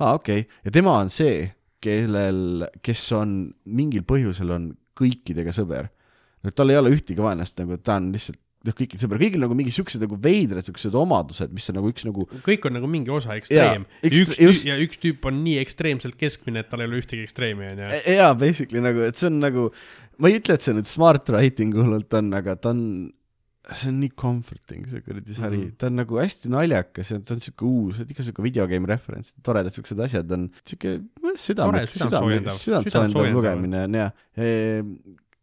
aa 0.00 0.16
okei 0.18 0.42
okay., 0.44 0.64
ja 0.66 0.74
tema 0.74 0.96
on 1.02 1.12
see, 1.12 1.44
kellel, 1.86 2.66
kes 2.84 3.04
on 3.16 3.36
mingil 3.78 4.06
põhjusel 4.08 4.50
on 4.54 4.72
kõikidega 4.96 5.52
sõber. 5.54 5.92
no 6.42 6.52
tal 6.54 6.72
ei 6.72 6.78
ole 6.78 6.92
ühtegi 6.94 7.22
vaenlast 7.22 7.58
nagu, 7.62 7.78
ta 7.82 7.98
on 8.00 8.10
lihtsalt 8.14 8.40
noh, 8.66 8.74
kõikide 8.76 9.02
sõber, 9.02 9.20
kõigil 9.20 9.42
nagu 9.42 9.56
mingi 9.56 9.72
siuksed 9.74 10.02
nagu 10.02 10.18
veidrad 10.22 10.66
siuksed 10.66 10.94
omadused, 10.98 11.52
mis 11.54 11.68
on 11.70 11.78
nagu 11.80 11.90
üks 11.92 12.06
nagu 12.06 12.26
kõik 12.46 12.66
on 12.68 12.76
nagu 12.78 12.90
mingi 12.90 13.12
osa 13.14 13.36
ekstreem. 13.38 13.86
üks 14.06 14.40
just- 14.40 14.66
ja 14.68 14.78
üks 14.82 15.00
tüüp 15.02 15.26
on 15.28 15.42
nii 15.44 15.60
ekstreemselt 15.62 16.16
keskmine, 16.18 16.64
et 16.64 16.70
tal 16.72 16.82
ei 16.82 16.90
ole 16.90 17.00
ühtegi 17.02 17.26
ekstreemi 17.26 17.70
onju. 17.72 17.90
E-, 18.00 18.16
jaa, 18.18 18.32
basically 18.38 18.82
nagu, 18.84 19.04
et 19.06 19.18
see 19.18 19.30
on 19.30 19.38
nagu, 19.44 19.68
ma 20.18 20.32
ei 20.32 20.40
ütle, 20.40 20.56
et 20.56 20.66
see 20.66 20.74
nüüd 20.76 20.90
smart 20.90 21.30
writing 21.32 21.76
hullult 21.76 22.18
on, 22.18 22.32
aga 22.36 22.56
ta 22.58 22.72
on, 22.74 22.82
see 23.74 23.90
on 23.90 23.98
nii 24.02 24.12
comforting, 24.18 24.86
see 24.90 25.02
kuradi 25.02 25.34
sari 25.34 25.58
mm. 25.58 25.64
Mhm., 25.66 25.76
ta 25.80 25.90
on 25.90 25.98
nagu 26.00 26.20
hästi 26.20 26.50
naljakas 26.52 27.12
ja 27.12 27.20
ta 27.20 27.34
on 27.34 27.42
siuke 27.42 27.66
uus, 27.66 28.00
et 28.02 28.12
ikka 28.14 28.26
siuke 28.26 28.44
videogame 28.44 28.90
reference, 28.90 29.34
toredad 29.46 29.74
siuksed 29.74 30.02
asjad 30.06 30.32
on, 30.36 30.48
siuke 30.62 30.98
südame 31.40 31.82
Tore,, 31.82 31.86
südant 31.90 33.12
soojendav. 33.14 33.32
lugemine 33.34 33.84
on 33.88 33.98
ja 33.98 34.10
e, 34.38 34.48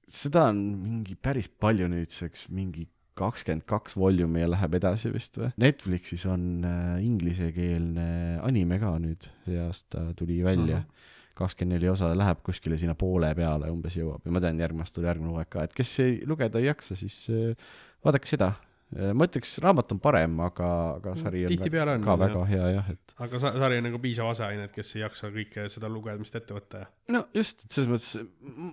seda 0.08 0.48
on 0.54 0.62
mingi 0.80 1.18
päris 1.20 1.50
palju 1.52 1.90
nüüdseks, 1.92 2.48
mingi 2.54 2.88
kakskümmend 3.18 3.66
kaks 3.70 3.98
volüumi 4.00 4.42
ja 4.42 4.50
läheb 4.50 4.80
edasi 4.80 5.12
vist 5.14 5.38
või? 5.38 5.52
Netflixis 5.62 6.26
on 6.30 6.66
äh, 6.66 6.96
inglisekeelne 7.06 8.08
anime 8.46 8.80
ka 8.82 8.96
nüüd, 9.02 9.28
see 9.46 9.60
aasta 9.62 10.08
tuli 10.18 10.40
välja 10.46 10.80
Ahah. 10.82 11.10
kakskümmend 11.38 11.78
neli 11.78 11.92
osa 11.92 12.10
läheb 12.18 12.42
kuskile 12.46 12.80
sinna 12.82 12.96
poole 12.98 13.30
peale 13.38 13.70
umbes 13.74 14.00
jõuab 14.00 14.26
ja 14.26 14.34
ma 14.34 14.42
tean, 14.42 14.62
järgmine 14.64 14.86
aasta 14.86 14.98
tuleb 14.98 15.12
järgmine 15.12 15.34
hooaeg 15.34 15.52
ka, 15.54 15.68
et 15.68 15.76
kes 15.78 15.94
ei 16.06 16.16
lugeda 16.30 16.62
ei 16.62 16.72
jaksa, 16.72 16.98
siis 16.98 17.20
äh, 17.34 17.76
vaadake 18.06 18.30
seda. 18.30 18.54
ma 18.94 19.26
ütleks, 19.26 19.56
raamat 19.64 19.90
on 19.96 20.00
parem, 20.04 20.36
aga, 20.46 20.68
aga 21.00 21.16
sari 21.18 21.48
on 21.48 21.50
Tihtipeale 21.50 21.96
on, 21.98 22.04
ka 22.06 22.14
jah. 22.14 22.20
väga 22.28 22.42
hea 22.52 22.68
jah, 22.76 22.90
et 22.94 23.04
aga 23.26 23.40
sa- 23.42 23.54
sari 23.58 23.80
on 23.82 23.88
nagu 23.88 24.00
piisav 24.02 24.30
aseaine, 24.32 24.68
et 24.68 24.74
kes 24.76 24.92
ei 24.98 25.04
jaksa 25.04 25.30
kõike 25.34 25.66
seda 25.74 25.90
lugemist 25.92 26.36
ette 26.38 26.56
võtta 26.56 26.84
ja. 26.84 26.90
no 27.16 27.24
just, 27.34 27.64
et 27.66 27.74
selles 27.74 27.90
mõttes, 27.90 28.28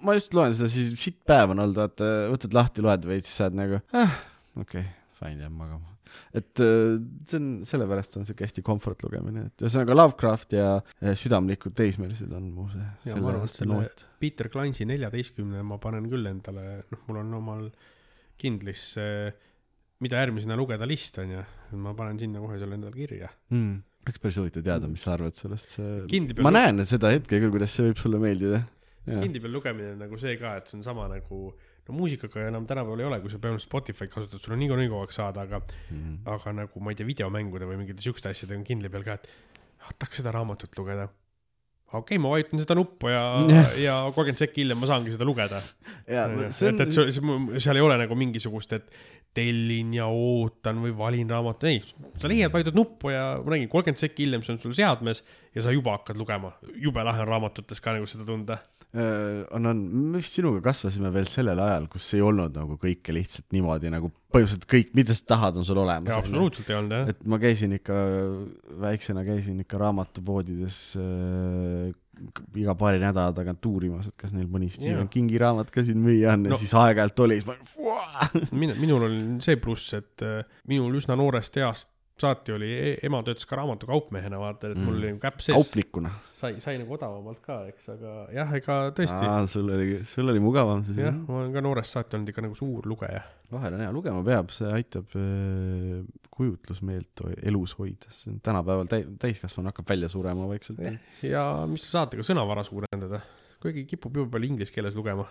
ma 0.05 0.17
just 0.19 0.37
loen 0.37 0.57
seda 0.57 0.69
siis, 0.73 0.93
sitt 1.01 1.21
päev 1.29 1.55
on 1.55 1.63
olnud, 1.65 1.79
vaata, 1.81 2.11
võtad 2.33 2.57
lahti, 2.57 2.85
loed 2.85 3.07
veits, 3.09 3.33
saad 3.41 3.57
nagu 3.57 3.81
ah,, 3.97 4.19
okei 4.57 4.83
okay,, 4.85 4.93
fine, 5.19 5.45
jään 5.45 5.55
magama. 5.57 5.95
et 6.37 6.65
äh, 6.65 6.97
see 7.29 7.41
on, 7.41 7.47
sellepärast 7.69 8.19
on 8.21 8.29
siuke 8.29 8.45
hästi 8.45 8.65
comfort 8.67 9.05
lugemine, 9.07 9.47
et 9.49 9.65
ühesõnaga 9.65 9.97
Lovecraft 9.97 10.57
ja 10.57 10.67
äh, 10.81 11.15
südamlikud 11.21 11.77
teismelised 11.79 12.33
on 12.37 12.51
mu 12.57 12.67
see, 12.75 12.91
Ja 13.09 13.17
ma 13.21 13.33
arvan, 13.35 13.49
et 13.49 13.57
selle-. 13.57 14.11
Peter 14.21 14.53
Clancy 14.53 14.89
neljateistkümne 14.89 15.65
ma 15.65 15.81
panen 15.81 16.09
küll 16.13 16.29
endale, 16.33 16.83
noh, 16.93 17.09
mul 17.09 17.23
on 17.23 17.41
omal 17.41 17.65
kindlis, 18.41 18.83
mida 20.01 20.21
järgmisena 20.23 20.57
lugeda 20.59 20.89
list 20.89 21.19
on 21.23 21.37
ju, 21.37 21.45
ma 21.85 21.93
panen 21.97 22.19
sinna 22.21 22.41
kohe 22.43 22.59
selle 22.61 22.77
endale 22.79 22.97
kirja. 22.97 23.29
mm.. 23.53 23.79
oleks 24.07 24.23
päris 24.23 24.39
huvitav 24.41 24.65
teada, 24.67 24.89
mis 24.91 25.03
sa 25.05 25.15
arvad 25.17 25.37
sellest, 25.37 25.77
see, 25.77 26.21
ma 26.41 26.53
näen 26.55 26.81
seda 26.89 27.13
hetke 27.13 27.39
küll, 27.41 27.53
kuidas 27.53 27.75
see 27.77 27.91
võib 27.91 28.01
sulle 28.01 28.21
meeldida. 28.23 28.63
Kindi 29.11 29.41
peal 29.43 29.55
lugemine 29.57 29.95
on 29.95 30.03
nagu 30.05 30.19
see 30.21 30.35
ka, 30.41 30.55
et 30.61 30.69
see 30.71 30.77
on 30.79 30.83
sama 30.87 31.07
nagu, 31.11 31.39
no 31.89 31.95
muusikaga 31.97 32.45
enam 32.51 32.67
tänapäeval 32.69 33.01
ei 33.01 33.07
ole, 33.09 33.19
kui 33.25 33.33
sa 33.33 33.41
peamiselt 33.43 33.67
Spotify'd 33.69 34.11
kasutad, 34.13 34.43
sul 34.45 34.55
on 34.55 34.61
niikuinii 34.63 34.91
kogu 34.93 35.01
aeg 35.07 35.15
saada, 35.17 35.47
aga, 35.49 35.63
Mm. 35.91 36.19
aga 36.31 36.53
nagu 36.61 36.81
ma 36.85 36.93
ei 36.93 36.99
tea, 37.01 37.09
videomängude 37.09 37.67
või 37.67 37.81
mingite 37.81 38.05
siukeste 38.05 38.31
asjade 38.31 38.55
on 38.59 38.65
Kindli 38.69 38.91
peal 38.93 39.03
ka, 39.09 39.17
et 39.19 39.27
ah, 39.81 39.91
tahaks 39.99 40.21
seda 40.21 40.33
raamatut 40.37 40.77
lugeda. 40.79 41.09
Okei 41.91 42.17
okay,, 42.17 42.19
ma 42.23 42.33
vajutan 42.35 42.63
seda 42.63 42.77
nuppu 42.79 43.11
ja 43.11 43.23
Jah. 43.51 43.73
ja 43.87 43.95
kolmkümmend 44.15 44.41
sekki 44.41 44.63
hiljem 44.65 44.79
ma 44.81 44.89
saangi 44.91 45.15
seda 45.15 45.27
lugeda. 45.29 45.61
ja 46.07 46.27
et, 46.31 46.85
et 46.87 46.95
see- 46.95 47.11
seal 47.65 47.81
ei 47.81 47.85
ole 47.85 47.97
nagu 48.01 48.19
mingisugust, 48.19 48.75
et 48.79 48.91
tellin 49.35 49.93
ja 49.95 50.09
ootan 50.11 50.81
või 50.83 50.95
valin 50.99 51.31
raamatu, 51.31 51.69
ei, 51.71 51.83
sa 52.19 52.31
leiad, 52.31 52.51
vajutad 52.55 52.75
nuppu 52.79 53.13
ja 53.15 53.25
ma 53.39 53.55
räägin, 53.55 53.71
kolmkümmend 53.71 54.03
sekki 54.03 54.27
hiljem 54.27 54.43
see 54.47 54.57
on 54.57 54.63
sul 54.63 54.75
seadmes 54.75 55.23
ja 55.55 55.63
sa 55.67 55.75
juba 55.75 55.99
hakkad 55.99 56.19
lugema. 56.19 56.55
jube 56.75 57.05
lahe 57.07 57.23
on 57.23 57.31
raamatutes 57.31 57.83
ka 57.83 57.95
nagu 57.97 58.09
seda 58.11 58.27
tunda. 58.27 58.59
Äh, 58.91 59.45
on, 59.55 59.67
on, 59.71 59.81
me 60.11 60.19
vist 60.19 60.35
sinuga 60.35 60.59
kasvasime 60.65 61.13
veel 61.15 61.29
sellel 61.31 61.61
ajal, 61.63 61.85
kus 61.93 62.09
ei 62.17 62.25
olnud 62.27 62.57
nagu 62.59 62.75
kõike 62.83 63.15
lihtsalt 63.15 63.47
niimoodi 63.55 63.93
nagu 63.93 64.09
põhimõtteliselt 64.35 64.67
kõik, 64.73 64.89
mida 64.99 65.15
sa 65.15 65.29
tahad, 65.31 65.61
on 65.61 65.67
sul 65.69 65.79
olemas. 65.79 66.11
absoluutselt 66.17 66.73
ei 66.73 66.79
olnud 66.81 66.97
jah. 66.97 67.13
et 67.13 67.21
ma 67.31 67.39
käisin 67.39 67.77
ikka, 67.77 67.99
väiksena 68.83 69.23
käisin 69.29 69.63
ikka 69.63 69.79
raamatupoodides 69.85 70.81
äh, 70.99 71.93
iga 72.59 72.75
paari 72.83 72.99
nädala 72.99 73.31
tagant 73.37 73.71
uurimas, 73.71 74.11
et 74.11 74.17
kas 74.19 74.35
neil 74.35 74.51
mõni 74.51 74.67
Stephen. 74.75 75.07
Kingi 75.15 75.39
raamat 75.39 75.71
ka 75.71 75.87
siin 75.87 76.03
müüa 76.03 76.35
on 76.35 76.51
ja 76.51 76.57
No- 76.57 76.61
siis 76.61 76.75
aeg-ajalt 76.75 77.23
oli, 77.29 77.39
siis 77.39 77.47
ma 77.47 77.55
olin, 78.35 78.51
min-, 78.65 78.75
minul 78.83 79.07
on 79.07 79.23
see 79.47 79.55
pluss, 79.63 79.95
et 80.03 80.27
äh, 80.27 80.43
minul 80.67 80.99
üsna 80.99 81.15
noorest 81.21 81.63
east 81.63 81.95
saati 82.23 82.53
oli, 82.55 82.71
ema 83.07 83.23
töötas 83.27 83.47
ka 83.49 83.57
raamatukaupmehena, 83.61 84.39
vaata, 84.41 84.71
et 84.71 84.79
mul 84.79 84.93
Mm. 84.95 84.99
oli 85.01 85.11
nagu 85.13 85.21
käpp 85.23 85.41
sees, 85.45 85.57
kauplikuna. 85.57 86.11
sai, 86.37 86.55
sai 86.61 86.77
nagu 86.81 86.95
odavamalt 86.97 87.41
ka, 87.45 87.59
eks, 87.73 87.89
aga 87.97 88.15
jah, 88.37 88.55
ega 88.61 88.79
tõesti, 88.97 89.31
sul 89.53 89.69
oli, 89.77 89.99
sul 90.05 90.29
oli 90.35 90.41
mugavam 90.45 90.85
siis 90.85 90.99
jah, 91.03 91.15
ma 91.27 91.41
olen 91.43 91.53
ka 91.57 91.61
noorest 91.65 91.97
saati 91.97 92.17
olnud 92.19 92.33
ikka 92.33 92.45
nagu 92.47 92.55
suur 92.59 92.87
lugeja. 92.91 93.23
vahel 93.51 93.75
on 93.75 93.81
hea, 93.83 93.91
lugema 93.93 94.23
peab, 94.25 94.53
see 94.55 94.69
aitab 94.71 95.11
äh, 95.19 96.05
kujutlusmeelt 96.31 97.25
elus 97.43 97.75
hoida, 97.79 98.09
see 98.15 98.31
on 98.33 98.41
tänapäeval 98.45 98.87
täi-, 98.91 99.07
täiskasvanu 99.21 99.73
hakkab 99.73 99.89
välja 99.91 100.09
surema 100.09 100.47
vaikselt. 100.49 100.81
ja 101.27 101.45
mis 101.71 101.83
te 101.85 101.91
saate 101.93 102.17
ka 102.21 102.27
sõnavara 102.27 102.63
suurendada, 102.67 103.21
kuigi 103.61 103.85
kipub 103.91 104.17
jube 104.17 104.31
palju 104.37 104.53
inglise 104.55 104.73
keeles 104.75 104.95
lugema. 104.97 105.27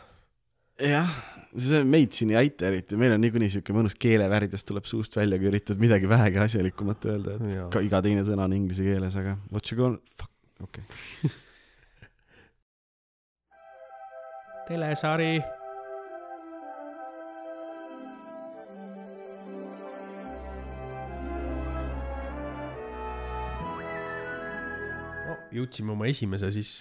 jah, 0.79 1.11
see 1.57 1.83
meid 1.83 2.15
siin 2.15 2.33
ei 2.33 2.39
aita 2.43 2.69
eriti, 2.69 2.97
meil 2.99 3.15
on 3.15 3.23
niikuinii 3.25 3.51
siuke 3.57 3.75
mõnus 3.75 3.97
keelevärdjas 3.99 4.65
tuleb 4.69 4.87
suust 4.89 5.17
välja, 5.19 5.39
kui 5.41 5.51
üritad 5.51 5.81
midagi 5.81 6.09
vähegi 6.09 6.41
asjalikumat 6.45 7.09
öelda, 7.11 7.35
et 7.35 7.53
Jaa. 7.57 7.67
ka 7.73 7.83
iga 7.85 8.01
teine 8.05 8.25
sõna 8.27 8.47
on 8.47 8.57
inglise 8.57 8.85
keeles, 8.85 9.19
aga 9.19 9.37
what 9.51 9.71
you 9.71 9.79
gonna, 9.79 10.01
fuck, 10.17 10.33
okei 10.63 10.83
okay. 10.87 11.37
telesari. 14.69 15.58
Jõudsime 25.55 25.93
oma 25.95 26.07
esimese 26.09 26.49
siis, 26.53 26.71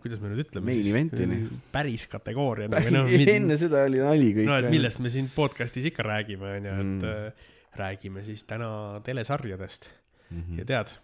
kuidas 0.00 0.20
me 0.22 0.30
nüüd 0.32 0.44
ütleme 0.46 0.70
Main 0.70 0.88
event'ini.. 0.92 1.38
päris 1.72 2.06
kategooriani 2.10 2.82
või 2.86 2.94
noh, 2.94 3.12
enne 3.36 3.56
seda 3.60 3.84
oli 3.88 4.02
nali 4.02 4.32
kõik. 4.36 4.46
no 4.48 4.58
et 4.62 4.68
millest 4.72 5.00
me 5.04 5.10
siin 5.12 5.30
podcast'is 5.34 5.88
ikka 5.90 6.06
räägime, 6.06 6.56
onju, 6.60 6.74
et 6.74 6.86
Mm. 6.88 7.04
äh, 7.04 7.54
räägime 7.78 8.24
siis 8.26 8.42
täna 8.48 9.00
telesarjadest 9.04 9.90
mm. 10.30 10.58
ja 10.58 10.64
-hmm. 10.64 10.66
tead, 10.66 10.94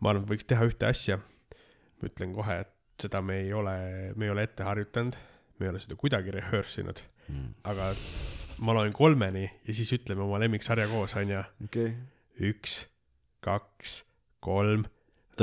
ma 0.00 0.10
arvan, 0.14 0.26
võiks 0.28 0.44
teha 0.46 0.64
ühte 0.68 0.86
asja. 0.88 1.18
ma 2.00 2.08
ütlen 2.08 2.34
kohe, 2.34 2.60
et 2.64 2.74
seda 3.00 3.20
me 3.22 3.40
ei 3.40 3.52
ole, 3.52 4.12
me 4.16 4.24
ei 4.24 4.30
ole 4.30 4.42
ette 4.48 4.64
harjutanud, 4.64 5.16
me 5.58 5.66
ei 5.66 5.70
ole 5.70 5.80
seda 5.80 5.96
kuidagi 5.96 6.30
rehearse 6.30 6.80
inud, 6.80 7.00
Mm. 7.30 7.52
aga 7.64 7.92
ma 8.66 8.72
loen 8.74 8.92
kolmeni 8.92 9.44
ja 9.66 9.72
siis 9.74 9.92
ütleme 9.92 10.24
oma 10.24 10.38
lemmiksarja 10.42 10.88
koos, 10.90 11.14
onju. 11.16 11.42
okei, 11.64 11.92
üks, 12.50 12.86
kaks, 13.40 14.04
kolm, 14.40 14.84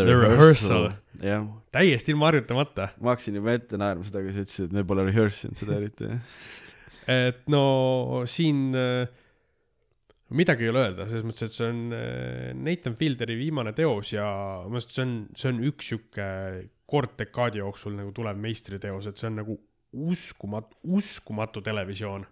The 0.05 0.17
Rehearsal. 0.17 0.89
jah, 1.23 1.45
täiesti 1.73 2.13
ilma 2.13 2.29
harjutamata. 2.31 2.91
ma 3.01 3.13
hakkasin 3.13 3.39
juba 3.39 3.55
ette 3.57 3.79
naerma 3.79 4.05
seda, 4.07 4.23
kui 4.25 4.35
sa 4.35 4.43
ütlesid, 4.45 4.69
et 4.69 4.75
me 4.77 4.83
pole 4.87 5.07
rehearse 5.07 5.47
inud 5.47 5.61
seda 5.61 5.77
eriti. 5.79 6.11
et 7.13 7.41
no 7.51 7.63
siin 8.29 8.67
äh, 8.77 9.07
midagi 10.37 10.67
ei 10.67 10.73
ole 10.73 10.83
öelda, 10.85 11.07
selles 11.09 11.25
mõttes, 11.27 11.47
et 11.47 11.57
see 11.57 11.69
on 11.71 11.83
äh, 11.95 12.53
Nathan 12.57 12.97
Fielderi 12.99 13.37
viimane 13.39 13.73
teos 13.77 14.11
ja 14.13 14.27
minu 14.65 14.79
arust 14.79 14.95
see 14.95 15.05
on, 15.05 15.15
see 15.37 15.51
on 15.53 15.61
üks 15.71 15.91
sihuke 15.91 16.27
kord 16.87 17.17
dekaadi 17.19 17.61
jooksul 17.63 17.97
nagu 17.97 18.13
tulev 18.15 18.39
meistriteos, 18.39 19.09
et 19.09 19.19
see 19.19 19.31
on 19.31 19.41
nagu 19.41 19.59
uskumatu, 20.07 20.75
uskumatu 20.97 21.63
televisioon 21.63 22.25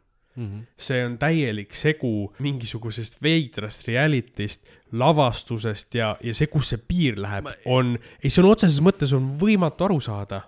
see 0.77 1.05
on 1.05 1.17
täielik 1.17 1.73
segu 1.73 2.33
mingisugusest 2.39 3.21
veidrast 3.23 3.87
reality'st, 3.87 4.65
lavastusest 4.91 5.95
ja, 5.95 6.17
ja 6.21 6.33
see, 6.33 6.47
kus 6.47 6.69
see 6.69 6.77
piir 6.77 7.15
läheb, 7.17 7.47
on, 7.65 7.97
ei 8.23 8.29
sõna 8.29 8.51
otseses 8.51 8.81
mõttes 8.81 9.13
on 9.13 9.37
võimatu 9.39 9.85
aru 9.85 9.99
saada. 9.99 10.41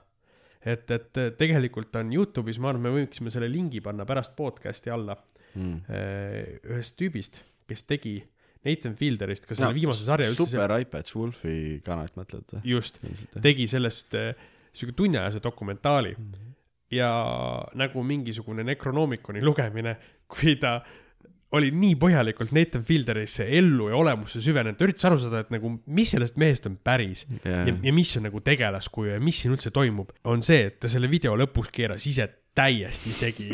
et, 0.66 0.92
et 0.92 1.20
tegelikult 1.38 1.96
on 1.96 2.12
Youtube'is, 2.12 2.60
ma 2.60 2.70
arvan, 2.70 2.82
me 2.82 2.90
võiksime 2.90 3.32
selle 3.32 3.48
lingi 3.48 3.80
panna 3.82 4.06
pärast 4.06 4.36
podcast'i 4.36 4.92
alla 4.92 5.16
Mm. 5.58 5.78
eh, 5.90 6.58
ühest 6.70 6.98
tüübist, 7.00 7.42
kes 7.70 7.86
tegi 7.88 8.18
Nathan 8.68 8.98
Fielderist 9.00 9.48
ka 9.48 9.56
selle 9.56 9.72
no, 9.72 9.78
viimase 9.78 10.06
sarja 10.06 10.30
super 10.36 10.74
iPad 10.78 11.10
Wolfi 11.16 11.56
kanalit 11.86 12.18
mõtled 12.20 12.58
või? 12.58 12.62
just, 12.76 13.00
tegi 13.44 13.68
sellest 13.70 14.18
äh, 14.18 14.34
sihuke 14.76 14.96
tunniajase 14.98 15.42
dokumentaali 15.44 16.14
mm 16.14 16.28
-hmm. 16.28 16.54
Ja 16.94 17.10
nagu 17.76 18.04
mingisugune 18.04 18.64
Necronomiconi 18.68 19.44
lugemine, 19.44 19.98
kui 20.32 20.56
ta 20.62 20.80
oli 21.56 21.70
nii 21.72 21.96
põhjalikult 22.00 22.52
Nathan 22.56 22.84
Fielderisse 22.88 23.46
ellu 23.60 23.88
ja 23.92 24.00
olemusse 24.00 24.42
süvenenud, 24.44 24.76
ta 24.80 24.88
üritas 24.88 25.08
aru 25.08 25.20
saada, 25.22 25.46
et 25.46 25.54
nagu 25.54 25.72
mis 25.96 26.12
sellest 26.12 26.40
mehest 26.40 26.68
on 26.68 26.76
päris 26.84 27.24
ja, 27.46 27.62
ja, 27.70 27.76
ja 27.84 27.94
mis 27.96 28.12
on 28.20 28.28
nagu 28.28 28.42
tegelaskuju 28.44 29.14
ja 29.14 29.22
mis 29.24 29.40
siin 29.44 29.56
üldse 29.56 29.72
toimub, 29.76 30.12
on 30.28 30.44
see, 30.44 30.66
et 30.72 30.82
ta 30.84 30.92
selle 30.92 31.10
video 31.12 31.38
lõpuks 31.40 31.72
keeras 31.76 32.08
ise 32.10 32.28
täiesti 32.58 33.14
segi. 33.16 33.54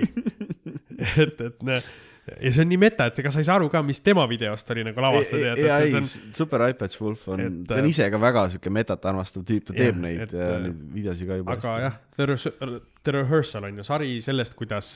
et, 1.23 1.38
et 1.38 1.64
noh, 1.68 1.93
ja 2.27 2.51
see 2.55 2.63
on 2.63 2.69
nii 2.71 2.79
meta, 2.79 3.07
et 3.09 3.19
ega 3.19 3.31
sa 3.33 3.41
ei 3.41 3.47
saa 3.47 3.57
aru 3.59 3.67
ka, 3.71 3.81
mis 3.83 3.99
tema 4.03 4.23
videost 4.31 4.69
oli 4.71 4.85
nagu 4.87 5.03
lavastatud, 5.03 5.43
et, 5.53 5.59
ja 5.65 5.79
et 5.83 5.89
ei 5.89 5.97
on, 5.99 6.07
Super 6.35 6.63
iPad 6.69 6.95
Wolf 7.01 7.27
on 7.35 7.43
ta 7.67 7.81
on 7.81 7.89
ise 7.89 8.07
ka 8.13 8.19
väga 8.21 8.45
siuke 8.53 8.71
metat 8.73 9.05
armastav 9.11 9.43
tüüp, 9.49 9.65
ta 9.67 9.75
teeb 9.75 9.99
neid 9.99 10.23
et, 10.27 10.35
ja 10.39 10.49
äh, 10.55 10.63
neid 10.67 10.81
videosid 10.95 11.27
ka 11.29 11.39
juba 11.41 11.57
aga 11.57 11.75
jah, 11.83 11.97
The 12.15 12.29
Rehearsal- 12.31 12.79
The 13.03 13.15
Rehearsal 13.17 13.67
on 13.67 13.81
ju 13.81 13.83
sari 13.83 14.13
sellest, 14.23 14.55
kuidas 14.55 14.93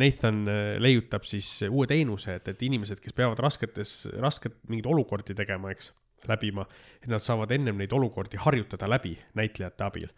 Nathan 0.00 0.42
leiutab 0.80 1.26
siis 1.28 1.50
uue 1.68 1.84
teenuse, 1.90 2.38
et, 2.40 2.48
et 2.54 2.62
inimesed, 2.70 3.02
kes 3.04 3.12
peavad 3.16 3.40
rasketes, 3.44 3.94
rasket 4.22 4.56
mingeid 4.72 4.88
olukordi 4.88 5.36
tegema, 5.36 5.74
eks, 5.76 5.92
läbima, 6.28 6.64
et 7.02 7.08
nad 7.12 7.20
saavad 7.24 7.52
ennem 7.56 7.76
neid 7.80 7.92
olukordi 7.96 8.40
harjutada 8.40 8.88
läbi 8.88 9.12
näitlejate 9.36 9.84
abil 9.84 10.08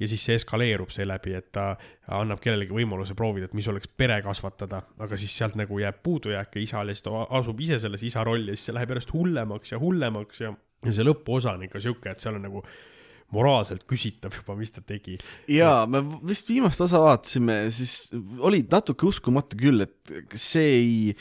ja 0.00 0.08
siis 0.08 0.22
see 0.24 0.36
eskaleerub 0.40 0.92
seeläbi, 0.92 1.34
et 1.36 1.50
ta 1.54 1.74
annab 2.16 2.40
kellelegi 2.42 2.74
võimaluse 2.74 3.16
proovida, 3.18 3.48
et 3.50 3.56
mis 3.56 3.68
oleks 3.70 3.90
pere 4.00 4.20
kasvatada, 4.24 4.82
aga 4.98 5.18
siis 5.20 5.34
sealt 5.36 5.58
nagu 5.60 5.80
jääb 5.80 6.00
puudujääke 6.04 6.62
isal 6.64 6.88
ja 6.88 6.96
siis 6.96 7.06
ta 7.06 7.26
asub 7.38 7.60
ise 7.60 7.80
selles 7.82 8.04
isa 8.06 8.24
rolli 8.26 8.54
ja 8.54 8.58
siis 8.58 8.70
see 8.70 8.76
läheb 8.76 8.94
järjest 8.94 9.12
hullemaks 9.14 9.74
ja 9.74 9.82
hullemaks 9.82 10.40
ja, 10.46 10.54
ja 10.86 10.96
see 10.96 11.06
lõpuosa 11.06 11.54
on 11.56 11.68
ikka 11.68 11.82
sihuke, 11.84 12.14
et 12.14 12.24
seal 12.24 12.40
on 12.40 12.48
nagu 12.48 12.64
moraalselt 13.30 13.84
küsitav 13.86 14.34
juba, 14.34 14.56
mis 14.58 14.72
ta 14.74 14.82
tegi. 14.82 15.18
ja 15.52 15.84
me 15.86 16.02
vist 16.26 16.48
viimast 16.50 16.80
osa 16.82 16.98
vaatasime, 17.02 17.62
siis 17.74 18.10
oli 18.42 18.64
natuke 18.70 19.06
uskumatu 19.06 19.58
küll, 19.60 19.84
et 19.86 20.34
see 20.34 20.72
ei, 20.80 21.14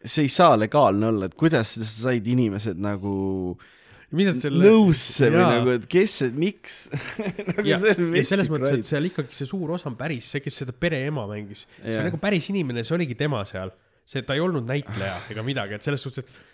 see 0.00 0.24
ei 0.24 0.32
saa 0.32 0.54
legaalne 0.56 1.10
olla, 1.10 1.28
et 1.28 1.36
kuidas 1.36 1.76
said 1.90 2.30
inimesed 2.32 2.80
nagu 2.80 3.14
ta 3.58 3.72
selle 4.12 4.64
nõusse 4.64 5.30
või 5.32 5.44
nagu, 5.44 5.74
et 5.74 5.86
kes, 5.90 6.16
miks? 6.36 6.78
Nagu 7.54 7.66
ja, 7.68 7.78
see 7.82 7.94
on 7.96 8.16
ja 8.18 8.24
selles 8.28 8.50
mõttes, 8.52 8.78
et 8.78 8.88
seal 8.88 9.08
ikkagi 9.10 9.36
see 9.36 9.48
suur 9.48 9.74
osa 9.76 9.90
on 9.90 9.98
päris, 9.98 10.28
see, 10.34 10.42
kes 10.44 10.62
seda 10.64 10.74
pereema 10.76 11.26
mängis, 11.30 11.66
see 11.80 11.98
on 11.98 12.08
nagu 12.10 12.20
päris 12.22 12.50
inimene, 12.52 12.84
see 12.86 12.96
oligi 12.96 13.16
tema 13.18 13.42
seal. 13.48 13.72
see, 14.04 14.20
ta 14.26 14.36
ei 14.36 14.42
olnud 14.44 14.66
näitleja 14.68 15.16
ega 15.32 15.42
midagi, 15.46 15.78
et 15.78 15.86
selles 15.86 16.02
suhtes, 16.04 16.26
et 16.26 16.53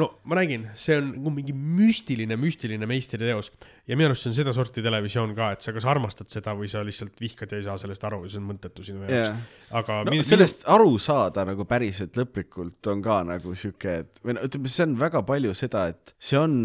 no 0.00 0.08
ma 0.24 0.36
räägin, 0.38 0.66
see 0.78 0.96
on 0.98 1.10
nagu 1.16 1.32
mingi 1.34 1.54
müstiline, 1.54 2.36
müstiline 2.40 2.86
meistriteos 2.90 3.50
ja 3.88 3.98
minu 3.98 4.08
arust 4.10 4.26
see 4.26 4.32
on 4.32 4.36
sedasorti 4.38 4.82
televisioon 4.84 5.34
ka, 5.36 5.50
et 5.54 5.66
sa 5.66 5.74
kas 5.76 5.86
armastad 5.90 6.30
seda 6.32 6.54
või 6.58 6.70
sa 6.70 6.82
lihtsalt 6.86 7.20
vihkad 7.22 7.52
ja 7.54 7.60
ei 7.60 7.66
saa 7.66 7.76
sellest 7.80 8.06
aru 8.08 8.22
ja 8.24 8.32
see 8.32 8.42
on 8.42 8.48
mõttetu 8.52 8.86
sinu 8.86 9.04
jaoks 9.04 9.14
Jah. 9.30 9.38
aga 9.82 10.00
no 10.06 10.14
minu- 10.16 10.26
sellest 10.26 10.66
aru 10.74 10.96
saada 11.02 11.46
nagu 11.48 11.66
päriselt 11.70 12.18
lõplikult 12.18 12.90
on 12.92 13.04
ka 13.04 13.20
nagu 13.28 13.54
sihuke, 13.58 13.98
et 14.04 14.20
või 14.24 14.38
no 14.38 14.48
ütleme, 14.48 14.72
see 14.72 14.86
on 14.88 14.98
väga 15.00 15.24
palju 15.26 15.54
seda, 15.58 15.86
et 15.94 16.14
see 16.18 16.40
on 16.40 16.58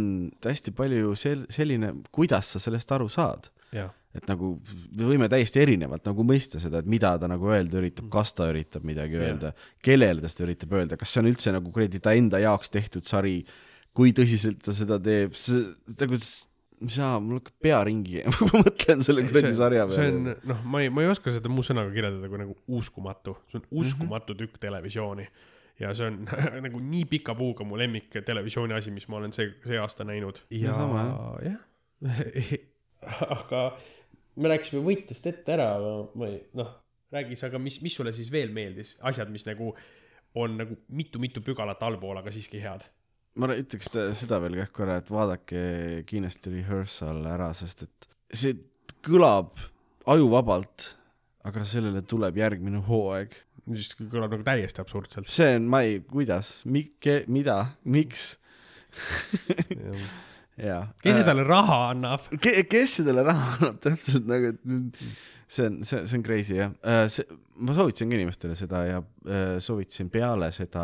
hästi 0.45 0.75
palju 0.77 1.15
sel-, 1.19 1.47
selline, 1.53 1.93
kuidas 2.15 2.55
sa 2.55 2.61
sellest 2.63 2.91
aru 2.97 3.09
saad. 3.11 3.51
jah, 3.75 3.93
et 4.15 4.25
nagu 4.25 4.55
me 4.97 5.05
võime 5.05 5.27
täiesti 5.29 5.61
erinevalt 5.61 6.07
nagu 6.09 6.23
mõista 6.25 6.57
seda, 6.61 6.79
et 6.81 6.87
mida 6.89 7.11
ta 7.21 7.27
nagu 7.29 7.49
öelda 7.53 7.77
üritab, 7.81 8.07
kas 8.13 8.33
ta 8.33 8.47
üritab 8.49 8.85
midagi 8.87 9.19
öelda, 9.21 9.51
kellele 9.85 10.21
ta 10.23 10.31
seda 10.33 10.47
üritab 10.47 10.73
öelda, 10.79 10.97
kas 10.97 11.11
see 11.13 11.21
on 11.21 11.29
üldse 11.29 11.53
nagu 11.53 11.71
kuradi 11.75 11.99
ta 12.01 12.15
enda 12.17 12.39
jaoks 12.41 12.71
tehtud 12.73 13.05
sari, 13.05 13.43
kui 13.93 14.13
tõsiselt 14.17 14.63
ta 14.65 14.73
seda 14.73 14.97
teeb, 15.03 15.35
nagu, 15.99 16.17
jaa, 16.89 17.19
mul 17.21 17.37
hakkab 17.41 17.55
pea 17.67 17.83
ringi 17.85 18.17
käima, 18.17 18.33
kui 18.39 18.49
ma 18.53 18.63
mõtlen 18.65 19.05
selle 19.05 19.27
kuradi 19.29 19.53
sarja 19.57 19.85
see 19.93 20.09
on 20.09 20.19
peale., 20.31 20.35
noh, 20.53 20.65
ma 20.73 20.81
ei, 20.85 20.89
ma 20.95 21.05
ei 21.05 21.11
oska 21.13 21.33
seda 21.35 21.51
muu 21.53 21.65
sõnaga 21.69 21.93
kirjeldada 21.93 22.29
kui 22.31 22.41
nagu 22.41 22.57
uskumatu, 22.79 23.37
see 23.51 23.59
on 23.61 23.65
Mhm. 23.67 23.79
uskumatu 23.83 24.35
tükk 24.41 24.57
televisiooni. 24.63 25.27
ja 25.79 25.93
see 25.95 26.09
on 26.09 26.17
nagu 26.65 26.81
nii 26.83 27.05
pika 27.13 27.35
puuga 27.37 27.63
mu 27.67 27.77
lemmik 27.79 28.09
televisiooni 28.25 28.73
asi, 28.75 28.91
mis 28.91 29.05
ma 29.07 29.21
olen 29.21 29.31
see, 29.37 29.53
see 29.69 29.77
aasta 29.79 30.03
näinud. 30.07 30.41
ja 30.49 30.73
sama, 30.73 31.05
jah, 31.45 31.61
aga 33.37 33.61
me 34.39 34.51
rääkisime 34.53 34.83
võitjast 34.85 35.27
ette 35.31 35.55
ära, 35.55 35.69
ei, 36.27 36.37
noh, 36.57 36.71
räägis, 37.13 37.43
aga 37.47 37.59
mis, 37.61 37.79
mis 37.83 37.95
sulle 37.97 38.13
siis 38.15 38.29
veel 38.33 38.53
meeldis, 38.55 38.95
asjad, 39.05 39.31
mis 39.33 39.45
nagu 39.47 39.73
on 40.39 40.59
nagu 40.59 40.77
mitu-mitu 40.93 41.41
pügalat 41.45 41.81
allpool, 41.85 42.19
aga 42.19 42.31
siiski 42.33 42.61
head. 42.63 42.85
ma 43.39 43.49
ütleks 43.55 43.91
seda 44.19 44.39
veel 44.43 44.57
kah 44.59 44.71
korra, 44.75 44.99
et 44.99 45.09
vaadake 45.13 45.63
kindlasti 46.09 46.53
Rehearsal 46.53 47.23
ära, 47.29 47.51
sest 47.57 47.85
et 47.87 48.09
see 48.35 48.57
kõlab 49.05 49.59
ajuvabalt, 50.09 50.93
aga 51.47 51.63
sellele 51.65 52.03
tuleb 52.07 52.37
järgmine 52.39 52.83
hooaeg. 52.87 53.35
mis 53.69 53.91
kõlab 53.99 54.33
nagu 54.33 54.45
täiesti 54.45 54.81
absurdselt. 54.81 55.29
see 55.29 55.55
on, 55.57 55.67
ma 55.71 55.83
ei, 55.87 55.99
kuidas, 56.05 56.59
mikke, 56.65 57.23
mida, 57.27 57.61
miks, 57.85 58.35
kes 61.03 61.23
talle 61.27 61.47
raha 61.47 61.81
annab? 61.89 62.29
Ke-, 62.41 62.63
kes 62.69 62.99
sellele 63.01 63.25
raha 63.27 63.51
annab, 63.57 63.81
täpselt 63.85 64.29
nagu, 64.29 64.53
et 64.53 65.03
see 65.49 65.65
on, 65.65 65.83
see, 65.83 66.05
see 66.05 66.17
on 66.17 66.23
crazy 66.23 66.57
jah. 66.59 66.73
see, 67.09 67.25
ma 67.59 67.73
soovitasin 67.75 68.11
ka 68.11 68.17
inimestele 68.19 68.55
seda 68.57 68.81
ja 68.85 68.99
äh, 69.01 69.55
soovitasin 69.63 70.11
peale 70.13 70.51
seda 70.55 70.83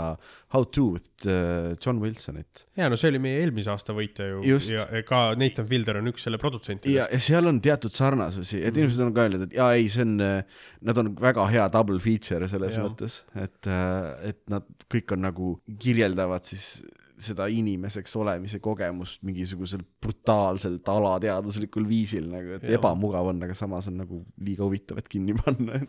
How 0.53 0.65
to 0.65 0.85
with 0.95 1.27
äh, 1.30 1.76
John 1.85 2.02
Wilsonit. 2.02 2.65
ja 2.77 2.89
no 2.89 2.97
see 2.99 3.11
oli 3.14 3.22
meie 3.22 3.43
eelmise 3.43 3.72
aasta 3.73 3.93
võitja 3.95 4.27
ju 4.31 4.41
Just. 4.49 4.73
ja 4.73 4.88
ja 4.89 5.06
ka 5.06 5.22
Nathan 5.39 5.69
Fielder 5.69 6.02
on 6.02 6.10
üks 6.11 6.26
selle 6.26 6.39
ja, 6.39 6.43
produtsentidest. 6.43 7.14
ja 7.14 7.22
seal 7.27 7.52
on 7.52 7.61
teatud 7.64 7.93
sarnasusi, 7.95 8.64
et 8.65 8.76
inimesed 8.76 9.06
on 9.06 9.14
ka 9.15 9.27
öelnud, 9.27 9.45
et 9.47 9.56
jaa, 9.60 9.72
ei, 9.77 9.88
see 9.91 10.06
on, 10.07 10.18
nad 10.89 11.03
on 11.03 11.14
väga 11.22 11.47
hea 11.53 11.69
double 11.77 12.02
feature 12.02 12.49
selles 12.52 12.80
Jah. 12.80 12.89
mõttes, 12.89 13.22
et, 13.38 13.72
et 14.34 14.41
nad 14.52 14.65
kõik 14.91 15.14
on 15.15 15.27
nagu, 15.30 15.56
kirjeldavad 15.81 16.49
siis 16.49 16.80
seda 17.22 17.48
inimeseks 17.52 18.16
olemise 18.20 18.60
kogemust 18.64 19.24
mingisugusel 19.26 19.84
brutaalselt 20.04 20.88
alateaduslikul 20.92 21.88
viisil 21.88 22.28
nagu, 22.32 22.58
et 22.58 22.66
Jah. 22.68 22.78
ebamugav 22.80 23.32
on, 23.32 23.42
aga 23.46 23.56
samas 23.58 23.90
on 23.92 24.02
nagu 24.04 24.22
liiga 24.44 24.66
huvitav, 24.66 25.00
et 25.00 25.12
kinni 25.12 25.36
panna. 25.40 25.82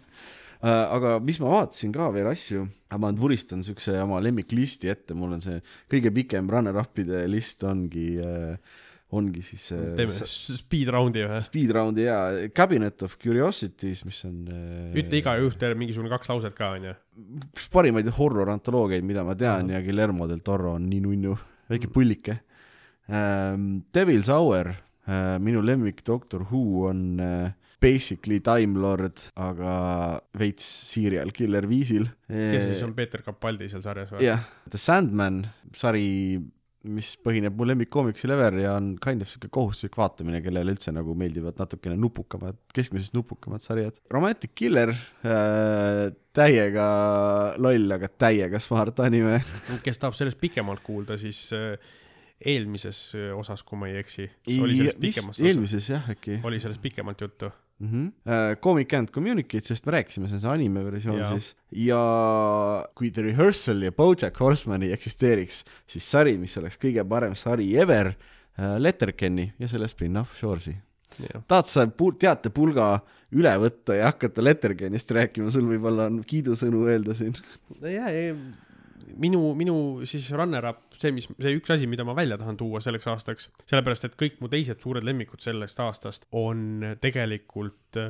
aga 0.63 1.19
mis 1.21 1.39
ma 1.43 1.53
vaatasin 1.53 1.93
ka 1.93 2.09
veel 2.15 2.31
asju, 2.31 2.65
ma 3.03 3.13
vuristan 3.19 3.65
siukse 3.67 3.97
oma 4.03 4.23
lemmiklisti 4.25 4.91
ette, 4.93 5.17
mul 5.19 5.37
on 5.37 5.45
see 5.45 5.59
kõige 5.93 6.15
pikem 6.15 6.49
runner-up'ide 6.53 7.27
list 7.29 7.67
ongi, 7.69 8.09
ongi 9.15 9.43
siis 9.47 9.69
äh, 9.75 9.93
teeme 9.99 10.27
speed 10.27 10.91
round'i 10.95 11.23
või? 11.27 11.43
Speed 11.45 11.75
Roundi 11.77 12.07
ja 12.09 12.19
Cabinet 12.57 13.05
of 13.07 13.15
Curiosities, 13.23 14.03
mis 14.07 14.19
on 14.27 14.41
ütle 14.99 15.21
iga 15.21 15.37
juht 15.39 15.63
mingisugune 15.79 16.11
kaks 16.11 16.33
lauset 16.33 16.57
ka 16.57 16.73
onju. 16.75 16.97
üks 17.53 17.69
parimaid 17.73 18.11
horror-antoloogiaid, 18.17 19.07
mida 19.07 19.23
ma 19.27 19.37
tean 19.39 19.71
ja 19.71 19.83
Guillermo 19.85 20.27
del 20.31 20.43
Toro 20.47 20.75
on 20.81 20.89
nii 20.91 21.05
nunnu, 21.05 21.37
väike 21.71 21.93
pullike 21.95 22.41
ähm,. 23.07 23.85
Devil's 23.95 24.33
Hour 24.33 24.75
äh,, 24.75 25.37
minu 25.39 25.63
lemmik 25.63 26.03
Doctor 26.07 26.49
Who 26.51 26.89
on 26.91 27.07
äh, 27.23 27.55
basically 27.81 28.41
Time 28.41 28.81
Lord, 28.81 29.21
aga 29.39 30.19
veits 30.39 30.67
serial 30.91 31.31
killer 31.37 31.67
viisil. 31.69 32.09
kes 32.27 32.69
siis 32.73 32.83
on 32.87 32.95
Peeter 32.97 33.23
Capaldi 33.27 33.69
seal 33.71 33.85
sarjas 33.85 34.13
või? 34.15 34.25
jah, 34.27 34.43
The 34.71 34.81
Sandman 34.81 35.43
sari, 35.77 36.41
mis 36.93 37.13
põhineb 37.23 37.57
mu 37.57 37.67
lemmikkoomiksil 37.69 38.33
ever 38.35 38.59
ja 38.63 38.77
on 38.79 38.95
kind 39.03 39.25
of 39.25 39.31
siuke 39.31 39.51
kohustuslik 39.53 39.99
vaatamine, 39.99 40.41
kellele 40.45 40.75
üldse 40.77 40.95
nagu 40.95 41.15
meeldivad 41.19 41.59
natukene 41.61 41.99
nupukamad, 42.01 42.59
keskmisest 42.77 43.17
nupukamad 43.17 43.65
sarjad. 43.65 43.99
Romantic 44.13 44.55
Killer 44.59 44.93
äh,, 44.95 46.07
täiega 46.37 46.89
loll, 47.63 47.91
aga 47.97 48.11
täiega 48.13 48.61
smart 48.63 49.01
anime. 49.05 49.41
kes 49.87 50.03
tahab 50.03 50.19
sellest 50.19 50.41
pikemalt 50.43 50.85
kuulda, 50.87 51.19
siis 51.21 51.47
äh, 51.57 51.77
eelmises 52.41 53.03
äh, 53.17 53.31
osas, 53.37 53.65
kui 53.67 53.81
ma 53.81 53.91
ei 53.91 54.01
eksi. 54.03 54.29
eelmises 54.49 55.93
jah 55.95 56.11
äkki 56.13 56.41
oli 56.45 56.61
sellest 56.63 56.83
pikemalt 56.85 57.25
juttu. 57.25 57.53
mm. 57.79 57.89
-hmm. 57.89 58.57
Comic 58.61 58.95
and 58.95 59.11
Communicate, 59.11 59.65
sest 59.65 59.87
me 59.87 59.93
rääkisime, 59.93 60.29
see 60.29 60.37
on 60.37 60.41
see 60.41 60.51
anime 60.51 60.85
versioon 60.85 61.19
Jaa. 61.19 61.31
siis. 61.31 61.57
ja 61.71 62.01
kui 62.95 63.11
The 63.11 63.23
Rehearsal 63.23 63.83
ja 63.83 63.93
Bojack 63.93 64.41
Horseman 64.41 64.83
ei 64.83 64.93
eksisteeriks, 64.93 65.65
siis 65.87 66.11
sari, 66.11 66.39
mis 66.39 66.57
oleks 66.59 66.79
kõige 66.79 67.05
parem 67.09 67.35
sari 67.35 67.77
ever 67.77 68.13
uh,, 68.15 68.77
Letterkenny 68.79 69.53
ja 69.59 69.69
selle 69.69 69.89
spin-off 69.89 70.39
Shores'i. 70.39 70.77
tahad 71.49 71.67
sa 71.67 71.87
pu- 71.87 72.17
teatepulga 72.19 73.01
üle 73.33 73.53
võtta 73.59 73.97
ja 73.97 74.11
hakata 74.11 74.45
Letterkenist 74.45 75.11
rääkima, 75.11 75.51
sul 75.51 75.67
võib-olla 75.69 76.07
on 76.11 76.23
kiidusõnu 76.25 76.87
öelda 76.87 77.15
siin. 77.15 77.35
ja, 77.81 78.11
ja 78.11 78.35
minu, 79.23 79.41
minu 79.59 79.77
siis 80.09 80.29
runner-up, 80.35 80.85
see, 80.99 81.13
mis, 81.15 81.29
see 81.39 81.57
üks 81.59 81.73
asi, 81.75 81.89
mida 81.91 82.05
ma 82.07 82.17
välja 82.17 82.39
tahan 82.41 82.59
tuua 82.61 82.83
selleks 82.85 83.09
aastaks, 83.13 83.51
sellepärast 83.65 84.09
et 84.09 84.17
kõik 84.19 84.41
mu 84.43 84.51
teised 84.53 84.83
suured 84.83 85.07
lemmikud 85.07 85.43
sellest 85.45 85.81
aastast 85.85 86.27
on 86.37 86.97
tegelikult 87.03 88.01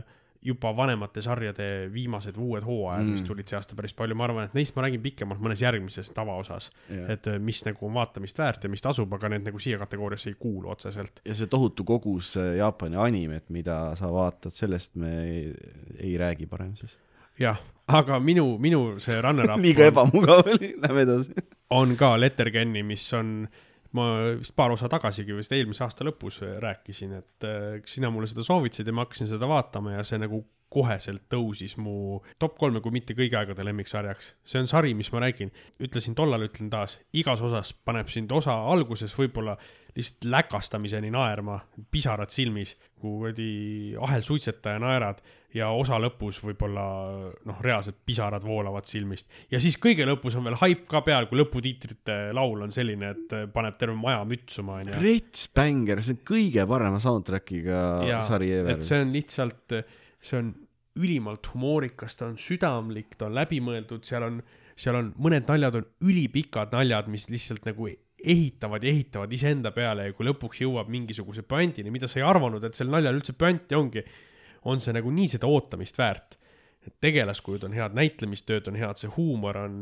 juba 0.47 0.71
vanemate 0.77 1.23
sarjade 1.25 1.67
viimased 1.93 2.37
uued 2.39 2.65
hooajad 2.67 3.05
mm., 3.05 3.15
mis 3.17 3.25
tulid 3.27 3.49
see 3.51 3.59
aasta 3.59 3.77
päris 3.79 3.95
palju, 3.99 4.17
ma 4.19 4.27
arvan, 4.29 4.47
et 4.47 4.55
neist 4.57 4.77
ma 4.77 4.85
räägin 4.85 5.03
pikemalt 5.03 5.43
mõnes 5.43 5.63
järgmises 5.65 6.13
tavaosas, 6.15 6.69
et 6.93 7.27
äh, 7.31 7.41
mis 7.43 7.63
nagu 7.67 7.89
on 7.89 7.97
vaatamist 7.97 8.39
väärt 8.39 8.67
ja 8.67 8.71
mis 8.71 8.85
tasub, 8.85 9.13
aga 9.17 9.33
need 9.33 9.47
nagu 9.49 9.63
siia 9.63 9.81
kategooriasse 9.83 10.31
ei 10.33 10.39
kuulu 10.39 10.71
otseselt. 10.75 11.23
ja 11.27 11.35
see 11.35 11.51
tohutu 11.51 11.87
kogus 11.89 12.37
äh, 12.41 12.55
Jaapani 12.61 13.01
animet, 13.01 13.49
mida 13.55 13.81
sa 13.99 14.13
vaatad, 14.13 14.55
sellest 14.55 14.95
me 15.03 15.13
ei, 15.25 15.43
ei 15.99 16.15
räägi 16.21 16.47
parem 16.51 16.77
siis. 16.79 16.95
jah, 17.41 17.61
aga 17.87 18.19
minu, 18.23 18.57
minu 18.63 18.83
see 19.03 19.21
runner-up 19.23 19.63
liiga 19.67 19.91
ebamugav 19.93 20.51
oli, 20.55 20.75
lähme 20.83 21.07
edasi. 21.07 21.47
on 21.77 21.97
ka 21.99 22.15
Letterkenny, 22.21 22.83
mis 22.87 23.07
on, 23.17 23.47
ma 23.97 24.09
vist 24.41 24.57
paar 24.57 24.75
osa 24.75 24.91
tagasigi, 24.93 25.37
vist 25.37 25.55
eelmise 25.55 25.87
aasta 25.87 26.07
lõpus 26.07 26.43
rääkisin, 26.63 27.17
et 27.21 27.49
äh, 27.49 27.81
sina 27.89 28.11
mulle 28.13 28.29
seda 28.31 28.45
soovitasid 28.47 28.89
ja 28.89 28.97
ma 28.97 29.07
hakkasin 29.07 29.31
seda 29.31 29.49
vaatama 29.51 29.97
ja 29.97 30.05
see 30.07 30.21
nagu 30.23 30.45
koheselt 30.73 31.29
tõusis 31.31 31.77
mu 31.79 32.19
top 32.43 32.57
kolme, 32.59 32.83
kui 32.83 32.95
mitte 32.95 33.15
kõigi 33.17 33.37
aegade 33.39 33.65
lemmiksarjaks. 33.65 34.33
see 34.45 34.61
on 34.61 34.67
sari, 34.71 34.95
mis 34.99 35.13
ma 35.15 35.23
räägin, 35.23 35.53
ütlesin 35.81 36.17
tollal, 36.19 36.43
ütlen 36.49 36.71
taas, 36.73 36.99
igas 37.15 37.41
osas 37.41 37.73
paneb 37.87 38.11
sind 38.13 38.33
osa 38.35 38.57
alguses 38.73 39.15
võib-olla 39.17 39.55
lihtsalt 39.97 40.29
läkastamiseni 40.29 41.11
naerma, 41.13 41.57
pisarad 41.91 42.33
silmis, 42.33 42.75
kui 43.01 43.15
kuradi 43.17 43.51
ahelsuitsetaja 44.03 44.81
naerad 44.83 45.23
ja 45.57 45.71
osa 45.73 45.99
lõpus 46.01 46.39
võib-olla 46.43 46.85
noh, 47.49 47.61
reaalselt 47.65 47.99
pisarad 48.07 48.45
voolavad 48.45 48.89
silmist. 48.89 49.29
ja 49.51 49.61
siis 49.63 49.79
kõige 49.81 50.07
lõpus 50.09 50.37
on 50.37 50.45
veel 50.49 50.59
haip 50.61 50.85
ka 50.91 51.01
peal, 51.07 51.29
kui 51.31 51.41
lõputiitrite 51.41 52.19
laul 52.37 52.67
on 52.67 52.75
selline, 52.75 53.15
et 53.15 53.35
paneb 53.55 53.79
terve 53.81 53.97
maja 53.99 54.21
mütsuma, 54.29 54.81
onju. 54.83 55.01
Rets 55.01 55.49
Banger, 55.57 56.03
see 56.05 56.19
on 56.19 56.23
kõige 56.29 56.69
parema 56.69 57.01
soundtrack'iga 57.03 57.81
sari 58.29 58.53
ever. 58.59 58.77
et 58.77 58.87
see 58.87 59.01
on 59.05 59.17
lihtsalt, 59.17 59.79
see 60.21 60.41
on 60.43 60.53
ülimalt 60.97 61.51
humoorikas, 61.53 62.17
ta 62.17 62.31
on 62.31 62.39
südamlik, 62.41 63.17
ta 63.19 63.29
on 63.29 63.37
läbimõeldud, 63.37 64.05
seal 64.09 64.25
on, 64.29 64.41
seal 64.77 64.97
on 64.99 65.13
mõned 65.21 65.49
naljad 65.49 65.81
on 65.81 65.89
ülipikad 66.09 66.73
naljad, 66.77 67.09
mis 67.13 67.29
lihtsalt 67.33 67.69
nagu 67.69 67.89
ehitavad 68.25 68.85
ja 68.85 68.91
ehitavad 68.91 69.33
iseenda 69.33 69.71
peale 69.77 70.09
ja 70.09 70.15
kui 70.17 70.27
lõpuks 70.27 70.63
jõuab 70.65 70.89
mingisuguse 70.93 71.45
puändini, 71.47 71.93
mida 71.93 72.09
sa 72.09 72.21
ei 72.21 72.27
arvanud, 72.27 72.65
et 72.65 72.79
sel 72.79 72.89
naljal 72.93 73.19
üldse 73.19 73.37
puänti 73.37 73.77
ongi, 73.77 74.03
on 74.67 74.81
see 74.83 74.95
nagu 74.97 75.13
nii 75.13 75.29
seda 75.37 75.51
ootamist 75.51 75.99
väärt. 76.01 76.39
et 76.87 76.95
tegelaskujud 77.03 77.65
on 77.67 77.73
head, 77.75 77.97
näitlemistööd 77.99 78.69
on 78.71 78.77
head, 78.79 78.99
see 79.01 79.11
huumor 79.11 79.57
on, 79.59 79.73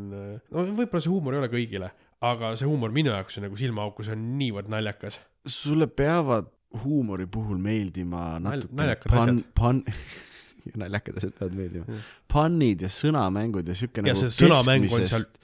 no 0.41 0.63
võib-olla 0.71 1.03
see 1.05 1.13
huumor 1.13 1.35
ei 1.35 1.41
ole 1.43 1.51
kõigile, 1.53 1.91
aga 2.25 2.55
see 2.57 2.65
huumor 2.65 2.95
minu 2.97 3.13
jaoks 3.13 3.37
on 3.37 3.45
nagu 3.45 3.59
silmaauku, 3.61 4.07
see 4.07 4.15
on 4.17 4.23
niivõrd 4.39 4.71
naljakas. 4.73 5.21
sulle 5.45 5.87
peavad 5.87 6.49
huumori 6.83 7.27
puhul 7.31 7.61
meeldima 7.61 8.39
natuke 8.41 8.75
naljakad 8.79 9.13
pan- 9.13 9.43
pan-, 9.55 9.85
naljakad 10.81 11.19
asjad 11.21 11.35
peavad 11.39 11.57
meeldima. 11.59 11.99
pannid 12.31 12.85
ja 12.85 12.91
sõnamängud 12.93 13.69
ja 13.69 13.77
siuke 13.77 14.03
ja 14.05 14.15
nagu 14.15 15.01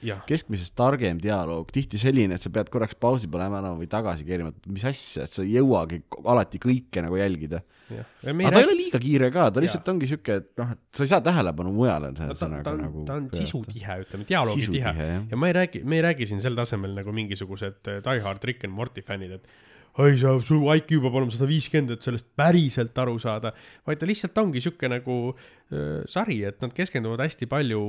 jah, 0.07 0.23
keskmisest 0.27 0.73
targem 0.77 1.19
dialoog, 1.21 1.69
tihti 1.73 1.99
selline, 2.01 2.37
et 2.37 2.43
sa 2.43 2.51
pead 2.53 2.71
korraks 2.73 2.97
pausi 2.99 3.29
panema 3.31 3.61
no, 3.63 3.75
või 3.79 3.89
tagasi 3.91 4.25
keerima, 4.27 4.53
et 4.53 4.71
mis 4.71 4.85
asja, 4.87 5.27
et 5.27 5.33
sa 5.33 5.45
ei 5.45 5.55
jõuagi 5.59 6.01
alati 6.25 6.61
kõike 6.61 7.05
nagu 7.05 7.19
jälgida. 7.21 7.61
aga 7.91 8.53
ta 8.53 8.61
ei 8.61 8.67
ole 8.67 8.77
liiga 8.77 9.01
kiire 9.03 9.31
ka, 9.33 9.49
ta 9.53 9.63
lihtsalt 9.63 9.93
ongi 9.93 10.09
siuke, 10.11 10.39
et 10.41 10.51
noh, 10.61 10.75
et 10.75 10.99
sa 11.01 11.07
ei 11.07 11.13
saa 11.13 11.23
tähelepanu 11.25 11.73
mujale. 11.75 12.13
ta, 12.17 12.31
ta, 12.33 12.51
ta 12.65 12.75
on, 12.75 13.01
ta 13.07 13.19
on 13.19 13.27
sisutihe, 13.35 13.99
ütleme, 14.05 14.27
dialoogitihe 14.27 14.69
Sisutihe, 14.71 15.09
jah. 15.13 15.25
ja 15.31 15.39
ma 15.39 15.51
ei 15.51 15.57
räägi, 15.61 15.83
me 15.85 15.99
ei 15.99 16.07
räägi 16.09 16.31
siin 16.31 16.41
sel 16.43 16.57
tasemel 16.57 16.95
nagu 16.97 17.13
mingisugused 17.15 17.91
äh, 17.91 18.01
Die 18.05 18.23
Hard 18.25 18.47
Rick 18.47 18.65
and 18.67 18.73
Morty 18.75 19.05
fännid, 19.05 19.37
et 19.37 19.70
oi, 19.99 20.17
sa, 20.17 20.37
su 20.39 20.61
IQ 20.75 21.01
peab 21.03 21.15
olema 21.19 21.31
sada 21.33 21.47
viiskümmend, 21.49 21.91
et 21.97 22.01
sellest 22.05 22.29
päriselt 22.39 22.97
aru 23.03 23.17
saada, 23.19 23.51
vaid 23.87 23.99
ta 23.99 24.05
lihtsalt 24.07 24.37
ongi 24.37 24.61
sihuke 24.63 24.87
nagu 24.87 25.17
äh, 25.35 26.03
sari, 26.07 26.43
et 26.47 26.61
nad 26.63 26.71
keskenduvad 26.77 27.19
hästi 27.25 27.47
palju 27.51 27.81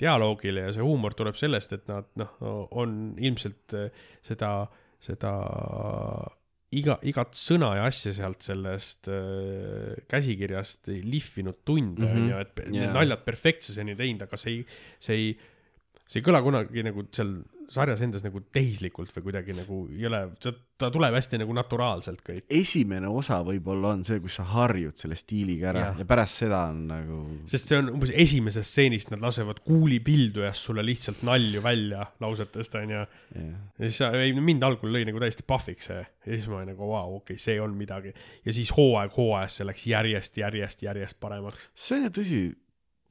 dialoogile 0.00 0.64
ja 0.68 0.72
see 0.72 0.82
huumor 0.82 1.12
tuleb 1.14 1.36
sellest, 1.36 1.72
et 1.76 1.84
nad 1.88 2.08
noh, 2.16 2.32
on 2.72 3.14
ilmselt 3.20 3.76
seda, 4.24 4.54
seda 5.04 5.34
iga, 6.74 6.96
igat 7.06 7.36
sõna 7.38 7.74
ja 7.78 7.84
asja 7.90 8.12
sealt 8.16 8.42
sellest 8.42 9.06
äh, 9.12 9.94
käsikirjast 10.10 10.88
lihvinud 11.04 11.60
tunde 11.68 12.02
Mhm. 12.08 12.16
onju, 12.22 12.38
et 12.40 12.54
pe- 12.54 12.64
Jaa. 12.66 12.72
need 12.80 12.94
naljad 12.96 13.24
perfektsuseni 13.24 13.94
teinud, 13.98 14.22
aga 14.26 14.36
see 14.40 14.56
ei, 14.56 14.64
see 14.98 15.14
ei, 15.20 15.28
see 16.08 16.20
ei 16.20 16.24
kõla 16.26 16.40
kunagi 16.42 16.82
nagu 16.82 17.06
seal 17.14 17.36
sarjas 17.72 18.02
endas 18.04 18.24
nagu 18.24 18.42
tehislikult 18.54 19.12
või 19.14 19.28
kuidagi 19.28 19.56
nagu 19.56 19.80
ei 19.92 20.06
ole, 20.08 20.20
ta 20.80 20.90
tuleb 20.92 21.14
hästi 21.16 21.40
nagu 21.42 21.54
naturaalselt 21.56 22.22
kõik. 22.24 22.46
esimene 22.50 23.08
osa 23.08 23.40
võib-olla 23.46 23.94
on 23.94 24.04
see, 24.06 24.20
kus 24.22 24.38
sa 24.40 24.46
harjud 24.54 24.96
selle 25.00 25.16
stiiliga 25.18 25.70
ära 25.72 25.84
ja, 25.86 25.92
ja 26.02 26.08
pärast 26.08 26.42
seda 26.42 26.64
on 26.72 26.82
nagu 26.90 27.20
sest 27.50 27.70
see 27.70 27.80
on 27.80 27.92
umbes 27.94 28.12
esimesest 28.24 28.70
stseenist, 28.70 29.12
nad 29.14 29.22
lasevad 29.24 29.62
kuulipildujast 29.66 30.68
sulle 30.68 30.84
lihtsalt 30.86 31.22
nalju 31.26 31.62
välja 31.64 32.08
lausetest 32.24 32.78
onju. 32.80 33.04
ja 33.36 33.86
siis 33.86 34.00
sa, 34.02 34.10
ei 34.18 34.34
mind 34.36 34.66
algul 34.66 34.92
lõi 34.94 35.04
nagu 35.08 35.22
täiesti 35.22 35.46
pahviks 35.46 35.90
see 35.92 36.02
ja 36.02 36.32
siis 36.32 36.48
ma 36.50 36.60
olin 36.60 36.72
nagu 36.74 36.90
vau, 36.90 37.16
okei 37.20 37.34
okay,, 37.34 37.44
see 37.46 37.60
on 37.62 37.76
midagi. 37.78 38.14
ja 38.44 38.56
siis 38.56 38.72
hooaeg 38.76 39.14
hooajast 39.16 39.60
see 39.60 39.70
läks 39.70 39.86
järjest, 39.90 40.42
järjest, 40.42 40.84
järjest 40.86 41.20
paremaks. 41.20 41.70
see 41.74 42.00
on 42.00 42.08
ju 42.08 42.14
tõsi, 42.20 42.42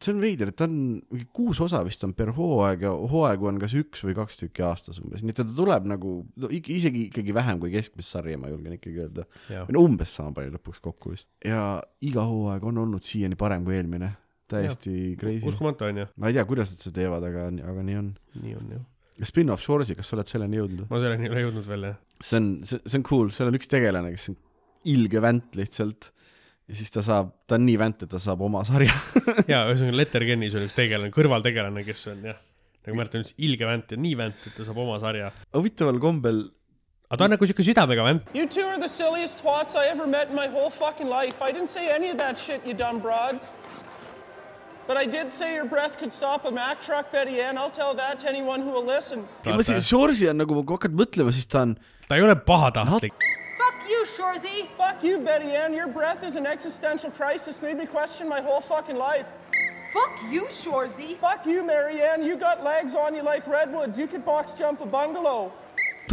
see 0.05 0.13
on 0.13 0.21
veider, 0.23 0.51
et 0.51 0.57
ta 0.59 0.67
on 0.67 0.75
mingi 1.11 1.27
kuus 1.35 1.59
osa 1.63 1.81
vist 1.85 2.03
on 2.05 2.13
per 2.17 2.33
hooaeg 2.37 2.85
ja 2.85 2.91
hooaegu 2.91 3.49
on 3.49 3.59
kas 3.61 3.75
üks 3.77 4.03
või 4.05 4.15
kaks 4.17 4.39
tükki 4.41 4.65
aastas 4.67 4.99
umbes, 5.01 5.23
nii 5.23 5.33
et 5.33 5.39
ta 5.41 5.45
tuleb 5.47 5.87
nagu 5.89 6.15
no, 6.23 6.51
isegi 6.51 7.07
ikkagi 7.09 7.35
vähem 7.35 7.61
kui 7.61 7.73
keskmist 7.73 8.15
sarja, 8.15 8.39
ma 8.39 8.51
julgen 8.51 8.77
ikkagi 8.77 9.03
öelda. 9.05 9.27
jah, 9.51 9.69
no 9.73 9.83
umbes 9.87 10.13
sama 10.17 10.35
palju 10.37 10.55
lõpuks 10.57 10.83
kokku 10.83 11.13
vist. 11.13 11.31
ja 11.45 11.81
iga 12.05 12.25
hooaeg 12.29 12.65
on 12.69 12.81
olnud 12.85 13.05
siiani 13.07 13.39
parem 13.39 13.67
kui 13.67 13.77
eelmine, 13.79 14.13
täiesti 14.51 15.13
crazy. 15.19 15.45
uskumatu 15.49 15.89
onju, 15.89 16.09
ma 16.17 16.31
ei 16.31 16.39
tea, 16.39 16.47
kuidas 16.49 16.73
nad 16.73 16.83
seda 16.83 16.99
teevad, 17.01 17.27
aga, 17.29 17.49
aga 17.73 17.85
nii 17.89 18.01
on. 18.01 18.09
nii 18.41 18.57
on 18.59 18.73
ju. 18.77 18.81
Spin-off 19.23 19.61
Shores'i, 19.61 19.93
kas 19.93 20.09
sa 20.09 20.17
oled 20.17 20.29
selleni 20.31 20.57
jõudnud? 20.57 20.87
ma 20.89 20.99
selleni 21.03 21.29
ei 21.29 21.35
ole 21.35 21.45
jõudnud 21.45 21.69
veel 21.69 21.91
jah. 21.91 22.01
see 22.19 22.41
on, 22.41 22.49
see, 22.65 22.81
see 22.87 22.99
on 22.99 23.07
cool, 23.07 23.29
seal 23.35 23.51
on 23.51 23.59
üks 23.59 23.69
tegelane, 23.71 24.11
kes 24.15 24.31
on 24.33 24.39
ilge 24.93 25.21
vänt 25.23 25.55
lihtsalt 25.55 26.09
ja 26.73 26.79
siis 26.79 26.89
ta 26.89 27.03
saab, 27.05 27.29
ta 27.45 27.59
on 27.59 27.67
nii 27.67 27.77
vänt, 27.77 28.01
et 28.01 28.09
ta 28.09 28.19
saab 28.21 28.41
oma 28.47 28.63
sarja. 28.65 28.95
ja 29.51 29.61
ühesõnaga 29.69 29.99
Letterkennis 29.99 30.55
on 30.57 30.65
üks 30.65 30.73
tegelane, 30.73 31.13
kõrvaltegelane, 31.13 31.83
kes 31.85 32.07
on 32.09 32.23
jah, 32.31 32.39
nagu 32.87 33.03
ütlen, 33.03 33.25
üks 33.27 33.35
ilge 33.45 33.69
vänt 33.69 33.93
ja 33.93 33.99
nii 34.01 34.15
vänt, 34.17 34.47
et 34.49 34.57
ta 34.57 34.65
saab 34.65 34.79
oma 34.81 34.97
sarja. 35.03 35.29
huvitaval 35.53 36.01
kombel 36.01 36.47
aga 37.11 37.19
ta 37.19 37.27
on 37.27 37.35
nagu 37.35 37.45
siuke 37.45 37.65
südamega 37.67 38.07
vänt. 38.07 38.33
You 38.33 38.47
two 38.49 38.65
are 38.65 38.79
the 38.81 38.89
silliest 38.89 39.43
twats 39.43 39.77
I 39.77 39.85
ever 39.91 40.07
met 40.07 40.33
in 40.33 40.35
my 40.35 40.47
whole 40.47 40.71
fucking 40.73 41.09
life. 41.13 41.45
I 41.45 41.51
didn't 41.53 41.69
say 41.69 41.93
any 41.93 42.09
of 42.09 42.17
that 42.17 42.41
shit, 42.41 42.65
you 42.65 42.73
dumb 42.73 42.99
broads. 43.05 43.45
But 44.87 44.97
I 44.97 45.05
did 45.05 45.31
say 45.31 45.53
your 45.53 45.69
breath 45.69 45.99
could 45.99 46.11
stop 46.11 46.43
a 46.45 46.51
Mack 46.51 46.81
truck, 46.81 47.11
Betty 47.13 47.39
Ann. 47.39 47.57
I'll 47.57 47.71
tell 47.71 47.93
that 48.01 48.19
to 48.21 48.27
anyone 48.27 48.65
who 48.65 48.73
will 48.73 48.83
listen. 48.95 49.23
ma 49.45 49.61
siin 49.61 49.79
Shores'i 49.79 50.27
on 50.33 50.41
nagu, 50.41 50.57
kui 50.65 50.75
hakkad 50.75 50.97
mõtlema, 50.97 51.31
siis 51.31 51.47
ta 51.47 51.61
on, 51.67 51.77
ta 52.09 52.17
ei 52.17 52.25
ole 52.25 52.35
pahatahtlik. 52.49 53.13
Fuck 53.13 53.42
you, 53.89 54.05
Shorzy. 54.05 54.67
Fuck 54.77 55.03
you, 55.03 55.19
Betty 55.19 55.51
Ann. 55.51 55.73
Your 55.73 55.87
breath 55.87 56.23
is 56.23 56.35
an 56.35 56.45
existential 56.45 57.11
crisis. 57.11 57.61
Made 57.61 57.77
me 57.77 57.85
question 57.85 58.27
my 58.27 58.41
whole 58.41 58.61
fucking 58.61 58.95
life. 58.95 59.25
Fuck 59.93 60.19
you, 60.31 60.45
Shorzy. 60.45 61.19
Fuck 61.19 61.45
you, 61.45 61.63
Marianne. 61.63 62.23
You 62.23 62.37
got 62.37 62.63
legs 62.63 62.95
on 62.95 63.13
you 63.13 63.21
like 63.21 63.45
redwoods. 63.47 63.99
You 63.99 64.07
could 64.07 64.25
box 64.25 64.53
jump 64.53 64.81
a 64.81 64.85
bungalow. 64.85 65.51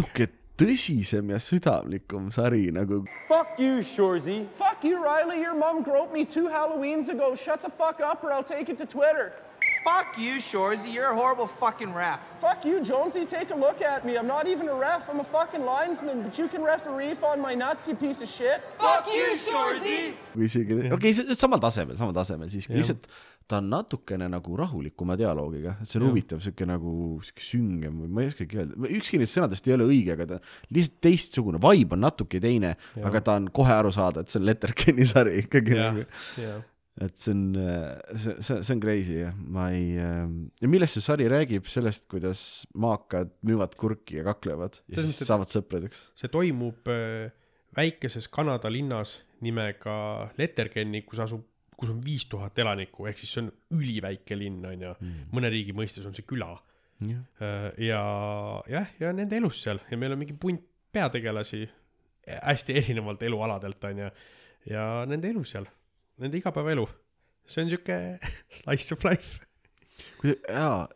natuke 0.00 0.28
tõsisem 0.56 1.30
ja 1.30 1.38
südamlikum 1.38 2.30
sari 2.32 2.70
nagu. 2.70 3.04
Fuck 3.28 3.58
you, 3.58 3.82
Shorzy. 3.82 4.46
Fuck 4.58 4.84
you, 4.84 5.02
Riley. 5.02 5.40
Your 5.40 5.54
mom 5.54 5.82
groped 5.82 6.12
me 6.12 6.24
two 6.24 6.48
Halloweens 6.48 7.08
ago. 7.08 7.34
Shut 7.34 7.62
the 7.62 7.70
fuck 7.70 8.00
up 8.00 8.24
or 8.24 8.32
I'll 8.32 8.44
take 8.44 8.68
it 8.68 8.78
to 8.78 8.86
Twitter. 8.86 9.32
Fuck 9.84 10.18
you, 10.18 10.36
Shorzy. 10.36 10.92
You're 10.92 11.10
a 11.10 11.14
horrible 11.14 11.46
fucking 11.46 11.92
ref. 11.94 12.20
Fuck 12.38 12.64
you, 12.64 12.82
Jonesy. 12.82 13.24
Take 13.24 13.50
a 13.50 13.56
look 13.56 13.80
at 13.80 14.04
me. 14.04 14.16
I'm 14.16 14.26
not 14.26 14.46
even 14.46 14.68
a 14.68 14.74
ref. 14.74 15.08
I'm 15.08 15.20
a 15.20 15.24
fucking 15.24 15.64
linesman, 15.64 16.22
but 16.22 16.38
you 16.38 16.48
can 16.48 16.62
referee 16.62 17.14
on 17.22 17.40
my 17.40 17.54
nuts, 17.54 17.88
you 17.88 17.94
piece 17.94 18.22
of 18.22 18.28
shit. 18.28 18.62
Fuck 18.78 19.06
you, 19.06 19.36
Shorzy. 19.36 20.14
kui 20.32 20.46
isegi, 20.46 20.76
okei 20.78 20.92
okay,, 20.94 21.12
see 21.12 21.34
samal 21.34 21.60
tasemel, 21.62 21.96
samal 21.98 22.14
tasemel 22.14 22.50
siiski, 22.52 22.76
lihtsalt 22.78 23.08
ta 23.50 23.58
on 23.58 23.66
natukene 23.72 24.28
nagu 24.30 24.54
rahulikuma 24.58 25.16
dialoogiga, 25.18 25.74
et 25.82 25.90
see 25.90 25.98
on 25.98 26.04
Jah. 26.04 26.12
huvitav, 26.12 26.42
sihuke 26.44 26.66
nagu 26.70 26.92
sihuke 27.26 27.42
süngem 27.42 27.96
või 28.04 28.10
ma 28.14 28.22
ei 28.22 28.30
oskagi 28.30 28.60
öelda, 28.60 28.90
ükski 29.00 29.18
neist 29.18 29.34
sõnadest 29.34 29.66
ei 29.66 29.74
ole 29.74 29.88
õige, 29.90 30.14
aga 30.14 30.28
ta 30.34 30.38
lihtsalt 30.70 31.00
teistsugune, 31.02 31.62
vibe 31.64 31.98
on 31.98 32.04
natuke 32.06 32.40
teine, 32.42 32.76
aga 33.10 33.24
ta 33.26 33.38
on 33.40 33.50
kohe 33.54 33.74
aru 33.74 33.90
saada, 33.94 34.22
et 34.22 34.30
see 34.30 34.38
on 34.38 34.46
Letterkenni 34.46 35.08
sari 35.10 35.40
ikkagi 35.42 35.80
nagu. 35.80 36.06
Et 37.00 37.16
see 37.16 37.32
on, 37.32 37.42
see, 38.14 38.34
see, 38.44 38.58
see 38.62 38.74
on 38.76 38.80
crazy 38.82 39.14
jah, 39.22 39.34
ma 39.56 39.70
ei, 39.72 39.94
ja 39.96 40.68
millest 40.68 40.98
see 40.98 41.04
sari 41.06 41.28
räägib, 41.32 41.64
sellest, 41.70 42.04
kuidas 42.12 42.42
maakad 42.76 43.30
müüvad 43.48 43.72
kurki 43.80 44.18
ja 44.20 44.24
kaklevad 44.26 44.80
ja 44.82 44.98
Selles 44.98 45.14
siis 45.14 45.22
et- 45.24 45.30
saavad 45.32 45.48
sõpradeks. 45.52 46.02
see 46.20 46.28
toimub 46.32 46.90
äh, 46.92 47.30
väikeses 47.76 48.28
Kanada 48.28 48.68
linnas 48.72 49.18
nimega 49.40 49.94
Letterkenni, 50.36 51.00
kus 51.08 51.22
asub, 51.24 51.46
kus 51.80 51.88
on 51.94 52.00
viis 52.04 52.26
tuhat 52.28 52.58
elanikku, 52.60 53.06
ehk 53.08 53.16
siis 53.22 53.30
see 53.32 53.46
on 53.46 53.52
üliväike 53.78 54.36
linn, 54.36 54.58
on 54.68 54.82
ju. 54.84 54.90
mõne 55.32 55.48
riigi 55.48 55.72
mõistes 55.72 56.04
on 56.04 56.12
see 56.16 56.26
küla. 56.28 56.50
Jah. 57.00 57.22
ja 57.80 58.00
jah, 58.68 58.88
ja 59.00 59.12
nende 59.16 59.38
elus 59.40 59.62
seal 59.64 59.78
ja 59.88 59.96
meil 59.96 60.12
on 60.12 60.18
mingi 60.20 60.34
punt 60.36 60.60
peategelasi 60.92 61.62
hästi 62.44 62.74
erinevalt 62.76 63.22
elualadelt, 63.24 63.84
on 63.88 64.02
ju. 64.04 64.08
ja 64.68 64.82
nende 65.08 65.30
elu 65.32 65.40
seal, 65.48 65.64
nende 66.20 66.40
igapäevaelu. 66.40 66.88
see 67.50 67.64
on 67.64 67.70
sihuke 67.72 67.96
slice 68.60 68.94
of 68.94 69.04
life. 69.08 69.40
kui 70.20 70.32
jaa, 70.32 70.86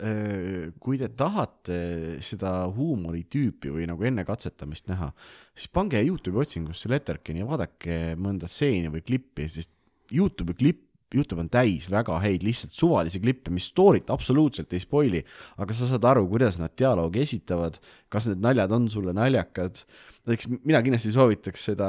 kui 0.80 0.98
te 1.00 1.10
tahate 1.12 1.78
seda 2.24 2.54
huumoritüüpi 2.72 3.72
või 3.72 3.88
nagu 3.88 4.04
enne 4.04 4.24
katsetamist 4.24 4.88
näha, 4.88 5.10
siis 5.56 5.68
pange 5.72 6.00
Youtube'i 6.00 6.44
otsingusse 6.44 6.88
Letterkenni 6.92 7.44
ja 7.44 7.48
vaadake 7.48 7.98
mõnda 8.20 8.48
stseeni 8.48 8.92
või 8.92 9.04
klippi, 9.04 9.48
sest 9.48 9.72
Youtube'i 10.12 10.56
klipp, 10.60 10.84
Youtube 11.14 11.44
on 11.44 11.50
täis 11.52 11.86
väga 11.90 12.16
häid 12.22 12.44
lihtsalt 12.46 12.74
suvalisi 12.74 13.20
klippe, 13.22 13.52
mis 13.54 13.68
story't 13.70 14.10
absoluutselt 14.12 14.72
ei 14.74 14.82
spoil'i, 14.82 15.22
aga 15.62 15.76
sa 15.76 15.88
saad 15.90 16.06
aru, 16.10 16.26
kuidas 16.30 16.58
nad 16.60 16.74
dialoogi 16.78 17.22
esitavad, 17.22 17.78
kas 18.12 18.28
need 18.30 18.42
naljad 18.44 18.74
on 18.74 18.88
sulle 18.92 19.14
naljakad. 19.16 19.84
Näiteks 20.24 20.48
mina 20.64 20.80
kindlasti 20.84 21.12
soovitaks 21.14 21.68
seda, 21.70 21.88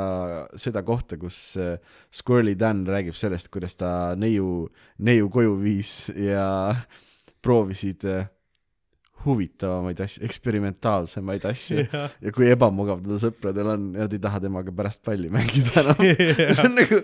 seda 0.59 0.83
kohta, 0.87 1.17
kus 1.21 1.39
äh, 1.61 1.75
Squirrely 2.13 2.57
Dan 2.59 2.85
räägib 2.87 3.15
sellest, 3.17 3.49
kuidas 3.53 3.77
ta 3.79 3.89
neiu, 4.19 4.67
neiu 4.99 5.29
koju 5.33 5.57
viis 5.61 5.97
ja 6.19 6.47
proovisid 7.45 8.07
äh, 8.09 8.27
huvitavamaid 9.25 9.99
asju, 10.05 10.21
eksperimentaalsemaid 10.27 11.45
asju 11.49 11.79
Jah. 11.81 12.11
ja 12.21 12.33
kui 12.35 12.47
ebamugav 12.51 13.01
tal 13.05 13.19
sõpradel 13.21 13.69
on 13.73 13.87
ja 13.95 14.05
nad 14.05 14.13
ei 14.13 14.21
taha 14.21 14.41
temaga 14.43 14.73
pärast 14.75 15.01
palli 15.05 15.31
mängida 15.33 15.81
enam 15.81 16.01
see 16.57 16.65
on 16.65 16.75
nagu, 16.77 16.99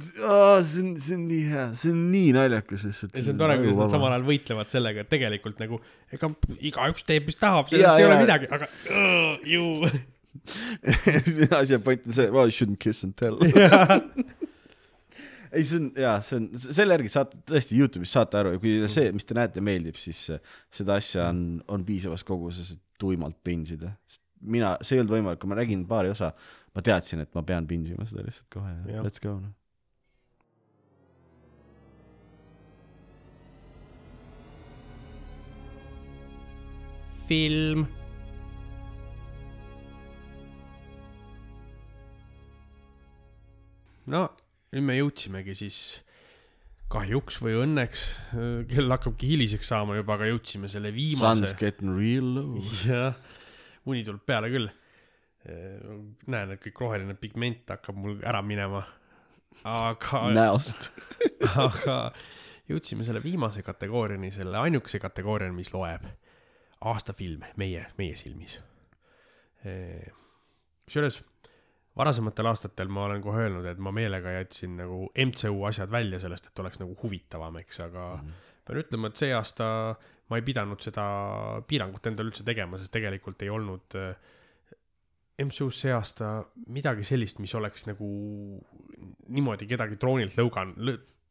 see 0.00 0.24
on, 0.26 0.94
see 0.98 1.16
on 1.16 1.26
nii 1.30 1.42
hea, 1.52 1.66
see 1.78 1.92
on 1.94 2.00
nii 2.14 2.32
naljakas 2.36 2.86
lihtsalt. 2.88 3.14
ja 3.14 3.24
see 3.26 3.34
on 3.34 3.42
tore, 3.42 3.58
kuidas 3.60 3.78
nad 3.84 3.92
samal 3.94 4.14
ajal 4.16 4.26
võitlevad 4.32 4.72
sellega, 4.72 5.04
et 5.04 5.12
tegelikult 5.12 5.62
nagu 5.62 5.78
ega 6.10 6.32
igaüks 6.58 7.06
teeb, 7.06 7.28
mis 7.30 7.38
tahab, 7.38 7.70
sellest 7.70 7.86
Jaa, 7.86 8.00
ei 8.00 8.08
ole 8.08 8.16
jaa. 8.16 8.24
midagi, 8.24 8.50
aga 8.50 8.70
uh, 8.70 9.46
ju 9.46 9.68
asja 11.60 11.80
point 11.82 12.06
on 12.06 12.12
see, 12.12 12.30
well 12.30 12.46
you 12.46 12.54
shouldn't 12.54 12.80
kiss 12.80 13.04
and 13.04 13.16
tell. 13.16 13.38
ei, 15.52 15.64
see 15.66 15.80
on 15.80 15.90
jaa, 15.98 16.16
see 16.24 16.38
on, 16.38 16.48
selle 16.62 16.96
järgi 16.96 17.12
saate 17.12 17.40
tõesti 17.50 17.78
Youtube'is 17.78 18.14
saate 18.14 18.38
aru 18.40 18.54
ja 18.54 18.62
kui 18.62 18.76
teile 18.76 18.90
see, 18.92 19.10
mis 19.14 19.26
te 19.26 19.36
näete, 19.38 19.62
meeldib, 19.64 19.98
siis 20.00 20.22
äh, 20.34 20.42
seda 20.74 20.98
asja 21.00 21.28
on, 21.32 21.60
on 21.70 21.86
piisavas 21.86 22.24
koguses, 22.26 22.74
et 22.76 22.82
tuimalt 23.00 23.38
pinsida. 23.44 23.94
mina, 24.40 24.76
see 24.82 24.96
ei 24.96 25.02
olnud 25.02 25.16
võimalik, 25.18 25.40
kui 25.42 25.50
ma 25.50 25.58
nägin 25.58 25.86
paari 25.88 26.12
osa, 26.14 26.32
ma 26.74 26.84
teadsin, 26.84 27.24
et 27.24 27.32
ma 27.34 27.44
pean 27.46 27.66
pinsima 27.70 28.06
seda 28.08 28.26
lihtsalt 28.26 28.50
kohe 28.52 28.76
ja 28.92 29.04
let's 29.04 29.22
go 29.22 29.38
noh. 29.38 29.56
film. 37.30 37.86
No 44.06 44.28
nüüd 44.70 44.86
me 44.86 44.96
jõudsimegi 45.00 45.56
siis 45.58 45.80
kahjuks 46.90 47.38
või 47.42 47.54
õnneks, 47.62 48.04
kell 48.70 48.90
hakkabki 48.90 49.32
hiliseks 49.32 49.70
saama 49.70 49.98
juba, 49.98 50.16
aga 50.16 50.30
jõudsime 50.30 50.70
selle 50.70 50.90
Sun's 50.90 50.98
viimase. 50.98 51.56
getting 51.58 51.94
real 51.94 52.32
low. 52.34 52.70
jah, 52.86 53.18
uni 53.86 54.02
tuleb 54.06 54.24
peale 54.26 54.50
küll. 54.50 54.70
näen, 56.30 56.50
et 56.52 56.60
kõik 56.60 56.82
roheline 56.82 57.14
pigment 57.16 57.70
hakkab 57.70 57.96
mul 57.96 58.18
ära 58.26 58.42
minema. 58.42 58.82
aga, 59.64 60.24
näost. 60.34 60.90
aga 61.66 62.00
jõudsime 62.70 63.06
selle 63.06 63.22
viimase 63.22 63.62
kategooriani, 63.66 64.30
selle 64.34 64.58
ainukese 64.58 65.00
kategooriani, 65.02 65.54
mis 65.56 65.72
loeb. 65.74 66.06
aastafilm 66.90 67.44
meie, 67.60 67.86
meie 67.98 68.18
silmis. 68.18 68.58
kusjuures 69.60 71.22
varasematel 71.96 72.46
aastatel 72.50 72.90
ma 72.92 73.04
olen 73.08 73.22
kohe 73.24 73.46
öelnud, 73.46 73.66
et 73.66 73.80
ma 73.82 73.92
meelega 73.94 74.36
jätsin 74.38 74.76
nagu 74.78 75.08
MCU 75.10 75.64
asjad 75.68 75.90
välja 75.90 76.20
sellest, 76.22 76.50
et 76.50 76.62
oleks 76.62 76.80
nagu 76.82 76.94
huvitavam, 77.02 77.58
eks, 77.62 77.80
aga 77.86 78.06
mm. 78.20 78.36
pean 78.66 78.82
ütlema, 78.84 79.10
et 79.10 79.22
see 79.22 79.32
aasta 79.34 79.70
ma 80.30 80.38
ei 80.38 80.46
pidanud 80.46 80.80
seda 80.82 81.04
piirangut 81.66 82.06
endale 82.06 82.30
üldse 82.30 82.46
tegema, 82.46 82.78
sest 82.78 82.94
tegelikult 82.94 83.42
ei 83.42 83.50
olnud 83.50 83.98
äh, 83.98 84.14
MCU-s 85.40 85.84
see 85.84 85.92
aasta 85.94 86.32
midagi 86.74 87.04
sellist, 87.06 87.40
mis 87.42 87.54
oleks 87.58 87.86
nagu 87.88 88.08
niimoodi 89.32 89.68
kedagi 89.70 89.98
troonilt 90.00 90.36
lõugan-, 90.38 90.76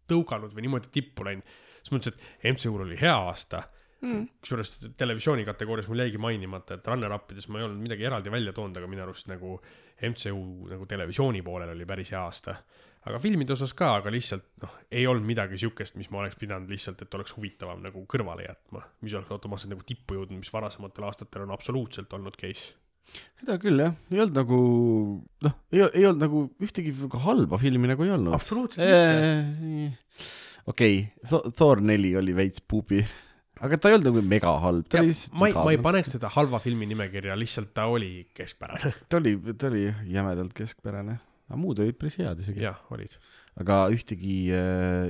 tõuganud 0.10 0.56
või 0.56 0.65
niimoodi 0.65 0.91
tippu 0.94 1.27
läinud. 1.27 1.57
selles 1.80 1.94
mõttes, 1.95 2.15
et 2.15 2.56
MCU-l 2.56 2.86
oli 2.88 2.98
hea 2.99 3.14
aasta 3.15 3.64
mm.. 4.02 4.26
kusjuures 4.41 4.73
televisiooni 4.98 5.45
kategoorias 5.48 5.90
mul 5.91 6.03
jäigi 6.03 6.22
mainimata, 6.22 6.80
et 6.80 6.90
runner-up'ides 6.90 7.49
ma 7.49 7.61
ei 7.61 7.68
olnud 7.68 7.86
midagi 7.86 8.07
eraldi 8.10 8.34
välja 8.34 8.56
toonud, 8.56 8.77
aga 8.80 8.90
minu 8.90 9.06
arust 9.06 9.30
nagu 9.31 9.60
MCU 10.08 10.70
nagu 10.70 10.86
televisiooni 10.90 11.42
poolel 11.46 11.74
oli 11.74 11.88
päris 11.88 12.14
hea 12.14 12.22
aasta. 12.22 12.56
aga 13.10 13.20
filmide 13.24 13.56
osas 13.56 13.72
ka, 13.74 13.94
aga 14.02 14.12
lihtsalt 14.12 14.46
noh, 14.62 14.76
ei 14.92 15.06
olnud 15.08 15.26
midagi 15.26 15.58
siukest, 15.58 15.96
mis 16.00 16.10
ma 16.12 16.22
oleks 16.24 16.36
pidanud 16.40 16.70
lihtsalt, 16.70 17.02
et 17.02 17.16
oleks 17.16 17.34
huvitavam 17.38 17.82
nagu 17.84 18.04
kõrvale 18.12 18.46
jätma, 18.46 18.84
mis 19.02 19.16
oleks 19.16 19.32
automaatselt 19.32 19.74
nagu 19.74 19.86
tippu 19.88 20.20
jõudnud, 20.20 20.42
mis 20.42 20.54
varasematel 20.54 21.08
aastatel 21.08 21.48
on 21.48 21.56
absoluutselt 21.56 22.14
olnud 22.14 22.38
case. 22.40 22.76
seda 23.40 23.58
küll 23.62 23.82
jah, 23.82 23.96
ei 24.12 24.20
olnud 24.20 24.38
nagu 24.38 24.60
noh, 25.48 25.56
ei, 25.72 25.86
ei 25.88 26.06
olnud 26.06 26.26
nagu 26.28 26.44
ühtegi 26.62 26.94
väga 27.00 27.24
halba 27.24 27.58
filmi 27.62 27.90
nagu 27.90 28.06
ei 28.06 28.14
olnud. 28.18 28.36
absoluutselt 28.36 28.88
okei, 30.70 31.02
Thor 31.56 31.82
neli 31.82 32.14
oli 32.20 32.36
veits 32.36 32.62
puubi, 32.62 33.02
aga 33.65 33.80
ta 33.80 33.91
ei 33.91 33.98
olnud 33.98 34.10
nagu 34.10 34.23
mega 34.34 34.53
halb, 34.64 34.86
ta 34.90 35.02
oli 35.02 35.11
lihtsalt 35.11 35.36
ma 35.40 35.49
ei, 35.49 35.56
ma 35.57 35.73
ei 35.73 35.81
paneks 35.84 36.14
teda 36.15 36.31
halva 36.36 36.61
filmi 36.64 36.88
nimekirja, 36.90 37.36
lihtsalt 37.40 37.73
ta 37.76 37.88
oli 37.91 38.11
keskpärane. 38.36 38.94
ta 39.11 39.19
oli, 39.19 39.36
ta 39.53 39.69
oli 39.72 39.84
jämedalt 40.14 40.56
keskpärane, 40.57 41.19
aga 41.49 41.60
muud 41.60 41.81
olid 41.84 41.99
päris 41.99 42.19
head 42.22 42.41
isegi. 42.44 42.64
jah, 42.64 42.80
olid. 42.95 43.18
aga 43.60 43.81
ühtegi, 43.95 44.40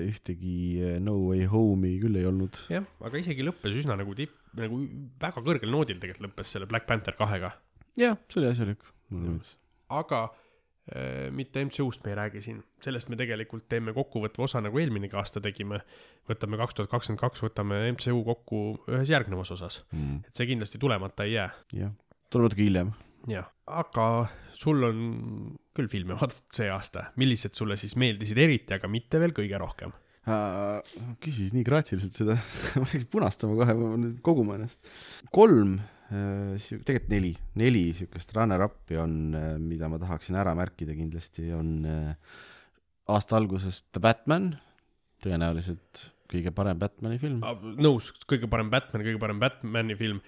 ühtegi 0.09 0.57
äh, 0.81 0.97
No 1.03 1.15
Way 1.27 1.47
Home'i 1.51 1.95
küll 2.01 2.19
ei 2.19 2.27
olnud. 2.29 2.61
jah, 2.73 2.89
aga 3.05 3.21
isegi 3.21 3.45
lõppes 3.45 3.79
üsna 3.83 3.97
nagu 3.99 4.17
tipp, 4.17 4.35
nagu 4.57 4.81
väga 5.21 5.45
kõrgel 5.45 5.73
noodil 5.73 6.01
tegelikult 6.01 6.29
lõppes 6.29 6.55
selle 6.55 6.69
Black 6.69 6.89
Panther 6.89 7.17
kahega. 7.19 7.53
jah, 7.99 8.19
see 8.29 8.43
oli 8.43 8.53
asjalik, 8.53 8.85
mulle 9.13 9.35
meeldis. 9.35 9.57
aga 10.01 10.25
äh, 10.29 10.45
mitte 11.35 11.61
MCU-st 11.65 12.03
me 12.05 12.11
ei 12.13 12.17
räägi 12.17 12.41
siin, 12.41 12.63
sellest 12.81 13.09
me 13.11 13.17
tegelikult 13.19 13.67
teeme 13.69 13.93
kokkuvõtva 13.93 14.45
osa, 14.47 14.61
nagu 14.65 14.79
eelminegi 14.81 15.15
aasta 15.19 15.41
tegime. 15.43 15.81
võtame 16.29 16.57
kaks 16.57 16.77
tuhat 16.77 16.89
kakskümmend 16.89 17.21
kaks, 17.21 17.43
võtame 17.45 17.81
MCU 17.93 18.23
kokku 18.25 18.61
ühes 18.89 19.09
järgnevas 19.09 19.51
osas, 19.57 19.83
Mm. 19.93 20.23
et 20.27 20.35
see 20.35 20.47
kindlasti 20.49 20.77
tulemata 20.81 21.23
ei 21.23 21.33
jää. 21.37 21.49
jah, 21.73 21.91
tuleb 22.29 22.49
natuke 22.49 22.63
hiljem. 22.65 22.91
jah, 23.27 23.49
aga 23.67 24.27
sul 24.53 24.83
on 24.83 25.57
küll 25.75 25.87
filme 25.87 26.13
vaadatud 26.17 26.49
see 26.53 26.69
aasta, 26.69 27.11
millised 27.15 27.53
sulle 27.53 27.77
siis 27.77 27.95
meeldisid 27.95 28.37
eriti, 28.37 28.73
aga 28.73 28.87
mitte 28.87 29.19
veel 29.19 29.31
kõige 29.31 29.57
rohkem? 29.59 29.91
küsis 31.23 31.53
nii 31.55 31.63
graatsiliselt 31.65 32.13
seda, 32.17 32.35
ma 32.79 32.85
läksin 32.85 33.07
punastama 33.11 33.55
kohe, 33.57 33.73
ma 33.77 33.87
pean 33.93 34.03
nüüd 34.05 34.19
koguma 34.25 34.57
ennast. 34.59 34.91
kolm, 35.35 35.79
tegelikult 36.09 37.11
neli, 37.13 37.33
neli 37.61 37.83
siukest 37.97 38.31
runner-up'i 38.33 38.97
on, 38.97 39.17
mida 39.61 39.89
ma 39.91 39.99
tahaksin 40.01 40.37
ära 40.41 40.55
märkida 40.57 40.95
kindlasti, 40.97 41.51
on 41.53 41.75
äh, 41.85 42.39
aasta 43.13 43.37
algusest 43.37 43.89
The 43.93 44.01
Batman, 44.03 44.51
tõenäoliselt 45.23 46.09
kõige 46.29 46.53
parem 46.55 46.79
Batman'i 46.79 47.17
film. 47.21 47.41
nõus, 47.81 48.11
kõige 48.29 48.49
parem 48.49 48.69
Batman, 48.69 49.03
kõige 49.05 49.21
parem 49.21 49.39
Batman'i 49.41 49.97
film. 49.99 50.21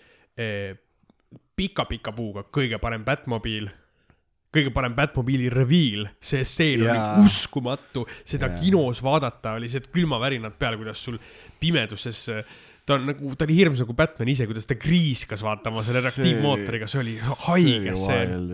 pika-pika 1.55 2.11
puuga 2.15 2.43
kõige 2.43 2.79
parem 2.81 3.05
Batmobiil. 3.05 3.69
kõige 4.51 4.73
parem 4.73 4.95
Batmobiili 4.95 5.49
reveal, 5.49 6.09
see 6.19 6.43
stseen 6.43 6.81
oli 6.83 7.25
uskumatu, 7.25 8.05
seda 8.25 8.49
Jaa. 8.49 8.57
kinos 8.59 8.99
vaadata 9.03 9.53
oli 9.55 9.69
see 9.69 9.79
külmavärinad 9.79 10.57
peal, 10.59 10.75
kuidas 10.75 11.03
sul 11.03 11.17
pimeduses 11.59 12.27
ta 12.91 12.97
on 12.99 13.07
nagu, 13.11 13.35
ta 13.37 13.47
oli 13.47 13.57
hirmus 13.57 13.83
nagu 13.83 13.95
Batman 13.97 14.31
ise, 14.31 14.47
kuidas 14.49 14.67
ta 14.69 14.77
kriiskas 14.79 15.43
vaatama 15.45 15.83
selle 15.85 16.03
reaktiivmootoriga, 16.07 16.89
see 16.91 17.03
oli 17.03 17.13
haige 17.47 17.93
stseen. 17.95 18.49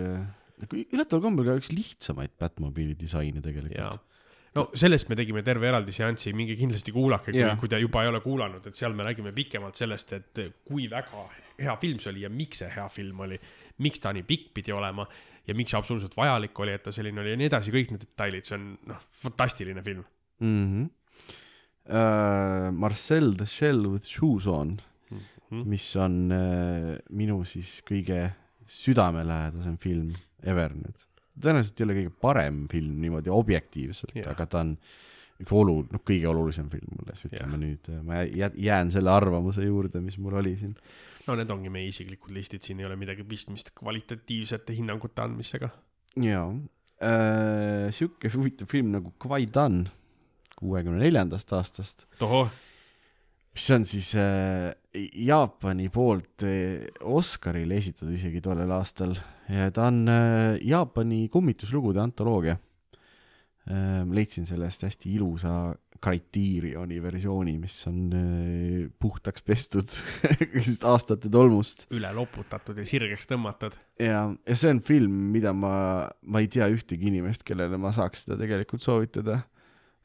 üllataval 0.84 1.24
kombel 1.24 1.50
ka 1.50 1.58
üks 1.60 1.72
lihtsamaid 1.74 2.36
Batmobiili 2.40 2.98
disaine 3.00 3.42
tegelikult. 3.44 4.04
no 4.58 4.68
sellest 4.74 5.10
me 5.12 5.18
tegime 5.20 5.44
terve 5.46 5.70
eraldi 5.70 5.94
seansi, 5.94 6.34
minge 6.38 6.56
kindlasti 6.58 6.94
kuulake, 6.96 7.34
kui 7.36 7.48
kui 7.62 7.72
te 7.72 7.80
juba 7.82 8.04
ei 8.06 8.12
ole 8.12 8.22
kuulanud, 8.24 8.70
et 8.70 8.78
seal 8.78 8.96
me 8.98 9.06
räägime 9.06 9.34
pikemalt 9.36 9.80
sellest, 9.80 10.14
et 10.18 10.44
kui 10.66 10.88
väga 10.92 11.26
hea 11.60 11.76
film 11.82 12.02
see 12.02 12.14
oli 12.14 12.26
ja 12.26 12.32
miks 12.34 12.64
see 12.64 12.70
hea 12.74 12.88
film 12.94 13.26
oli, 13.26 13.40
miks 13.86 14.02
ta 14.02 14.14
nii 14.14 14.26
pikk 14.28 14.54
pidi 14.58 14.74
olema 14.74 15.06
ja 15.48 15.56
miks 15.58 15.76
absoluutselt 15.78 16.18
vajalik 16.18 16.60
oli, 16.60 16.74
et 16.76 16.84
ta 16.84 16.94
selline 16.96 17.22
oli 17.24 17.34
ja 17.36 17.40
nii 17.40 17.50
edasi, 17.50 17.74
kõik 17.74 17.94
need 17.94 18.06
detailid, 18.06 18.48
see 18.48 18.58
on 18.58 18.72
noh, 18.92 19.04
fantastiline 19.24 19.84
film. 19.86 20.06
mm. 20.40 20.64
-hmm. 20.66 20.90
Uh, 21.88 22.68
Marcel 22.76 23.32
the 23.40 23.46
Shell 23.48 23.86
with 23.94 24.04
Shoes 24.06 24.48
on 24.52 24.74
mm, 25.12 25.22
Mhm. 25.52 25.62
mis 25.72 25.86
on 25.96 26.16
uh, 26.36 26.98
minu 27.16 27.38
siis 27.48 27.78
kõige 27.88 28.26
südamelähedasem 28.68 29.78
film 29.80 30.10
ever 30.44 30.74
nüüd. 30.76 31.06
tõenäoliselt 31.40 31.80
ei 31.80 31.86
ole 31.86 31.96
kõige 32.00 32.12
parem 32.22 32.64
film 32.72 32.98
niimoodi 33.04 33.32
objektiivselt 33.32 34.16
yeah., 34.18 34.28
aga 34.34 34.46
ta 34.50 34.64
on 34.66 34.74
üks 35.40 35.54
olu-, 35.54 35.86
noh, 35.94 36.02
kõige 36.04 36.28
olulisem 36.32 36.68
film 36.74 36.96
mulle, 36.98 37.14
siis 37.16 37.30
ütleme 37.32 37.54
yeah. 37.56 37.62
nüüd, 37.64 37.92
ma 38.08 38.24
jää- 38.26 38.56
jään 38.68 38.92
selle 38.92 39.14
arvamuse 39.14 39.64
juurde, 39.64 40.02
mis 40.04 40.18
mul 40.18 40.36
oli 40.42 40.56
siin. 40.60 40.74
no 41.28 41.36
need 41.40 41.52
ongi 41.54 41.70
meie 41.72 41.88
isiklikud 41.92 42.34
listid, 42.36 42.64
siin 42.66 42.80
ei 42.82 42.88
ole 42.90 42.96
midagi 43.00 43.24
pistmist 43.28 43.72
kvalitatiivsete 43.78 44.76
hinnangute 44.76 45.22
andmisega. 45.24 45.70
jaa 46.20 46.48
uh,, 46.50 47.88
sihuke 47.94 48.32
huvitav 48.34 48.68
film 48.72 48.92
nagu 48.98 49.14
Kwai-Dan 49.22 49.86
kuuekümne 50.58 51.04
neljandast 51.06 51.54
aastast 51.58 52.08
mis 53.58 53.72
on 53.74 53.86
siis 53.90 54.12
äh, 54.16 54.74
Jaapani 55.28 55.90
poolt 55.94 56.46
äh, 56.46 56.86
Oscarile 57.02 57.80
esitatud 57.82 58.14
isegi 58.14 58.42
tollel 58.46 58.72
aastal 58.76 59.16
ja 59.50 59.72
ta 59.74 59.90
on 59.90 60.06
äh, 60.12 60.60
Jaapani 60.62 61.28
kummituslugude 61.34 62.02
antoloogia 62.04 62.58
äh,. 63.68 64.06
leidsin 64.14 64.46
sellest 64.46 64.86
hästi 64.86 65.14
ilusa 65.16 65.74
Criterioni 65.98 67.00
versiooni, 67.02 67.56
mis 67.58 67.76
on 67.90 68.12
äh, 68.14 68.90
puhtaks 69.02 69.42
pestud 69.42 69.96
aastate 70.92 71.30
tolmust 71.34 71.88
üle 71.96 72.12
loputatud 72.14 72.78
ja 72.78 72.86
sirgeks 72.86 73.30
tõmmatud. 73.30 73.78
ja, 74.02 74.28
ja 74.30 74.58
see 74.58 74.76
on 74.76 74.82
film, 74.86 75.16
mida 75.34 75.56
ma, 75.58 75.74
ma 76.22 76.44
ei 76.44 76.52
tea 76.54 76.70
ühtegi 76.74 77.10
inimest, 77.10 77.46
kellele 77.48 77.80
ma 77.82 77.94
saaks 77.96 78.28
seda 78.28 78.38
tegelikult 78.40 78.86
soovitada. 78.86 79.42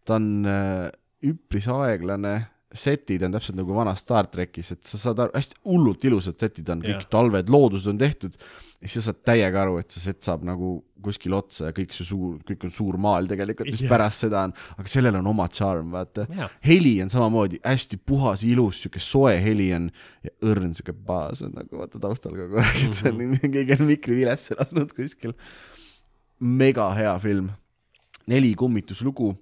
Ta 0.07 0.19
on 0.19 0.49
äh, 0.49 0.89
üpris 1.33 1.69
aeglane, 1.71 2.35
setid 2.73 3.23
on 3.27 3.35
täpselt 3.35 3.59
nagu 3.59 3.75
vanas 3.77 4.01
Star 4.01 4.27
trackis, 4.33 4.73
et 4.73 4.89
sa 4.89 4.99
saad 5.01 5.21
aru, 5.21 5.35
hästi 5.37 5.59
hullult 5.69 6.05
ilusad 6.09 6.39
setid 6.41 6.71
on, 6.73 6.81
kõik 6.85 7.03
Jah. 7.03 7.11
talved, 7.13 7.51
loodused 7.53 7.91
on 7.91 7.99
tehtud. 8.01 8.39
ja 8.81 8.89
siis 8.89 8.97
sa 8.97 9.11
saad 9.11 9.21
täiega 9.29 9.61
aru, 9.63 9.77
et 9.79 9.93
see 9.93 10.03
set 10.03 10.25
saab 10.25 10.47
nagu 10.47 10.73
kuskil 11.05 11.37
otsa 11.37 11.69
ja 11.69 11.75
kõik 11.77 11.93
see 11.95 12.07
suur, 12.09 12.39
kõik 12.49 12.65
on 12.67 12.73
suur 12.75 12.97
maal 12.99 13.29
tegelikult, 13.31 13.69
mis 13.69 13.85
Jah. 13.85 13.93
pärast 13.93 14.25
seda 14.25 14.47
on, 14.49 14.55
aga 14.79 14.91
sellel 14.91 15.21
on 15.21 15.29
oma 15.35 15.47
charm, 15.53 15.93
vaata 15.93 16.27
Jaa. 16.33 16.49
heli 16.65 16.97
on 17.05 17.13
samamoodi 17.13 17.61
hästi 17.61 18.01
puhas, 18.09 18.47
ilus, 18.49 18.81
sihuke 18.83 19.03
soe 19.03 19.37
heli 19.45 19.69
on 19.77 19.91
ja 20.25 20.35
õrn 20.49 20.73
sihuke 20.73 20.97
baas 20.97 21.45
on 21.47 21.53
nagu 21.59 21.83
vaata 21.83 22.01
taustal 22.03 22.35
kogu 22.39 22.61
aeg, 22.63 22.83
et 22.89 22.99
see 23.03 23.13
on 23.13 23.37
keegi 23.53 23.79
on 23.79 23.87
mikri 23.91 24.19
vilesse 24.23 24.57
lasknud 24.59 24.97
kuskil. 24.97 25.37
mega 26.41 26.89
hea 26.97 27.13
film, 27.23 27.53
neli 28.27 28.55
kummituslugu, 28.59 29.35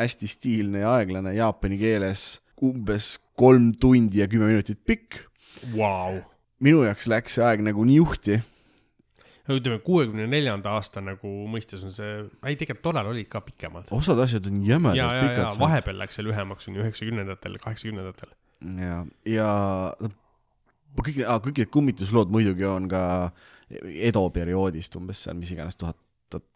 hästi 0.00 0.30
stiilne 0.30 0.84
ja 0.84 0.94
aeglane 0.98 1.34
Jaapani 1.36 1.78
keeles, 1.80 2.40
umbes 2.62 3.16
kolm 3.38 3.72
tundi 3.80 4.22
ja 4.22 4.28
kümme 4.30 4.48
minutit 4.52 4.80
pikk. 4.86 5.20
Vau. 5.76 6.22
minu 6.62 6.84
jaoks 6.86 7.06
läks 7.10 7.36
see 7.36 7.44
aeg 7.44 7.60
nagu 7.66 7.84
niuhti, 7.84 8.38
ütleme 9.50 9.80
kuuekümne 9.82 10.28
neljanda 10.30 10.76
aasta 10.78 11.02
nagu 11.02 11.30
mõistes 11.50 11.82
on 11.86 11.92
see, 11.94 12.10
ei 12.46 12.56
tegelikult 12.58 12.84
tollal 12.86 13.10
olid 13.10 13.28
ka 13.30 13.42
pikemad. 13.44 13.90
osad 13.94 14.20
asjad 14.22 14.46
on 14.50 14.60
jämedalt 14.66 15.18
pikad. 15.26 15.58
vahepeal 15.60 15.98
läks 15.98 16.18
see 16.18 16.26
lühemaks, 16.26 16.68
on 16.68 16.78
ju 16.78 16.84
üheksakümnendatel, 16.84 17.58
kaheksakümnendatel. 17.62 18.32
ja, 18.78 19.00
ja 19.28 19.48
kõik, 21.00 21.24
kõik 21.48 21.58
need 21.64 21.72
kummituslood 21.74 22.32
muidugi 22.34 22.68
on 22.68 22.88
ka 22.92 23.04
Edo 23.72 24.26
perioodist 24.28 24.96
umbes 24.98 25.22
seal, 25.24 25.36
mis 25.38 25.50
iganes 25.54 25.78
tuhat 25.80 25.96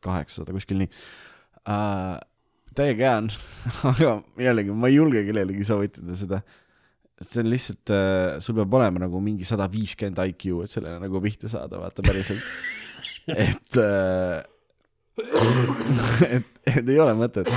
kaheksasada 0.05 0.53
kuskil 0.57 0.83
nii 0.83 0.91
uh,. 0.93 2.17
Täiega 2.77 3.07
hea 3.07 3.17
on, 3.23 3.31
aga 3.93 4.13
jällegi 4.47 4.77
ma 4.77 4.91
ei 4.91 4.99
julge 4.99 5.25
kellelegi 5.27 5.67
soovitada 5.67 6.19
seda. 6.19 6.43
see 7.23 7.41
on 7.43 7.49
lihtsalt 7.53 7.93
uh,, 7.95 8.37
sul 8.45 8.59
peab 8.59 8.75
olema 8.77 9.07
nagu 9.07 9.21
mingi 9.25 9.47
sada 9.49 9.69
viiskümmend 9.73 10.21
IQ, 10.33 10.51
et 10.67 10.73
sellele 10.73 11.01
nagu 11.03 11.23
pihta 11.25 11.49
saada, 11.53 11.81
vaata 11.81 12.05
päriselt. 12.05 12.45
et 13.47 13.81
uh,, 13.81 14.43
et, 16.29 16.49
et 16.69 16.93
ei 16.93 16.99
ole 17.01 17.17
mõtet, 17.17 17.49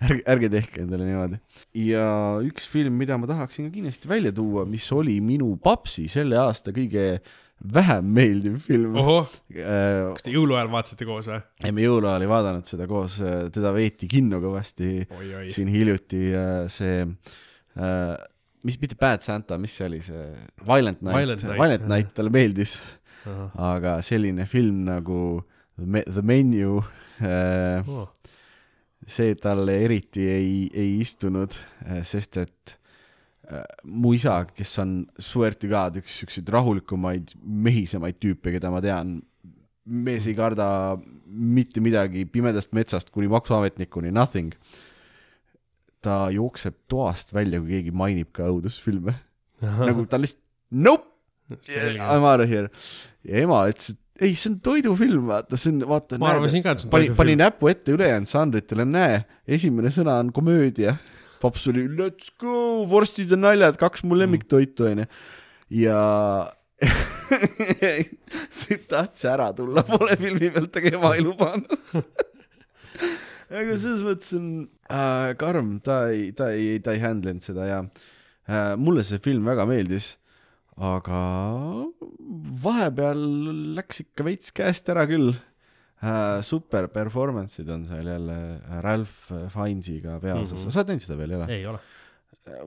ärge, 0.00 0.22
ärge 0.34 0.50
tehke 0.56 0.82
endale 0.84 1.08
niimoodi. 1.08 1.40
ja 1.84 2.06
üks 2.44 2.68
film, 2.70 2.96
mida 3.00 3.18
ma 3.20 3.28
tahaksin 3.30 3.70
kindlasti 3.74 4.08
välja 4.08 4.32
tuua, 4.34 4.64
mis 4.68 4.86
oli 4.96 5.18
minu 5.24 5.52
papsi 5.62 6.08
selle 6.12 6.40
aasta 6.40 6.72
kõige 6.74 7.20
vähem 7.72 8.04
meeldiv 8.16 8.58
film. 8.66 8.96
Äh, 8.98 10.12
kas 10.12 10.24
te 10.26 10.32
jõuluajal 10.34 10.68
vaatasite 10.72 11.06
koos 11.08 11.28
või? 11.30 11.38
ei, 11.64 11.72
me 11.72 11.84
jõuluajal 11.86 12.24
ei 12.26 12.28
vaadanud 12.28 12.68
seda 12.68 12.86
koos, 12.90 13.16
teda 13.54 13.70
veeti 13.72 14.08
kinno 14.10 14.40
kõvasti 14.42 14.90
siin 15.54 15.70
hiljuti 15.72 16.20
äh, 16.36 16.52
see 16.72 16.98
äh,, 17.04 18.12
mis, 18.64 18.76
mitte 18.82 18.98
Bad 19.00 19.24
Santa, 19.24 19.56
mis 19.60 19.72
see 19.78 19.86
oli, 19.88 20.02
see 20.04 20.26
Violent 20.66 21.00
Night, 21.02 21.16
Violent 21.16 21.42
Night, 21.46 21.58
Violent. 21.62 21.88
Night 21.88 22.12
talle 22.16 22.30
meeldis, 22.34 22.76
aga 23.56 23.96
selline 24.04 24.44
film 24.50 24.84
nagu 24.90 25.22
The 25.78 25.86
Me- 25.88 26.04
The 26.06 26.22
Menu 26.22 26.78
äh,, 27.24 27.80
see 29.06 29.34
talle 29.40 29.80
eriti 29.84 30.28
ei, 30.32 30.54
ei 30.72 30.98
istunud, 31.00 31.56
sest 32.08 32.36
et 32.44 32.76
äh, 32.76 32.80
mu 33.84 34.14
isa, 34.16 34.40
kes 34.56 34.78
on 34.82 34.96
swear 35.20 35.56
to 35.56 35.68
god 35.70 35.98
üks 36.00 36.20
siukseid 36.22 36.48
rahulikumaid, 36.52 37.34
mehisemaid 37.44 38.18
tüüpe, 38.22 38.54
keda 38.54 38.70
ma 38.72 38.82
tean, 38.84 39.18
mees 39.84 40.28
ei 40.30 40.36
karda 40.38 40.66
mitte 41.26 41.82
midagi 41.84 42.24
pimedast 42.30 42.72
metsast 42.76 43.12
kuni 43.14 43.28
maksuametnikuni, 43.32 44.12
nothing. 44.14 44.54
ta 46.04 46.28
jookseb 46.28 46.76
toast 46.88 47.32
välja, 47.32 47.62
kui 47.62 47.78
keegi 47.78 47.92
mainib 47.96 48.28
ka 48.36 48.50
õudusfilme, 48.52 49.14
nagu 49.64 50.04
ta 50.08 50.20
lihtsalt 50.20 50.42
nope, 50.84 51.08
I 51.68 51.96
m 52.00 52.24
out 52.24 52.40
of 52.40 52.48
here. 52.48 52.68
ja 53.24 53.44
ema 53.44 53.62
ütles, 53.68 53.94
et 53.94 54.00
ei, 54.24 54.34
see 54.38 54.52
on 54.52 54.58
toidufilm, 54.64 55.26
vaata, 55.28 55.58
see 55.60 55.72
on, 55.72 55.82
vaata. 55.90 56.18
ma 56.22 56.30
arvasin 56.32 56.62
ka, 56.64 56.74
et 56.74 56.84
see 56.84 56.88
on 56.88 56.92
pani, 56.92 57.08
pani 57.08 57.34
toidufilm. 57.34 57.42
näpu 57.42 57.70
ette 57.72 57.96
ülejäänud 57.96 58.30
žanritele, 58.30 58.86
näe, 58.88 59.20
esimene 59.56 59.92
sõna 59.92 60.18
on 60.22 60.32
komöödia. 60.34 60.96
Paps 61.44 61.68
oli 61.72 61.86
let's 61.98 62.32
go, 62.40 62.84
vorstid 62.88 63.32
ja 63.34 63.38
naljad, 63.40 63.76
kaks 63.80 64.04
mu 64.08 64.16
lemmiktoitu 64.18 64.88
onju. 64.90 65.08
ja 65.84 66.00
Sipp 68.58 68.88
tahtis 68.90 69.24
ära 69.30 69.50
tulla 69.56 69.84
poole 69.86 70.16
filmi 70.20 70.50
pealt, 70.52 70.76
aga 70.80 70.92
ema 70.98 71.12
ei 71.16 71.22
lubanud. 71.24 71.70
aga 73.60 73.76
selles 73.78 74.02
mõttes 74.06 74.34
on 74.38 74.50
äh, 74.90 75.30
karm, 75.40 75.78
ta 75.84 76.04
ei, 76.12 76.28
ta 76.36 76.50
ei, 76.54 76.78
ta 76.84 76.94
ei 76.96 77.02
handle 77.04 77.34
inud 77.34 77.46
seda 77.46 77.68
ja 77.68 77.80
äh, 77.84 78.74
mulle 78.80 79.04
see 79.06 79.22
film 79.24 79.46
väga 79.48 79.66
meeldis, 79.70 80.14
aga 80.74 81.20
vahepeal 82.64 83.24
läks 83.78 84.02
ikka 84.06 84.26
veits 84.26 84.54
käest 84.56 84.90
ära 84.92 85.06
küll. 85.10 85.34
Super 86.44 86.88
performance'id 86.92 87.68
on 87.72 87.84
seal 87.88 88.08
jälle 88.12 88.38
Ralph 88.84 89.30
Fiennes'iga 89.52 90.18
peaosas 90.20 90.58
mm. 90.58 90.64
-hmm. 90.66 90.70
sa 90.70 90.80
oled 90.80 90.92
näinud 90.92 91.06
seda 91.06 91.18
veel, 91.20 91.30
ei 91.30 91.36
ole? 91.36 91.52
ei 91.58 91.66
ole. 91.66 91.78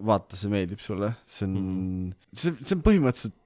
vaata, 0.09 0.39
see 0.39 0.49
meeldib 0.49 0.79
sulle, 0.81 1.11
see 1.25 1.45
on 1.45 1.57
mm. 1.57 1.67
-hmm. 1.67 2.15
see, 2.33 2.55
see 2.63 2.77
on 2.77 2.85
põhimõtteliselt, 2.87 3.37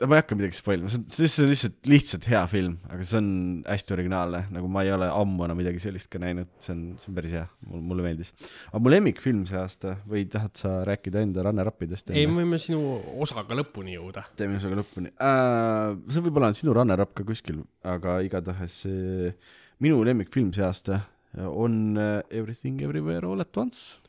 ma 0.00 0.16
ei 0.16 0.22
hakka 0.22 0.36
midagi 0.38 0.56
spoil 0.56 0.80
ima, 0.80 0.90
see 0.90 1.00
on, 1.00 1.28
see 1.28 1.44
on 1.44 1.50
lihtsalt, 1.50 1.76
lihtsalt 1.90 2.26
hea 2.30 2.40
film, 2.50 2.76
aga 2.88 3.04
see 3.06 3.18
on 3.20 3.28
hästi 3.66 3.94
originaalne, 3.96 4.40
nagu 4.54 4.70
ma 4.72 4.84
ei 4.86 4.92
ole 4.94 5.10
ammu 5.12 5.44
enam 5.46 5.60
midagi 5.60 5.82
sellist 5.82 6.08
ka 6.12 6.20
näinud, 6.22 6.48
see 6.62 6.72
on, 6.72 6.82
see 7.02 7.10
on 7.12 7.18
päris 7.18 7.34
hea, 7.36 7.44
mulle, 7.66 7.82
mulle 7.90 8.06
meeldis. 8.06 8.32
aga 8.70 8.82
mu 8.84 8.92
lemmikfilm 8.94 9.44
see 9.50 9.60
aasta 9.60 9.96
või 10.08 10.24
tahad 10.32 10.56
sa 10.60 10.74
rääkida 10.88 11.24
enda 11.26 11.44
runner-up 11.44 11.84
idest? 11.84 12.12
ei, 12.14 12.24
me 12.30 12.40
võime 12.40 12.60
sinu 12.62 12.80
osaga 13.20 13.58
lõpuni 13.60 13.98
jõuda. 13.98 14.24
teeme 14.40 14.60
sinuga 14.62 14.80
lõpuni 14.80 15.12
äh,. 15.16 15.96
see 16.08 16.24
võib-olla 16.24 16.52
on 16.54 16.58
sinu 16.62 16.76
runner-up 16.76 17.12
ka 17.18 17.26
kuskil, 17.28 17.60
aga 17.84 18.20
igatahes 18.24 18.82
äh, 18.88 19.52
minu 19.84 20.00
lemmikfilm 20.06 20.54
see 20.56 20.64
aasta 20.64 21.02
on 21.36 21.96
äh, 22.00 22.22
Everything 22.30 22.80
Everywhere 22.82 23.26
All 23.26 23.44
At 23.44 23.56
Once. 23.56 24.00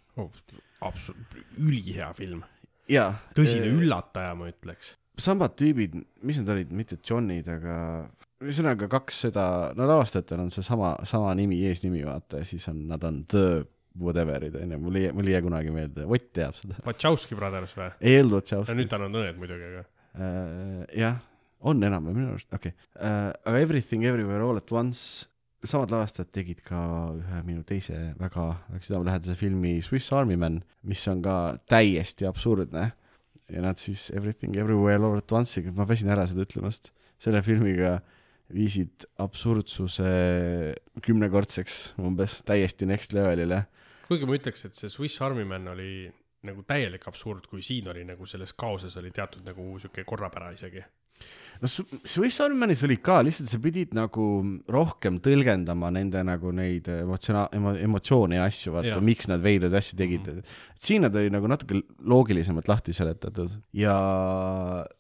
absoluutselt, 0.82 1.44
ülihea 1.58 2.14
film. 2.16 2.44
jaa. 2.90 3.14
tõsine 3.36 3.68
üllataja, 3.76 4.34
ma 4.40 4.50
ütleks. 4.52 4.96
Samad 5.20 5.56
tüübid, 5.60 5.98
mis 6.26 6.40
nad 6.42 6.52
olid, 6.54 6.72
mitte 6.76 6.98
Johnid, 7.08 7.48
aga 7.52 7.76
ühesõnaga 8.42 8.88
kaks 8.92 9.22
seda, 9.28 9.46
no 9.78 9.88
lavastajatel 9.90 10.46
on 10.46 10.52
seesama, 10.54 10.96
sama 11.08 11.34
nimi, 11.38 11.60
eesnimi 11.70 12.04
vaata 12.08 12.42
ja 12.42 12.48
siis 12.48 12.68
on, 12.72 12.86
nad 12.90 13.04
on 13.08 13.22
The 13.30 13.64
whatever'id 14.00 14.56
onju, 14.56 14.80
mul 14.82 15.00
ei, 15.02 15.10
mul 15.16 15.28
ei 15.28 15.36
jää 15.36 15.44
kunagi 15.46 15.74
meelde, 15.76 16.06
Ott 16.08 16.30
teab 16.34 16.56
seda. 16.58 16.80
Wachowski 16.86 17.36
Brothers 17.36 17.76
või? 17.78 17.90
ei 18.00 18.22
olnud 18.22 18.40
Wachowski 18.40 18.78
nüüd 18.78 18.92
tal 18.92 19.08
on 19.08 19.20
õed 19.22 19.42
muidugi, 19.42 19.68
aga. 19.68 19.84
uh,. 20.16 20.86
jah, 20.98 21.20
on 21.60 21.84
enam-vähem 21.84 22.22
minu 22.22 22.32
arust, 22.36 22.48
okei 22.54 22.72
okay. 22.72 22.88
uh,. 22.96 23.34
aga 23.44 23.66
Everything 23.66 24.08
Everywhere 24.08 24.48
All 24.48 24.62
at 24.62 24.72
Once, 24.74 25.28
samad 25.68 25.92
lavastajad 25.94 26.32
tegid 26.34 26.64
ka 26.66 26.80
ühe 27.18 27.44
minu 27.46 27.66
teise 27.68 27.98
väga, 28.20 28.48
väga 28.72 28.88
südamelähedase 28.88 29.36
filmi 29.38 29.76
Swiss 29.86 30.14
Army 30.16 30.40
Man, 30.40 30.62
mis 30.88 31.04
on 31.12 31.22
ka 31.26 31.38
täiesti 31.70 32.26
absurdne. 32.30 32.92
Ja 33.52 33.62
nad 33.64 33.80
siis 33.82 34.10
Everything 34.16 34.56
Everywhere 34.58 35.02
All 35.02 35.20
at 35.20 35.32
Once'iga, 35.32 35.74
ma 35.76 35.88
väsin 35.90 36.12
ära 36.14 36.26
seda 36.30 36.46
ütlemast, 36.46 36.92
selle 37.22 37.44
filmiga 37.46 38.00
viisid 38.52 39.06
absurdsuse 39.22 40.10
kümnekordseks 41.04 41.78
umbes, 42.04 42.42
täiesti 42.48 42.88
next 42.90 43.16
level'ile. 43.16 43.66
kuigi 44.08 44.28
ma 44.28 44.36
ütleks, 44.36 44.66
et 44.68 44.76
see 44.76 44.92
Swiss 44.92 45.22
Army 45.24 45.46
Man 45.48 45.70
oli 45.72 46.10
nagu 46.48 46.64
täielik 46.68 47.06
absurd, 47.10 47.46
kui 47.50 47.62
siin 47.66 47.88
oli 47.92 48.04
nagu 48.08 48.26
selles 48.30 48.54
kaoses 48.58 48.98
oli 48.98 49.12
teatud 49.14 49.46
nagu 49.46 49.76
sihuke 49.82 50.04
korrapära 50.08 50.52
isegi. 50.56 50.82
no 51.62 51.70
Swiss 51.70 52.42
Army 52.42 52.58
Manis 52.58 52.82
oli 52.84 52.98
ka, 52.98 53.20
lihtsalt 53.24 53.52
sa 53.52 53.60
pidid 53.62 53.94
nagu 53.94 54.26
rohkem 54.74 55.20
tõlgendama 55.22 55.92
nende 55.94 56.24
nagu 56.26 56.52
neid 56.56 56.90
emotsioona- 56.90 57.48
emo,, 57.56 57.76
emotsioone 57.78 58.40
ja 58.40 58.48
asju, 58.50 58.74
vaata 58.74 58.98
miks 59.06 59.30
nad 59.30 59.44
veidraid 59.44 59.78
asju 59.78 60.00
tegid 60.00 60.26
mm. 60.26 60.40
-hmm. 60.40 60.71
Siin 60.82 61.04
nad 61.06 61.16
oli 61.18 61.30
nagu 61.34 61.50
natuke 61.50 61.82
loogilisemalt 62.10 62.70
lahti 62.72 62.94
seletatud 62.96 63.54
ja 63.78 63.94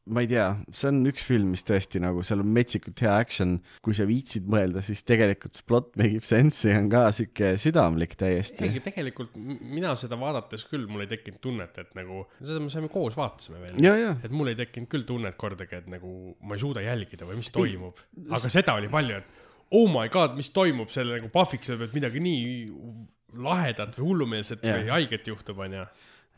ma 0.05 0.23
ei 0.23 0.29
tea, 0.29 0.47
see 0.75 0.91
on 0.91 1.01
üks 1.09 1.25
film, 1.25 1.53
mis 1.55 1.65
tõesti 1.65 2.01
nagu 2.03 2.21
seal 2.25 2.43
on 2.43 2.51
metsikult 2.53 3.01
hea 3.01 3.15
action, 3.23 3.57
kui 3.85 3.97
sa 3.97 4.05
viitsid 4.09 4.49
mõelda, 4.51 4.83
siis 4.85 5.01
tegelikult 5.07 5.57
see 5.57 5.67
plott 5.67 5.91
make 5.99 6.19
ib 6.19 6.27
sense'i 6.27 6.75
ja 6.75 6.81
on 6.83 6.89
ka 6.93 7.03
sihuke 7.15 7.53
südamlik 7.61 8.15
täiesti 8.19 8.69
tegelikult 8.85 9.35
mina 9.35 9.93
seda 9.99 10.19
vaadates 10.21 10.65
küll, 10.69 10.87
mul 10.91 11.05
ei 11.05 11.11
tekkinud 11.11 11.41
tunnet, 11.43 11.77
et 11.81 11.93
nagu, 11.97 12.25
seda 12.39 12.61
me 12.61 12.71
saime 12.73 12.91
koos 12.93 13.17
vaatasime 13.17 13.61
veel. 13.63 13.79
ja, 13.83 13.95
ja 13.97 14.15
et 14.21 14.33
mul 14.33 14.51
ei 14.51 14.59
tekkinud 14.59 14.91
küll 14.91 15.07
tunnet 15.07 15.37
kordagi, 15.39 15.81
et 15.81 15.89
nagu 15.91 16.35
ma 16.45 16.57
ei 16.57 16.63
suuda 16.63 16.83
jälgida 16.85 17.27
või 17.29 17.41
mis 17.41 17.49
toimub. 17.53 18.01
aga 18.29 18.51
seda 18.51 18.77
oli 18.77 18.91
palju, 18.91 19.21
et 19.21 19.49
oh 19.77 19.87
my 19.89 20.11
god, 20.11 20.35
mis 20.37 20.51
toimub 20.53 20.91
selle 20.93 21.17
nagu 21.17 21.31
Pahvikese 21.33 21.77
pealt 21.79 21.95
midagi 21.95 22.21
nii 22.23 22.45
lahedat 23.33 23.95
või 23.99 24.07
hullumeelset 24.11 24.63
Jah. 24.65 24.79
või 24.81 24.89
haiget 24.95 25.27
juhtub, 25.31 25.59
onju. 25.63 25.85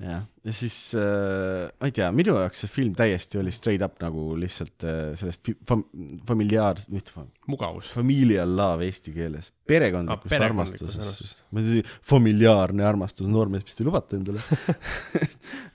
jah, 0.03 0.23
ja 0.43 0.53
siis 0.57 0.75
äh, 0.97 1.67
ma 1.79 1.87
ei 1.89 1.93
tea, 1.95 2.07
minu 2.15 2.33
jaoks 2.39 2.63
see 2.63 2.71
film 2.71 2.95
täiesti 2.97 3.37
oli 3.39 3.51
straight 3.53 3.83
up 3.85 3.99
nagu 4.01 4.33
lihtsalt 4.41 4.83
äh, 4.89 5.13
sellest 5.19 5.51
fam-, 5.69 5.85
familiaar, 6.27 6.81
mitte 6.91 7.13
fam-, 7.15 7.29
mugavus. 7.47 7.91
familial 7.93 8.49
love 8.57 8.85
eesti 8.87 9.13
keeles, 9.15 9.51
perekondlikust 9.69 10.33
Ah, 10.39 10.47
armastusest. 10.49 11.43
ma 11.53 11.61
ütlesin 11.61 11.85
familiaarne 12.09 12.85
armastus, 12.89 13.29
noormees, 13.29 13.63
mis 13.69 13.77
te 13.79 13.85
lubate 13.87 14.17
endale 14.21 14.41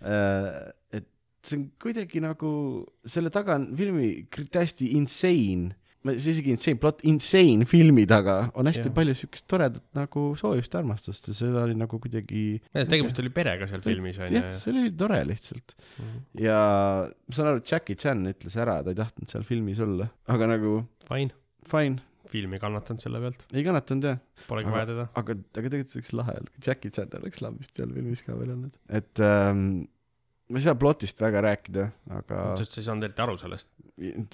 Äh, 0.09 0.71
et 0.95 1.07
see 1.45 1.59
on 1.59 1.65
kuidagi 1.83 2.21
nagu, 2.23 2.51
selle 3.09 3.31
taga 3.35 3.57
on 3.59 3.65
filmi 3.79 4.27
täiesti 4.53 4.93
insane, 4.99 5.75
see 6.07 6.33
isegi 6.33 6.53
insane 6.55 6.79
plot, 6.81 7.03
insane 7.11 7.67
filmi 7.69 8.05
taga 8.09 8.37
on 8.59 8.71
hästi 8.71 8.87
ja. 8.87 8.95
palju 8.95 9.15
siukest 9.19 9.47
toredat 9.51 9.85
nagu 9.99 10.31
soojust 10.39 10.75
ja 10.75 10.83
armastust 10.83 11.31
ja 11.31 11.35
seda 11.37 11.65
oli 11.67 11.75
nagu 11.79 11.99
kuidagi 12.03 12.45
tegemist 12.73 13.19
oli 13.23 13.33
perega 13.35 13.69
seal 13.71 13.83
filmis, 13.85 14.21
onju 14.23 14.39
jah,. 14.39 14.53
see 14.57 14.75
oli 14.75 14.93
tore 14.99 15.19
lihtsalt. 15.29 15.75
ja 16.39 16.61
ma 17.09 17.35
saan 17.35 17.53
aru, 17.53 17.63
et 17.63 17.73
Jackie 17.73 17.99
Chan 17.99 18.23
ütles 18.31 18.59
ära, 18.61 18.79
ta 18.87 18.95
ei 18.95 19.01
tahtnud 19.01 19.33
seal 19.33 19.47
filmis 19.49 19.83
olla, 19.85 20.09
aga 20.31 20.53
nagu 20.55 20.77
Fine, 21.09 21.35
fine, 21.67 22.03
film 22.31 22.55
ei 22.55 22.63
kannatanud 22.63 23.03
selle 23.03 23.21
pealt, 23.25 23.45
ei 23.51 23.67
kannatanud 23.67 24.09
jah, 24.13 24.23
polegi 24.47 24.75
vaja 24.75 24.91
teda. 24.93 25.07
aga, 25.19 25.39
aga 25.39 25.55
tegelikult 25.59 25.93
see 25.93 26.03
oleks 26.03 26.15
lahe 26.21 26.39
olnud, 26.39 26.55
kui 26.55 26.67
Jackie 26.71 26.95
Chan 26.95 27.15
oleks 27.21 27.43
lambist 27.45 27.75
seal 27.75 27.95
filmis 27.97 28.23
ka 28.27 28.39
veel 28.39 28.55
olnud, 28.55 28.79
et 29.01 29.25
ähm, 29.25 29.67
ma 30.49 30.63
ei 30.63 30.65
saa 30.65 30.79
plotist 30.79 31.19
väga 31.27 31.43
rääkida, 31.49 31.91
aga 32.21 32.47
sest 32.61 32.79
sa 32.79 32.83
ei 32.83 32.89
saanud 32.93 33.09
eriti 33.09 33.27
aru 33.27 33.37
sellest. 33.41 33.73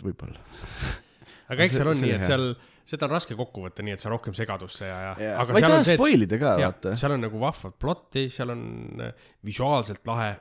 võib-olla. 0.05 0.45
aga 1.53 1.67
eks 1.67 1.79
seal 1.79 1.91
on 1.91 1.99
see 1.99 2.09
nii, 2.09 2.17
et 2.19 2.27
seal, 2.29 2.47
seda 2.89 3.09
on 3.09 3.15
raske 3.15 3.37
kokku 3.39 3.65
võtta 3.67 3.85
nii, 3.87 3.97
et 3.97 4.05
sa 4.05 4.13
rohkem 4.13 4.37
segadusse 4.37 4.89
ja, 4.89 4.99
ja, 5.21 5.35
aga 5.43 5.55
ma 5.55 5.61
ei 5.61 5.67
seal 5.67 5.77
taha 5.77 5.97
spoil 5.99 6.27
ida 6.27 6.41
ka, 6.41 6.57
vaata. 6.61 6.97
seal 7.01 7.17
on 7.17 7.25
nagu 7.27 7.43
vahvat 7.43 7.79
plotti, 7.81 8.27
seal 8.35 8.55
on 8.55 8.65
äh, 9.05 9.31
visuaalselt 9.47 10.05
lahe, 10.11 10.35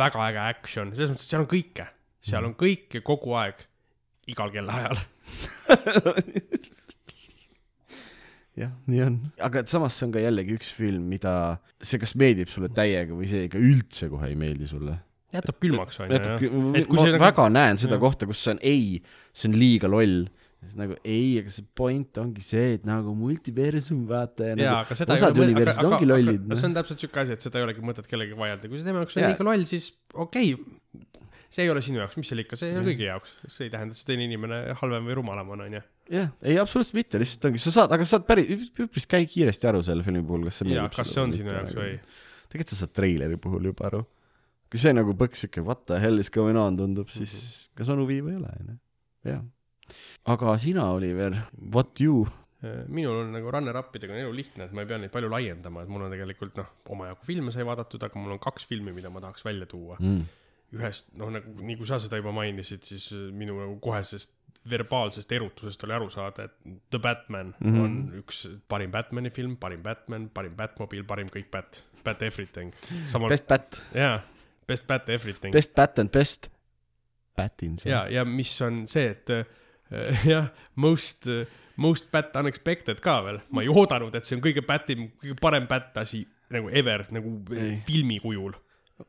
väga 0.00 0.28
äge 0.28 0.44
action, 0.46 0.94
selles 0.94 1.14
mõttes, 1.14 1.26
et 1.26 1.34
seal 1.34 1.44
on 1.44 1.50
kõike, 1.50 1.88
seal 2.30 2.50
on 2.50 2.54
kõike 2.60 3.02
kogu 3.06 3.36
aeg, 3.40 3.66
igal 4.30 4.52
kellaajal. 4.54 5.02
jah, 8.60 8.72
nii 8.90 9.02
on, 9.04 9.18
aga 9.42 9.62
samas 9.70 9.96
see 9.96 10.08
on 10.08 10.14
ka 10.14 10.22
jällegi 10.22 10.56
üks 10.58 10.72
film, 10.74 11.06
mida 11.12 11.34
see 11.78 12.00
kas 12.02 12.14
meeldib 12.18 12.50
sulle 12.52 12.70
täiega 12.74 13.16
või 13.16 13.28
see 13.30 13.46
ikka 13.48 13.60
üldse 13.62 14.10
kohe 14.12 14.30
ei 14.30 14.38
meeldi 14.38 14.68
sulle. 14.70 14.98
Jätab 15.34 15.58
külmaks, 15.62 16.00
et 16.10 16.28
kui 16.40 16.98
ma 16.98 17.06
nagu- 17.06 17.22
väga 17.22 17.48
näen 17.52 17.80
seda 17.80 17.96
jah. 17.96 18.02
kohta, 18.02 18.28
kus 18.30 18.42
see 18.44 18.54
on 18.56 18.62
ei, 18.66 19.02
see 19.32 19.50
on 19.50 19.58
liiga 19.60 19.90
loll. 19.90 20.24
siis 20.60 20.74
nagu 20.76 20.96
ei, 21.08 21.38
aga 21.40 21.48
see 21.54 21.64
point 21.78 22.18
ongi 22.20 22.42
see, 22.44 22.74
et 22.76 22.82
nagu 22.84 23.14
multiversum 23.16 24.02
vaata 24.10 24.50
ja 24.50 24.56
jaa, 24.58 24.64
nagu 24.66 24.80
aga 24.82 24.98
seda 24.98 25.16
osad 25.16 25.38
universid 25.40 25.86
ongi 25.88 26.08
lollid. 26.10 26.42
noh. 26.50 26.58
see 26.58 26.68
on 26.68 26.74
täpselt 26.76 27.00
siuke 27.00 27.22
asi, 27.22 27.38
et 27.38 27.46
seda 27.46 27.62
ei 27.62 27.68
olegi 27.68 27.84
mõtet 27.84 28.10
kellegi 28.10 28.36
vaielda, 28.36 28.68
kui 28.68 28.80
see 28.80 28.88
tema 28.90 29.00
jaoks 29.00 29.16
on 29.16 29.24
Jaa. 29.24 29.30
liiga 29.32 29.46
loll, 29.48 29.64
siis 29.70 29.88
okei 30.12 30.52
okay.. 30.58 31.06
see 31.48 31.64
ei 31.64 31.72
ole 31.72 31.80
sinu 31.86 32.02
jaoks, 32.02 32.18
mis 32.20 32.28
seal 32.28 32.44
ikka, 32.44 32.60
see 32.60 32.74
ei 32.74 32.76
ole 32.76 32.90
kõigi 32.90 33.08
jaoks, 33.08 33.32
see 33.46 33.70
ei 33.70 33.72
tähenda, 33.72 33.96
et 33.96 34.02
see 34.02 34.10
teine 34.12 34.28
inimene 34.28 34.60
halvem 34.82 35.08
või 35.08 35.16
rumalam 35.22 35.56
on, 35.56 35.64
onju. 35.70 35.82
jah, 36.12 36.28
ei 36.44 36.60
absoluutselt 36.60 37.00
mitte, 37.00 37.22
lihtsalt 37.24 37.48
ongi, 37.48 37.64
sa 37.64 37.72
saad, 37.78 37.96
aga 37.96 38.04
sa 38.04 38.18
saad 38.18 38.28
päris, 38.28 38.68
üpris 38.84 39.08
käi 39.08 39.24
kiiresti 39.32 39.70
aru 39.72 39.80
selle 39.86 40.04
filmi 40.04 40.26
puhul, 40.28 40.44
kas 40.50 40.60
see 40.60 40.68
meeldib 40.68 40.98
kas 40.98 41.14
see 41.14 41.24
on 41.24 41.32
sinu 41.38 41.56
jaoks 41.56 41.78
või? 41.80 41.94
tegelikult 42.50 42.74
sa 42.74 42.82
saad 42.82 42.96
treileri 43.00 43.40
puhul 43.40 43.72
juba 43.72 43.88
aru. 43.88 44.04
Kui 44.70 44.78
see 44.78 44.92
nagu 44.94 45.14
põks 45.18 45.44
siuke 45.46 45.64
what 45.66 45.86
the 45.90 45.98
hell 46.02 46.18
is 46.22 46.30
going 46.30 46.56
on 46.58 46.76
tundub, 46.78 47.08
siis 47.10 47.32
Mhm. 47.34 47.76
kas 47.80 47.88
onu 47.96 48.06
viib 48.06 48.24
või 48.28 48.36
ei 48.36 48.42
ole, 48.42 48.52
onju. 48.60 48.78
jah. 49.24 49.42
aga 50.26 50.58
sina, 50.58 50.84
Oliver, 50.94 51.34
what 51.74 52.00
you? 52.00 52.26
Äh, 52.62 52.84
minul 52.92 53.22
on 53.24 53.32
nagu 53.32 53.50
runner-up'idega 53.50 54.12
on 54.12 54.18
elu 54.26 54.32
lihtne, 54.36 54.64
et 54.68 54.72
ma 54.76 54.82
ei 54.82 54.86
pea 54.90 54.98
neid 55.00 55.10
palju 55.14 55.30
laiendama, 55.32 55.82
et 55.82 55.88
mul 55.88 56.02
on 56.04 56.10
tegelikult 56.12 56.56
noh, 56.60 56.66
omajagu 56.92 57.24
filme 57.24 57.50
sai 57.54 57.64
vaadatud, 57.64 58.02
aga 58.04 58.18
mul 58.20 58.32
on 58.36 58.38
kaks 58.38 58.66
filmi, 58.68 58.92
mida 58.92 59.08
ma 59.10 59.20
tahaks 59.24 59.44
välja 59.44 59.66
tuua. 59.66 59.96
Mm. 60.00 60.26
ühest, 60.76 61.08
noh 61.18 61.30
nagu, 61.34 61.50
nii 61.66 61.74
kui 61.80 61.86
sa 61.88 61.96
seda 61.98 62.20
juba 62.20 62.30
mainisid, 62.30 62.84
siis 62.86 63.08
äh, 63.16 63.32
minu 63.34 63.56
nagu 63.58 63.78
kohesest 63.82 64.36
verbaalsest 64.70 65.32
erutusest 65.32 65.82
oli 65.86 65.94
aru 65.96 66.10
saada, 66.12 66.44
et 66.44 66.52
The 66.92 66.98
Batman 67.02 67.54
mm. 67.58 67.72
-hmm. 67.72 67.80
on 67.80 68.22
üks 68.22 68.44
parim 68.68 68.92
Batman'i 68.92 69.30
film, 69.30 69.56
parim 69.56 69.82
Batman, 69.82 70.28
parim 70.28 70.54
Batmobile, 70.54 71.02
parim 71.08 71.26
kõik 71.28 71.48
Bat, 71.50 71.82
Bat 72.04 72.22
everything. 72.22 72.72
samal, 73.08 73.28
Best 73.28 73.48
Bat, 73.48 73.80
jaa, 73.94 74.20
best 74.70 74.86
Bat 74.88 75.10
everything. 75.16 75.52
best 75.54 75.74
Bat 75.76 75.98
and 76.04 76.14
best 76.14 76.50
Batinson. 77.36 77.90
ja, 77.90 78.04
ja 78.10 78.24
mis 78.28 78.52
on 78.66 78.84
see, 78.90 79.10
et 79.14 79.30
äh, 79.34 79.44
jah, 80.32 80.50
most, 80.80 81.28
most 81.80 82.10
Bat 82.14 82.36
unexpected 82.42 83.02
ka 83.02 83.20
veel, 83.26 83.40
ma 83.50 83.64
ei 83.66 83.70
oodanud, 83.72 84.14
et 84.14 84.26
see 84.28 84.38
on 84.38 84.42
kõige 84.44 84.64
Batim, 84.66 85.08
kõige 85.22 85.38
parem 85.40 85.66
Bat 85.70 86.02
asi 86.04 86.24
nagu 86.50 86.70
ever 86.74 87.06
nagu 87.14 87.36
Ei. 87.54 87.76
filmi 87.86 88.18
kujul. 88.22 88.54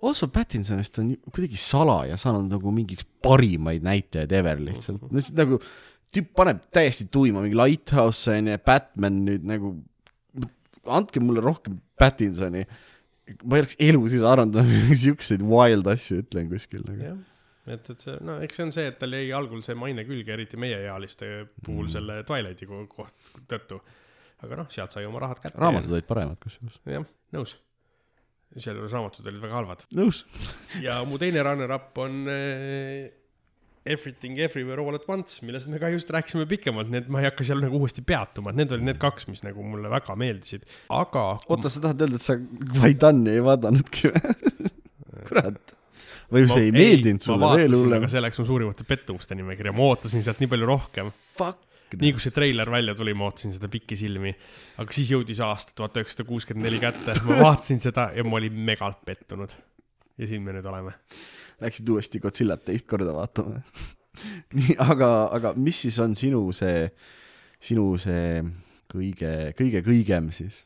also 0.02 0.28
Patinsonist 0.32 1.00
on 1.02 1.10
ju 1.12 1.18
kuidagi 1.34 1.58
salaja 1.60 2.16
saanud 2.22 2.52
nagu 2.54 2.72
mingiks 2.72 3.04
parimaid 3.26 3.84
näitajaid 3.84 4.32
ever 4.38 4.62
lihtsalt, 4.64 5.02
lihtsalt 5.12 5.40
nagu 5.42 5.58
tüüp 6.14 6.30
paneb 6.38 6.62
täiesti 6.76 7.10
tuima 7.12 7.42
mingi 7.44 7.58
Lighthouse 7.58 8.38
onju, 8.38 8.58
Batman 8.68 9.20
nüüd 9.26 9.44
nagu, 9.48 9.74
andke 10.86 11.22
mulle 11.24 11.44
rohkem 11.44 11.80
Patinsoni. 12.00 12.64
Ma 13.44 13.58
ei 13.58 13.64
oleks 13.66 13.78
elu 13.88 14.02
siis 14.12 14.26
arvanud, 14.28 14.58
et 14.62 14.90
ma 14.90 14.98
siukseid 15.04 15.44
wild 15.46 15.90
asju 15.92 16.22
ütlen 16.24 16.52
kuskil 16.52 16.84
nagu. 16.88 17.08
jah, 17.08 17.18
et, 17.76 17.90
et 17.94 18.06
see, 18.06 18.18
no 18.28 18.38
eks 18.46 18.60
see 18.60 18.68
on 18.68 18.76
see, 18.76 18.88
et 18.92 19.00
tal 19.02 19.18
jäi 19.18 19.32
algul 19.38 19.64
see 19.66 19.78
maine 19.80 20.06
külge, 20.08 20.34
eriti 20.36 20.60
meieealiste 20.62 21.32
puhul 21.62 21.88
mm. 21.88 21.94
selle 21.96 22.22
Twilighti 22.28 22.70
ko- 22.70 22.86
koht 22.92 23.34
tõttu. 23.52 23.82
aga 24.42 24.64
noh, 24.64 24.72
sealt 24.74 24.96
sai 24.96 25.06
oma 25.10 25.22
rahad 25.24 25.44
kätte. 25.44 25.60
raamatud 25.62 25.94
olid 25.98 26.10
paremad 26.10 26.42
kusjuures. 26.44 26.82
jah, 26.90 27.08
nõus. 27.38 27.56
sealjuures 28.58 28.98
raamatud 28.98 29.32
olid 29.32 29.44
väga 29.46 29.60
halvad. 29.62 29.88
nõus. 29.98 30.26
ja 30.84 31.02
mu 31.08 31.22
teine 31.22 31.46
runner-up 31.48 31.98
on 32.02 32.24
äh, 32.32 33.10
Everything 33.86 34.38
Everywhere 34.38 34.82
All 34.82 34.94
at 34.94 35.08
Once, 35.10 35.40
millest 35.46 35.70
me 35.72 35.80
ka 35.82 35.90
just 35.90 36.10
rääkisime 36.14 36.46
pikemalt, 36.50 36.92
nii 36.94 37.02
et 37.02 37.08
ma 37.10 37.24
ei 37.24 37.26
hakka 37.26 37.46
seal 37.48 37.64
nagu 37.64 37.80
uuesti 37.82 38.04
peatuma, 38.06 38.52
et 38.52 38.60
need 38.60 38.76
olid 38.76 38.86
need 38.92 39.00
kaks, 39.02 39.26
mis 39.32 39.42
nagu 39.42 39.66
mulle 39.66 39.90
väga 39.90 40.14
meeldisid, 40.22 40.68
aga. 40.94 41.24
oota, 41.48 41.72
sa 41.74 41.82
tahad 41.88 42.06
öelda, 42.06 42.20
et 42.22 42.26
sa 42.26 42.38
Vaidani 42.78 43.34
ei 43.34 43.42
vaadanudki 43.46 44.12
või? 44.14 44.70
kurat. 45.32 45.74
või 46.32 46.46
see 46.52 46.68
ei 46.68 46.76
meeldinud 46.76 47.26
sulle 47.26 47.52
veel 47.58 47.74
hullem 47.80 48.06
aga? 48.06 48.12
see 48.14 48.22
läks 48.22 48.40
mu 48.44 48.48
suurimate 48.52 48.86
pettumuste 48.88 49.38
nimekirja, 49.40 49.74
ma 49.74 49.90
ootasin 49.90 50.30
sealt 50.30 50.44
nii 50.44 50.54
palju 50.54 50.70
rohkem. 50.70 51.12
Fuck. 51.40 51.66
nii 51.98 52.14
kui 52.16 52.24
see 52.24 52.38
treiler 52.38 52.70
välja 52.72 52.94
tuli, 52.96 53.18
ma 53.18 53.32
ootasin 53.32 53.58
seda 53.58 53.68
pikisilmi, 53.72 54.38
aga 54.84 54.94
siis 54.96 55.10
jõudis 55.16 55.42
aasta 55.44 55.74
tuhat 55.76 55.98
üheksasada 55.98 56.30
kuuskümmend 56.30 56.70
neli 56.70 56.86
kätte, 56.86 57.18
ma 57.26 57.42
vaatasin 57.48 57.82
seda 57.84 58.12
ja 58.14 58.30
ma 58.30 58.38
olin 58.38 58.62
megalt 58.70 59.02
pettunud. 59.10 59.58
ja 60.22 60.30
siin 60.30 60.46
me 60.46 60.54
nüüd 60.54 60.70
oleme. 60.70 60.94
Läksid 61.62 61.90
uuesti 61.94 62.20
Godzillat 62.20 62.66
teist 62.66 62.88
korda 62.90 63.14
vaatama. 63.16 63.62
nii, 64.58 64.76
aga, 64.82 65.12
aga 65.38 65.54
mis 65.56 65.84
siis 65.86 66.00
on 66.04 66.16
sinu 66.20 66.44
see, 66.56 66.88
sinu 67.64 67.86
see 68.02 68.42
kõige, 68.92 69.52
kõige 69.58 69.84
kõigem 69.86 70.32
siis? 70.36 70.66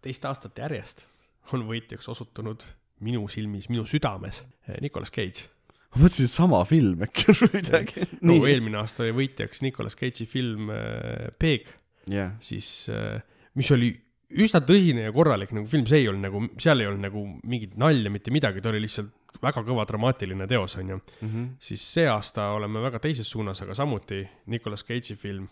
teist 0.00 0.24
aastat 0.24 0.56
järjest 0.62 1.04
on 1.52 1.66
võitjaks 1.68 2.06
osutunud 2.08 2.62
minu 3.04 3.24
silmis, 3.32 3.68
minu 3.72 3.86
südames 3.88 4.42
eh, 4.68 4.78
Nicolas 4.84 5.12
Cage. 5.12 5.48
ma 5.94 6.04
mõtlesin, 6.04 6.28
et 6.28 6.34
sama 6.34 6.60
film 6.68 7.02
äkki 7.06 7.26
on 7.32 7.50
midagi. 7.54 8.06
no 8.28 8.38
eelmine 8.48 8.80
aasta 8.80 9.04
oli 9.06 9.16
võitjaks 9.22 9.64
Nicolas 9.66 9.98
Cage'i 9.98 10.28
film 10.30 10.70
äh, 10.74 11.30
Peeg, 11.40 11.68
jah, 12.12 12.36
siis 12.44 12.70
äh, 12.92 13.18
mis 13.58 13.70
oli 13.74 13.90
üsna 14.30 14.60
tõsine 14.62 15.08
ja 15.08 15.14
korralik 15.14 15.50
nagu 15.56 15.66
film, 15.66 15.88
see 15.90 16.04
ei 16.04 16.10
olnud 16.10 16.28
nagu, 16.28 16.44
seal 16.62 16.82
ei 16.82 16.86
olnud 16.90 17.02
nagu 17.08 17.24
mingit 17.50 17.74
nalja, 17.80 18.12
mitte 18.14 18.32
midagi, 18.34 18.62
ta 18.62 18.70
oli 18.70 18.84
lihtsalt 18.84 19.10
väga 19.42 19.62
kõva 19.66 19.84
dramaatiline 19.88 20.46
teos, 20.50 20.76
onju. 20.80 21.00
siis 21.62 21.84
see 21.94 22.08
aasta 22.10 22.50
oleme 22.56 22.82
väga 22.82 23.00
teises 23.02 23.28
suunas, 23.30 23.62
aga 23.62 23.76
samuti 23.78 24.22
Nicolas 24.52 24.84
Cage'i 24.86 25.16
film, 25.16 25.48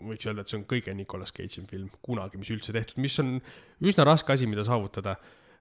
võiks 0.00 0.26
öelda, 0.26 0.42
et 0.42 0.52
see 0.52 0.58
on 0.58 0.66
kõige 0.68 0.94
Nicolas 0.96 1.32
Cage'i 1.36 1.66
film 1.68 1.90
kunagi, 2.02 2.40
mis 2.40 2.50
üldse 2.50 2.74
tehtud, 2.76 2.98
mis 3.02 3.18
on 3.22 3.38
üsna 3.80 4.06
raske 4.08 4.34
asi, 4.34 4.48
mida 4.50 4.64
saavutada, 4.66 5.16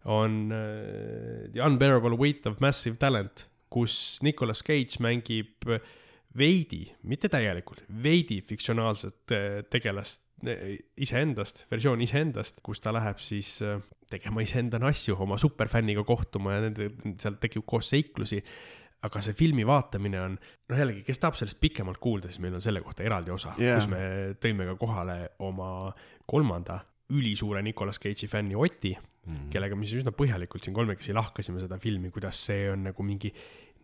on 0.10 0.52
äh, 0.56 1.50
The 1.54 1.64
Unbearable 1.66 2.18
Weight 2.18 2.48
of 2.48 2.62
Massive 2.64 2.98
Talent, 2.98 3.48
kus 3.70 4.20
Nicolas 4.26 4.64
Cage 4.66 5.02
mängib 5.04 5.68
veidi, 6.38 6.86
mitte 7.04 7.30
täielikult, 7.30 7.84
veidi 7.90 8.40
fiktsionaalset 8.46 9.36
äh, 9.36 9.48
tegelast 9.70 10.29
iseendast, 11.00 11.66
versioon 11.72 12.02
iseendast, 12.02 12.62
kus 12.66 12.82
ta 12.84 12.94
läheb 12.96 13.20
siis 13.24 13.58
äh, 13.66 13.80
tegema 14.10 14.44
iseendana 14.46 14.90
asju, 14.94 15.18
oma 15.20 15.38
superfänniga 15.42 16.04
kohtuma 16.08 16.58
ja 16.58 16.68
nende, 16.68 16.90
seal 17.22 17.38
tekib 17.42 17.66
koos 17.70 17.92
seiklusi 17.92 18.42
aga 19.08 19.22
see 19.24 19.36
filmi 19.38 19.64
vaatamine 19.68 20.20
on, 20.20 20.34
noh 20.70 20.80
jällegi, 20.82 21.06
kes 21.08 21.22
tahab 21.24 21.38
sellest 21.40 21.60
pikemalt 21.62 22.02
kuulda, 22.04 22.32
siis 22.32 22.42
meil 22.44 22.58
on 22.58 22.64
selle 22.64 22.82
kohta 22.84 23.06
eraldi 23.06 23.32
osa 23.32 23.54
yeah., 23.60 23.78
kus 23.80 23.88
me 23.92 24.02
tõime 24.44 24.68
ka 24.74 24.76
kohale 24.82 25.20
oma 25.46 25.94
kolmanda 26.28 26.82
ülisuure 27.16 27.64
Nicolas 27.66 28.00
Cage'i 28.02 28.28
fänni 28.30 28.58
Oti 28.60 28.92
mm., 28.96 29.48
kellega 29.54 29.78
me 29.80 29.88
siis 29.88 30.04
üsna 30.04 30.14
põhjalikult 30.16 30.68
siin 30.68 30.76
kolmekesi 30.76 31.16
lahkasime 31.16 31.64
seda 31.64 31.80
filmi, 31.82 32.12
kuidas 32.12 32.42
see 32.50 32.68
on 32.74 32.90
nagu 32.90 33.06
mingi 33.08 33.32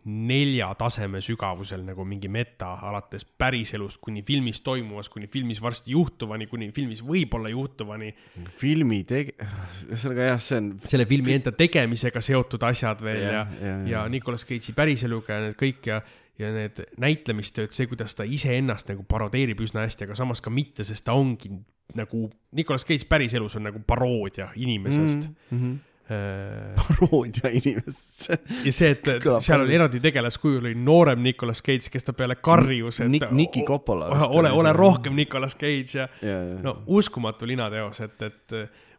nelja 0.06 0.68
taseme 0.78 1.20
sügavusel 1.24 1.82
nagu 1.86 2.04
mingi 2.06 2.28
meta, 2.30 2.68
alates 2.88 3.24
päriselust 3.26 3.98
kuni 4.02 4.22
filmis 4.26 4.60
toimuvast, 4.64 5.10
kuni 5.12 5.26
filmis 5.30 5.58
varsti 5.62 5.94
juhtuvani, 5.96 6.46
kuni 6.50 6.70
filmis 6.74 7.02
võib-olla 7.04 7.50
juhtuvani. 7.50 8.12
filmi 8.60 9.02
teg-, 9.08 9.34
ühesõnaga 9.90 10.30
jah, 10.30 10.42
see 10.42 10.60
on 10.60 10.70
selle 10.86 11.08
filmi 11.10 11.34
enda 11.36 11.52
tegemisega 11.56 12.22
seotud 12.22 12.62
asjad 12.68 13.02
veel 13.06 13.24
ja, 13.24 13.32
ja, 13.32 13.42
jah, 13.42 13.58
ja 13.66 13.96
jah. 13.96 14.12
Nicolas 14.12 14.46
Cage'i 14.46 14.76
päriseluga 14.76 15.40
ja 15.40 15.46
need 15.48 15.58
kõik 15.58 15.90
ja, 15.90 16.00
ja 16.38 16.52
need 16.54 16.84
näitlemistööd, 17.02 17.74
see, 17.74 17.88
kuidas 17.90 18.14
ta 18.14 18.26
iseennast 18.28 18.92
nagu 18.92 19.02
parodeerib 19.08 19.60
üsna 19.66 19.86
hästi, 19.86 20.06
aga 20.06 20.18
samas 20.18 20.44
ka 20.44 20.54
mitte, 20.54 20.86
sest 20.86 21.06
ta 21.08 21.16
ongi 21.18 21.50
nagu, 21.96 22.28
Nicolas 22.56 22.86
Cage 22.86 23.08
päriselus 23.08 23.56
on 23.58 23.66
nagu 23.68 23.82
paroodia 23.86 24.50
inimesest 24.54 25.28
mm. 25.50 25.58
-hmm. 25.58 25.76
Paroodia 26.78 27.50
inimest. 27.50 28.28
ja 28.64 28.72
see, 28.72 28.90
et 28.94 29.04
seal 29.04 29.62
palju. 29.62 29.74
eraldi 29.74 30.00
tegelaskujul 30.04 30.60
oli 30.64 30.74
noorem 30.78 31.22
Nicolas 31.24 31.62
Cage, 31.66 31.90
kes 31.92 32.06
ta 32.06 32.14
peale 32.16 32.36
karjus, 32.38 33.00
et 33.02 33.10
Nik- 33.10 33.30
Niki 33.34 33.64
Coppola 33.66 34.10
ole, 34.28 34.50
ole 34.54 34.72
rohkem 34.76 35.16
Nicolas 35.18 35.56
Cage 35.58 35.98
ja 35.98 36.08
ja, 36.22 36.36
ja, 36.36 36.58
no 36.62 36.76
uskumatu 36.86 37.46
linateos, 37.48 38.00
et, 38.06 38.22
et 38.22 38.56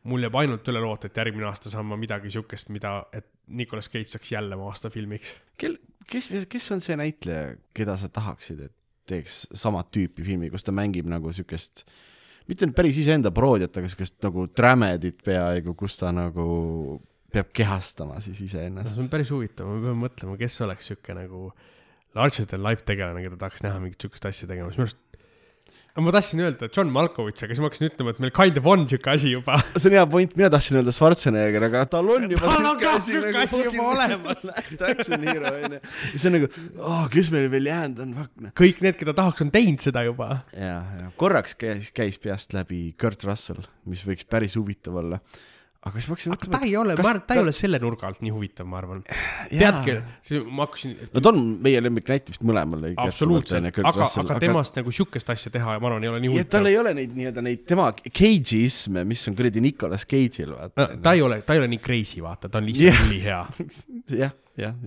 mul 0.07 0.23
jääb 0.23 0.35
ainult 0.39 0.67
üle 0.71 0.81
loota, 0.83 1.09
et 1.09 1.17
järgmine 1.19 1.47
aasta 1.49 1.71
saan 1.71 1.87
ma 1.89 1.97
midagi 1.99 2.31
siukest, 2.33 2.69
mida, 2.75 2.97
et 3.15 3.27
Nicolas 3.47 3.89
Cage 3.91 4.11
saaks 4.11 4.31
jälle 4.35 4.55
mu 4.59 4.67
aasta 4.71 4.89
filmiks. 4.93 5.35
kel, 5.57 5.77
kes, 6.07 6.29
kes 6.49 6.71
on 6.75 6.83
see 6.83 6.95
näitleja, 6.99 7.55
keda 7.75 7.97
sa 7.99 8.09
tahaksid, 8.11 8.61
et 8.67 8.75
teeks 9.07 9.45
samat 9.55 9.87
tüüpi 9.95 10.23
filmi, 10.27 10.49
kus 10.51 10.63
ta 10.67 10.75
mängib 10.75 11.07
nagu 11.07 11.31
siukest, 11.35 11.85
mitte 12.47 12.67
nüüd 12.67 12.77
päris 12.77 12.97
iseenda 13.01 13.31
paroodiat, 13.35 13.75
aga 13.79 13.91
siukest 13.91 14.17
nagu 14.25 14.47
drämedit 14.57 15.19
peaaegu, 15.25 15.75
kus 15.77 15.99
ta 15.99 16.13
nagu 16.15 16.47
peab 17.33 17.49
kehastama 17.55 18.21
siis 18.23 18.39
see 18.39 18.51
iseennast. 18.51 18.97
on 18.99 19.09
päris 19.11 19.31
huvitav, 19.33 19.67
ma 19.67 19.81
pean 19.83 19.99
mõtlema, 19.99 20.37
kes 20.39 20.61
oleks 20.65 20.91
siuke 20.91 21.15
nagu 21.17 21.51
larger 22.17 22.47
than 22.47 22.63
life 22.63 22.87
tegelane, 22.87 23.21
keda 23.25 23.39
tahaks 23.41 23.65
näha 23.65 23.81
mingit 23.83 24.01
siukest 24.01 24.29
asja 24.29 24.49
tegemas, 24.49 24.77
minu 24.77 24.87
arust. 24.87 25.01
Ma 26.05 26.13
tahtsin 26.13 26.41
öelda 26.45 26.69
John 26.69 26.91
Malkovich, 26.93 27.41
aga 27.41 27.55
siis 27.55 27.61
ma 27.63 27.69
hakkasin 27.69 27.89
ütlema, 27.89 28.13
et 28.13 28.19
meil 28.23 28.33
kind 28.35 28.59
of 28.59 28.69
on 28.69 28.85
siuke 28.89 29.11
asi 29.13 29.31
juba. 29.33 29.57
see 29.79 29.89
on 29.89 29.97
hea 29.97 30.05
point, 30.13 30.35
mina 30.39 30.49
tahtsin 30.53 30.79
öelda 30.79 30.93
Schwarzenegger, 30.95 31.65
aga 31.69 31.83
tal 31.89 32.11
on 32.13 32.27
juba 32.29 32.51
Tal 32.51 32.69
on 32.69 32.79
ka 32.81 32.93
asi 32.99 33.15
siuke 33.15 33.31
nagu 33.31 33.41
asi 33.43 33.63
juba 33.65 33.89
olemas. 33.95 34.45
Last 34.51 34.85
action 34.91 35.27
hero 35.27 35.53
onju. 35.57 35.81
ja 35.81 36.21
see 36.21 36.29
on 36.29 36.37
nagu, 36.37 36.51
kes 37.13 37.33
meil 37.33 37.49
veel 37.53 37.71
jäänud 37.71 38.05
on, 38.05 38.15
fuck 38.21 38.45
noh. 38.45 38.55
kõik 38.61 38.81
need, 38.85 38.99
keda 39.01 39.17
tahaks, 39.17 39.45
on 39.45 39.53
teinud 39.53 39.83
seda 39.83 40.05
juba. 40.07 40.29
ja, 40.53 40.79
ja 41.01 41.11
korraks 41.19 41.57
käis, 41.59 41.91
käis 41.95 42.21
peast 42.21 42.55
läbi 42.57 42.91
Kurt 42.99 43.25
Russell, 43.27 43.65
mis 43.89 44.05
võiks 44.07 44.27
päris 44.29 44.57
huvitav 44.59 45.01
olla. 45.01 45.21
Aga 45.87 46.01
siis 46.01 46.09
ma 46.09 46.15
hakkasin 46.15 46.35
aga 46.35 46.49
ta 46.53 46.61
ei 46.67 46.73
ole, 46.79 46.95
ma 46.97 47.11
arvan, 47.11 47.23
ta 47.27 47.37
ei 47.37 47.43
ole 47.43 47.53
selle 47.55 47.79
nurga 47.83 48.09
alt 48.09 48.21
nii 48.25 48.33
huvitav, 48.33 48.67
ma 48.69 48.79
arvan. 48.81 49.03
teadki, 49.51 49.97
ma 50.47 50.67
hakkasin. 50.67 50.95
no 51.13 51.23
ta 51.23 51.33
on 51.33 51.41
meie 51.63 51.81
lemmiknäit 51.83 52.31
vist 52.33 52.45
mõlemal. 52.47 52.85
absoluutselt, 53.03 53.69
aga, 53.71 54.09
aga 54.23 54.39
temast 54.43 54.77
nagu 54.79 54.93
siukest 54.95 55.33
asja 55.33 55.53
teha, 55.53 55.77
ma 55.81 55.91
arvan, 55.91 56.05
ei 56.07 56.13
ole 56.13 56.21
nii 56.23 56.33
ja 56.35 56.45
tal 56.45 56.67
huvitav. 56.67 56.71
ei 56.71 56.79
ole 56.83 56.93
neid 57.01 57.17
nii-öelda 57.17 57.45
neid 57.45 57.65
tema 57.69 57.89
cage'isme, 57.97 59.03
mis 59.07 59.25
on 59.29 59.37
kuradi 59.37 59.63
Nicolas 59.63 60.07
Cage'il 60.09 60.53
vaata. 60.53 60.89
ta 61.03 61.15
ei 61.17 61.25
ole, 61.25 61.41
ta 61.47 61.57
ei 61.57 61.63
ole 61.63 61.71
nii 61.73 61.83
crazy, 61.83 62.21
vaata, 62.23 62.51
ta 62.51 62.61
on 62.61 62.69
lihtsalt 62.69 62.93
Jah. 62.93 63.03
ülihea. 63.09 63.41
jah, 64.23 64.37
jah. 64.57 64.77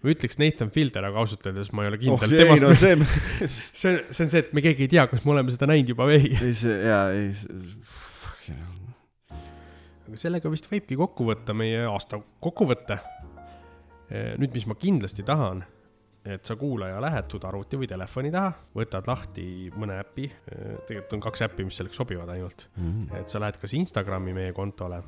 ma 0.00 0.14
ütleks 0.14 0.38
Nathan 0.40 0.72
Fielder, 0.72 1.04
aga 1.10 1.22
ausalt 1.22 1.44
öeldes 1.50 1.72
ma 1.76 1.84
ei 1.84 1.92
ole 1.92 2.00
oh 2.08 2.20
kindel 2.20 2.34
ei 2.34 2.44
temast 2.44 2.64
no 2.64 2.74
see, 2.74 2.96
see, 3.50 3.96
see 4.08 4.24
on 4.24 4.32
see, 4.32 4.44
et 4.46 4.52
me 4.56 4.64
keegi 4.64 4.86
ei 4.86 4.92
tea, 4.96 5.06
kas 5.10 5.26
me 5.26 5.34
oleme 5.36 5.52
seda 5.52 5.68
näinud 5.70 5.92
juba 5.92 6.08
või 6.08 6.22
ei. 6.22 6.36
ei 6.38 6.56
see, 6.56 6.76
jaa, 6.88 7.02
ei 7.16 7.32
see, 7.36 8.60
aga 10.10 10.18
sellega 10.18 10.50
vist 10.50 10.66
võibki 10.66 10.98
kokku 10.98 11.28
võtta 11.28 11.54
meie 11.54 11.84
aasta 11.86 12.18
kokkuvõtte. 12.42 12.98
nüüd, 14.10 14.50
mis 14.50 14.66
ma 14.66 14.74
kindlasti 14.74 15.22
tahan, 15.22 15.62
et 16.26 16.44
sa 16.44 16.56
kuulaja 16.58 16.98
lähed 17.00 17.36
arvuti 17.46 17.78
või 17.78 17.86
telefoni 17.88 18.32
taha, 18.34 18.50
võtad 18.74 19.06
lahti 19.06 19.70
mõne 19.70 20.00
äpi, 20.02 20.26
tegelikult 20.88 21.14
on 21.14 21.22
kaks 21.28 21.44
äppi, 21.46 21.64
mis 21.64 21.78
selleks 21.78 21.96
sobivad 21.96 22.32
ainult, 22.34 22.66
et 23.14 23.30
sa 23.30 23.38
lähed 23.38 23.60
kas 23.62 23.76
Instagrami 23.78 24.34
meie 24.34 24.52
kontole 24.52 24.98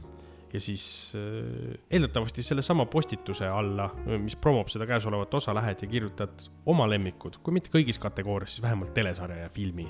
ja 0.52 0.60
siis 0.60 1.12
äh, 1.16 1.80
eeldatavasti 1.90 2.42
sellesama 2.44 2.86
postituse 2.86 3.48
alla, 3.48 3.88
mis 4.20 4.36
promob 4.36 4.68
seda 4.68 4.86
käesolevat 4.86 5.34
osa, 5.34 5.54
lähed 5.56 5.82
ja 5.82 5.88
kirjutad 5.88 6.46
oma 6.66 6.84
lemmikud, 6.88 7.40
kui 7.42 7.56
mitte 7.56 7.72
kõigis 7.72 7.98
kategoorias, 7.98 8.54
siis 8.54 8.62
vähemalt 8.62 8.92
telesarja 8.94 9.46
ja 9.46 9.48
filmi. 9.48 9.88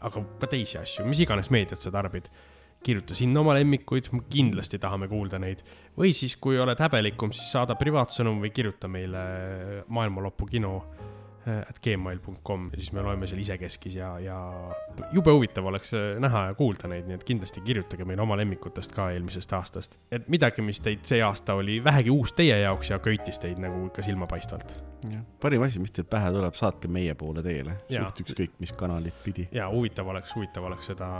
aga 0.00 0.20
ka 0.40 0.46
teisi 0.46 0.76
asju, 0.78 1.06
mis 1.08 1.22
iganes 1.24 1.48
meediat 1.50 1.80
sa 1.80 1.90
tarbid 1.90 2.28
kirjuta 2.84 3.16
sinna 3.18 3.42
oma 3.42 3.56
lemmikuid, 3.56 4.10
kindlasti 4.30 4.80
tahame 4.82 5.08
kuulda 5.10 5.40
neid. 5.42 5.64
või 5.98 6.12
siis, 6.14 6.36
kui 6.36 6.58
oled 6.60 6.80
häbelikum, 6.80 7.32
siis 7.32 7.50
saada 7.52 7.74
privaatsõnum 7.78 8.40
või 8.44 8.52
kirjuta 8.54 8.88
meile 8.88 9.22
maailmalõpu 9.88 10.46
kino 10.50 10.76
äh, 11.48 11.62
at 11.64 11.80
gmail.com 11.82 12.68
ja 12.72 12.80
siis 12.80 12.92
me 12.92 13.02
loeme 13.02 13.26
seal 13.26 13.40
isekeskis 13.40 13.96
ja, 13.96 14.12
ja 14.22 14.36
jube 15.14 15.32
huvitav 15.32 15.66
oleks 15.72 15.94
äh, 15.96 16.06
näha 16.22 16.46
ja 16.50 16.54
kuulda 16.58 16.90
neid, 16.92 17.08
nii 17.08 17.18
et 17.18 17.26
kindlasti 17.26 17.64
kirjutage 17.66 18.06
meile 18.08 18.22
oma 18.22 18.38
lemmikutest 18.38 18.94
ka 18.94 19.08
eelmisest 19.14 19.56
aastast. 19.58 19.98
et 20.10 20.28
midagi, 20.32 20.62
mis 20.62 20.80
teid 20.84 21.04
see 21.08 21.22
aasta 21.24 21.56
oli 21.58 21.78
vähegi 21.84 22.12
uus 22.12 22.36
teie 22.38 22.60
jaoks 22.60 22.92
ja 22.92 23.00
köitis 23.02 23.40
teid 23.42 23.62
nagu 23.62 23.86
ikka 23.90 24.04
silmapaistvalt. 24.06 24.78
parim 25.42 25.66
asi, 25.66 25.82
mis 25.82 25.94
teil 25.96 26.08
pähe 26.10 26.32
tuleb, 26.34 26.54
saatke 26.54 26.92
meie 26.92 27.14
poole 27.14 27.42
teele, 27.46 27.80
suht 27.88 28.26
ükskõik 28.26 28.58
mis 28.62 28.74
kanalit 28.76 29.24
pidi. 29.24 29.48
ja 29.52 29.70
huvitav 29.72 30.14
oleks, 30.14 30.36
huvitav 30.36 30.70
oleks 30.70 30.92
seda 30.92 31.14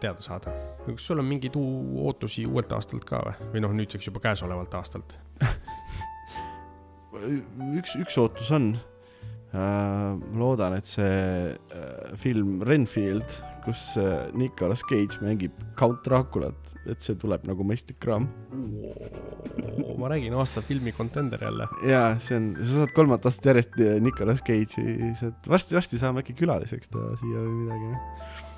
teada 0.00 0.24
saada. 0.24 0.54
kas 0.86 1.06
sul 1.06 1.22
on 1.22 1.28
mingeid 1.28 1.56
ootusi 1.56 2.46
uuelt 2.48 2.72
aastalt 2.72 3.04
ka 3.08 3.22
või, 3.26 3.50
või 3.54 3.64
noh, 3.66 3.74
nüüdseks 3.82 4.10
juba 4.10 4.22
käesolevalt 4.24 4.74
aastalt? 4.80 5.16
üks, 7.78 7.96
üks 8.00 8.18
ootus 8.20 8.50
on 8.54 8.72
äh,. 9.54 10.16
loodan, 10.38 10.76
et 10.78 10.88
see 10.88 11.12
äh, 11.50 12.16
film 12.20 12.60
Renfield, 12.66 13.38
kus 13.64 13.94
äh, 14.00 14.28
Nicolas 14.36 14.84
Cage 14.86 15.20
mängib 15.24 15.56
Count 15.78 16.04
Draculat, 16.06 16.70
et 16.88 17.02
see 17.04 17.18
tuleb 17.20 17.44
nagu 17.48 17.66
mõistlik 17.66 17.98
kraam. 18.02 18.28
ma 20.00 20.08
räägin, 20.08 20.32
aasta 20.38 20.62
filmi 20.64 20.94
contender 20.96 21.42
jälle. 21.44 21.66
ja 21.88 22.04
see 22.22 22.38
on, 22.38 22.52
sa 22.62 22.84
saad 22.84 22.94
kolmandat 22.96 23.28
aastat 23.30 23.50
järjest 23.52 23.80
äh, 23.80 23.98
Nicolas 24.02 24.44
Cage'i, 24.46 25.12
varsti-varsti 25.48 26.00
saame 26.00 26.24
äkki 26.24 26.38
külaliseks 26.38 26.94
ta 26.94 27.10
siia 27.20 27.42
või 27.42 27.66
midagi. 27.66 28.48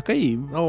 Aga 0.00 0.14
ei, 0.16 0.32
no 0.36 0.62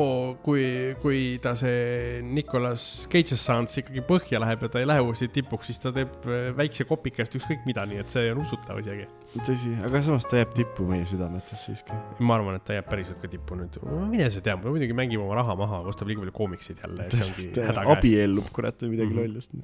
kui, 0.43 0.63
kui 1.01 1.19
ta 1.41 1.53
see 1.57 2.19
Nicolas 2.27 2.83
Cage'ist 3.11 3.41
saanud 3.47 3.71
ikkagi 3.81 4.03
põhja 4.05 4.41
läheb 4.43 4.65
ja 4.65 4.69
ta 4.73 4.81
ei 4.83 4.87
lähe 4.89 5.01
uuesti 5.05 5.29
tipuks, 5.33 5.71
siis 5.71 5.79
ta 5.81 5.93
teeb 5.95 6.27
äh, 6.27 6.49
väikse 6.57 6.85
kopikast 6.89 7.37
ükskõik 7.39 7.63
mida, 7.69 7.85
nii 7.89 8.01
et 8.03 8.13
see 8.13 8.29
on 8.33 8.43
usutav 8.43 8.81
isegi. 8.83 9.07
tõsi, 9.39 9.73
aga 9.87 10.01
samas 10.05 10.27
ta 10.29 10.37
jääb 10.41 10.53
tippu 10.59 10.85
meie 10.89 11.07
südametes 11.09 11.65
siiski. 11.65 11.97
ma 12.19 12.37
arvan, 12.37 12.59
et 12.59 12.67
ta 12.67 12.77
jääb 12.77 12.89
päriselt 12.91 13.21
ka 13.23 13.31
tippu 13.31 13.57
nüüd. 13.57 13.79
mine 14.11 14.29
sa 14.29 14.43
tea, 14.45 14.57
muidugi 14.61 14.93
mängib 14.97 15.23
oma 15.23 15.39
raha 15.41 15.55
maha, 15.63 15.81
ostab 15.89 16.11
liiga 16.11 16.21
palju 16.25 16.35
koomikseid 16.43 16.83
jälle, 16.85 17.09
see 17.09 17.25
ongi 17.29 17.49
häda 17.57 17.81
käes. 17.87 17.97
abiellub 17.97 18.51
kurat 18.53 18.83
või 18.83 18.97
midagi 18.97 19.13
Mhm. 19.15 19.21
lollust. 19.23 19.55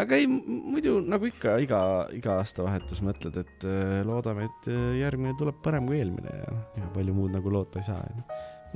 Aga 0.00 0.18
ei, 0.18 0.26
muidu 0.28 0.98
nagu 1.06 1.28
ikka 1.28 1.56
iga, 1.64 1.80
iga 2.14 2.36
aastavahetus 2.40 3.02
mõtled, 3.04 3.38
et 3.42 3.66
äh, 3.68 4.00
loodame, 4.06 4.48
et 4.50 4.68
äh, 4.72 4.98
järgmine 5.02 5.36
tuleb 5.38 5.58
parem 5.64 5.88
kui 5.88 5.98
eelmine 6.00 6.34
ja, 6.42 6.52
ja 6.80 6.90
palju 6.94 7.16
muud 7.16 7.34
nagu 7.36 7.52
loota 7.52 7.80
ei 7.80 7.88
saa. 7.88 8.04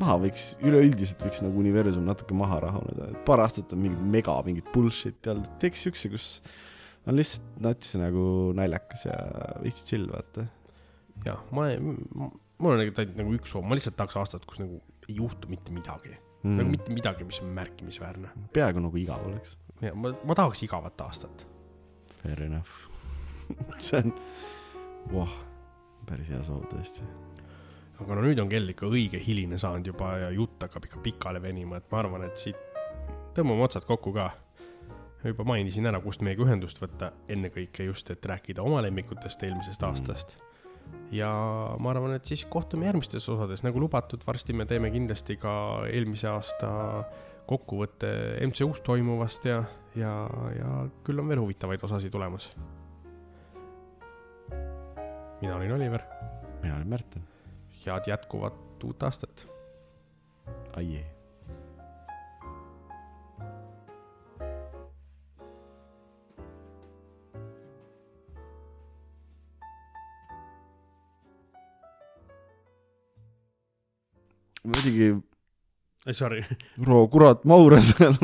maha 0.00 0.16
võiks, 0.22 0.54
üleüldiselt 0.64 1.22
võiks 1.26 1.42
nagu 1.44 1.60
universum 1.60 2.06
natuke 2.08 2.36
maha 2.36 2.60
rahuneda, 2.66 3.10
et 3.12 3.24
paar 3.28 3.44
aastat 3.44 3.74
on 3.76 3.82
mingit 3.84 4.04
mega 4.16 4.36
mingit 4.46 4.70
bullshit'i 4.74 5.34
olnud, 5.34 5.50
teeks 5.62 5.86
siukse, 5.86 6.12
kus 6.12 6.28
on 7.08 7.18
lihtsalt 7.18 7.60
nats 7.64 7.96
nagu 8.00 8.24
naljakas 8.56 9.06
ja 9.08 9.18
veits 9.64 9.84
chill, 9.88 10.08
vaata. 10.12 10.46
jah, 11.26 11.44
ma, 11.56 11.68
mul 11.80 12.74
on 12.74 12.82
tegelikult 12.82 13.20
nagu 13.20 13.36
üks 13.36 13.54
soov, 13.54 13.66
ma 13.68 13.78
lihtsalt 13.78 13.98
tahaks 14.00 14.18
aastat, 14.20 14.48
kus 14.48 14.62
nagu 14.62 14.80
ei 15.08 15.18
juhtu 15.18 15.50
mitte 15.50 15.74
midagi 15.74 16.14
mm., 16.42 16.56
nagu 16.56 16.72
mitte 16.72 16.94
midagi, 16.94 17.26
mis 17.28 17.40
on 17.44 17.52
märkimisväärne. 17.56 18.32
peaaegu 18.54 18.82
nagu 18.84 19.00
igav 19.00 19.24
oleks. 19.26 19.56
Ja 19.82 19.94
ma, 19.94 20.12
ma 20.24 20.36
tahaks 20.36 20.62
igavat 20.66 21.00
aastat. 21.06 21.46
Fair 22.22 22.42
enough. 22.42 22.70
see 23.84 23.98
on, 23.98 24.12
voh, 25.12 25.32
päris 26.08 26.30
hea 26.30 26.42
soov 26.46 26.66
tõesti. 26.70 27.06
aga 28.00 28.16
no 28.16 28.22
nüüd 28.24 28.38
on 28.40 28.48
kell 28.48 28.72
ikka 28.72 28.88
õige 28.88 29.20
hiline 29.20 29.58
saanud 29.60 29.90
juba 29.90 30.14
ja 30.22 30.28
jutt 30.32 30.62
hakkab 30.64 30.86
ikka 30.88 31.02
pikale 31.04 31.42
venima, 31.42 31.80
et 31.80 31.88
ma 31.92 31.98
arvan, 32.00 32.24
et 32.28 32.38
siit 32.40 32.60
tõmbame 33.36 33.66
otsad 33.66 33.84
kokku 33.88 34.14
ka. 34.16 34.30
juba 35.24 35.44
mainisin 35.44 35.84
ära, 35.84 35.98
kust 36.00 36.22
meiega 36.24 36.46
ühendust 36.46 36.78
võtta, 36.80 37.10
ennekõike 37.28 37.84
just, 37.84 38.08
et 38.10 38.24
rääkida 38.24 38.62
oma 38.64 38.80
lemmikutest 38.86 39.42
eelmisest 39.44 39.82
aastast. 39.84 40.36
ja 41.12 41.30
ma 41.78 41.90
arvan, 41.92 42.14
et 42.16 42.24
siis 42.24 42.44
kohtume 42.44 42.86
järgmistes 42.86 43.28
osades, 43.28 43.64
nagu 43.66 43.80
lubatud, 43.80 44.22
varsti 44.26 44.56
me 44.56 44.66
teeme 44.66 44.90
kindlasti 44.90 45.36
ka 45.36 45.52
eelmise 45.90 46.28
aasta 46.28 46.70
kokkuvõtte 47.50 48.10
MCU-s 48.46 48.82
toimuvast 48.86 49.46
ja, 49.48 49.62
ja, 49.98 50.14
ja 50.54 50.74
küll 51.06 51.18
on 51.18 51.30
veel 51.30 51.42
huvitavaid 51.42 51.82
osasid 51.86 52.12
tulemas. 52.14 52.50
mina 55.40 55.56
olin 55.56 55.72
Oliver, 55.72 56.02
mina 56.62 56.76
olen 56.76 56.88
Märten. 56.88 57.22
head 57.84 58.06
jätkuvat 58.06 58.84
uut 58.84 59.02
aastat 59.02 59.48
Aie. 60.76 61.06
muidugi, 74.64 75.29
Sorry, 76.08 76.40
kurat, 77.12 77.44
Maure 77.44 77.80
seal 77.84 78.16